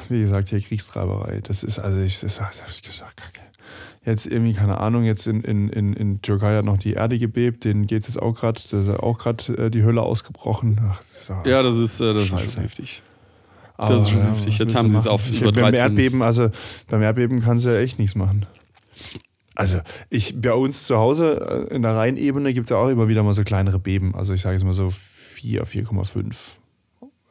wie 0.09 0.21
gesagt, 0.21 0.49
hier 0.49 0.61
Kriegstreiberei. 0.61 1.41
Das 1.43 1.63
ist, 1.63 1.79
also 1.79 2.01
ich, 2.01 2.21
das, 2.21 2.37
das 2.37 2.61
hab 2.63 2.69
ich 2.69 2.83
gesagt, 2.83 3.17
kacke. 3.17 3.41
Jetzt 4.05 4.27
irgendwie, 4.27 4.53
keine 4.53 4.79
Ahnung, 4.79 5.05
jetzt 5.05 5.27
in, 5.29 5.43
in, 5.43 5.69
in, 5.69 5.93
in 5.93 6.23
Türkei 6.23 6.57
hat 6.57 6.65
noch 6.65 6.77
die 6.79 6.95
Erde 6.95 7.19
gebebt, 7.19 7.65
denen 7.65 7.87
geht 7.87 8.03
es 8.03 8.09
jetzt 8.09 8.21
auch 8.23 8.35
gerade, 8.35 8.59
da 8.71 8.81
ist 8.81 8.89
auch 8.89 9.17
gerade 9.19 9.53
äh, 9.67 9.71
die 9.71 9.85
Hölle 9.85 10.03
ausgebrochen. 10.03 10.81
Ach, 10.91 11.01
das 11.29 11.37
Ja, 11.47 11.63
das 11.63 11.79
ist, 11.79 12.01
äh, 12.01 12.13
das 12.13 12.25
ist 12.25 12.29
schon 12.31 12.63
heftig. 12.63 13.03
aber, 13.77 13.95
das 13.95 14.03
ist 14.05 14.11
schon 14.11 14.23
heftig. 14.27 14.59
Jetzt 14.59 14.75
haben 14.75 14.91
sie 14.91 14.97
es 14.97 15.07
auf 15.07 15.31
Ich- 15.31 15.41
über 15.41 15.53
Beim 15.53 15.65
13. 15.71 15.79
Erdbeben, 15.79 16.23
also 16.23 16.51
beim 16.89 17.01
Erdbeben 17.03 17.41
kannst 17.43 17.65
du 17.65 17.71
ja 17.71 17.79
echt 17.79 17.99
nichts 18.01 18.17
machen. 18.17 18.45
Also 19.55 19.81
ich, 20.11 20.41
bei 20.41 20.53
uns 20.55 20.87
zu 20.87 20.97
Hause 20.97 21.67
äh, 21.71 21.75
in 21.75 21.83
der 21.83 21.95
Rheinebene 21.95 22.55
gibt 22.55 22.65
es 22.67 22.71
ja 22.71 22.77
auch 22.79 22.89
immer 22.89 23.09
wieder 23.09 23.23
mal 23.23 23.35
so 23.35 23.43
kleinere 23.45 23.79
Beben. 23.79 24.15
Also 24.15 24.33
ich 24.35 24.41
sage 24.41 24.55
jetzt 24.57 24.65
mal 24.65 24.73
so 24.73 24.91
4, 24.91 25.65
4,5. 25.67 26.35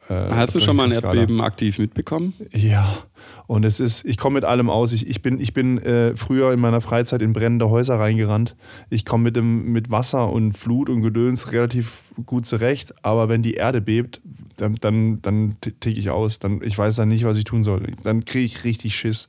Äh, 0.08 0.14
Hast 0.34 0.54
du 0.54 0.60
schon 0.60 0.76
mal 0.76 0.84
ein. 0.84 0.92
Erdbeben 0.92 1.40
aktiv 1.40 1.78
mitbekommen? 1.78 2.34
Ja, 2.52 2.98
und 3.46 3.64
es 3.64 3.78
ist, 3.80 4.04
ich 4.04 4.18
komme 4.18 4.34
mit 4.34 4.44
allem 4.44 4.68
aus. 4.68 4.92
Ich, 4.92 5.08
ich 5.08 5.22
bin, 5.22 5.38
ich 5.40 5.52
bin 5.52 5.78
äh, 5.78 6.16
früher 6.16 6.52
in 6.52 6.58
meiner 6.60 6.80
Freizeit 6.80 7.22
in 7.22 7.32
brennende 7.32 7.70
Häuser 7.70 8.00
reingerannt. 8.00 8.56
Ich 8.90 9.04
komme 9.04 9.24
mit, 9.24 9.36
dem- 9.36 9.70
mit 9.72 9.90
Wasser 9.90 10.30
und 10.30 10.52
Flut 10.58 10.90
und 10.90 11.02
Gedöns 11.02 11.52
relativ 11.52 12.12
gut 12.26 12.46
zurecht, 12.46 12.94
aber 13.04 13.28
wenn 13.28 13.42
die 13.42 13.54
Erde 13.54 13.80
bebt, 13.80 14.20
dann, 14.56 14.74
dann, 14.80 15.22
dann 15.22 15.56
ticke 15.60 15.98
ich 15.98 16.10
aus. 16.10 16.40
Dann, 16.40 16.60
ich 16.62 16.76
weiß 16.76 16.96
dann 16.96 17.08
nicht, 17.08 17.24
was 17.24 17.36
ich 17.36 17.44
tun 17.44 17.62
soll. 17.62 17.86
Dann 18.02 18.24
kriege 18.24 18.44
ich 18.44 18.64
richtig 18.64 18.96
Schiss. 18.96 19.28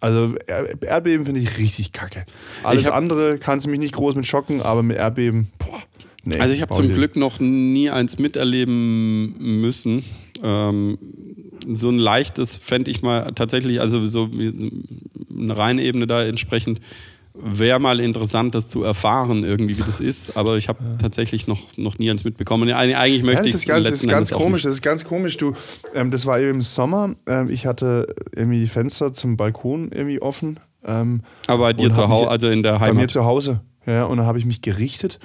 Also 0.00 0.34
Er- 0.46 0.80
Erdbeben 0.82 1.26
finde 1.26 1.40
ich 1.40 1.58
richtig 1.58 1.92
kacke. 1.92 2.24
Alles 2.62 2.82
Ich 2.82 2.86
hab- 2.88 2.94
andere 2.94 3.38
kannst 3.38 3.66
du 3.66 3.70
mich 3.70 3.80
nicht 3.80 3.94
groß 3.94 4.14
mit 4.14 4.26
schocken, 4.26 4.62
aber 4.62 4.82
mit 4.82 4.96
Erdbeben, 4.96 5.48
boah. 5.58 5.80
Nee, 6.24 6.38
Also 6.38 6.54
ich 6.54 6.62
habe 6.62 6.74
zum. 6.74 6.88
Glück 6.92 7.16
noch 7.16 7.40
nie 7.40 7.90
eins 7.90 8.18
miterleben 8.18 9.60
müssen. 9.60 10.04
Ähm, 10.42 10.98
so 11.66 11.88
ein 11.90 11.98
leichtes 11.98 12.58
fände 12.58 12.90
ich 12.90 13.02
mal 13.02 13.32
tatsächlich, 13.34 13.80
also 13.80 14.04
so 14.04 14.30
wie 14.32 14.72
eine 15.36 15.56
reine 15.56 15.82
Ebene 15.82 16.06
da 16.06 16.24
entsprechend, 16.24 16.80
wäre 17.40 17.78
mal 17.78 18.00
interessant, 18.00 18.54
das 18.54 18.68
zu 18.68 18.82
erfahren, 18.82 19.44
irgendwie, 19.44 19.78
wie 19.78 19.82
das 19.82 20.00
ist. 20.00 20.36
Aber 20.36 20.56
ich 20.56 20.68
habe 20.68 20.78
tatsächlich 21.00 21.46
noch, 21.46 21.60
noch 21.76 21.98
nie 21.98 22.10
eins 22.10 22.24
mitbekommen. 22.24 22.68
Eig- 22.68 22.94
Eigentlich 22.96 23.22
möchte 23.22 23.42
Ja, 23.42 23.46
ich 23.46 23.52
das 23.52 23.54
es 23.54 23.60
ist 23.62 23.68
ganz, 23.68 23.84
das 23.84 23.92
ist 24.02 24.08
ganz 24.08 24.30
Endes 24.30 24.42
komisch, 24.44 24.52
nicht. 24.56 24.64
das 24.66 24.74
ist 24.74 24.82
ganz 24.82 25.04
komisch. 25.04 25.36
Du, 25.36 25.52
ähm, 25.94 26.10
das 26.10 26.26
war 26.26 26.40
eben 26.40 26.50
im 26.56 26.62
Sommer. 26.62 27.14
Ähm, 27.26 27.48
ich 27.50 27.66
hatte 27.66 28.14
irgendwie 28.34 28.60
die 28.60 28.66
Fenster 28.66 29.12
zum 29.12 29.36
Balkon 29.36 29.90
irgendwie 29.92 30.20
offen. 30.20 30.58
Ähm, 30.84 31.22
Aber 31.46 31.64
bei 31.64 31.72
dir 31.72 31.92
zu 31.92 32.08
Hause, 32.08 32.28
also 32.28 32.48
in 32.48 32.62
der 32.62 32.72
bei 32.78 32.92
mir 32.92 32.98
Heimat. 33.00 33.10
zu 33.10 33.24
Hause. 33.24 33.60
Ja, 33.86 34.04
und 34.04 34.18
dann 34.18 34.26
habe 34.26 34.38
ich 34.38 34.44
mich 34.44 34.60
gerichtet. 34.62 35.18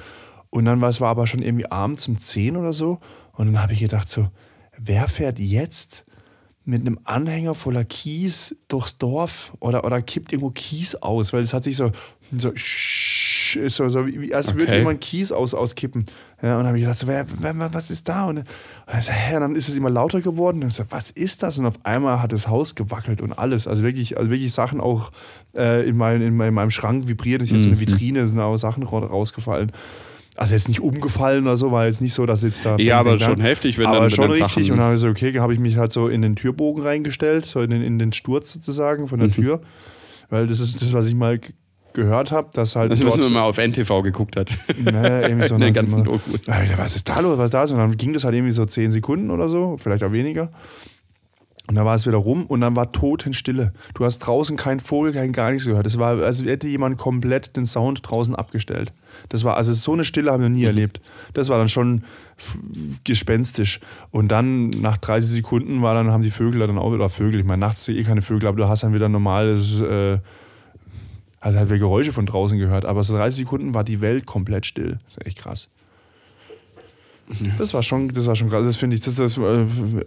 Und 0.50 0.66
dann 0.66 0.82
war 0.82 0.90
es 0.90 1.02
war 1.02 1.10
aber 1.10 1.26
schon 1.28 1.42
irgendwie 1.42 1.66
abends 1.72 2.08
um 2.08 2.20
10 2.20 2.58
oder 2.58 2.74
so. 2.74 3.00
Und 3.34 3.48
dann 3.48 3.62
habe 3.62 3.74
ich 3.74 3.80
gedacht 3.80 4.08
so, 4.10 4.28
wer 4.78 5.08
fährt 5.08 5.40
jetzt 5.40 6.06
mit 6.66 6.82
einem 6.82 6.98
Anhänger 7.04 7.56
voller 7.56 7.84
Kies 7.84 8.56
durchs 8.68 8.98
Dorf 8.98 9.54
oder, 9.60 9.84
oder 9.86 10.02
kippt 10.02 10.32
irgendwo 10.32 10.52
Kies 10.52 10.96
aus? 10.96 11.34
Weil 11.34 11.42
es 11.42 11.54
hat 11.54 11.64
sich 11.64 11.76
so, 11.76 11.92
so, 12.32 12.52
so, 13.68 13.90
so 13.90 14.08
wie, 14.08 14.34
als 14.34 14.54
würde 14.56 14.72
Okay. 14.72 14.78
jemand 14.80 15.02
Kies 15.02 15.32
aus, 15.32 15.54
auskippen. 15.54 16.06
Ja, 16.42 16.54
und 16.54 16.60
dann 16.60 16.68
habe 16.68 16.78
ich 16.78 16.84
gedacht, 16.84 16.98
so, 17.00 17.08
wer, 17.08 17.26
wer, 17.40 17.74
was 17.74 17.92
ist 17.92 18.10
da? 18.10 18.26
Und, 18.26 18.40
und 18.40 18.48
dann, 18.88 19.02
so, 19.02 19.12
hä, 19.12 19.36
und 19.36 19.42
dann 19.42 19.56
ist 19.56 19.68
es 19.70 19.76
immer 19.78 19.90
lauter 19.90 20.22
geworden. 20.22 20.62
Und 20.64 20.70
ich 20.70 20.74
so, 20.76 20.84
was 20.90 21.12
ist 21.12 21.44
das? 21.44 21.60
Und 21.60 21.66
auf 21.66 21.76
einmal 21.84 22.22
hat 22.22 22.32
das 22.32 22.48
Haus 22.48 22.76
gewackelt 22.76 23.22
und 23.22 23.34
alles. 23.34 23.68
Also 23.68 23.84
wirklich, 23.84 24.18
also 24.18 24.30
wirklich 24.32 24.52
Sachen 24.54 24.82
auch 24.82 25.12
äh, 25.56 25.88
in, 25.88 25.98
mein, 25.98 26.22
in, 26.22 26.36
mein, 26.36 26.50
in 26.50 26.54
meinem 26.54 26.72
Schrank 26.72 27.08
vibriert. 27.08 27.42
Ist 27.42 27.52
jetzt 27.52 27.64
so 27.64 27.70
eine 27.70 27.80
Vitrine, 27.80 28.28
sind 28.28 28.40
auch 28.40 28.58
Sachen 28.58 28.84
ra- 28.84 29.06
rausgefallen. 29.06 29.72
Also 30.36 30.54
jetzt 30.56 30.68
nicht 30.68 30.80
umgefallen 30.82 31.44
oder 31.46 31.58
so, 31.58 31.72
war 31.72 31.86
jetzt 31.86 32.02
nicht 32.02 32.14
so, 32.14 32.26
dass 32.26 32.42
jetzt 32.42 32.66
da. 32.66 32.78
Ja, 32.78 33.00
aber 33.00 33.20
schon 33.20 33.36
Bang. 33.36 33.42
heftig, 33.46 33.78
wenn 33.78 33.86
aber 33.86 33.96
dann- 33.98 34.04
wenn 34.06 34.10
schon 34.10 34.30
richtig. 34.32 34.48
Sachen- 34.48 34.64
Und 34.72 34.78
dann 34.78 34.86
habe 34.86 34.96
ich 34.96 35.02
so, 35.02 35.08
okay, 35.10 35.40
habe 35.40 35.54
ich 35.54 35.60
mich 35.60 35.78
halt 35.78 35.92
so 35.92 36.08
in 36.08 36.22
den 36.24 36.36
Türbogen 36.36 36.84
reingestellt, 36.84 37.46
so 37.46 37.62
in 37.62 37.70
den, 37.70 37.82
in 37.84 38.00
den 38.00 38.14
Sturz 38.14 38.52
sozusagen 38.52 39.08
von 39.08 39.20
der 39.20 39.28
Mhm. 39.28 39.34
Tür. 39.34 39.62
Weil 40.30 40.48
das 40.48 40.60
ist 40.60 40.82
das, 40.82 40.92
was 40.94 41.08
ich 41.08 41.14
mal 41.16 41.40
gehört 41.94 42.32
habe, 42.32 42.50
dass 42.54 42.76
halt. 42.76 42.90
Das 42.92 42.98
dort, 43.00 43.16
müssen 43.18 43.30
wir 43.32 43.40
mal 43.40 43.44
auf 43.44 43.60
NTV 43.60 44.02
geguckt 44.02 44.36
hat. 44.36 44.50
Ne, 44.80 45.22
irgendwie 45.28 45.48
so 45.48 45.54
In 45.56 45.62
den 45.62 45.74
ganzen 45.76 45.98
immer- 46.02 46.14
Dokus. 46.14 46.48
Ja, 46.48 46.56
Was 46.78 46.96
ist 46.96 47.08
da 47.08 47.20
los? 47.20 47.38
Was 47.38 47.46
ist 47.46 47.54
da? 47.54 47.62
los? 47.62 47.72
Und 47.72 47.78
dann 47.78 47.96
ging 47.98 48.14
das 48.14 48.24
halt 48.24 48.34
irgendwie 48.34 48.54
so 48.54 48.66
zehn 48.66 48.90
Sekunden 48.90 49.30
oder 49.30 49.48
so, 49.48 49.78
vielleicht 49.78 50.04
auch 50.04 50.12
weniger. 50.12 50.50
Und 51.68 51.76
dann 51.76 51.86
war 51.86 51.96
es 51.96 52.06
wieder 52.08 52.18
rum 52.18 52.46
und 52.48 52.60
dann 52.62 52.76
war 52.76 52.92
Totenstille. 52.92 53.74
Du 53.94 54.04
hast 54.04 54.20
draußen 54.20 54.58
keinen 54.58 54.80
Vogel, 54.82 55.14
kein 55.14 55.32
gar 55.32 55.52
nichts 55.52 55.66
gehört. 55.68 55.86
Es 55.86 55.98
war, 55.98 56.18
als 56.22 56.44
hätte 56.44 56.68
jemand 56.68 56.98
komplett 56.98 57.56
den 57.56 57.66
Sound 57.66 58.00
draußen 58.04 58.36
abgestellt. 58.36 58.92
Das 59.30 59.44
war, 59.44 59.58
also 59.58 59.74
so 59.74 59.94
eine 59.94 60.06
Stille 60.06 60.32
habe 60.32 60.44
ich 60.44 60.50
noch 60.50 60.56
nie 60.56 60.64
erlebt. 60.64 61.02
Das 61.34 61.50
war 61.50 61.58
dann 61.58 61.70
schon 61.70 62.04
gespenstisch. 63.04 63.80
Und 64.12 64.30
dann 64.30 64.70
nach 64.70 64.98
30 64.98 65.30
Sekunden 65.30 65.82
war 65.82 65.94
dann, 65.94 66.12
haben 66.12 66.24
die 66.24 66.32
Vögel 66.32 66.66
dann 66.66 66.78
auch 66.78 66.94
wieder 66.94 67.10
Vögel. 67.10 67.40
Ich 67.40 67.46
meine, 67.46 67.60
nachts 67.60 67.88
eh 67.88 68.04
keine 68.04 68.22
Vögel, 68.22 68.48
aber 68.48 68.58
du 68.58 68.68
hast 68.68 68.84
dann 68.84 68.94
wieder 68.94 69.10
normales, 69.10 69.82
äh, 69.82 70.20
hast 71.42 71.56
halt 71.56 71.70
wieder 71.70 71.80
Geräusche 71.80 72.14
von 72.14 72.26
draußen 72.26 72.58
gehört. 72.58 72.86
Aber 72.86 73.04
so 73.04 73.16
30 73.16 73.46
Sekunden 73.46 73.74
war 73.74 73.84
die 73.84 74.02
Welt 74.02 74.26
komplett 74.26 74.66
still. 74.66 75.00
Das 75.04 75.18
ist 75.18 75.26
echt 75.26 75.38
krass. 75.40 75.70
Das 77.58 77.74
war 77.74 77.84
schon, 77.84 78.10
das 78.10 78.28
war 78.28 78.36
schon 78.36 78.50
krass. 78.50 78.66
Das 78.66 78.76
finde 78.76 78.96
ich, 78.96 79.02
das, 79.02 79.16
das 79.16 79.38
äh, 79.38 79.66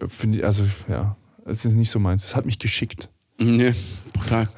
finde 0.09 0.39
ich, 0.39 0.45
also 0.45 0.65
ja, 0.89 1.17
das 1.45 1.65
ist 1.65 1.75
nicht 1.75 1.91
so 1.91 1.99
meins. 1.99 2.23
Das 2.23 2.37
hat 2.37 2.47
mich 2.47 2.59
geschickt. 2.59 3.09
Nee, 3.39 3.75
brutal. 4.13 4.49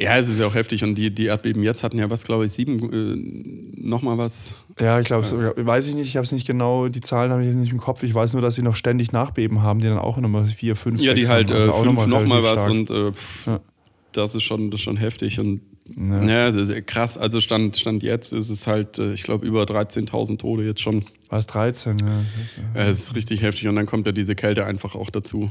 Ja, 0.00 0.16
es 0.16 0.28
ist 0.28 0.38
ja 0.40 0.46
auch 0.46 0.54
heftig. 0.54 0.82
Und 0.82 0.94
die, 0.94 1.14
die 1.14 1.26
Erdbeben 1.26 1.62
jetzt 1.62 1.84
hatten 1.84 1.98
ja 1.98 2.08
was, 2.08 2.24
glaube 2.24 2.46
ich, 2.46 2.52
sieben, 2.52 2.90
äh, 2.90 3.80
nochmal 3.86 4.16
was. 4.16 4.54
Ja, 4.78 4.98
ich 4.98 5.04
glaube, 5.06 5.54
weiß 5.56 5.88
ich 5.88 5.94
nicht, 5.94 6.06
ich 6.08 6.16
habe 6.16 6.24
es 6.24 6.32
nicht 6.32 6.46
genau, 6.46 6.88
die 6.88 7.02
Zahlen 7.02 7.30
habe 7.30 7.42
ich 7.42 7.48
jetzt 7.48 7.56
nicht 7.58 7.72
im 7.72 7.78
Kopf. 7.78 8.02
Ich 8.02 8.14
weiß 8.14 8.32
nur, 8.32 8.40
dass 8.40 8.54
sie 8.54 8.62
noch 8.62 8.74
ständig 8.76 9.12
Nachbeben 9.12 9.62
haben, 9.62 9.80
die 9.80 9.88
dann 9.88 9.98
auch 9.98 10.16
nochmal 10.16 10.46
vier, 10.46 10.74
fünf, 10.74 11.02
Ja, 11.02 11.12
die 11.12 11.20
sechs 11.22 11.30
halt 11.32 11.50
haben. 11.50 11.56
Also 11.56 11.70
äh, 11.70 11.82
fünf 11.84 12.06
nochmal 12.06 12.40
relativ 12.40 12.52
was. 12.52 12.60
stark. 12.62 12.70
Und 12.72 12.90
äh, 12.90 13.12
pff, 13.12 13.46
Ja. 13.46 13.60
das, 14.12 14.34
ist 14.34 14.42
schon, 14.42 14.70
das 14.70 14.80
ist 14.80 14.84
schon 14.84 14.96
heftig. 14.96 15.38
Und 15.38 15.60
Ja. 15.98 16.50
ja, 16.52 16.80
krass. 16.80 17.18
Also 17.18 17.40
Stand, 17.40 17.76
Stand 17.76 18.02
jetzt 18.02 18.32
ist 18.32 18.48
es 18.48 18.66
halt, 18.66 18.98
äh, 18.98 19.12
ich 19.12 19.22
glaube, 19.24 19.46
über 19.46 19.64
13.000 19.64 20.38
Tote 20.38 20.62
jetzt 20.62 20.80
schon. 20.80 21.04
War 21.28 21.38
es 21.40 21.46
13, 21.46 21.98
ja. 21.98 22.80
Äh, 22.80 22.88
Es 22.88 23.00
ist 23.00 23.14
richtig 23.14 23.42
heftig. 23.42 23.68
Und 23.68 23.76
dann 23.76 23.84
kommt 23.86 24.06
ja 24.06 24.12
diese 24.12 24.34
Kälte 24.34 24.64
einfach 24.64 24.94
auch 24.94 25.10
dazu. 25.10 25.50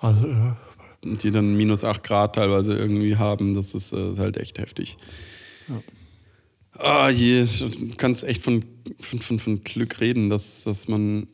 Also, 0.00 0.26
ja. 0.26 0.56
Die 1.02 1.30
dann 1.30 1.56
minus 1.56 1.84
8 1.84 2.02
Grad 2.02 2.36
teilweise 2.36 2.74
irgendwie 2.74 3.16
haben. 3.16 3.54
Das 3.54 3.74
ist, 3.74 3.92
äh, 3.92 4.16
halt 4.16 4.36
echt 4.36 4.58
heftig. 4.58 4.96
Ah, 6.72 7.10
je, 7.10 7.44
du 7.44 7.94
kannst 7.96 8.24
echt 8.24 8.42
von, 8.42 8.64
von, 8.98 9.18
von, 9.18 9.38
von 9.38 9.62
Glück 9.62 10.00
reden, 10.00 10.30
dass, 10.30 10.64
dass 10.64 10.88
man, 10.88 11.28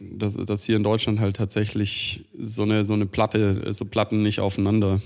dass, 0.00 0.34
dass 0.34 0.64
hier 0.64 0.76
in 0.76 0.82
Deutschland 0.82 1.20
halt 1.20 1.36
tatsächlich 1.36 2.24
so 2.38 2.62
eine, 2.62 2.84
so 2.84 2.92
eine 2.92 3.06
Platte, 3.06 3.72
so 3.72 3.84
Platten 3.84 4.22
nicht 4.22 4.40
aufeinander 4.40 5.00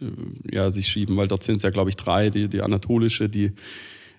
äh, 0.00 0.06
ja, 0.50 0.70
sich 0.70 0.88
schieben, 0.88 1.16
weil 1.16 1.28
dort 1.28 1.42
sind 1.42 1.56
es 1.56 1.62
ja, 1.62 1.70
glaube 1.70 1.90
ich, 1.90 1.96
drei, 1.96 2.30
die, 2.30 2.48
die 2.48 2.62
anatolische, 2.62 3.28
die 3.28 3.52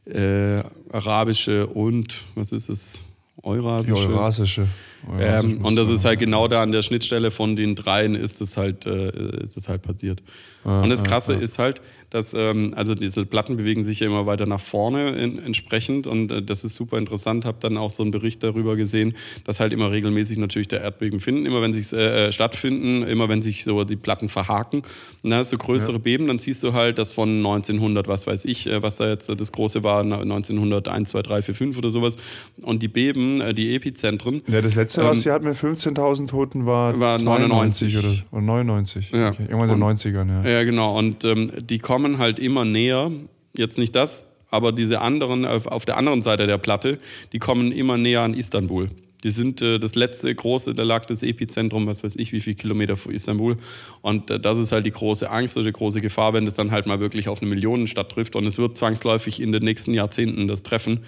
äh, 0.05 0.63
arabische 0.89 1.67
und, 1.67 2.23
was 2.35 2.51
ist 2.51 2.69
es, 2.69 3.01
Die 3.37 3.43
eurasische. 3.47 4.09
Eurasische. 4.09 4.67
Eurasische 5.07 5.55
Ähm, 5.55 5.65
und 5.65 5.75
das 5.75 5.89
ist 5.89 6.05
halt 6.05 6.19
genau 6.19 6.47
da 6.47 6.61
an 6.63 6.71
der 6.71 6.81
Schnittstelle 6.81 7.31
von 7.31 7.55
den 7.55 7.75
dreien 7.75 8.15
ist 8.15 8.41
es 8.41 8.57
halt, 8.57 8.85
äh, 8.85 9.41
ist 9.43 9.57
es 9.57 9.69
halt 9.69 9.81
passiert. 9.81 10.21
und 10.63 10.89
das 10.89 11.03
Krasse 11.03 11.33
ist 11.33 11.59
halt, 11.59 11.81
dass 12.09 12.33
ähm, 12.33 12.73
also 12.75 12.95
diese 12.95 13.25
Platten 13.25 13.57
bewegen 13.57 13.83
sich 13.83 13.99
ja 13.99 14.07
immer 14.07 14.25
weiter 14.25 14.45
nach 14.45 14.59
vorne 14.61 15.09
in, 15.17 15.39
entsprechend 15.39 16.07
und 16.07 16.31
äh, 16.31 16.41
das 16.41 16.63
ist 16.63 16.75
super 16.75 16.97
interessant. 16.97 17.45
Habe 17.45 17.57
dann 17.59 17.77
auch 17.77 17.91
so 17.91 18.03
einen 18.03 18.11
Bericht 18.11 18.43
darüber 18.43 18.75
gesehen, 18.75 19.15
dass 19.45 19.59
halt 19.59 19.73
immer 19.73 19.91
regelmäßig 19.91 20.37
natürlich 20.37 20.67
der 20.69 20.81
Erdbeben 20.81 21.19
finden, 21.19 21.45
immer 21.45 21.61
wenn 21.61 21.73
sie 21.73 21.95
äh, 21.95 22.31
stattfinden, 22.31 23.03
immer 23.03 23.27
wenn 23.29 23.41
sich 23.41 23.63
so 23.63 23.83
die 23.83 23.95
Platten 23.97 24.29
verhaken. 24.29 24.83
Und 25.23 25.29
dann 25.29 25.39
hast 25.39 25.51
du 25.51 25.57
größere 25.57 25.99
Beben, 25.99 26.27
dann 26.27 26.39
siehst 26.39 26.63
du 26.63 26.73
halt, 26.73 26.97
dass 26.97 27.13
von 27.13 27.29
1900, 27.29 28.07
was 28.07 28.25
weiß 28.27 28.45
ich, 28.45 28.67
äh, 28.67 28.81
was 28.81 28.97
da 28.97 29.07
jetzt 29.09 29.29
äh, 29.29 29.35
das 29.35 29.51
große 29.51 29.83
war, 29.83 30.01
1901, 30.01 31.09
2, 31.09 31.21
3, 31.21 31.41
4, 31.41 31.55
5 31.55 31.77
oder 31.77 31.89
sowas. 31.89 32.15
Und 32.63 32.83
die 32.83 32.87
Beben, 32.87 33.41
äh, 33.41 33.53
die 33.53 33.75
Epizentren, 33.75 34.41
Ja, 34.47 34.61
das 34.61 34.75
letzte, 34.75 35.03
was 35.03 35.21
sie 35.21 35.31
hat 35.31 35.43
mit 35.43 35.55
15.000 35.55 36.27
Toten, 36.27 36.65
war, 36.65 36.93
Ähm, 36.93 36.99
war 36.99 37.15
92 37.17 37.93
99. 37.95 37.97
oder, 37.97 38.37
oder 38.37 38.41
99. 38.45 39.11
Ja. 39.11 39.29
Okay. 39.29 39.43
Irgendwann 39.43 39.69
in 39.69 39.75
den 39.75 39.83
Und- 39.83 39.97
90ern, 39.97 40.43
ja. 40.43 40.49
Ja, 40.49 40.63
genau. 40.63 40.97
Und 40.97 41.25
ähm, 41.25 41.51
die 41.59 41.79
kommen 41.79 41.96
halt 42.17 42.39
immer 42.39 42.65
näher. 42.65 43.11
Jetzt 43.55 43.77
nicht 43.77 43.95
das, 43.95 44.27
aber 44.49 44.71
diese 44.71 45.01
anderen, 45.01 45.45
auf, 45.45 45.67
auf 45.67 45.85
der 45.85 45.97
anderen 45.97 46.21
Seite 46.21 46.47
der 46.47 46.57
Platte, 46.57 46.99
die 47.33 47.39
kommen 47.39 47.71
immer 47.71 47.97
näher 47.97 48.21
an 48.21 48.33
Istanbul. 48.33 48.89
Die 49.23 49.31
sind 49.31 49.61
äh, 49.61 49.79
das 49.79 49.95
letzte 49.95 50.33
große, 50.33 50.75
da 50.75 50.83
lag 50.83 51.05
das 51.05 51.23
Epizentrum, 51.23 51.87
was 51.87 52.03
weiß 52.03 52.15
ich, 52.17 52.33
wie 52.33 52.39
viele 52.39 52.55
Kilometer 52.55 52.95
vor 52.95 53.11
Istanbul. 53.11 53.57
Und 54.01 54.29
äh, 54.29 54.39
das 54.39 54.59
ist 54.59 54.71
halt 54.71 54.85
die 54.85 54.91
große 54.91 55.29
Angst 55.29 55.57
oder 55.57 55.65
die 55.65 55.73
große 55.73 56.01
Gefahr, 56.01 56.33
wenn 56.33 56.45
das 56.45 56.53
dann 56.53 56.71
halt 56.71 56.85
mal 56.85 56.99
wirklich 56.99 57.27
auf 57.27 57.41
eine 57.41 57.49
Millionenstadt 57.49 58.11
trifft. 58.11 58.35
Und 58.35 58.45
es 58.45 58.59
wird 58.59 58.77
zwangsläufig 58.77 59.41
in 59.41 59.51
den 59.51 59.63
nächsten 59.63 59.93
Jahrzehnten 59.93 60.47
das 60.47 60.61
treffen. 60.61 61.03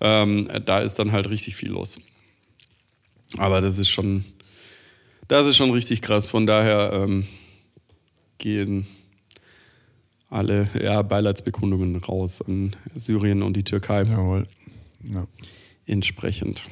Ähm, 0.00 0.48
da 0.66 0.80
ist 0.80 0.98
dann 0.98 1.12
halt 1.12 1.30
richtig 1.30 1.56
viel 1.56 1.70
los. 1.70 1.98
Aber 3.38 3.60
das 3.60 3.78
ist 3.78 3.88
schon, 3.88 4.24
das 5.28 5.46
ist 5.46 5.56
schon 5.56 5.70
richtig 5.70 6.02
krass. 6.02 6.28
Von 6.28 6.46
daher 6.46 6.92
ähm, 6.92 7.26
gehen 8.36 8.86
alle 10.34 10.68
ja, 10.80 11.02
Beileidsbekundungen 11.02 11.96
raus 11.96 12.42
an 12.42 12.74
Syrien 12.94 13.42
und 13.42 13.56
die 13.56 13.62
Türkei 13.62 14.02
Jawohl. 14.02 14.46
Ja. 15.02 15.26
entsprechend. 15.86 16.68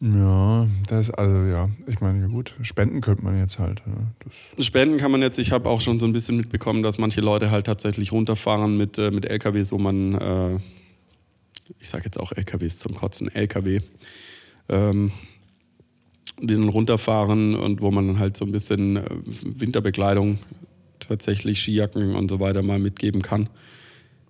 ja, 0.00 0.66
das 0.88 1.10
also 1.10 1.44
ja, 1.44 1.68
ich 1.86 2.00
meine, 2.00 2.20
ja 2.20 2.26
gut, 2.28 2.54
spenden 2.62 3.00
könnte 3.00 3.24
man 3.24 3.38
jetzt 3.38 3.58
halt. 3.58 3.82
Ja. 3.86 4.62
Spenden 4.62 4.96
kann 4.96 5.10
man 5.10 5.22
jetzt, 5.22 5.38
ich 5.38 5.52
habe 5.52 5.68
auch 5.68 5.80
schon 5.80 6.00
so 6.00 6.06
ein 6.06 6.12
bisschen 6.12 6.36
mitbekommen, 6.36 6.82
dass 6.82 6.98
manche 6.98 7.20
Leute 7.20 7.50
halt 7.50 7.66
tatsächlich 7.66 8.12
runterfahren 8.12 8.76
mit, 8.76 8.96
äh, 8.98 9.10
mit 9.10 9.26
LKWs, 9.26 9.70
wo 9.70 9.78
man, 9.78 10.14
äh, 10.14 10.58
ich 11.78 11.88
sage 11.88 12.04
jetzt 12.04 12.18
auch 12.18 12.32
LKWs 12.32 12.78
zum 12.78 12.94
Kotzen, 12.94 13.28
LKW, 13.28 13.80
ähm, 14.68 15.12
die 16.40 16.54
dann 16.54 16.68
runterfahren 16.68 17.54
und 17.56 17.82
wo 17.82 17.90
man 17.90 18.06
dann 18.06 18.18
halt 18.18 18.36
so 18.36 18.44
ein 18.44 18.52
bisschen 18.52 18.96
äh, 18.96 19.04
Winterbekleidung, 19.42 20.38
tatsächlich 21.08 21.60
Skijacken 21.60 22.14
und 22.14 22.28
so 22.28 22.40
weiter 22.40 22.62
mal 22.62 22.78
mitgeben 22.78 23.22
kann. 23.22 23.48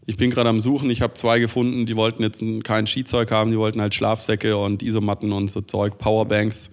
Ich 0.07 0.17
bin 0.17 0.31
gerade 0.31 0.49
am 0.49 0.61
Suchen, 0.61 0.91
ich 0.91 1.03
habe 1.03 1.15
zwei 1.15 1.39
gefunden, 1.39 1.85
die 1.85 1.97
wollten 1.97 2.23
jetzt 2.23 2.43
kein 2.65 2.87
Skizeug 2.87 3.31
haben, 3.31 3.51
die 3.51 3.59
wollten 3.59 3.81
halt 3.81 3.95
Schlafsäcke 3.95 4.57
und 4.57 4.83
Isomatten 4.83 5.33
und 5.33 5.51
so 5.51 5.61
Zeug, 5.61 5.99
Powerbanks, 5.99 6.71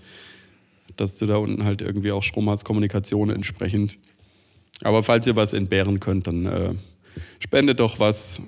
dass 0.96 1.18
du 1.18 1.26
da 1.26 1.38
unten 1.38 1.66
halt 1.66 1.82
irgendwie 1.82 2.14
auch 2.14 2.24
Strom 2.24 2.50
hast, 2.50 2.64
Kommunikation 2.64 3.30
entsprechend. 3.30 4.00
Aber 4.84 5.04
falls 5.04 5.28
ihr 5.28 5.36
was 5.36 5.54
entbehren 5.54 6.00
könnt, 6.00 6.28
dann 6.28 6.46
äh, 6.46 6.74
spendet 7.40 7.82
doch 7.82 8.00
was, 8.00 8.42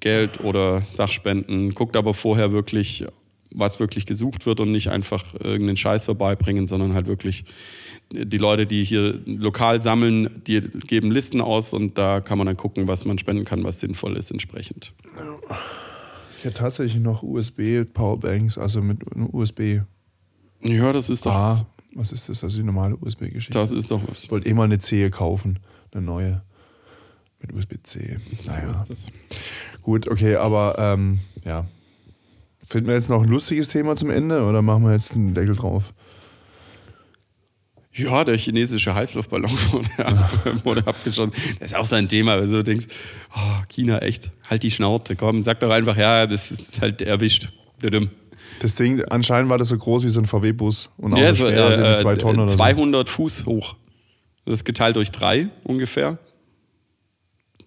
Geld 0.00 0.40
oder 0.40 0.82
Sachspenden. 0.82 1.74
Guckt 1.74 1.96
aber 1.96 2.14
vorher 2.14 2.52
wirklich, 2.52 3.04
was 3.50 3.80
wirklich 3.80 4.06
gesucht 4.06 4.46
wird 4.46 4.60
und 4.60 4.72
nicht 4.72 4.88
einfach 4.88 5.34
irgendeinen 5.34 5.76
Scheiß 5.76 6.06
vorbeibringen, 6.06 6.68
sondern 6.68 6.94
halt 6.94 7.06
wirklich 7.06 7.44
die 8.12 8.38
Leute, 8.38 8.66
die 8.66 8.84
hier 8.84 9.18
lokal 9.26 9.80
sammeln, 9.80 10.42
die 10.46 10.60
geben 10.60 11.10
Listen 11.10 11.40
aus 11.40 11.72
und 11.72 11.96
da 11.98 12.20
kann 12.20 12.38
man 12.38 12.46
dann 12.46 12.56
gucken, 12.56 12.86
was 12.88 13.04
man 13.04 13.18
spenden 13.18 13.44
kann, 13.44 13.64
was 13.64 13.80
sinnvoll 13.80 14.16
ist 14.16 14.30
entsprechend. 14.30 14.92
ich 16.38 16.44
hätte 16.44 16.54
tatsächlich 16.58 17.02
noch 17.02 17.22
USB-Powerbanks, 17.22 18.58
also 18.58 18.82
mit 18.82 19.00
einem 19.12 19.28
USB. 19.32 19.80
Ja, 20.62 20.92
das 20.92 21.10
ist 21.10 21.26
doch 21.26 21.34
A. 21.34 21.46
was. 21.46 21.66
Was 21.94 22.10
ist 22.12 22.28
das? 22.28 22.42
Also 22.42 22.56
die 22.56 22.62
normale 22.62 22.96
USB-Geschichte. 22.96 23.52
Das 23.52 23.70
ist 23.70 23.90
doch 23.90 24.00
was. 24.08 24.24
Ich 24.24 24.30
wollte 24.30 24.48
eh 24.48 24.54
mal 24.54 24.64
eine 24.64 24.78
C 24.78 25.10
kaufen, 25.10 25.58
eine 25.92 26.02
neue. 26.02 26.42
Mit 27.40 27.52
USB-C. 27.52 28.18
So 28.40 28.52
Naja. 28.52 28.70
ist 28.70 28.84
das. 28.84 29.08
Gut, 29.82 30.08
okay, 30.08 30.36
aber 30.36 30.76
ähm, 30.78 31.18
ja. 31.44 31.66
Finden 32.64 32.86
wir 32.86 32.94
jetzt 32.94 33.10
noch 33.10 33.22
ein 33.22 33.28
lustiges 33.28 33.68
Thema 33.68 33.96
zum 33.96 34.10
Ende 34.10 34.44
oder 34.46 34.62
machen 34.62 34.84
wir 34.84 34.92
jetzt 34.92 35.14
einen 35.14 35.34
Deckel 35.34 35.56
drauf? 35.56 35.92
Ja, 37.94 38.24
der 38.24 38.38
chinesische 38.38 38.94
Heißluftballon 38.94 39.50
wurde, 39.70 40.64
wurde 40.64 40.86
abgeschossen. 40.86 41.32
Das 41.60 41.72
ist 41.72 41.76
auch 41.76 41.84
so 41.84 41.96
ein 41.96 42.08
Thema, 42.08 42.38
weil 42.38 42.48
du 42.48 42.64
denkst, 42.64 42.86
oh, 43.34 43.62
China, 43.68 43.98
echt, 43.98 44.30
halt 44.48 44.62
die 44.62 44.70
Schnauze, 44.70 45.14
komm, 45.14 45.42
sag 45.42 45.60
doch 45.60 45.70
einfach, 45.70 45.96
ja, 45.96 46.26
das 46.26 46.50
ist 46.50 46.80
halt 46.80 47.02
erwischt. 47.02 47.50
Das 48.60 48.76
Ding, 48.76 49.04
anscheinend 49.04 49.50
war 49.50 49.58
das 49.58 49.68
so 49.68 49.76
groß 49.76 50.04
wie 50.04 50.08
so 50.08 50.20
ein 50.20 50.26
VW-Bus 50.26 50.92
und 50.96 51.14
auch 51.14 51.18
Ja, 51.18 51.34
so 51.34 51.44
so, 51.44 51.50
schwer, 51.50 51.64
also 51.64 51.80
äh, 51.82 51.96
zwei 51.96 52.14
Tonnen 52.14 52.40
oder 52.40 52.48
200 52.48 53.08
Fuß 53.08 53.46
hoch. 53.46 53.76
Das 54.44 54.54
ist 54.54 54.64
geteilt 54.64 54.96
durch 54.96 55.10
drei 55.10 55.48
ungefähr. 55.64 56.18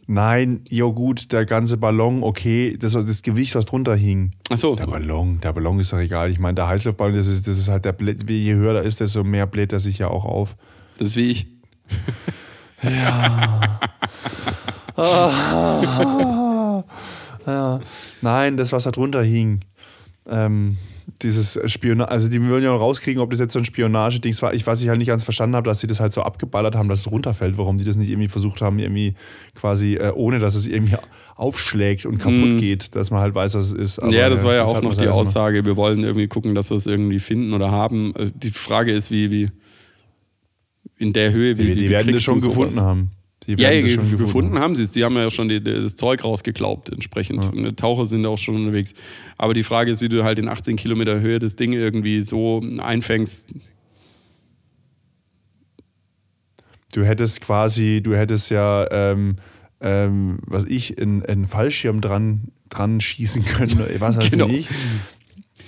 So. 0.08 0.14
Nein, 0.14 0.62
ja 0.70 0.86
gut, 0.86 1.32
der 1.32 1.46
ganze 1.46 1.78
Ballon, 1.78 2.24
okay, 2.24 2.78
das 2.78 2.94
war 2.94 3.02
das 3.04 3.22
Gewicht, 3.24 3.56
was 3.56 3.66
drunter 3.66 3.96
hing. 3.96 4.32
Achso, 4.50 4.76
Der 4.76 4.86
Ballon, 4.88 5.40
der 5.42 5.54
Ballon 5.54 5.80
ist 5.80 5.94
doch 5.94 5.98
egal. 6.00 6.32
Ich 6.32 6.40
meine, 6.40 6.56
der 6.56 6.68
Heißluftballon, 6.68 7.16
das 7.16 7.28
ist, 7.28 7.48
das 7.48 7.58
ist 7.58 7.70
halt 7.70 7.86
der 7.86 7.94
Blät, 7.94 8.30
je 8.30 8.54
höher 8.54 8.76
er 8.76 8.84
ist, 8.84 9.00
desto 9.00 9.24
mehr 9.24 9.48
bläht 9.48 9.74
er 9.74 9.80
sich 9.80 9.98
ja 9.98 10.08
auch 10.08 10.26
auf. 10.26 10.56
das 11.00 11.10
ist 11.10 11.16
wie 11.16 11.32
ich. 11.32 11.48
Ja. 12.84 13.80
Nein, 18.22 18.58
das, 18.58 18.72
was 18.72 18.84
da 18.84 18.92
drunter 18.92 19.24
hing. 19.24 19.62
Ähm, 20.28 20.78
dieses 21.22 21.60
Spionage, 21.68 22.10
also 22.10 22.30
die 22.30 22.42
wollen 22.50 22.64
ja 22.64 22.72
noch 22.72 22.80
rauskriegen, 22.80 23.22
ob 23.22 23.30
das 23.30 23.40
jetzt 23.40 23.54
so 23.54 23.60
ein 23.60 23.66
Spionagedings 23.66 24.42
war. 24.42 24.54
Ich, 24.54 24.66
was 24.66 24.82
ich 24.82 24.90
halt 24.90 24.98
nicht 24.98 25.08
ganz 25.08 25.24
verstanden 25.24 25.56
habe, 25.56 25.66
dass 25.70 25.80
sie 25.80 25.88
das 25.88 26.00
halt 26.00 26.14
so 26.14 26.24
abgeballert 26.24 26.76
haben, 26.76 26.90
dass 26.90 27.02
es 27.02 27.12
runterfällt, 27.12 27.58
warum 27.58 27.78
die 27.78 27.84
das 27.86 27.96
nicht 27.96 28.10
irgendwie 28.10 28.28
versucht 28.28 28.62
haben, 28.62 28.80
irgendwie 28.80 29.14
quasi, 29.54 29.96
äh, 29.96 30.12
ohne 30.14 30.40
dass 30.40 30.56
es 30.56 30.68
irgendwie 30.68 30.98
aufschlägt 31.36 32.06
und 32.06 32.18
kaputt 32.18 32.58
geht, 32.58 32.96
dass 32.96 33.12
man 33.12 33.20
halt 33.22 33.36
weiß, 33.36 33.56
was 33.56 33.68
es 33.68 33.74
ist. 33.74 34.00
Aber, 34.00 34.12
ja, 34.14 34.30
das 34.30 34.44
war 34.44 34.54
ja 34.54 34.62
das 34.62 34.72
auch 34.72 34.82
noch 34.82 34.96
die 34.96 35.08
Aussage, 35.08 35.66
wir 35.66 35.76
wollen 35.76 36.04
irgendwie 36.04 36.28
gucken, 36.28 36.56
dass 36.56 36.70
wir 36.72 36.78
es 36.78 36.88
irgendwie 36.88 37.20
finden 37.20 37.54
oder 37.54 37.72
haben. 37.72 38.14
Äh, 38.16 38.32
Die 38.34 38.52
Frage 38.52 38.92
ist, 38.92 39.12
wie, 39.12 39.32
wie 39.32 39.52
in 40.98 41.14
der 41.14 41.32
Höhe, 41.32 41.58
wie, 41.58 41.64
Die, 41.64 41.70
wie, 41.70 41.74
die 41.76 41.82
wie 41.86 41.90
werden 41.90 42.14
das 42.14 42.24
schon 42.24 42.40
sowas? 42.40 42.56
gefunden 42.56 42.82
haben. 42.82 43.12
Die 43.48 43.54
Ja, 43.62 43.72
ja 43.72 43.88
schon 43.90 44.18
gefunden, 44.18 44.56
haben. 44.56 44.60
haben 44.64 44.76
sie 44.76 44.84
es. 44.84 44.92
Die 44.92 45.04
haben 45.04 45.16
ja 45.16 45.30
schon 45.30 45.48
die, 45.50 45.62
das 45.64 45.96
Zeug 45.96 46.24
rausgeglaubt 46.24 46.90
entsprechend. 46.90 47.46
Und 47.54 47.78
Taucher 47.78 48.06
sind 48.06 48.26
auch 48.26 48.38
schon 48.38 48.56
unterwegs. 48.56 48.94
Aber 49.38 49.54
die 49.54 49.64
Frage 49.64 49.92
ist, 49.92 50.02
wie 50.02 50.10
du 50.10 50.24
halt 50.24 50.40
in 50.40 50.48
18 50.50 50.76
Kilometer 50.78 51.20
Höhe 51.20 51.40
das 51.40 51.56
Ding 51.56 51.74
irgendwie 51.74 52.22
so 52.22 52.64
einfängst. 52.80 53.50
Du 56.94 57.04
hättest 57.04 57.42
quasi, 57.42 58.02
du 58.02 58.16
hättest 58.16 58.50
ja, 58.52 58.88
ähm, 58.90 59.36
ähm, 59.82 60.40
was 60.46 60.66
ich, 60.66 60.98
einen 61.00 61.46
Fallschirm 61.46 62.00
dran, 62.02 62.46
dran 62.70 63.02
schießen 63.02 63.44
können. 63.46 63.80
Was 64.00 64.18
weiß 64.18 64.32
Genau. 64.32 64.48
ich. 64.48 64.70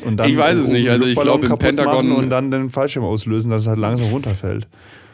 Und 0.06 0.22
Ich 0.26 0.38
weiß 0.38 0.58
es 0.58 0.68
nicht. 0.70 0.90
Also 0.90 1.06
ich 1.06 1.20
glaube, 1.20 1.48
im 1.48 1.58
Pentagon- 1.58 2.12
und 2.12 2.30
dann 2.30 2.52
den 2.52 2.70
Fallschirm 2.70 3.04
auslösen, 3.04 3.50
dass 3.52 3.64
es 3.64 3.68
halt 3.68 3.80
langsam 3.80 4.10
runterfällt. 4.10 4.68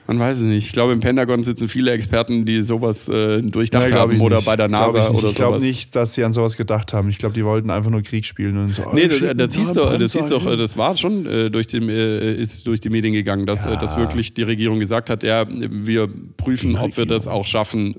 Man 0.07 0.19
weiß 0.19 0.37
es 0.37 0.43
nicht. 0.43 0.65
Ich 0.65 0.73
glaube, 0.73 0.91
im 0.91 0.99
Pentagon 0.99 1.43
sitzen 1.43 1.69
viele 1.69 1.91
Experten, 1.91 2.43
die 2.43 2.61
sowas 2.61 3.07
äh, 3.07 3.41
durchdacht 3.41 3.87
glaub 3.87 4.09
haben 4.09 4.19
oder 4.19 4.37
nicht. 4.37 4.45
bei 4.45 4.55
der 4.55 4.67
NASA 4.67 5.01
ich 5.01 5.09
oder 5.09 5.29
Ich 5.29 5.35
glaube 5.35 5.53
sowas. 5.53 5.63
nicht, 5.63 5.95
dass 5.95 6.13
sie 6.13 6.23
an 6.23 6.33
sowas 6.33 6.57
gedacht 6.57 6.93
haben. 6.93 7.07
Ich 7.09 7.17
glaube, 7.17 7.33
die 7.33 7.45
wollten 7.45 7.69
einfach 7.69 7.89
nur 7.89 8.01
Krieg 8.01 8.25
spielen 8.25 8.57
und 8.57 8.73
so. 8.73 8.83
Nee, 8.93 9.05
oh, 9.05 9.07
das, 9.07 9.37
das, 9.37 9.55
hieß 9.55 9.71
doch, 9.73 9.97
das 9.97 10.13
hieß 10.13 10.27
doch, 10.27 10.45
das 10.45 10.77
war 10.77 10.97
schon 10.97 11.25
äh, 11.25 11.49
durch 11.49 11.67
die, 11.67 11.77
äh, 11.77 12.35
ist 12.35 12.67
durch 12.67 12.81
die 12.81 12.89
Medien 12.89 13.13
gegangen, 13.13 13.45
dass, 13.45 13.65
äh, 13.65 13.77
dass 13.77 13.95
wirklich 13.95 14.33
die 14.33 14.43
Regierung 14.43 14.79
gesagt 14.79 15.09
hat, 15.09 15.23
ja, 15.23 15.45
wir 15.47 16.09
prüfen, 16.35 16.75
ob 16.75 16.97
wir 16.97 17.05
das 17.05 17.27
auch 17.27 17.47
schaffen, 17.47 17.95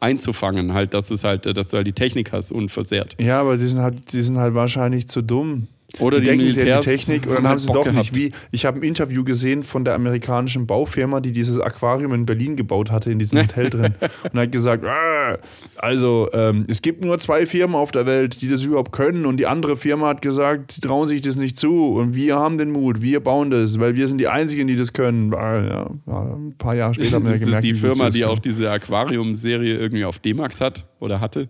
einzufangen, 0.00 0.74
halt, 0.74 0.94
dass 0.94 1.10
es 1.10 1.24
halt, 1.24 1.46
äh, 1.46 1.54
dass 1.54 1.70
du 1.70 1.78
halt 1.78 1.86
die 1.86 1.92
Technik 1.92 2.32
hast 2.32 2.52
unversehrt. 2.52 3.16
Ja, 3.20 3.40
aber 3.40 3.56
die 3.56 3.66
sind 3.66 3.80
halt, 3.80 4.12
die 4.12 4.22
sind 4.22 4.36
halt 4.36 4.54
wahrscheinlich 4.54 5.08
zu 5.08 5.22
dumm. 5.22 5.66
Oder 6.00 6.18
die, 6.20 6.24
die 6.24 6.28
denken, 6.30 6.50
sie 6.50 6.58
Militärs 6.60 6.84
die 6.84 6.90
Technik 6.90 7.26
und 7.26 7.34
dann 7.36 7.48
haben 7.48 7.58
sie 7.58 7.66
Bock 7.68 7.76
doch 7.76 7.84
gehabt. 7.84 7.98
nicht. 7.98 8.16
Wie, 8.16 8.32
ich 8.50 8.66
habe 8.66 8.78
ein 8.78 8.82
Interview 8.82 9.24
gesehen 9.24 9.62
von 9.62 9.86
der 9.86 9.94
amerikanischen 9.94 10.66
Baufirma, 10.66 11.20
die 11.20 11.32
dieses 11.32 11.58
Aquarium 11.58 12.12
in 12.12 12.26
Berlin 12.26 12.56
gebaut 12.56 12.90
hatte, 12.90 13.10
in 13.10 13.18
diesem 13.18 13.38
Hotel 13.42 13.70
drin. 13.70 13.94
Und 14.30 14.38
hat 14.38 14.52
gesagt, 14.52 14.84
"Ah, 14.84 15.38
also 15.78 16.28
ähm, 16.34 16.66
es 16.68 16.82
gibt 16.82 17.02
nur 17.04 17.18
zwei 17.18 17.46
Firmen 17.46 17.74
auf 17.74 17.90
der 17.90 18.04
Welt, 18.04 18.42
die 18.42 18.48
das 18.48 18.64
überhaupt 18.64 18.92
können. 18.92 19.24
Und 19.24 19.38
die 19.38 19.46
andere 19.46 19.78
Firma 19.78 20.08
hat 20.08 20.20
gesagt, 20.20 20.72
sie 20.72 20.82
trauen 20.82 21.08
sich 21.08 21.22
das 21.22 21.36
nicht 21.36 21.58
zu. 21.58 21.94
Und 21.94 22.14
wir 22.14 22.36
haben 22.36 22.58
den 22.58 22.70
Mut, 22.70 23.00
wir 23.00 23.20
bauen 23.20 23.50
das, 23.50 23.80
weil 23.80 23.94
wir 23.96 24.08
sind 24.08 24.18
die 24.18 24.28
Einzigen, 24.28 24.66
die 24.66 24.76
das 24.76 24.92
können. 24.92 25.32
Ah, 25.32 25.88
Ja, 26.06 26.34
ein 26.36 26.54
paar 26.58 26.74
Jahre 26.74 26.94
später 26.94 27.16
haben 27.16 27.24
wir 27.24 27.30
ist 27.32 27.40
das 27.40 27.46
gemerkt, 27.46 27.64
die 27.64 27.72
sie 27.72 27.80
Firma, 27.80 28.10
die 28.10 28.24
auch 28.26 28.38
diese 28.38 28.70
Aquarium-Serie 28.70 29.78
irgendwie 29.78 30.04
auf 30.04 30.18
D-Max 30.18 30.60
hat 30.60 30.86
oder 31.00 31.20
hatte? 31.20 31.48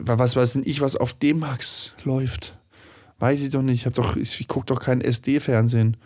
Was 0.00 0.36
weiß 0.36 0.54
denn 0.54 0.62
ich, 0.64 0.80
was 0.80 0.96
auf 0.96 1.14
D-Max 1.14 1.94
läuft? 2.04 2.56
Weiß 3.18 3.42
ich 3.42 3.50
doch 3.50 3.62
nicht. 3.62 3.80
Ich, 3.80 3.86
hab 3.86 3.94
doch, 3.94 4.16
ich, 4.16 4.40
ich 4.40 4.48
gucke 4.48 4.66
doch 4.66 4.80
kein 4.80 5.00
SD-Fernsehen. 5.00 5.96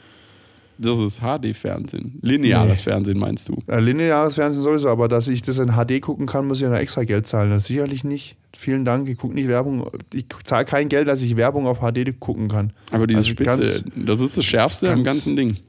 Das 0.78 0.98
ist 0.98 1.20
HD-Fernsehen. 1.20 2.18
Lineares 2.22 2.68
Nee. 2.78 2.82
Fernsehen 2.90 3.18
meinst 3.18 3.48
du? 3.48 3.62
Äh, 3.68 3.78
lineares 3.80 4.34
Fernsehen 4.36 4.62
sowieso, 4.62 4.88
aber 4.88 5.06
dass 5.06 5.28
ich 5.28 5.42
das 5.42 5.58
in 5.58 5.72
HD 5.76 6.00
gucken 6.00 6.26
kann, 6.26 6.46
muss 6.46 6.58
ich 6.58 6.62
ja 6.64 6.70
noch 6.70 6.78
extra 6.78 7.04
Geld 7.04 7.26
zahlen. 7.26 7.50
Das 7.50 7.66
sicherlich 7.66 8.02
nicht. 8.04 8.36
Vielen 8.56 8.84
Dank. 8.84 9.08
Ich 9.08 9.18
gucke 9.18 9.34
nicht 9.34 9.48
Werbung. 9.48 9.88
Ich 10.14 10.26
zahle 10.44 10.64
kein 10.64 10.88
Geld, 10.88 11.06
dass 11.08 11.22
ich 11.22 11.36
Werbung 11.36 11.66
auf 11.66 11.80
HD 11.80 12.18
gucken 12.18 12.48
kann. 12.48 12.72
Aber 12.90 13.06
diese 13.06 13.18
Also 13.18 13.30
Spitze, 13.30 13.84
das 13.96 14.20
ist 14.22 14.38
das 14.38 14.44
Schärfste 14.46 14.88
am 14.90 15.04
ganz- 15.04 15.18
ganzen 15.26 15.36
Ding. 15.36 15.56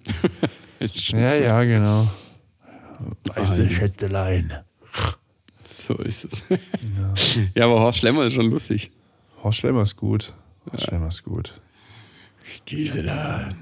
Ja, 1.13 1.33
ja, 1.35 1.63
genau. 1.63 2.09
Weiße 3.35 3.69
Schätzelein. 3.69 4.51
So 5.85 5.95
ist 5.95 6.23
es. 6.23 6.43
Ja. 7.55 7.63
aber 7.65 7.81
Horst 7.81 7.99
Schlemmer 7.99 8.25
ist 8.25 8.33
schon 8.33 8.49
lustig. 8.49 8.89
Horst 9.43 9.59
Schlemmer 9.59 9.81
ist 9.81 9.97
gut. 9.97 10.33
Horst 10.71 10.85
Schlemmer 10.85 11.09
ist 11.09 11.23
gut. 11.23 11.59
Gisela. 12.65 13.49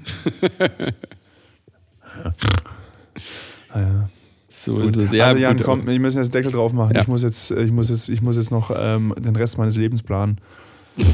Ja. 3.74 4.10
So 4.50 4.80
ist 4.80 4.98
es. 4.98 5.12
Ja, 5.12 5.28
also 5.28 5.38
Jan, 5.38 5.56
gut, 5.56 5.64
komm, 5.64 5.86
wir 5.86 5.98
müssen 5.98 6.18
jetzt 6.18 6.34
Deckel 6.34 6.52
drauf 6.52 6.74
machen. 6.74 6.94
Ja. 6.94 7.00
Ich, 7.00 7.08
muss 7.08 7.22
jetzt, 7.22 7.50
ich, 7.52 7.72
muss 7.72 7.88
jetzt, 7.88 8.10
ich 8.10 8.20
muss 8.20 8.36
jetzt 8.36 8.50
noch 8.50 8.70
ähm, 8.76 9.14
den 9.16 9.34
Rest 9.34 9.56
meines 9.56 9.76
Lebens 9.76 10.02
planen. 10.02 10.36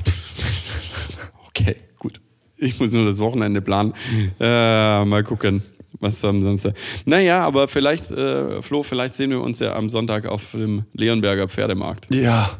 Okay, 1.49 1.77
gut. 1.99 2.21
Ich 2.57 2.79
muss 2.79 2.93
nur 2.93 3.05
das 3.05 3.19
Wochenende 3.19 3.61
planen. 3.61 3.93
Äh, 4.39 5.05
mal 5.05 5.25
gucken, 5.25 5.63
was 6.01 6.24
am 6.24 6.43
Samstag. 6.43 6.74
Naja, 7.05 7.45
aber 7.45 7.68
vielleicht, 7.68 8.11
äh, 8.11 8.62
Flo, 8.62 8.82
vielleicht 8.82 9.14
sehen 9.14 9.30
wir 9.30 9.41
uns 9.41 9.59
ja 9.61 9.74
am 9.74 9.89
Sonntag 9.89 10.26
auf 10.26 10.53
dem 10.53 10.84
Leonberger 10.93 11.49
Pferdemarkt. 11.49 12.12
Ja. 12.14 12.59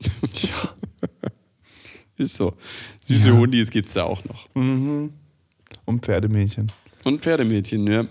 Ist 2.16 2.36
so. 2.36 2.54
Süße 3.00 3.32
Hundis 3.36 3.70
gibt 3.70 3.88
es 3.88 3.94
da 3.94 4.04
auch 4.04 4.24
noch. 4.24 4.46
Und 4.54 5.12
Pferdemädchen. 6.00 6.72
Und 7.04 7.22
Pferdemädchen, 7.22 7.86
ja. 7.86 8.06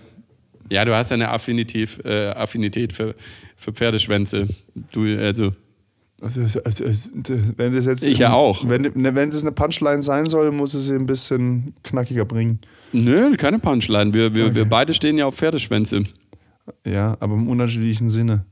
Ja, 0.70 0.84
du 0.84 0.94
hast 0.94 1.10
ja 1.10 1.14
eine 1.14 1.30
Affinität, 1.30 2.04
äh, 2.04 2.28
Affinität 2.30 2.92
für, 2.92 3.14
für 3.56 3.72
Pferdeschwänze. 3.72 4.48
Du, 4.90 5.02
also, 5.18 5.52
Also, 6.20 6.40
also, 6.42 6.84
also, 6.84 7.10
wenn 7.56 7.74
das 7.74 7.86
jetzt 7.86 8.06
Ich 8.06 8.18
ja 8.18 8.32
auch. 8.32 8.68
Wenn, 8.68 8.90
wenn 8.94 9.30
das 9.30 9.42
eine 9.42 9.52
Punchline 9.52 10.02
sein 10.02 10.26
soll, 10.26 10.50
muss 10.50 10.74
es 10.74 10.86
sie 10.86 10.94
ein 10.94 11.06
bisschen 11.06 11.74
knackiger 11.82 12.24
bringen. 12.24 12.60
Nö, 13.04 13.36
keine 13.36 13.58
Punchline. 13.58 14.12
Wir, 14.14 14.34
wir, 14.34 14.54
wir 14.54 14.62
Okay. 14.62 14.68
beide 14.70 14.94
stehen 14.94 15.18
ja 15.18 15.26
auf 15.26 15.36
Pferdeschwänze. 15.36 16.04
Ja, 16.86 17.16
aber 17.20 17.34
im 17.34 17.48
unterschiedlichen 17.48 18.08
Sinne. 18.08 18.44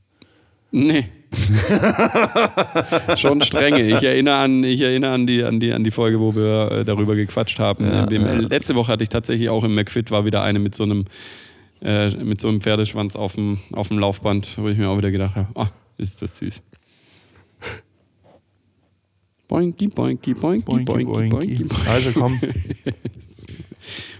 Nee. 0.70 1.06
Schon 3.16 3.40
strenge. 3.42 3.82
Ich 3.96 4.02
erinnere 4.02 4.36
an, 4.36 4.62
ich 4.64 4.80
erinnere 4.80 5.12
an, 5.12 5.26
die, 5.26 5.42
an, 5.42 5.58
die, 5.60 5.72
an 5.72 5.82
die 5.84 5.90
Folge, 5.90 6.20
wo 6.20 6.34
wir 6.34 6.70
äh, 6.70 6.84
darüber 6.84 7.16
gequatscht 7.16 7.58
haben. 7.58 7.84
Ja, 7.84 8.08
wir- 8.10 8.20
ja. 8.20 8.32
Letzte 8.34 8.74
Woche 8.76 8.92
hatte 8.92 9.02
ich 9.02 9.08
tatsächlich 9.08 9.48
auch 9.48 9.64
im 9.64 9.74
McFit 9.74 10.10
war 10.10 10.24
wieder 10.24 10.42
eine 10.42 10.58
mit 10.60 10.74
so 10.74 10.84
einem, 10.84 11.04
äh, 11.82 12.08
mit 12.16 12.40
so 12.40 12.48
einem 12.48 12.60
Pferdeschwanz 12.60 13.16
auf 13.16 13.34
dem, 13.34 13.58
auf 13.72 13.88
dem 13.88 13.98
Laufband, 13.98 14.58
wo 14.58 14.68
ich 14.68 14.78
mir 14.78 14.88
auch 14.88 14.96
wieder 14.98 15.10
gedacht 15.10 15.34
habe, 15.36 15.48
ah, 15.56 15.68
ist 15.98 16.22
das 16.22 16.36
süß. 16.38 16.62
Boinky, 19.48 19.88
boinky, 19.88 20.34
boinky, 20.34 20.64
boinky, 20.64 21.04
boinky, 21.04 21.28
boinky. 21.28 21.66
Also 21.88 22.12
komm, 22.12 22.40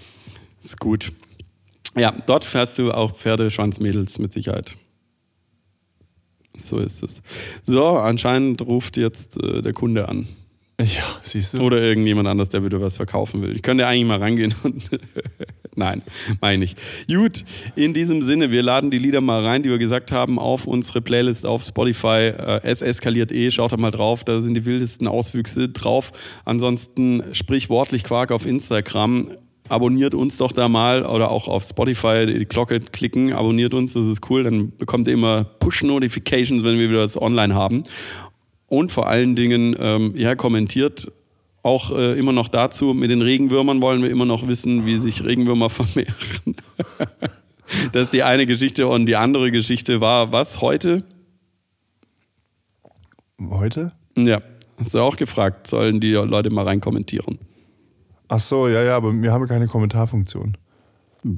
Ist 0.65 0.81
gut. 0.81 1.13
Ja, 1.97 2.13
dort 2.27 2.45
fährst 2.45 2.79
du 2.79 2.91
auch 2.91 3.15
Pferdeschwanzmädels 3.15 4.19
mit 4.19 4.33
Sicherheit. 4.33 4.77
So 6.57 6.79
ist 6.79 7.03
es. 7.03 7.23
So, 7.65 7.87
anscheinend 7.87 8.63
ruft 8.63 8.97
jetzt 8.97 9.43
äh, 9.43 9.61
der 9.61 9.73
Kunde 9.73 10.09
an. 10.09 10.27
ja, 10.81 11.05
siehst 11.23 11.59
du. 11.59 11.63
Oder 11.63 11.83
irgendjemand 11.83 12.29
anders, 12.29 12.49
der 12.49 12.65
wieder 12.65 12.81
was 12.81 12.97
verkaufen 12.97 13.43
will. 13.43 13.55
Ich 13.55 13.63
könnte 13.63 13.87
eigentlich 13.87 14.07
mal 14.07 14.19
rangehen 14.19 14.55
und. 14.63 14.89
Nein, 15.77 16.03
meine 16.41 16.65
ich. 16.65 16.77
Gut, 17.09 17.45
in 17.75 17.95
diesem 17.95 18.23
Sinne, 18.23 18.53
wir 18.53 18.63
laden 18.63 18.93
die 18.93 18.99
Lieder 18.99 19.21
mal 19.21 19.45
rein, 19.45 19.65
die 19.65 19.71
wir 19.71 19.79
gesagt 19.79 20.13
haben, 20.13 20.39
auf 20.39 20.69
unsere 20.69 21.01
Playlist 21.01 21.45
auf 21.45 21.65
Spotify. 21.65 22.33
Äh, 22.37 22.61
es 22.63 22.81
eskaliert 22.81 23.33
eh, 23.33 23.51
schaut 23.51 23.73
da 23.73 23.77
mal 23.77 23.91
drauf, 23.91 24.23
da 24.23 24.41
sind 24.41 24.55
die 24.55 24.65
wildesten 24.65 25.09
Auswüchse 25.09 25.69
drauf. 25.69 26.13
Ansonsten 26.45 27.25
sprichwortlich 27.33 28.05
Quark 28.05 28.31
auf 28.31 28.47
Instagram. 28.47 29.33
Abonniert 29.69 30.15
uns 30.15 30.37
doch 30.37 30.53
da 30.53 30.69
mal 30.69 31.07
oder 31.07 31.31
auch 31.31 31.49
auf 31.49 31.65
Spotify 31.65 32.27
die 32.27 32.45
Glocke 32.45 32.81
klicken, 32.81 33.33
abonniert 33.33 33.73
uns, 33.73 33.95
das 33.95 34.05
ist 34.05 34.29
cool, 34.29 34.45
dann 34.45 34.73
bekommt 34.77 35.09
ihr 35.09 35.15
immer 35.15 35.45
Push-Notifications, 35.45 36.63
wenn 36.65 36.79
wir 36.79 36.91
wieder 36.91 37.03
was 37.03 37.21
online 37.21 37.55
haben. 37.55 37.83
Und 38.69 38.93
vor 38.93 39.09
allen 39.09 39.35
Dingen, 39.35 39.75
ähm, 39.79 40.13
ja, 40.17 40.35
kommentiert 40.35 41.11
auch 41.63 41.91
äh, 41.93 42.19
immer 42.19 42.33
noch 42.33 42.49
dazu, 42.49 42.93
mit 42.93 43.11
den 43.11 43.23
Regenwürmern 43.23 43.81
wollen 43.81 44.03
wir 44.03 44.11
immer 44.11 44.27
noch 44.27 44.47
wissen, 44.49 44.85
wie 44.85 44.99
sich 44.99 45.25
Regenwürmer 45.25 45.71
vermehren. 45.71 46.57
das 47.93 48.05
ist 48.05 48.13
die 48.13 48.23
eine 48.23 48.47
Geschichte 48.47 48.87
und 48.87 49.07
die 49.07 49.17
andere 49.17 49.51
Geschichte 49.51 50.01
war, 50.01 50.31
was 50.33 50.61
heute? 50.61 51.05
Heute? 53.41 53.93
Ja, 54.17 54.43
hast 54.79 54.95
du 54.95 55.01
auch 55.01 55.17
gefragt, 55.17 55.67
sollen 55.67 56.01
die 56.01 56.13
Leute 56.13 56.51
mal 56.51 56.65
rein 56.65 56.83
kommentieren? 56.83 57.39
Ach 58.35 58.41
so, 58.41 58.67
ja, 58.67 58.83
ja, 58.83 58.97
aber 58.97 59.13
wir 59.13 59.33
haben 59.33 59.47
keine 59.47 59.69
Kommentarfunktion. 59.69 60.57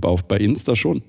Auf, 0.01 0.25
bei 0.25 0.39
Insta 0.39 0.75
schon. 0.75 1.03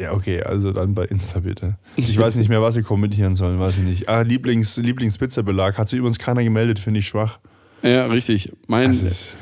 Ja, 0.00 0.12
okay, 0.12 0.42
also 0.42 0.72
dann 0.72 0.94
bei 0.94 1.04
Insta 1.04 1.38
bitte. 1.38 1.78
Ich 1.94 2.18
weiß 2.18 2.34
nicht 2.36 2.48
mehr, 2.48 2.60
was 2.60 2.74
sie 2.74 2.82
kommentieren 2.82 3.36
sollen, 3.36 3.60
weiß 3.60 3.78
ich 3.78 3.84
nicht. 3.84 4.08
Ah, 4.08 4.22
Lieblings, 4.22 4.76
Lieblingspizzabelag 4.76 5.78
hat 5.78 5.88
sich 5.88 6.00
übrigens 6.00 6.18
keiner 6.18 6.42
gemeldet, 6.42 6.80
finde 6.80 6.98
ich 6.98 7.06
schwach. 7.06 7.38
Ja, 7.82 8.06
richtig. 8.06 8.50
Mein, 8.66 8.90
ist 8.90 9.36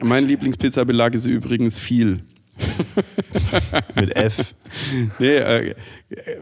mein 0.00 0.28
Lieblingspizzabelag 0.28 1.12
ist 1.14 1.26
übrigens 1.26 1.80
viel. 1.80 2.22
mit 3.96 4.14
F. 4.16 4.54
Nee, 5.18 5.38
äh, 5.38 5.74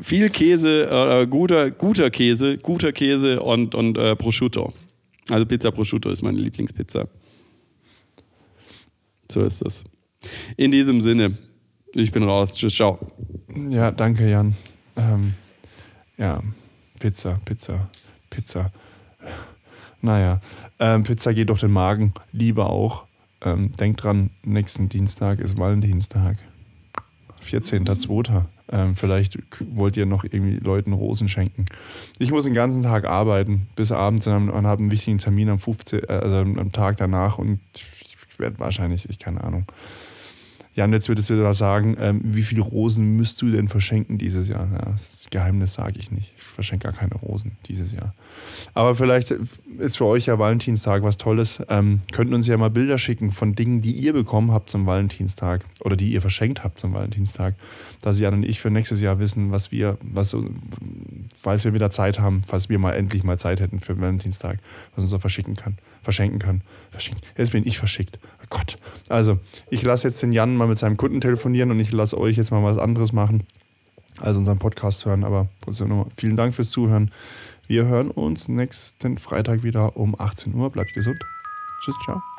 viel 0.02 0.28
Käse, 0.28 0.90
äh, 0.90 1.26
guter, 1.26 1.70
guter 1.70 2.10
Käse, 2.10 2.58
guter 2.58 2.92
Käse 2.92 3.40
und, 3.40 3.74
und 3.74 3.96
äh, 3.96 4.14
Prosciutto. 4.14 4.74
Also 5.30 5.46
Pizza 5.46 5.70
Prosciutto 5.70 6.10
ist 6.10 6.20
meine 6.20 6.38
Lieblingspizza. 6.38 7.08
So 9.32 9.42
ist 9.42 9.64
das. 9.64 9.84
In 10.58 10.70
diesem 10.70 11.00
Sinne, 11.00 11.38
ich 11.94 12.12
bin 12.12 12.22
raus. 12.22 12.54
Tschüss, 12.54 12.74
ciao. 12.74 12.98
Ja, 13.70 13.90
danke, 13.90 14.28
Jan. 14.28 14.54
Ähm, 14.94 15.32
ja, 16.18 16.42
Pizza, 16.98 17.40
Pizza, 17.44 17.88
Pizza. 18.28 18.70
Naja, 20.02 20.40
ähm, 20.78 21.04
Pizza 21.04 21.32
geht 21.32 21.48
durch 21.48 21.60
den 21.60 21.72
Magen. 21.72 22.12
Liebe 22.32 22.66
auch. 22.66 23.04
Ähm, 23.40 23.72
denkt 23.72 24.04
dran, 24.04 24.30
nächsten 24.42 24.90
Dienstag 24.90 25.38
ist 25.38 25.58
Valentinstag. 25.58 26.36
14.02. 27.42 28.44
Ähm, 28.70 28.94
vielleicht 28.94 29.38
wollt 29.60 29.96
ihr 29.96 30.06
noch 30.06 30.24
irgendwie 30.24 30.58
Leuten 30.58 30.92
Rosen 30.92 31.28
schenken. 31.28 31.64
Ich 32.18 32.30
muss 32.30 32.44
den 32.44 32.54
ganzen 32.54 32.82
Tag 32.82 33.04
arbeiten, 33.04 33.68
bis 33.76 33.92
abends 33.92 34.26
und 34.26 34.66
habe 34.66 34.80
einen 34.80 34.90
wichtigen 34.90 35.18
Termin 35.18 35.48
am 35.48 35.58
15., 35.58 36.04
äh, 36.04 36.06
also 36.12 36.36
am 36.36 36.72
Tag 36.72 36.98
danach 36.98 37.38
und 37.38 37.60
werde 38.42 38.58
wahrscheinlich, 38.58 39.08
ich 39.08 39.18
keine 39.18 39.42
Ahnung. 39.42 39.64
Jan, 40.74 40.92
jetzt 40.92 41.08
es 41.08 41.30
wieder 41.30 41.44
was 41.44 41.58
sagen. 41.58 41.96
Ähm, 42.00 42.20
wie 42.24 42.42
viele 42.42 42.62
Rosen 42.62 43.16
müsst 43.16 43.42
du 43.42 43.50
denn 43.50 43.68
verschenken 43.68 44.16
dieses 44.16 44.48
Jahr? 44.48 44.68
Ja, 44.72 44.92
das 44.92 45.26
Geheimnis 45.30 45.74
sage 45.74 45.98
ich 45.98 46.10
nicht. 46.10 46.32
Ich 46.38 46.42
verschenke 46.42 46.84
gar 46.84 46.96
keine 46.96 47.14
Rosen 47.14 47.52
dieses 47.66 47.92
Jahr. 47.92 48.14
Aber 48.72 48.94
vielleicht 48.94 49.32
ist 49.78 49.98
für 49.98 50.06
euch 50.06 50.26
ja 50.26 50.38
Valentinstag 50.38 51.02
was 51.02 51.18
Tolles. 51.18 51.62
Ähm, 51.68 52.00
könnt 52.12 52.32
uns 52.32 52.46
ja 52.46 52.56
mal 52.56 52.70
Bilder 52.70 52.96
schicken 52.96 53.32
von 53.32 53.54
Dingen, 53.54 53.82
die 53.82 53.92
ihr 53.92 54.14
bekommen 54.14 54.52
habt 54.52 54.70
zum 54.70 54.86
Valentinstag 54.86 55.62
oder 55.80 55.94
die 55.94 56.12
ihr 56.12 56.22
verschenkt 56.22 56.64
habt 56.64 56.78
zum 56.78 56.94
Valentinstag. 56.94 57.54
Dass 58.00 58.18
Jan 58.18 58.34
und 58.34 58.42
ich 58.44 58.60
für 58.60 58.70
nächstes 58.70 59.02
Jahr 59.02 59.18
wissen, 59.18 59.52
was 59.52 59.72
wir, 59.72 59.98
was 60.00 60.34
falls 61.34 61.64
wir 61.64 61.74
wieder 61.74 61.90
Zeit 61.90 62.18
haben, 62.18 62.42
falls 62.46 62.70
wir 62.70 62.78
mal 62.78 62.92
endlich 62.92 63.24
mal 63.24 63.38
Zeit 63.38 63.60
hätten 63.60 63.80
für 63.80 64.00
Valentinstag, 64.00 64.58
was 64.94 65.02
uns 65.02 65.10
so 65.10 65.18
verschicken 65.18 65.54
kann, 65.54 65.76
verschenken 66.00 66.38
kann. 66.38 66.62
Verschenken. 66.90 67.22
Jetzt 67.36 67.52
bin 67.52 67.66
ich 67.66 67.76
verschickt. 67.76 68.18
Gott. 68.52 68.78
Also, 69.08 69.38
ich 69.70 69.82
lasse 69.82 70.08
jetzt 70.08 70.22
den 70.22 70.32
Jan 70.32 70.56
mal 70.56 70.68
mit 70.68 70.76
seinem 70.78 70.98
Kunden 70.98 71.20
telefonieren 71.20 71.70
und 71.70 71.80
ich 71.80 71.90
lasse 71.90 72.18
euch 72.18 72.36
jetzt 72.36 72.50
mal 72.50 72.62
was 72.62 72.76
anderes 72.76 73.12
machen, 73.12 73.44
als 74.20 74.36
unseren 74.36 74.58
Podcast 74.58 75.06
hören. 75.06 75.24
Aber 75.24 75.48
trotzdem 75.64 75.88
nochmal 75.88 76.06
vielen 76.14 76.36
Dank 76.36 76.54
fürs 76.54 76.70
Zuhören. 76.70 77.10
Wir 77.66 77.86
hören 77.86 78.10
uns 78.10 78.48
nächsten 78.48 79.16
Freitag 79.16 79.62
wieder 79.62 79.96
um 79.96 80.18
18 80.18 80.54
Uhr. 80.54 80.70
Bleibt 80.70 80.92
gesund. 80.92 81.18
Tschüss, 81.82 81.96
ciao. 82.04 82.31